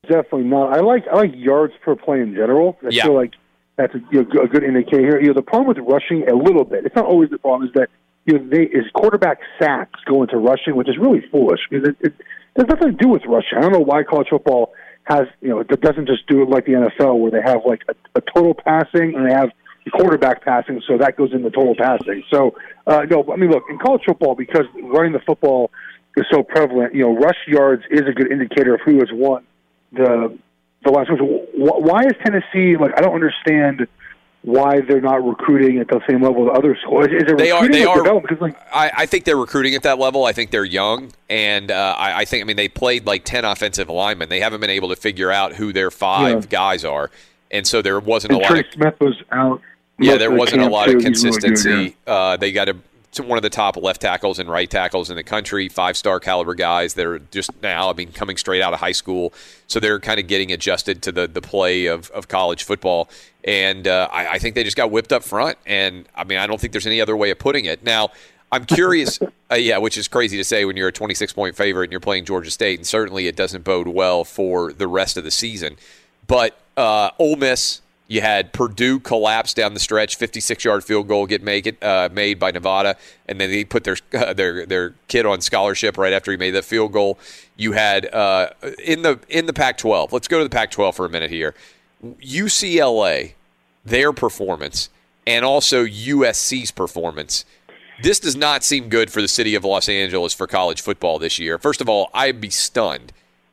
Definitely 0.02 0.44
not. 0.44 0.72
I 0.76 0.80
like 0.80 1.04
I 1.10 1.16
like 1.16 1.32
yards 1.34 1.72
per 1.82 1.96
play 1.96 2.20
in 2.20 2.34
general. 2.34 2.78
I 2.82 2.88
Yeah. 2.90 3.04
feel 3.04 3.14
like 3.14 3.32
that's 3.76 3.94
a, 3.94 3.98
you 4.12 4.22
know, 4.22 4.42
a 4.42 4.46
good 4.48 4.62
indicator. 4.62 5.20
You 5.20 5.28
know, 5.28 5.34
the 5.34 5.42
problem 5.42 5.68
with 5.68 5.78
rushing 5.78 6.28
a 6.28 6.34
little 6.34 6.64
bit. 6.64 6.86
It's 6.86 6.94
not 6.94 7.06
always 7.06 7.28
the 7.30 7.38
problem. 7.38 7.68
Is 7.68 7.74
that 7.74 7.88
you 8.26 8.38
know 8.38 8.48
they 8.48 8.64
is 8.64 8.84
quarterback 8.92 9.38
sacks 9.58 10.00
go 10.04 10.22
into 10.22 10.36
rushing, 10.36 10.76
which 10.76 10.88
is 10.88 10.98
really 10.98 11.22
foolish 11.30 11.60
because 11.70 11.88
it, 11.88 11.96
it 12.00 12.14
there's 12.54 12.68
nothing 12.68 12.96
to 12.96 13.04
do 13.04 13.08
with 13.08 13.22
rushing. 13.26 13.58
I 13.58 13.62
don't 13.62 13.72
know 13.72 13.80
why 13.80 14.02
college 14.02 14.28
football 14.28 14.72
has 15.04 15.26
you 15.40 15.48
know 15.48 15.60
it 15.60 15.80
doesn't 15.80 16.06
just 16.06 16.26
do 16.26 16.42
it 16.42 16.48
like 16.48 16.66
the 16.66 16.72
NFL 16.72 17.18
where 17.18 17.30
they 17.30 17.42
have 17.42 17.60
like 17.64 17.82
a, 17.88 17.94
a 18.18 18.20
total 18.20 18.54
passing 18.54 19.14
and 19.16 19.28
they 19.28 19.32
have 19.32 19.50
quarterback 19.92 20.44
passing, 20.44 20.82
so 20.86 20.98
that 20.98 21.16
goes 21.16 21.32
in 21.32 21.42
the 21.42 21.50
total 21.50 21.74
passing. 21.76 22.24
So 22.30 22.56
uh, 22.86 23.02
no, 23.08 23.24
I 23.32 23.36
mean 23.36 23.50
look 23.50 23.64
in 23.70 23.78
college 23.78 24.02
football 24.04 24.34
because 24.34 24.66
running 24.82 25.12
the 25.12 25.20
football 25.20 25.70
is 26.16 26.26
so 26.30 26.42
prevalent. 26.42 26.94
You 26.94 27.04
know, 27.04 27.16
rush 27.16 27.38
yards 27.46 27.84
is 27.90 28.02
a 28.08 28.12
good 28.12 28.32
indicator 28.32 28.74
of 28.74 28.80
who 28.84 28.98
has 28.98 29.08
won 29.12 29.44
the 29.92 30.36
the 30.84 30.90
last 30.90 31.10
why 31.54 32.02
is 32.02 32.12
Tennessee 32.24 32.76
like? 32.76 32.92
I 32.96 33.00
don't 33.00 33.14
understand 33.14 33.86
why 34.46 34.80
they're 34.80 35.00
not 35.00 35.26
recruiting 35.26 35.78
at 35.78 35.88
the 35.88 36.00
same 36.08 36.22
level 36.22 36.48
as 36.48 36.56
other 36.56 36.76
schools. 36.80 37.06
Is 37.06 37.24
it 37.26 37.36
They 37.36 37.50
are. 37.50 37.68
They 37.68 37.84
are. 37.84 38.20
Because 38.20 38.40
like 38.40 38.56
I, 38.72 38.90
I 38.98 39.06
think 39.06 39.24
they're 39.24 39.36
recruiting 39.36 39.74
at 39.74 39.82
that 39.82 39.98
level. 39.98 40.24
I 40.24 40.32
think 40.32 40.52
they're 40.52 40.64
young, 40.64 41.10
and 41.28 41.70
uh, 41.72 41.96
I, 41.98 42.18
I 42.20 42.24
think. 42.24 42.42
I 42.42 42.44
mean, 42.46 42.56
they 42.56 42.68
played 42.68 43.06
like 43.06 43.24
ten 43.24 43.44
offensive 43.44 43.88
linemen. 43.88 44.28
They 44.28 44.38
haven't 44.38 44.60
been 44.60 44.70
able 44.70 44.88
to 44.90 44.96
figure 44.96 45.32
out 45.32 45.54
who 45.54 45.72
their 45.72 45.90
five 45.90 46.44
Yeah. 46.44 46.48
guys 46.48 46.84
are, 46.84 47.10
and 47.50 47.66
so 47.66 47.82
there 47.82 47.98
wasn't 47.98 48.34
and 48.34 48.40
a 48.40 48.44
lot 48.44 48.50
Trey 48.50 48.60
of 48.60 48.66
Smith 48.72 48.94
was 49.00 49.20
out. 49.32 49.60
yeah, 49.98 50.16
there 50.16 50.30
the 50.30 50.36
wasn't 50.36 50.62
a 50.62 50.68
lot 50.70 50.86
too. 50.86 50.96
of 50.98 51.02
He's 51.02 51.24
really 51.24 51.38
good, 51.38 51.42
consistency. 51.42 51.96
uh, 52.06 52.36
they 52.36 52.52
got 52.52 52.66
to 52.66 52.76
one 53.20 53.38
of 53.38 53.42
the 53.42 53.50
top 53.50 53.76
left 53.76 54.00
tackles 54.00 54.38
and 54.38 54.48
right 54.50 54.68
tackles 54.68 55.10
in 55.10 55.16
the 55.16 55.22
country, 55.22 55.68
five 55.68 55.96
star 55.96 56.20
caliber 56.20 56.54
guys 56.54 56.94
that 56.94 57.06
are 57.06 57.18
just 57.18 57.50
now, 57.62 57.90
I 57.90 57.92
mean, 57.92 58.12
coming 58.12 58.36
straight 58.36 58.62
out 58.62 58.72
of 58.72 58.80
high 58.80 58.92
school. 58.92 59.32
So 59.66 59.80
they're 59.80 60.00
kind 60.00 60.20
of 60.20 60.26
getting 60.26 60.52
adjusted 60.52 61.02
to 61.02 61.12
the, 61.12 61.26
the 61.26 61.42
play 61.42 61.86
of, 61.86 62.10
of 62.10 62.28
college 62.28 62.64
football. 62.64 63.08
And 63.44 63.86
uh, 63.86 64.08
I, 64.12 64.32
I 64.32 64.38
think 64.38 64.54
they 64.54 64.64
just 64.64 64.76
got 64.76 64.90
whipped 64.90 65.12
up 65.12 65.22
front. 65.22 65.58
And 65.66 66.08
I 66.14 66.24
mean, 66.24 66.38
I 66.38 66.46
don't 66.46 66.60
think 66.60 66.72
there's 66.72 66.86
any 66.86 67.00
other 67.00 67.16
way 67.16 67.30
of 67.30 67.38
putting 67.38 67.64
it. 67.64 67.82
Now, 67.84 68.10
I'm 68.52 68.64
curious, 68.64 69.18
uh, 69.50 69.56
yeah, 69.56 69.78
which 69.78 69.96
is 69.96 70.08
crazy 70.08 70.36
to 70.36 70.44
say 70.44 70.64
when 70.64 70.76
you're 70.76 70.88
a 70.88 70.92
26 70.92 71.32
point 71.32 71.56
favorite 71.56 71.84
and 71.84 71.92
you're 71.92 72.00
playing 72.00 72.24
Georgia 72.24 72.50
State, 72.50 72.78
and 72.78 72.86
certainly 72.86 73.26
it 73.26 73.36
doesn't 73.36 73.64
bode 73.64 73.88
well 73.88 74.24
for 74.24 74.72
the 74.72 74.86
rest 74.86 75.16
of 75.16 75.24
the 75.24 75.30
season. 75.30 75.76
But 76.26 76.58
uh, 76.76 77.10
Ole 77.18 77.36
Miss, 77.36 77.80
you 78.08 78.20
had 78.20 78.52
Purdue 78.52 79.00
collapse 79.00 79.52
down 79.52 79.74
the 79.74 79.80
stretch, 79.80 80.16
56 80.16 80.64
yard 80.64 80.84
field 80.84 81.08
goal 81.08 81.26
get 81.26 81.42
make 81.42 81.66
it 81.66 81.82
uh, 81.82 82.08
made 82.12 82.38
by 82.38 82.52
Nevada, 82.52 82.96
and 83.26 83.40
then 83.40 83.50
they 83.50 83.64
put 83.64 83.84
their 83.84 83.96
uh, 84.14 84.32
their 84.32 84.64
their 84.66 84.94
kid 85.08 85.26
on 85.26 85.40
scholarship 85.40 85.98
right 85.98 86.12
after 86.12 86.30
he 86.30 86.36
made 86.36 86.52
that 86.52 86.64
field 86.64 86.92
goal. 86.92 87.18
You 87.56 87.72
had 87.72 88.12
uh, 88.12 88.50
in 88.82 89.02
the 89.02 89.18
in 89.28 89.46
the 89.46 89.52
Pac-12. 89.52 90.12
Let's 90.12 90.28
go 90.28 90.38
to 90.38 90.44
the 90.44 90.50
Pac-12 90.50 90.94
for 90.94 91.06
a 91.06 91.08
minute 91.08 91.30
here. 91.30 91.54
UCLA, 92.04 93.32
their 93.84 94.12
performance, 94.12 94.88
and 95.26 95.44
also 95.44 95.84
USC's 95.84 96.70
performance. 96.70 97.44
This 98.02 98.20
does 98.20 98.36
not 98.36 98.62
seem 98.62 98.90
good 98.90 99.10
for 99.10 99.22
the 99.22 99.28
city 99.28 99.54
of 99.54 99.64
Los 99.64 99.88
Angeles 99.88 100.34
for 100.34 100.46
college 100.46 100.82
football 100.82 101.18
this 101.18 101.38
year. 101.38 101.56
First 101.58 101.80
of 101.80 101.88
all, 101.88 102.10
I'd 102.12 102.42
be 102.42 102.50
stunned 102.50 103.12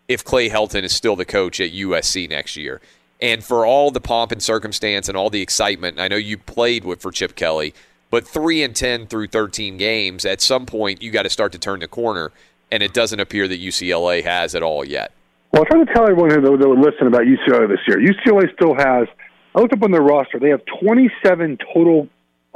if 0.09 0.23
Clay 0.25 0.49
Helton 0.49 0.83
is 0.83 0.93
still 0.93 1.15
the 1.15 1.23
coach 1.23 1.61
at 1.61 1.71
USC 1.71 2.29
next 2.29 2.57
year. 2.57 2.81
And 3.23 3.41
for 3.41 3.65
all 3.65 3.89
the 3.89 4.01
pomp 4.01 4.33
and 4.33 4.43
circumstance 4.43 5.07
and 5.07 5.17
all 5.17 5.29
the 5.29 5.41
excitement, 5.41 5.97
I 5.97 6.09
know 6.09 6.17
you 6.17 6.37
played 6.37 6.83
with 6.83 7.01
for 7.01 7.09
Chip 7.09 7.35
Kelly, 7.37 7.73
but 8.11 8.27
three 8.27 8.61
and 8.61 8.75
ten 8.75 9.07
through 9.07 9.27
thirteen 9.27 9.77
games, 9.77 10.25
at 10.25 10.41
some 10.41 10.65
point 10.65 11.01
you 11.01 11.09
got 11.09 11.23
to 11.23 11.29
start 11.29 11.53
to 11.53 11.57
turn 11.57 11.79
the 11.79 11.87
corner, 11.87 12.33
and 12.69 12.83
it 12.83 12.93
doesn't 12.93 13.21
appear 13.21 13.47
that 13.47 13.61
UCLA 13.61 14.25
has 14.25 14.55
at 14.55 14.61
all 14.61 14.83
yet. 14.83 15.13
Well, 15.53 15.61
I'm 15.61 15.67
trying 15.67 15.85
to 15.85 15.93
tell 15.93 16.03
everyone 16.03 16.31
who 16.31 16.57
that 16.57 16.67
would 16.67 16.79
listen 16.79 17.07
about 17.07 17.21
UCLA 17.21 17.69
this 17.69 17.79
year. 17.87 17.97
UCLA 17.97 18.53
still 18.55 18.75
has. 18.75 19.07
I 19.55 19.61
looked 19.61 19.71
up 19.71 19.83
on 19.83 19.91
their 19.91 20.01
roster. 20.01 20.37
They 20.37 20.49
have 20.49 20.61
27 20.81 21.59
total 21.73 22.09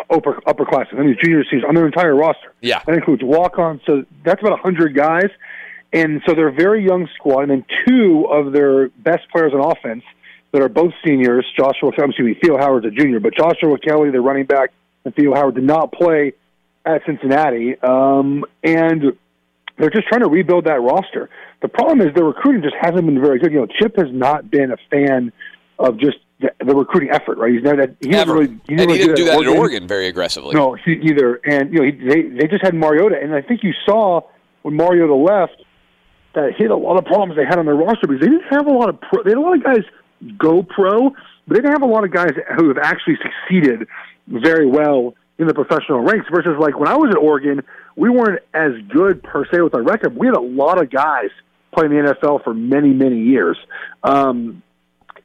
upper 0.10 0.34
upperclassmen. 0.42 1.00
I 1.00 1.04
mean, 1.04 1.18
junior 1.24 1.46
seniors 1.46 1.64
on 1.66 1.76
their 1.76 1.86
entire 1.86 2.14
roster. 2.14 2.54
Yeah. 2.60 2.82
That 2.86 2.96
includes 2.96 3.24
walk-ons. 3.24 3.84
So 3.86 4.04
that's 4.26 4.42
about 4.42 4.52
100 4.64 4.94
guys, 4.94 5.30
and 5.94 6.22
so 6.26 6.34
they're 6.34 6.50
a 6.50 6.54
very 6.54 6.84
young 6.84 7.08
squad. 7.16 7.50
And 7.50 7.52
then 7.52 7.66
two 7.88 8.28
of 8.30 8.52
their 8.52 8.90
best 8.90 9.30
players 9.32 9.54
on 9.54 9.62
offense 9.62 10.04
that 10.52 10.62
are 10.62 10.70
both 10.70 10.94
seniors. 11.06 11.46
Joshua, 11.58 11.90
excuse 11.90 12.20
me, 12.20 12.36
Theo 12.42 12.58
Howard's 12.58 12.86
a 12.86 12.92
junior, 12.92 13.20
but 13.20 13.34
Joshua 13.36 13.78
Kelly, 13.80 14.12
the 14.12 14.22
running 14.22 14.46
back, 14.46 14.72
and 15.06 15.16
Theo 15.16 15.34
Howard 15.34 15.56
did 15.56 15.64
not 15.64 15.92
play 15.92 16.34
at 16.86 17.02
Cincinnati, 17.06 17.76
um, 17.82 18.46
and 18.64 19.18
they're 19.78 19.90
just 19.90 20.08
trying 20.08 20.22
to 20.22 20.30
rebuild 20.30 20.66
that 20.66 20.82
roster. 20.82 21.30
The 21.62 21.68
problem 21.68 22.02
is 22.02 22.14
their 22.14 22.24
recruiting 22.24 22.62
just 22.62 22.76
hasn't 22.80 23.06
been 23.06 23.22
very 23.22 23.40
good. 23.40 23.52
You 23.52 23.60
know, 23.60 23.68
Chip 23.68 23.98
has 23.98 24.08
not 24.12 24.50
been 24.50 24.72
a 24.72 24.78
fan 24.90 25.32
of 25.80 26.00
just 26.00 26.18
the, 26.40 26.52
the 26.66 26.76
recruiting 26.76 27.10
effort, 27.12 27.38
right? 27.38 27.52
He's 27.52 27.64
never 27.64 27.88
that 27.88 27.96
he 28.00 28.16
Ever. 28.16 28.34
Really, 28.34 28.60
he 28.68 28.76
and 28.76 28.92
he 28.92 28.98
didn't 28.98 29.16
do 29.16 29.26
that 29.26 29.40
at 29.40 29.48
at 29.48 29.58
Oregon 29.58 29.88
very 29.88 30.08
aggressively. 30.08 30.56
No, 30.56 30.76
he, 30.76 30.94
either. 31.04 31.36
And 31.46 31.74
you 31.74 31.80
know, 31.80 31.86
he, 31.86 31.92
they 31.92 32.22
they 32.22 32.48
just 32.48 32.64
had 32.64 32.74
Mariota, 32.74 33.16
and 33.22 33.34
I 33.34 33.42
think 33.42 33.64
you 33.64 33.74
saw 33.86 34.22
when 34.62 34.76
Mariota 34.76 35.16
left 35.16 35.64
that 36.36 36.54
hit 36.56 36.70
a 36.70 36.76
lot 36.76 36.98
of 36.98 37.06
problems 37.06 37.36
they 37.36 37.46
had 37.46 37.58
on 37.58 37.66
their 37.66 37.76
roster 37.76 38.08
because 38.08 38.22
they 38.22 38.28
didn't 38.28 38.46
have 38.52 38.68
a 38.68 38.72
lot 38.72 38.90
of 38.90 39.02
pro. 39.02 39.24
They 39.24 39.32
had 39.32 39.38
a 39.38 39.42
lot 39.42 39.56
of 39.56 39.64
guys 39.64 39.84
go 40.38 40.64
pro, 40.64 41.10
but 41.10 41.18
they 41.50 41.56
didn't 41.56 41.72
have 41.72 41.82
a 41.82 41.86
lot 41.86 42.04
of 42.04 42.12
guys 42.12 42.32
who 42.58 42.68
have 42.70 42.78
actually 42.78 43.18
succeeded 43.22 43.88
very 44.28 44.66
well 44.66 45.16
in 45.40 45.48
the 45.48 45.54
professional 45.54 46.02
ranks. 46.02 46.28
Versus 46.32 46.56
like 46.60 46.78
when 46.80 46.88
I 46.88 46.96
was 46.96 47.12
at 47.12 47.18
Oregon, 47.18 47.64
we 47.96 48.10
weren't 48.10 48.42
as 48.54 48.72
good 48.94 49.24
per 49.24 49.46
se 49.52 49.62
with 49.62 49.76
our 49.76 49.84
record. 49.84 50.16
We 50.16 50.28
had 50.28 50.36
a 50.36 50.42
lot 50.42 50.82
of 50.82 50.90
guys 50.90 51.30
playing 51.74 51.92
the 51.92 52.14
NFL 52.14 52.44
for 52.44 52.54
many 52.54 52.90
many 52.90 53.22
years. 53.22 53.58
Um, 54.04 54.64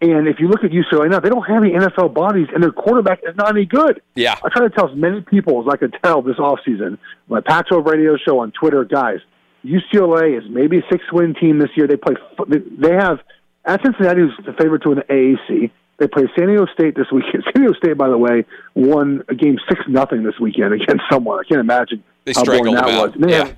and 0.03 0.27
if 0.27 0.41
you 0.41 0.49
look 0.49 0.65
at 0.65 0.73
UCLA 0.73 1.09
now, 1.09 1.21
they 1.21 1.29
don't 1.29 1.45
have 1.45 1.63
any 1.63 1.75
NFL 1.75 2.13
bodies, 2.13 2.49
and 2.53 2.61
their 2.61 2.73
quarterback 2.73 3.21
is 3.23 3.37
not 3.37 3.51
any 3.51 3.65
good. 3.65 4.03
Yeah. 4.17 4.35
I 4.45 4.49
try 4.49 4.67
to 4.67 4.71
tell 4.71 4.91
as 4.91 4.97
many 4.97 5.21
people 5.21 5.63
as 5.63 5.73
I 5.73 5.77
could 5.77 5.97
tell 6.03 6.23
this 6.23 6.39
offseason, 6.39 6.99
my 7.29 7.41
Pac-12 7.41 7.87
radio 7.87 8.17
show 8.17 8.41
on 8.41 8.51
Twitter, 8.51 8.85
guys, 8.85 9.21
UCLA 9.65 10.37
is 10.37 10.45
maybe 10.51 10.79
a 10.79 10.83
six-win 10.91 11.37
team 11.41 11.61
this 11.61 11.71
year. 11.77 11.87
They 11.87 11.97
play. 11.97 12.15
They 12.49 12.95
have 12.95 13.21
at 13.65 13.81
Cincinnati, 13.85 14.21
who's 14.23 14.35
the 14.45 14.53
favorite 14.55 14.83
to 14.83 14.91
win 14.91 14.99
the 14.99 15.05
AAC. 15.05 15.71
They 15.99 16.09
play 16.09 16.25
San 16.37 16.49
Diego 16.49 16.67
State 16.75 16.97
this 16.97 17.07
weekend. 17.13 17.45
San 17.55 17.63
Diego 17.63 17.75
State, 17.75 17.97
by 17.97 18.09
the 18.09 18.19
way, 18.19 18.45
won 18.75 19.23
a 19.29 19.35
game 19.35 19.59
six 19.69 19.81
nothing 19.89 20.23
this 20.25 20.39
weekend 20.41 20.73
against 20.75 21.05
someone. 21.11 21.39
I 21.39 21.49
can't 21.49 21.61
imagine 21.61 22.03
They 22.25 22.33
how 22.35 22.45
boring 22.45 22.75
that 22.75 22.87
was. 22.87 23.13
And, 23.15 23.31
Yeah. 23.31 23.37
have- 23.47 23.57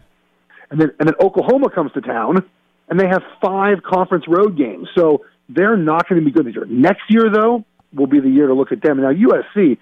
and 0.71 0.81
then 0.81 0.91
and 0.99 1.09
then 1.09 1.15
Oklahoma 1.21 1.71
comes 1.71 1.93
to 1.93 2.01
town, 2.01 2.45
and 2.89 2.99
they 3.01 3.07
have 3.07 3.23
five 3.41 3.83
conference 3.83 4.25
road 4.29 4.57
games. 4.59 4.89
So 4.95 5.25
they're 5.49 5.77
not 5.77 6.09
going 6.09 6.21
to 6.21 6.25
be 6.25 6.31
good 6.33 6.47
this 6.47 6.55
year. 6.55 6.67
Next 6.67 7.03
year, 7.09 7.31
though, 7.31 7.65
will 7.93 8.07
be 8.07 8.21
the 8.21 8.31
year 8.31 8.47
to 8.49 8.55
look 8.55 8.73
at 8.73 8.83
them. 8.83 9.01
Now 9.01 9.11
USC. 9.13 9.79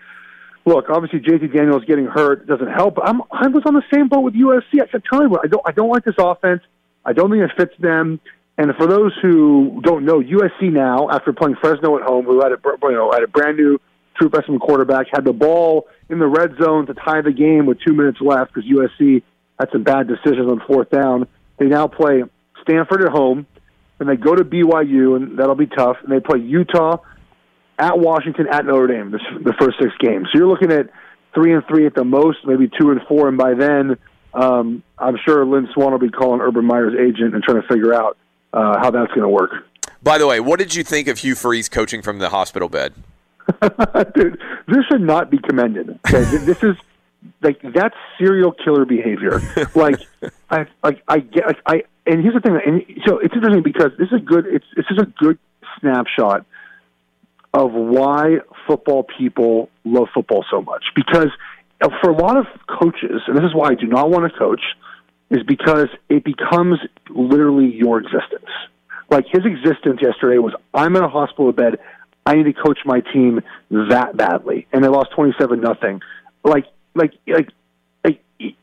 Look, 0.65 0.91
obviously 0.91 1.19
JT 1.19 1.53
Daniels 1.53 1.85
getting 1.87 2.07
hurt 2.07 2.47
doesn't 2.47 2.71
help. 2.71 2.95
But 2.97 3.09
I'm 3.09 3.23
I 3.33 3.49
was 3.49 3.65
on 3.67 3.75
the 3.75 3.83
same 3.93 4.07
boat 4.09 4.21
with 4.21 4.35
USC. 4.35 4.81
I 4.81 4.87
kept 4.87 5.07
telling 5.11 5.27
you 5.27 5.31
what, 5.31 5.41
I 5.45 5.49
don't 5.49 5.63
I 5.67 5.73
don't 5.73 5.89
like 5.89 6.05
this 6.05 6.15
offense. 6.19 6.63
I 7.05 7.13
don't 7.13 7.31
think 7.31 7.43
it 7.43 7.51
fits 7.57 7.75
them. 7.81 8.21
And 8.59 8.71
for 8.77 8.87
those 8.87 9.13
who 9.23 9.81
don't 9.83 10.05
know, 10.05 10.21
USC 10.21 10.71
now, 10.73 11.09
after 11.11 11.33
playing 11.33 11.57
Fresno 11.61 11.97
at 11.97 12.03
home, 12.03 12.27
who 12.27 12.43
had 12.43 12.53
a 12.53 12.59
you 12.83 12.93
know 12.93 13.11
had 13.11 13.23
a 13.23 13.29
brand 13.29 13.57
new 13.57 13.79
true 14.17 14.29
freshman 14.29 14.59
quarterback, 14.59 15.07
had 15.11 15.25
the 15.25 15.33
ball 15.33 15.89
in 16.11 16.19
the 16.19 16.27
red 16.27 16.57
zone 16.63 16.87
to 16.87 16.95
tie 16.95 17.23
the 17.23 17.33
game 17.33 17.67
with 17.67 17.79
two 17.87 17.95
minutes 17.95 18.19
left 18.21 18.53
because 18.53 18.69
USC 18.71 19.23
had 19.59 19.69
some 19.73 19.83
bad 19.83 20.07
decisions 20.07 20.51
on 20.51 20.61
fourth 20.67 20.91
down. 20.91 21.27
They 21.59 21.67
now 21.67 21.87
play 21.87 22.23
Stanford 22.63 23.03
at 23.03 23.11
home, 23.11 23.47
and 23.99 24.09
they 24.09 24.17
go 24.17 24.35
to 24.35 24.45
BYU, 24.45 25.17
and 25.17 25.39
that'll 25.39 25.55
be 25.55 25.67
tough. 25.67 25.97
And 26.03 26.13
they 26.13 26.21
play 26.21 26.41
Utah 26.41 26.99
at 27.79 27.99
Washington 27.99 28.47
at 28.51 28.67
Notre 28.67 28.89
Dame 28.89 29.11
the 29.11 29.55
first 29.59 29.79
six 29.81 29.93
games. 29.99 30.29
So 30.31 30.39
you're 30.39 30.49
looking 30.49 30.73
at 30.73 30.91
three 31.35 31.55
and 31.55 31.63
three 31.67 31.87
at 31.87 31.95
the 31.95 32.05
most, 32.05 32.39
maybe 32.45 32.69
two 32.69 32.91
and 32.91 33.01
four, 33.09 33.29
and 33.29 33.39
by 33.39 33.55
then, 33.55 33.97
um, 34.35 34.83
I'm 34.99 35.17
sure 35.27 35.45
Lynn 35.45 35.69
Swann 35.73 35.93
will 35.93 35.99
be 35.99 36.11
calling 36.11 36.41
Urban 36.41 36.65
Meyer's 36.65 36.95
agent 36.95 37.35
and 37.35 37.43
trying 37.43 37.61
to 37.61 37.69
figure 37.69 37.95
out 37.95 38.17
uh, 38.53 38.79
how 38.79 38.91
that's 38.91 39.09
going 39.09 39.23
to 39.23 39.29
work. 39.29 39.51
By 40.03 40.19
the 40.19 40.27
way, 40.27 40.41
what 40.41 40.59
did 40.59 40.75
you 40.75 40.83
think 40.83 41.09
of 41.09 41.19
Hugh 41.19 41.35
Freeze 41.35 41.69
coaching 41.69 42.03
from 42.03 42.19
the 42.19 42.31
hospital 42.31 42.69
bed? 42.69 42.95
Dude, 44.15 44.41
this 44.67 44.85
should 44.91 45.01
not 45.01 45.31
be 45.31 45.39
commended. 45.39 45.99
Okay, 46.07 46.23
this 46.39 46.63
is 46.63 46.77
like 47.41 47.61
that's 47.75 47.95
serial 48.19 48.53
killer 48.53 48.85
behavior. 48.85 49.41
Like, 49.75 50.01
I 50.51 50.67
like 50.83 51.03
I 51.09 51.19
get 51.19 51.47
like, 51.47 51.59
I 51.67 51.83
and 52.07 52.23
here's 52.23 52.35
the 52.35 52.41
thing. 52.41 52.59
And 52.65 52.83
so 53.07 53.19
it's 53.19 53.35
interesting 53.35 53.63
because 53.63 53.93
this 53.99 54.09
is 54.09 54.15
a 54.15 54.21
good. 54.21 54.47
It's 54.47 54.67
this 54.77 54.87
is 54.91 54.99
a 54.99 55.07
good 55.07 55.39
snapshot 55.81 56.45
of 57.55 57.73
why 57.73 58.39
football 58.67 59.05
people 59.05 59.71
love 59.85 60.09
football 60.15 60.45
so 60.51 60.63
much. 60.63 60.85
Because 60.95 61.29
uh, 61.81 61.89
for 62.01 62.11
a 62.11 62.17
lot 62.17 62.37
of 62.37 62.47
coaches, 62.69 63.23
and 63.27 63.37
this 63.37 63.45
is 63.45 63.55
why 63.55 63.71
I 63.71 63.75
do 63.75 63.87
not 63.87 64.11
want 64.11 64.31
to 64.31 64.39
coach, 64.39 64.63
is 65.33 65.43
because 65.43 65.89
it 66.09 66.23
becomes 66.25 66.79
literally 67.09 67.75
your 67.75 67.99
existence. 67.99 68.51
Like 69.11 69.25
his 69.27 69.45
existence 69.45 70.01
yesterday 70.01 70.39
was, 70.39 70.55
I'm 70.73 70.95
in 70.95 71.03
a 71.03 71.09
hospital 71.09 71.53
bed. 71.53 71.79
I 72.25 72.37
need 72.37 72.45
to 72.45 72.53
coach 72.53 72.79
my 72.85 73.01
team 73.13 73.41
that 73.71 74.17
badly, 74.17 74.69
and 74.73 74.85
they 74.85 74.89
lost 74.89 75.11
twenty-seven 75.17 75.61
nothing. 75.61 76.01
Like, 76.45 76.67
like, 76.95 77.15
like, 77.27 77.49
like 78.05 78.21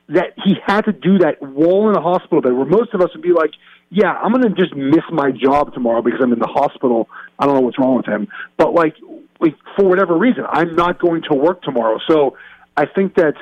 that 0.07 0.33
he 0.43 0.55
had 0.65 0.85
to 0.85 0.93
do 0.93 1.17
that 1.19 1.41
while 1.41 1.89
in 1.89 1.95
a 1.97 2.01
hospital 2.01 2.41
bed, 2.41 2.53
where 2.53 2.65
most 2.65 2.93
of 2.93 3.01
us 3.01 3.09
would 3.13 3.21
be 3.21 3.33
like, 3.33 3.51
"Yeah, 3.89 4.13
I'm 4.13 4.31
going 4.31 4.43
to 4.43 4.55
just 4.55 4.73
miss 4.75 5.03
my 5.11 5.31
job 5.31 5.73
tomorrow 5.73 6.01
because 6.01 6.21
I'm 6.23 6.31
in 6.31 6.39
the 6.39 6.47
hospital. 6.47 7.09
I 7.37 7.45
don't 7.45 7.55
know 7.55 7.61
what's 7.61 7.77
wrong 7.77 7.97
with 7.97 8.05
him." 8.05 8.29
But 8.55 8.73
like, 8.73 8.95
like 9.41 9.55
for 9.75 9.85
whatever 9.89 10.17
reason, 10.17 10.45
I'm 10.49 10.75
not 10.75 10.99
going 10.99 11.23
to 11.23 11.33
work 11.33 11.61
tomorrow. 11.61 11.99
So 12.07 12.37
I 12.77 12.85
think 12.85 13.15
that 13.15 13.33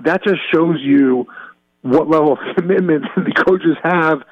that 0.00 0.24
just 0.24 0.40
shows 0.50 0.76
you 0.80 1.26
what 1.90 2.08
level 2.08 2.32
of 2.32 2.38
commitment 2.56 3.04
the 3.16 3.32
coaches 3.46 3.76
have 3.82 4.22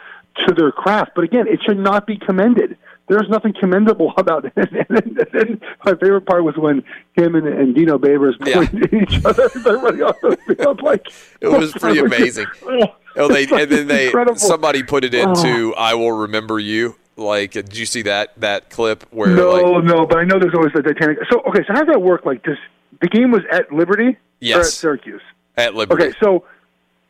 to 0.47 0.55
their 0.55 0.73
craft. 0.73 1.13
But 1.15 1.25
again, 1.25 1.47
it 1.49 1.61
should 1.67 1.79
not 1.79 2.07
be 2.07 2.19
commended. 2.19 2.77
There's 3.09 3.29
nothing 3.29 3.55
commendable 3.59 4.13
about 4.19 4.45
it. 4.47 4.53
And 4.57 5.29
then, 5.33 5.61
my 5.85 5.93
favorite 5.93 6.27
part 6.27 6.45
was 6.45 6.57
when 6.57 6.83
him 7.15 7.35
and, 7.35 7.47
and 7.47 7.75
Dino 7.75 7.99
Babers 7.99 8.39
pointed 8.41 8.85
at 8.85 8.95
each 8.95 9.25
other. 9.25 9.49
They're 9.49 9.79
running 9.79 10.03
off 10.03 10.17
oh, 10.23 10.31
the 10.31 10.57
field 10.57 10.83
like 10.83 11.07
It 11.41 11.49
was 11.49 11.73
pretty 11.73 12.01
amazing. 12.01 12.47
Oh, 12.65 12.95
oh, 13.17 13.29
they 13.29 13.45
and 13.45 13.71
then 13.71 13.87
they 13.87 14.07
Incredible. 14.07 14.39
somebody 14.39 14.83
put 14.83 15.05
it 15.05 15.15
oh. 15.15 15.23
into 15.23 15.73
Oh. 15.77 15.79
"I 15.79 15.95
will 15.95 16.13
remember 16.13 16.59
you." 16.59 16.97
Like, 17.17 17.53
did 17.53 17.77
you 17.77 17.87
see 17.87 18.03
that 18.03 18.39
that 18.41 18.71
clip 18.71 19.05
where 19.11 19.29
no, 19.35 19.53
like 19.53 19.85
no, 19.85 20.05
but 20.05 20.19
I 20.19 20.25
know 20.25 20.39
there's 20.39 20.55
always 20.55 20.73
the 20.75 20.83
Titanic. 20.83 21.19
So 21.31 21.41
okay, 21.49 21.61
so 21.67 21.73
how 21.73 21.85
does 21.85 21.95
that 21.95 22.03
work? 22.03 22.27
Like, 22.27 22.45
this 22.45 22.59
the 23.01 23.09
game 23.09 23.31
was 23.31 23.43
at 23.51 23.73
Liberty 23.73 24.09
or 24.09 24.11
at 24.11 24.17
Yes. 24.41 24.75
Syracuse? 24.75 25.23
at 25.57 25.75
Liberty? 25.75 26.05
Okay, 26.05 26.17
so 26.21 26.45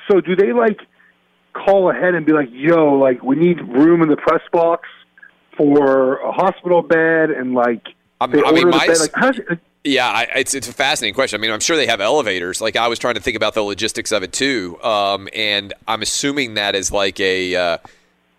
so 0.09 0.21
do 0.21 0.37
they 0.37 0.53
like 0.53 0.81
call 1.53 1.91
ahead 1.91 2.15
and 2.15 2.27
be 2.27 2.33
like, 2.33 2.49
"Yo, 2.53 2.95
like 2.95 3.23
we 3.23 3.37
need 3.37 3.61
room 3.61 4.03
in 4.03 4.09
the 4.09 4.17
press 4.17 4.43
box 4.53 4.89
for 5.57 6.17
a 6.17 6.33
hospital 6.33 6.83
bed," 6.83 7.31
and 7.31 7.55
like 7.55 7.87
I'm- 8.21 8.31
they 8.31 8.43
I 8.43 8.53
mean, 8.53 8.71
my- 8.71 8.87
bed? 8.87 8.99
Like, 8.99 9.11
how's 9.15 9.41
Yeah, 9.85 10.09
I, 10.09 10.23
it's 10.37 10.55
it's 10.55 10.69
a 10.69 10.73
fascinating 10.73 11.15
question. 11.15 11.39
I 11.39 11.43
mean, 11.43 11.51
I'm 11.53 11.61
sure 11.61 11.77
they 11.77 11.87
have 11.87 12.01
elevators. 12.01 12.61
Like 12.61 12.77
I 12.77 12.89
was 12.89 12.99
trying 12.99 13.15
to 13.15 13.21
think 13.21 13.37
about 13.37 13.55
the 13.55 13.63
logistics 13.63 14.11
of 14.13 14.23
it 14.23 14.33
too, 14.33 14.79
um, 14.83 15.29
and 15.33 15.73
I'm 15.87 16.03
assuming 16.03 16.55
that 16.55 16.75
is 16.75 16.91
like 16.91 17.21
a 17.21 17.55
uh, 17.55 17.79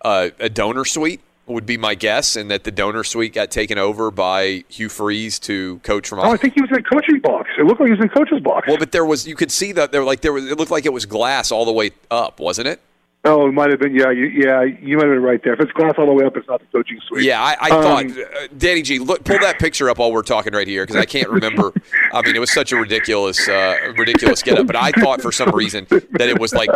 a, 0.04 0.32
a 0.40 0.50
donor 0.50 0.84
suite 0.86 1.22
would 1.48 1.66
be 1.66 1.78
my 1.78 1.96
guess, 1.96 2.36
and 2.36 2.52
that 2.52 2.64
the 2.64 2.72
donor 2.72 3.04
suite 3.04 3.34
got 3.34 3.52
taken 3.52 3.78
over 3.78 4.12
by 4.12 4.64
Hugh 4.68 4.90
Freeze 4.90 5.40
to 5.40 5.80
coach 5.80 6.08
from. 6.08 6.20
oh, 6.20 6.32
I 6.32 6.38
think 6.38 6.54
he 6.54 6.62
was 6.62 6.70
in 6.70 6.76
the 6.76 6.84
coaching 6.84 7.20
box. 7.20 7.50
It 7.58 7.66
looked 7.66 7.80
like 7.80 7.88
he 7.88 7.92
was 7.92 8.02
in 8.02 8.08
the 8.08 8.14
coach's 8.14 8.42
box. 8.42 8.68
Well, 8.68 8.78
but 8.78 8.92
there 8.92 9.06
was 9.06 9.28
you 9.28 9.36
could 9.36 9.52
see 9.52 9.72
that 9.74 9.92
there 9.92 10.04
like 10.04 10.22
there 10.22 10.34
was 10.34 10.46
it 10.46 10.58
looked 10.58 10.72
like 10.72 10.86
it 10.86 10.94
was 10.94 11.06
glass 11.06 11.52
all 11.52 11.66
the 11.66 11.74
way 11.74 11.92
up, 12.12 12.40
wasn't 12.40 12.68
it? 12.68 12.82
Oh, 13.26 13.48
it 13.48 13.52
might 13.52 13.70
have 13.72 13.80
been. 13.80 13.94
Yeah, 13.94 14.10
you, 14.12 14.26
yeah, 14.28 14.62
you 14.64 14.96
might 14.96 15.06
have 15.08 15.14
been 15.16 15.22
right 15.24 15.44
there. 15.44 15.52
If 15.54 15.60
it's 15.60 15.72
glass 15.74 15.96
all 15.98 16.06
the 16.06 16.14
way 16.14 16.24
up, 16.24 16.38
it's 16.38 16.48
not 16.48 16.62
the 16.62 16.66
coaching 16.68 16.98
suite. 17.10 17.26
Yeah, 17.26 17.42
I, 17.42 17.58
I 17.60 17.70
Um, 17.72 17.84
thought, 17.84 18.06
uh, 18.24 18.48
Danny 18.58 18.82
G, 18.84 19.00
look, 19.00 19.26
pull 19.26 19.40
that 19.40 19.60
picture 19.60 19.90
up 19.90 19.98
while 19.98 20.14
we're 20.14 20.22
talking 20.22 20.54
right 20.54 20.68
here 20.68 20.84
because 20.84 20.96
I 20.96 21.04
can't 21.04 21.28
remember. 21.28 21.74
I 22.14 22.22
mean, 22.22 22.36
it 22.38 22.40
was 22.40 22.54
such 22.54 22.72
a 22.72 22.78
ridiculous, 22.78 23.50
uh, 23.50 23.94
ridiculous 23.98 24.42
getup. 24.44 24.68
But 24.68 24.78
I 24.78 24.92
thought 24.92 25.22
for 25.22 25.34
some 25.34 25.50
reason 25.54 25.88
that 25.90 26.30
it 26.30 26.40
was 26.40 26.54
like 26.54 26.70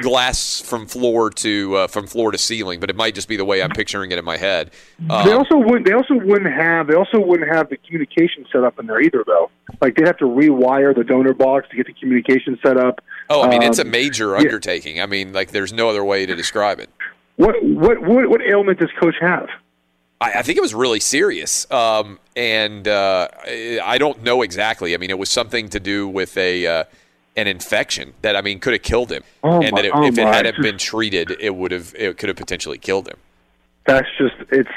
glass 0.00 0.60
from 0.62 0.86
floor 0.86 1.28
to 1.30 1.76
uh, 1.76 1.86
from 1.88 2.06
floor 2.06 2.30
to 2.32 2.38
ceiling. 2.38 2.80
But 2.80 2.88
it 2.90 2.96
might 2.96 3.14
just 3.14 3.28
be 3.28 3.36
the 3.36 3.44
way 3.44 3.60
I'm 3.62 3.70
picturing 3.70 4.10
it 4.10 4.18
in 4.18 4.24
my 4.24 4.36
head. 4.38 4.70
they 5.00 5.14
Um, 5.14 5.28
also 5.38 5.58
wouldn't. 5.58 5.84
They 5.86 5.92
also 5.92 6.14
wouldn't 6.14 6.52
have. 6.54 6.86
They 6.86 6.94
also 6.94 7.20
wouldn't 7.20 7.52
have 7.54 7.68
the 7.68 7.76
communication 7.76 8.46
set 8.50 8.64
up 8.64 8.78
in 8.78 8.86
there 8.86 9.00
either, 9.00 9.24
though. 9.26 9.50
Like 9.82 9.96
they'd 9.96 10.06
have 10.06 10.18
to 10.18 10.24
rewire 10.24 10.94
the 10.94 11.04
donor 11.04 11.34
box 11.34 11.68
to 11.70 11.76
get 11.76 11.86
the 11.86 11.92
communication 11.92 12.58
set 12.64 12.78
up. 12.78 13.00
oh, 13.28 13.42
I 13.42 13.48
mean, 13.50 13.62
it's 13.62 13.78
a 13.78 13.82
Um, 13.82 13.90
major 13.90 14.30
yeah. 14.30 14.38
undertaking. 14.38 15.02
I 15.02 15.06
mean, 15.06 15.34
like, 15.34 15.50
there's 15.50 15.72
no 15.72 15.87
other 15.88 16.04
way 16.04 16.26
to 16.26 16.34
describe 16.34 16.78
it. 16.80 16.90
What 17.36 17.54
what 17.62 18.00
what 18.02 18.28
what 18.28 18.42
ailment 18.42 18.78
does 18.78 18.90
Coach 19.00 19.14
have? 19.20 19.48
I, 20.20 20.32
I 20.38 20.42
think 20.42 20.58
it 20.58 20.60
was 20.60 20.74
really 20.74 21.00
serious, 21.00 21.70
um, 21.70 22.18
and 22.36 22.86
uh, 22.88 23.28
I 23.46 23.96
don't 23.98 24.22
know 24.22 24.42
exactly. 24.42 24.94
I 24.94 24.98
mean, 24.98 25.10
it 25.10 25.18
was 25.18 25.30
something 25.30 25.68
to 25.70 25.80
do 25.80 26.08
with 26.08 26.36
a 26.36 26.66
uh, 26.66 26.84
an 27.36 27.46
infection 27.46 28.14
that 28.22 28.34
I 28.36 28.42
mean 28.42 28.58
could 28.58 28.72
have 28.72 28.82
killed 28.82 29.12
him, 29.12 29.22
Oh 29.44 29.62
and 29.62 29.70
my- 29.72 29.82
that 29.82 29.84
it, 29.86 29.92
oh 29.94 30.04
if 30.06 30.18
it 30.18 30.26
hadn't 30.26 30.60
been 30.60 30.78
treated, 30.78 31.36
it 31.38 31.54
would 31.54 31.70
have 31.70 31.94
it 31.96 32.18
could 32.18 32.28
have 32.28 32.36
potentially 32.36 32.78
killed 32.78 33.08
him. 33.08 33.16
That's 33.86 34.08
just 34.18 34.34
it's. 34.50 34.70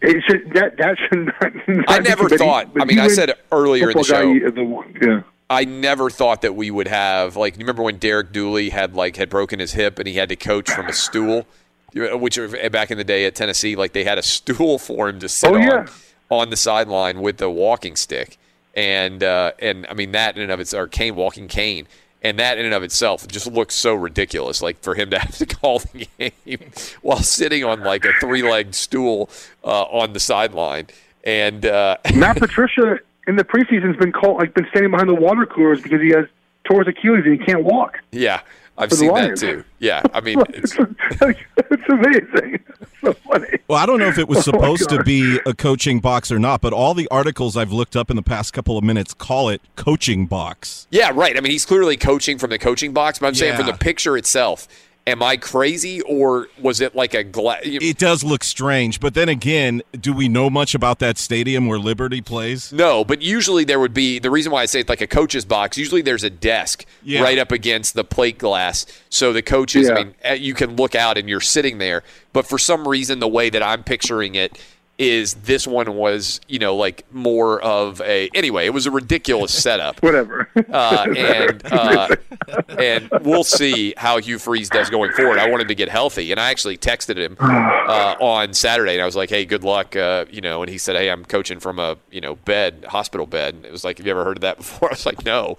It 0.00 0.22
should 0.28 0.52
that 0.54 0.76
that 0.76 0.96
should 0.96 1.26
not. 1.26 1.66
not 1.68 1.90
I 1.90 1.98
never 1.98 2.28
thought. 2.28 2.68
I 2.80 2.84
mean, 2.84 3.00
I 3.00 3.08
said 3.08 3.32
earlier 3.50 3.90
in 3.90 3.96
the 3.98 4.04
show. 4.04 4.32
guy, 4.32 4.48
the- 4.50 4.84
yeah. 5.02 5.22
I 5.50 5.64
never 5.64 6.10
thought 6.10 6.42
that 6.42 6.54
we 6.54 6.70
would 6.70 6.88
have 6.88 7.36
like. 7.36 7.54
You 7.54 7.60
remember 7.60 7.82
when 7.82 7.96
Derek 7.96 8.32
Dooley 8.32 8.68
had 8.70 8.94
like 8.94 9.16
had 9.16 9.28
broken 9.30 9.58
his 9.60 9.72
hip 9.72 9.98
and 9.98 10.06
he 10.06 10.14
had 10.14 10.28
to 10.28 10.36
coach 10.36 10.70
from 10.70 10.86
a 10.86 10.92
stool, 10.92 11.46
which 11.94 12.38
back 12.70 12.90
in 12.90 12.98
the 12.98 13.04
day 13.04 13.24
at 13.24 13.34
Tennessee, 13.34 13.74
like 13.74 13.92
they 13.92 14.04
had 14.04 14.18
a 14.18 14.22
stool 14.22 14.78
for 14.88 15.08
him 15.08 15.18
to 15.20 15.28
sit 15.28 15.50
Oh, 15.50 15.54
on 15.54 15.62
yeah. 15.62 15.86
on 16.30 16.50
the 16.50 16.56
sideline 16.56 17.20
with 17.22 17.38
the 17.38 17.48
walking 17.50 17.96
stick, 17.96 18.36
and 18.74 19.22
uh, 19.22 19.52
and 19.58 19.86
I 19.88 19.94
mean 19.94 20.12
that 20.12 20.36
in 20.36 20.42
and 20.42 20.52
of 20.52 20.60
itself, 20.60 20.82
or 20.84 20.86
cane 20.88 21.14
walking 21.14 21.48
cane. 21.48 21.86
And 22.20 22.40
that 22.40 22.58
in 22.58 22.64
and 22.64 22.74
of 22.74 22.82
itself 22.82 23.28
just 23.28 23.46
looks 23.46 23.76
so 23.76 23.94
ridiculous. 23.94 24.60
Like 24.60 24.82
for 24.82 24.96
him 24.96 25.08
to 25.10 25.18
have 25.20 25.36
to 25.38 25.46
call 25.46 25.78
the 25.78 26.08
game 26.18 26.72
while 27.00 27.20
sitting 27.22 27.62
on 27.64 27.82
like 27.84 28.04
a 28.04 28.12
three-legged 28.20 28.74
stool 28.74 29.30
uh, 29.64 29.82
on 29.84 30.14
the 30.14 30.18
sideline, 30.20 30.88
And 31.22 31.64
uh, 31.64 31.96
Matt 32.16 32.38
Patricia 32.38 32.98
in 33.28 33.36
the 33.36 33.44
preseason's 33.44 33.96
been 33.96 34.10
called 34.12 34.38
like 34.38 34.54
been 34.54 34.66
standing 34.70 34.90
behind 34.90 35.08
the 35.08 35.14
water 35.14 35.46
coolers 35.46 35.80
because 35.80 36.00
he 36.00 36.08
has 36.10 36.24
tore 36.64 36.80
his 36.84 36.88
Achilles 36.88 37.22
and 37.24 37.38
he 37.38 37.44
can't 37.46 37.62
walk. 37.64 37.98
yeah, 38.10 38.40
I've 38.76 38.88
For 38.90 38.96
the 38.96 39.00
seen 39.00 39.14
that 39.14 39.36
too. 39.36 39.64
Yeah, 39.78 40.02
I 40.12 40.20
mean, 40.20 40.40
it's, 40.50 40.74
it's 40.76 41.88
amazing. 41.88 42.60
It's 42.80 42.90
so 43.00 43.12
funny. 43.12 43.46
Well, 43.68 43.78
I 43.78 43.86
don't 43.86 43.98
know 44.00 44.08
if 44.08 44.18
it 44.18 44.28
was 44.28 44.38
Oh, 44.48 44.52
supposed 44.52 44.88
to 44.90 45.02
be 45.04 45.38
a 45.46 45.54
coaching 45.54 46.00
box 46.00 46.30
or 46.32 46.38
not, 46.38 46.60
but 46.60 46.72
all 46.72 46.94
the 46.94 47.08
articles 47.10 47.56
I've 47.56 47.72
looked 47.72 47.96
up 47.96 48.10
in 48.10 48.16
the 48.16 48.22
past 48.22 48.52
couple 48.52 48.76
of 48.78 48.84
minutes 48.84 49.14
call 49.14 49.48
it 49.48 49.60
coaching 49.76 50.26
box. 50.26 50.86
yeah, 50.90 51.10
right. 51.14 51.36
I 51.36 51.40
mean, 51.40 51.52
he's 51.52 51.64
clearly 51.66 51.96
coaching 51.96 52.38
from 52.38 52.50
the 52.50 52.58
coaching 52.58 52.92
box, 52.92 53.18
but 53.18 53.26
I'm 53.28 53.34
saying 53.34 53.56
from 53.56 53.66
the 53.66 53.72
picture 53.74 54.16
itself. 54.16 54.66
Am 55.08 55.22
I 55.22 55.38
crazy, 55.38 56.02
or 56.02 56.48
was 56.60 56.82
it 56.82 56.94
like 56.94 57.14
a 57.14 57.24
glass? 57.24 57.60
It 57.64 57.96
does 57.96 58.22
look 58.22 58.44
strange, 58.44 59.00
but 59.00 59.14
then 59.14 59.30
again, 59.30 59.80
do 59.98 60.12
we 60.12 60.28
know 60.28 60.50
much 60.50 60.74
about 60.74 60.98
that 60.98 61.16
stadium 61.16 61.66
where 61.66 61.78
Liberty 61.78 62.20
plays? 62.20 62.72
No, 62.74 63.04
but 63.06 63.22
usually 63.22 63.64
there 63.64 63.80
would 63.80 63.94
be 63.94 64.18
the 64.18 64.30
reason 64.30 64.52
why 64.52 64.60
I 64.62 64.66
say 64.66 64.80
it's 64.80 64.88
like 64.90 65.00
a 65.00 65.06
coach's 65.06 65.46
box. 65.46 65.78
Usually 65.78 66.02
there's 66.02 66.24
a 66.24 66.30
desk 66.30 66.84
Yeah. 67.02 67.22
right 67.22 67.38
up 67.38 67.50
against 67.52 67.94
the 67.94 68.04
plate 68.04 68.36
glass, 68.36 68.84
so 69.08 69.32
the 69.32 69.40
coaches. 69.40 69.88
I 69.88 69.94
mean, 69.94 70.14
eh, 70.22 70.34
you 70.34 70.52
can 70.52 70.76
look 70.76 70.94
out 70.94 71.16
and 71.16 71.26
you're 71.26 71.40
sitting 71.40 71.78
there. 71.78 72.02
But 72.34 72.46
for 72.46 72.58
some 72.58 72.86
reason, 72.86 73.18
the 73.18 73.28
way 73.28 73.48
that 73.48 73.62
I'm 73.62 73.82
picturing 73.84 74.34
it 74.34 74.58
is 74.98 75.34
this 75.34 75.64
one 75.64 75.94
was, 75.94 76.40
you 76.48 76.58
know, 76.58 76.74
like 76.74 77.04
more 77.12 77.60
of 77.62 78.00
a. 78.00 78.28
Anyway, 78.34 78.66
it 78.66 78.70
was 78.70 78.86
a 78.86 78.90
ridiculous 78.90 79.54
setup. 79.54 80.02
Whatever. 80.02 80.48
Uh, 80.70 81.06
and 81.16 81.72
uh, 81.72 82.08
and 82.68 83.08
we'll 83.22 83.44
see 83.44 83.94
how 83.96 84.18
Hugh 84.18 84.38
Freeze 84.38 84.68
does 84.68 84.90
going 84.90 85.12
forward. 85.12 85.38
I 85.38 85.48
wanted 85.48 85.68
to 85.68 85.74
get 85.74 85.88
healthy, 85.88 86.32
and 86.32 86.40
I 86.40 86.50
actually 86.50 86.76
texted 86.76 87.16
him 87.16 87.36
uh, 87.40 88.16
on 88.20 88.52
Saturday, 88.54 88.94
and 88.94 89.02
I 89.02 89.06
was 89.06 89.16
like, 89.16 89.30
"Hey, 89.30 89.44
good 89.44 89.62
luck," 89.62 89.94
uh, 89.94 90.24
you 90.30 90.40
know. 90.40 90.62
And 90.62 90.70
he 90.70 90.78
said, 90.78 90.96
"Hey, 90.96 91.10
I'm 91.10 91.24
coaching 91.24 91.60
from 91.60 91.78
a 91.78 91.96
you 92.10 92.20
know 92.20 92.34
bed, 92.36 92.84
hospital 92.88 93.26
bed." 93.26 93.54
And 93.54 93.64
it 93.64 93.72
was 93.72 93.84
like, 93.84 93.98
"Have 93.98 94.06
you 94.06 94.10
ever 94.10 94.24
heard 94.24 94.38
of 94.38 94.42
that 94.42 94.56
before?" 94.58 94.88
I 94.88 94.92
was 94.92 95.06
like, 95.06 95.24
"No." 95.24 95.56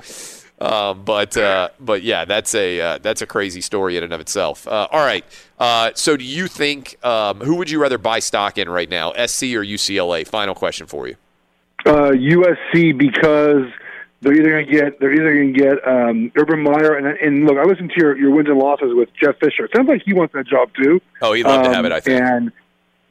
Um, 0.61 1.03
but 1.05 1.37
uh, 1.37 1.69
but 1.79 2.03
yeah, 2.03 2.25
that's 2.25 2.53
a 2.53 2.81
uh, 2.81 2.97
that's 2.97 3.21
a 3.21 3.25
crazy 3.25 3.61
story 3.61 3.95
in 3.97 4.03
and 4.03 4.11
of 4.11 4.19
itself. 4.19 4.67
Uh, 4.67 4.87
all 4.91 5.05
right. 5.05 5.23
Uh, 5.57 5.91
so 5.95 6.17
do 6.17 6.23
you 6.23 6.47
think 6.47 7.03
um, 7.05 7.39
who 7.39 7.55
would 7.55 7.69
you 7.69 7.81
rather 7.81 7.97
buy 7.97 8.19
stock 8.19 8.57
in 8.57 8.69
right 8.69 8.89
now, 8.89 9.11
SC 9.13 9.43
or 9.55 9.63
UCLA? 9.63 10.27
Final 10.27 10.55
question 10.55 10.85
for 10.85 11.07
you. 11.07 11.15
Uh, 11.85 12.11
USC 12.11 12.97
because 12.97 13.67
they're 14.21 14.33
either 14.33 14.49
going 14.49 14.65
to 14.65 14.71
get 14.71 14.99
they're 14.99 15.13
either 15.13 15.33
going 15.33 15.53
to 15.53 15.59
get 15.59 15.87
um, 15.87 16.31
Urban 16.35 16.61
Meyer 16.61 16.95
and 16.95 17.07
and 17.19 17.45
look, 17.45 17.57
I 17.57 17.63
listened 17.63 17.91
to 17.91 17.95
your 18.01 18.17
your 18.17 18.31
wins 18.31 18.49
and 18.49 18.57
losses 18.59 18.93
with 18.93 19.07
Jeff 19.13 19.37
Fisher. 19.39 19.63
It 19.65 19.71
sounds 19.73 19.87
like 19.87 20.01
he 20.05 20.13
wants 20.13 20.33
that 20.33 20.45
job 20.45 20.71
too. 20.81 20.99
Oh, 21.21 21.31
he'd 21.31 21.43
love 21.45 21.63
to 21.63 21.69
have 21.69 21.79
Um, 21.79 21.85
it. 21.85 21.91
I 21.93 21.99
think. 22.01 22.21
And 22.21 22.51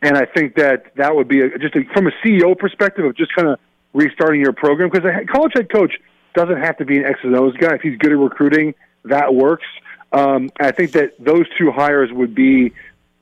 and 0.02 0.18
I 0.18 0.26
think 0.26 0.54
that 0.56 0.94
that 0.96 1.16
would 1.16 1.28
be 1.28 1.40
a, 1.40 1.58
just 1.58 1.74
a, 1.76 1.84
from 1.94 2.06
a 2.08 2.12
CEO 2.22 2.56
perspective 2.58 3.06
of 3.06 3.16
just 3.16 3.34
kind 3.34 3.48
of 3.48 3.58
restarting 3.94 4.40
your 4.42 4.52
program 4.52 4.90
because 4.90 5.10
a 5.10 5.24
college 5.24 5.52
head 5.54 5.72
coach 5.72 5.94
doesn't 6.34 6.58
have 6.58 6.76
to 6.78 6.84
be 6.84 6.98
an 6.98 7.04
X 7.04 7.20
and 7.22 7.34
O's 7.36 7.56
guy. 7.56 7.74
If 7.74 7.82
he's 7.82 7.98
good 7.98 8.12
at 8.12 8.18
recruiting, 8.18 8.74
that 9.04 9.34
works. 9.34 9.66
Um, 10.12 10.50
I 10.60 10.70
think 10.70 10.92
that 10.92 11.12
those 11.18 11.46
two 11.58 11.70
hires 11.70 12.10
would 12.12 12.34
be 12.34 12.72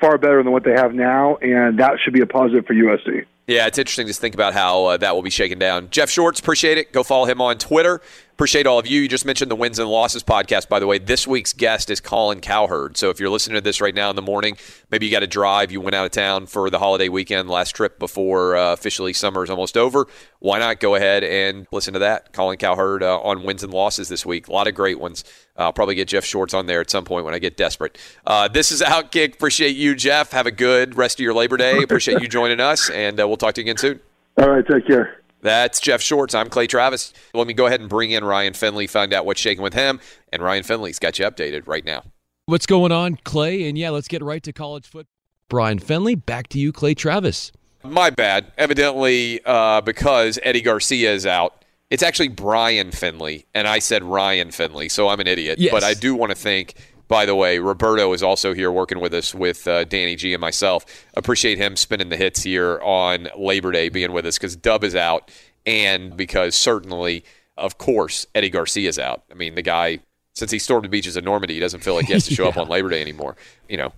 far 0.01 0.19
better 0.19 0.43
than 0.43 0.53
what 0.53 0.65
they 0.65 0.73
have 0.73 0.95
now, 0.95 1.37
and 1.37 1.79
that 1.79 1.99
should 2.03 2.13
be 2.13 2.21
a 2.21 2.27
positive 2.27 2.67
for 2.67 2.75
USC. 2.75 3.25
Yeah, 3.47 3.67
it's 3.67 3.79
interesting 3.79 4.09
to 4.09 4.13
think 4.13 4.35
about 4.35 4.55
how 4.55 4.87
uh, 4.87 4.97
that 4.97 5.15
will 5.15 5.23
be 5.23 5.31
shaken 5.31 5.59
down. 5.59 5.89
Geoff 5.91 6.11
Schwartz, 6.11 6.41
appreciate 6.41 6.79
it. 6.79 6.93
Go 6.93 7.05
follow 7.05 7.27
him 7.27 7.41
on 7.41 7.59
Twitter. 7.59 8.01
Appreciate 8.37 8.67
all 8.67 8.79
of 8.79 8.87
you. 8.87 9.01
You 9.01 9.09
just 9.09 9.25
mentioned 9.25 9.51
the 9.51 9.57
Wins 9.57 9.79
and 9.79 9.89
Losses 9.89 10.23
podcast, 10.23 10.69
by 10.69 10.79
the 10.79 10.87
way. 10.87 10.99
This 10.99 11.27
week's 11.27 11.55
guest 11.55 11.89
is 11.89 12.03
Colin 12.03 12.43
Cowherd. 12.43 12.99
So 12.99 13.09
if 13.09 13.19
you're 13.19 13.31
listening 13.31 13.55
to 13.55 13.63
this 13.63 13.81
right 13.81 13.95
now 13.95 14.11
in 14.11 14.17
the 14.17 14.21
morning, 14.21 14.59
maybe 14.91 15.07
you 15.07 15.11
got 15.11 15.21
to 15.21 15.27
drive, 15.27 15.73
you 15.73 15.81
went 15.81 15.95
out 15.95 16.05
of 16.05 16.11
town 16.11 16.45
for 16.45 16.69
the 16.69 16.79
holiday 16.79 17.09
weekend, 17.09 17.49
last 17.49 17.71
trip 17.75 17.99
before 17.99 18.55
uh, 18.55 18.75
officially 18.75 19.15
summer 19.15 19.43
is 19.43 19.49
almost 19.49 19.79
over. 19.79 20.07
Why 20.41 20.59
not 20.59 20.81
go 20.81 20.97
ahead 20.97 21.25
and 21.25 21.67
listen 21.73 21.95
to 21.95 22.01
that? 22.01 22.35
Colin 22.35 22.59
Cowherd 22.59 23.03
uh, 23.03 23.19
on 23.23 23.43
Wins 23.43 23.63
and 23.65 23.73
Losses 23.73 24.11
this 24.11 24.27
week. 24.27 24.49
A 24.49 24.53
lot 24.53 24.69
of 24.69 24.75
great 24.75 25.01
ones. 25.01 25.25
I'll 25.57 25.73
probably 25.73 25.95
get 25.95 26.09
Geoff 26.09 26.27
Schwartz 26.27 26.53
on 26.53 26.67
there 26.67 26.83
at 26.83 26.91
some 26.91 27.07
point 27.07 27.25
when 27.25 27.33
I 27.33 27.39
get 27.39 27.57
desperate. 27.57 27.97
Uh, 28.27 28.49
this 28.49 28.71
is 28.71 28.83
Outkick. 28.83 29.33
Appreciate 29.33 29.77
you, 29.77 29.95
Jeff. 29.95 30.33
Have 30.33 30.45
a 30.45 30.51
good 30.51 30.95
rest 30.99 31.19
of 31.19 31.25
your 31.25 31.33
Labor 31.33 31.57
Day. 31.57 31.83
Appreciate 31.83 32.21
you 32.21 32.29
joining 32.29 32.61
us, 32.61 32.91
and 32.91 33.19
uh, 33.19 33.27
we'll 33.27 33.39
talk 33.39 33.55
to 33.55 33.63
you 33.63 33.65
again 33.65 33.79
soon. 33.79 34.01
All 34.37 34.51
right, 34.51 34.67
take 34.67 34.87
care. 34.87 35.23
That's 35.43 35.81
Geoff 35.81 36.01
Schwartz. 36.01 36.35
I'm 36.35 36.49
Clay 36.49 36.67
Travis. 36.67 37.13
Let 37.35 37.47
me 37.47 37.53
go 37.53 37.67
ahead 37.67 37.81
and 37.81 37.89
bring 37.89 38.11
in 38.11 38.25
Ryan 38.25 38.55
Finley, 38.55 38.87
find 38.87 39.13
out 39.13 39.27
what's 39.27 39.41
shaking 39.41 39.63
with 39.63 39.75
him. 39.75 40.01
And 40.33 40.43
Ryan 40.43 40.63
Finley's 40.63 40.99
got 40.99 41.19
you 41.19 41.25
updated 41.25 41.67
right 41.67 41.85
now. 41.85 42.03
What's 42.47 42.67
going 42.67 42.93
on, 42.93 43.19
Clay? 43.25 43.69
And 43.69 43.77
yeah, 43.77 43.91
let's 43.91 44.09
get 44.09 44.23
right 44.23 44.43
to 44.43 44.53
college 44.53 44.87
football. 44.87 45.11
Brian 45.49 45.79
Finley, 45.79 46.15
back 46.15 46.49
to 46.49 46.59
you, 46.59 46.73
Clay 46.73 46.95
Travis. 46.95 47.53
My 47.85 48.11
bad. 48.11 48.53
Evidently, 48.59 49.41
uh, 49.45 49.81
because 49.81 50.39
Eddie 50.43 50.63
Garcia 50.63 51.13
is 51.13 51.27
out, 51.27 51.65
it's 51.89 52.03
actually 52.03 52.29
Brian 52.29 52.91
Finley, 52.91 53.47
and 53.55 53.69
I 53.69 53.79
said 53.79 54.03
Ryan 54.03 54.51
Finley, 54.51 54.89
so 54.89 55.09
I'm 55.09 55.21
an 55.21 55.29
idiot. 55.29 55.61
Yes. 55.61 55.71
But 55.71 55.85
I 55.85 55.95
do 55.95 56.17
want 56.17 56.31
to 56.31 56.37
thank, 56.37 56.75
by 57.09 57.27
the 57.27 57.35
way, 57.35 57.59
Roberto 57.59 58.13
is 58.13 58.23
also 58.23 58.53
here 58.53 58.71
working 58.71 59.01
with 59.01 59.15
us 59.15 59.35
with 59.35 59.67
uh, 59.69 59.85
Danny 59.85 60.17
G 60.17 60.35
and 60.35 60.41
myself. 60.41 60.85
Appreciate 61.15 61.59
him 61.59 61.77
spinning 61.77 62.09
the 62.09 62.17
hits 62.17 62.43
here 62.43 62.81
on 62.83 63.29
Labor 63.37 63.73
Day, 63.73 63.89
being 63.89 64.13
with 64.13 64.27
us 64.27 64.39
because 64.39 64.57
Dub 64.57 64.83
is 64.83 64.95
out, 64.95 65.31
and 65.65 66.17
because 66.17 66.55
certainly, 66.55 67.25
of 67.57 67.79
course, 67.79 68.27
Eddie 68.35 68.51
Garcia 68.51 68.89
is 68.89 68.99
out. 68.99 69.23
I 69.31 69.35
mean, 69.35 69.55
the 69.55 69.63
guy, 69.63 70.01
since 70.35 70.51
he 70.51 70.59
stormed 70.59 70.85
the 70.85 70.89
beaches 70.89 71.17
of 71.17 71.25
Normandy, 71.25 71.55
he 71.55 71.61
doesn't 71.61 71.81
feel 71.81 71.95
like 71.95 72.07
he 72.07 72.13
has 72.13 72.27
to 72.27 72.35
show 72.35 72.49
up 72.49 72.57
on 72.57 72.69
Labor 72.69 72.89
Day 72.89 73.01
anymore. 73.01 73.37
You 73.69 73.77
know, 73.77 73.93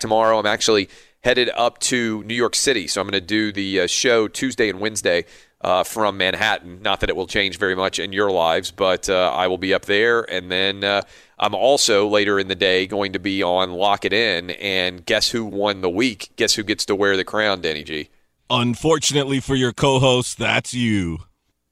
tomorrow 0.00 0.38
I'm 0.38 0.46
actually 0.46 0.88
headed 1.24 1.50
up 1.54 1.78
to 1.80 2.22
New 2.24 2.34
York 2.34 2.54
City, 2.54 2.86
so 2.86 3.00
I'm 3.00 3.06
going 3.06 3.20
to 3.20 3.26
do 3.26 3.52
the 3.52 3.80
uh, 3.80 3.86
show 3.86 4.28
Tuesday 4.28 4.70
and 4.70 4.80
Wednesday 4.80 5.24
uh, 5.60 5.84
from 5.84 6.16
Manhattan. 6.16 6.80
Not 6.82 7.00
that 7.00 7.10
it 7.10 7.16
will 7.16 7.26
change 7.26 7.58
very 7.58 7.74
much 7.74 7.98
in 7.98 8.12
your 8.12 8.30
lives, 8.30 8.70
but 8.70 9.08
uh, 9.08 9.32
I 9.34 9.48
will 9.48 9.58
be 9.58 9.74
up 9.74 9.84
there, 9.84 10.22
and 10.22 10.50
then 10.50 10.84
uh, 10.84 11.02
I'm 11.40 11.54
also 11.54 12.08
later 12.08 12.38
in 12.38 12.48
the 12.48 12.54
day 12.54 12.86
going 12.86 13.12
to 13.12 13.18
be 13.18 13.42
on 13.42 13.72
Lock 13.72 14.04
It 14.04 14.12
In, 14.12 14.50
and 14.50 15.04
guess 15.06 15.30
who 15.30 15.44
won 15.44 15.80
the 15.80 15.90
week? 15.90 16.30
Guess 16.36 16.54
who 16.54 16.62
gets 16.62 16.84
to 16.86 16.96
wear 16.96 17.16
the 17.16 17.24
crown, 17.24 17.60
Denny 17.60 17.84
G? 17.84 18.08
Unfortunately 18.50 19.40
for 19.40 19.54
your 19.54 19.72
co-host, 19.72 20.38
that's 20.38 20.74
you. 20.74 21.18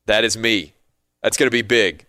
That 0.06 0.24
is 0.24 0.36
me. 0.36 0.74
That's 1.22 1.36
going 1.36 1.48
to 1.48 1.50
be 1.50 1.62
big. 1.62 2.06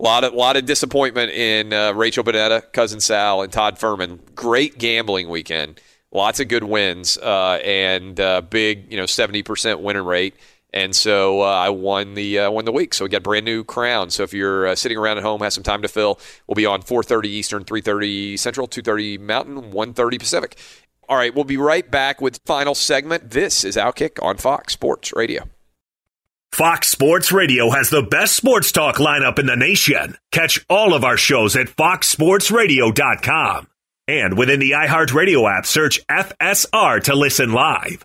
A 0.00 0.02
lot 0.02 0.24
of 0.24 0.34
lot 0.34 0.56
of 0.56 0.66
disappointment 0.66 1.32
in 1.32 1.72
uh, 1.72 1.92
Rachel 1.92 2.24
Bonnetta, 2.24 2.72
cousin 2.72 3.00
Sal, 3.00 3.42
and 3.42 3.52
Todd 3.52 3.78
Fuhrman. 3.78 4.18
Great 4.34 4.78
gambling 4.78 5.28
weekend. 5.28 5.80
Lots 6.12 6.40
of 6.40 6.48
good 6.48 6.64
wins 6.64 7.16
uh, 7.18 7.60
and 7.64 8.18
uh, 8.18 8.40
big, 8.40 8.90
you 8.90 8.96
know, 8.96 9.06
seventy 9.06 9.42
percent 9.42 9.80
winning 9.80 10.04
rate. 10.04 10.34
And 10.76 10.94
so 10.94 11.40
uh, 11.40 11.46
I 11.46 11.70
won 11.70 12.12
the 12.12 12.40
uh, 12.40 12.50
won 12.50 12.66
the 12.66 12.72
week. 12.72 12.92
So 12.92 13.06
we 13.06 13.08
got 13.08 13.18
a 13.18 13.20
brand 13.22 13.46
new 13.46 13.64
crown. 13.64 14.10
So 14.10 14.24
if 14.24 14.34
you're 14.34 14.66
uh, 14.66 14.74
sitting 14.74 14.98
around 14.98 15.16
at 15.16 15.22
home, 15.22 15.40
have 15.40 15.54
some 15.54 15.62
time 15.62 15.80
to 15.80 15.88
fill, 15.88 16.20
we'll 16.46 16.54
be 16.54 16.66
on 16.66 16.82
4:30 16.82 17.24
Eastern, 17.24 17.64
3:30 17.64 18.38
Central, 18.38 18.68
2:30 18.68 19.18
Mountain, 19.18 19.72
1:30 19.72 20.18
Pacific. 20.18 20.58
All 21.08 21.16
right, 21.16 21.34
we'll 21.34 21.44
be 21.44 21.56
right 21.56 21.90
back 21.90 22.20
with 22.20 22.40
final 22.44 22.74
segment. 22.74 23.30
This 23.30 23.64
is 23.64 23.76
Outkick 23.76 24.22
on 24.22 24.36
Fox 24.36 24.74
Sports 24.74 25.14
Radio. 25.14 25.44
Fox 26.52 26.88
Sports 26.88 27.32
Radio 27.32 27.70
has 27.70 27.88
the 27.88 28.02
best 28.02 28.36
sports 28.36 28.70
talk 28.70 28.96
lineup 28.96 29.38
in 29.38 29.46
the 29.46 29.56
nation. 29.56 30.18
Catch 30.30 30.62
all 30.68 30.92
of 30.92 31.04
our 31.04 31.16
shows 31.16 31.56
at 31.56 31.68
foxsportsradio.com. 31.68 33.66
And 34.08 34.36
within 34.36 34.60
the 34.60 34.72
iHeartRadio 34.72 35.58
app, 35.58 35.64
search 35.64 36.06
FSR 36.06 37.02
to 37.04 37.16
listen 37.16 37.52
live. 37.52 38.04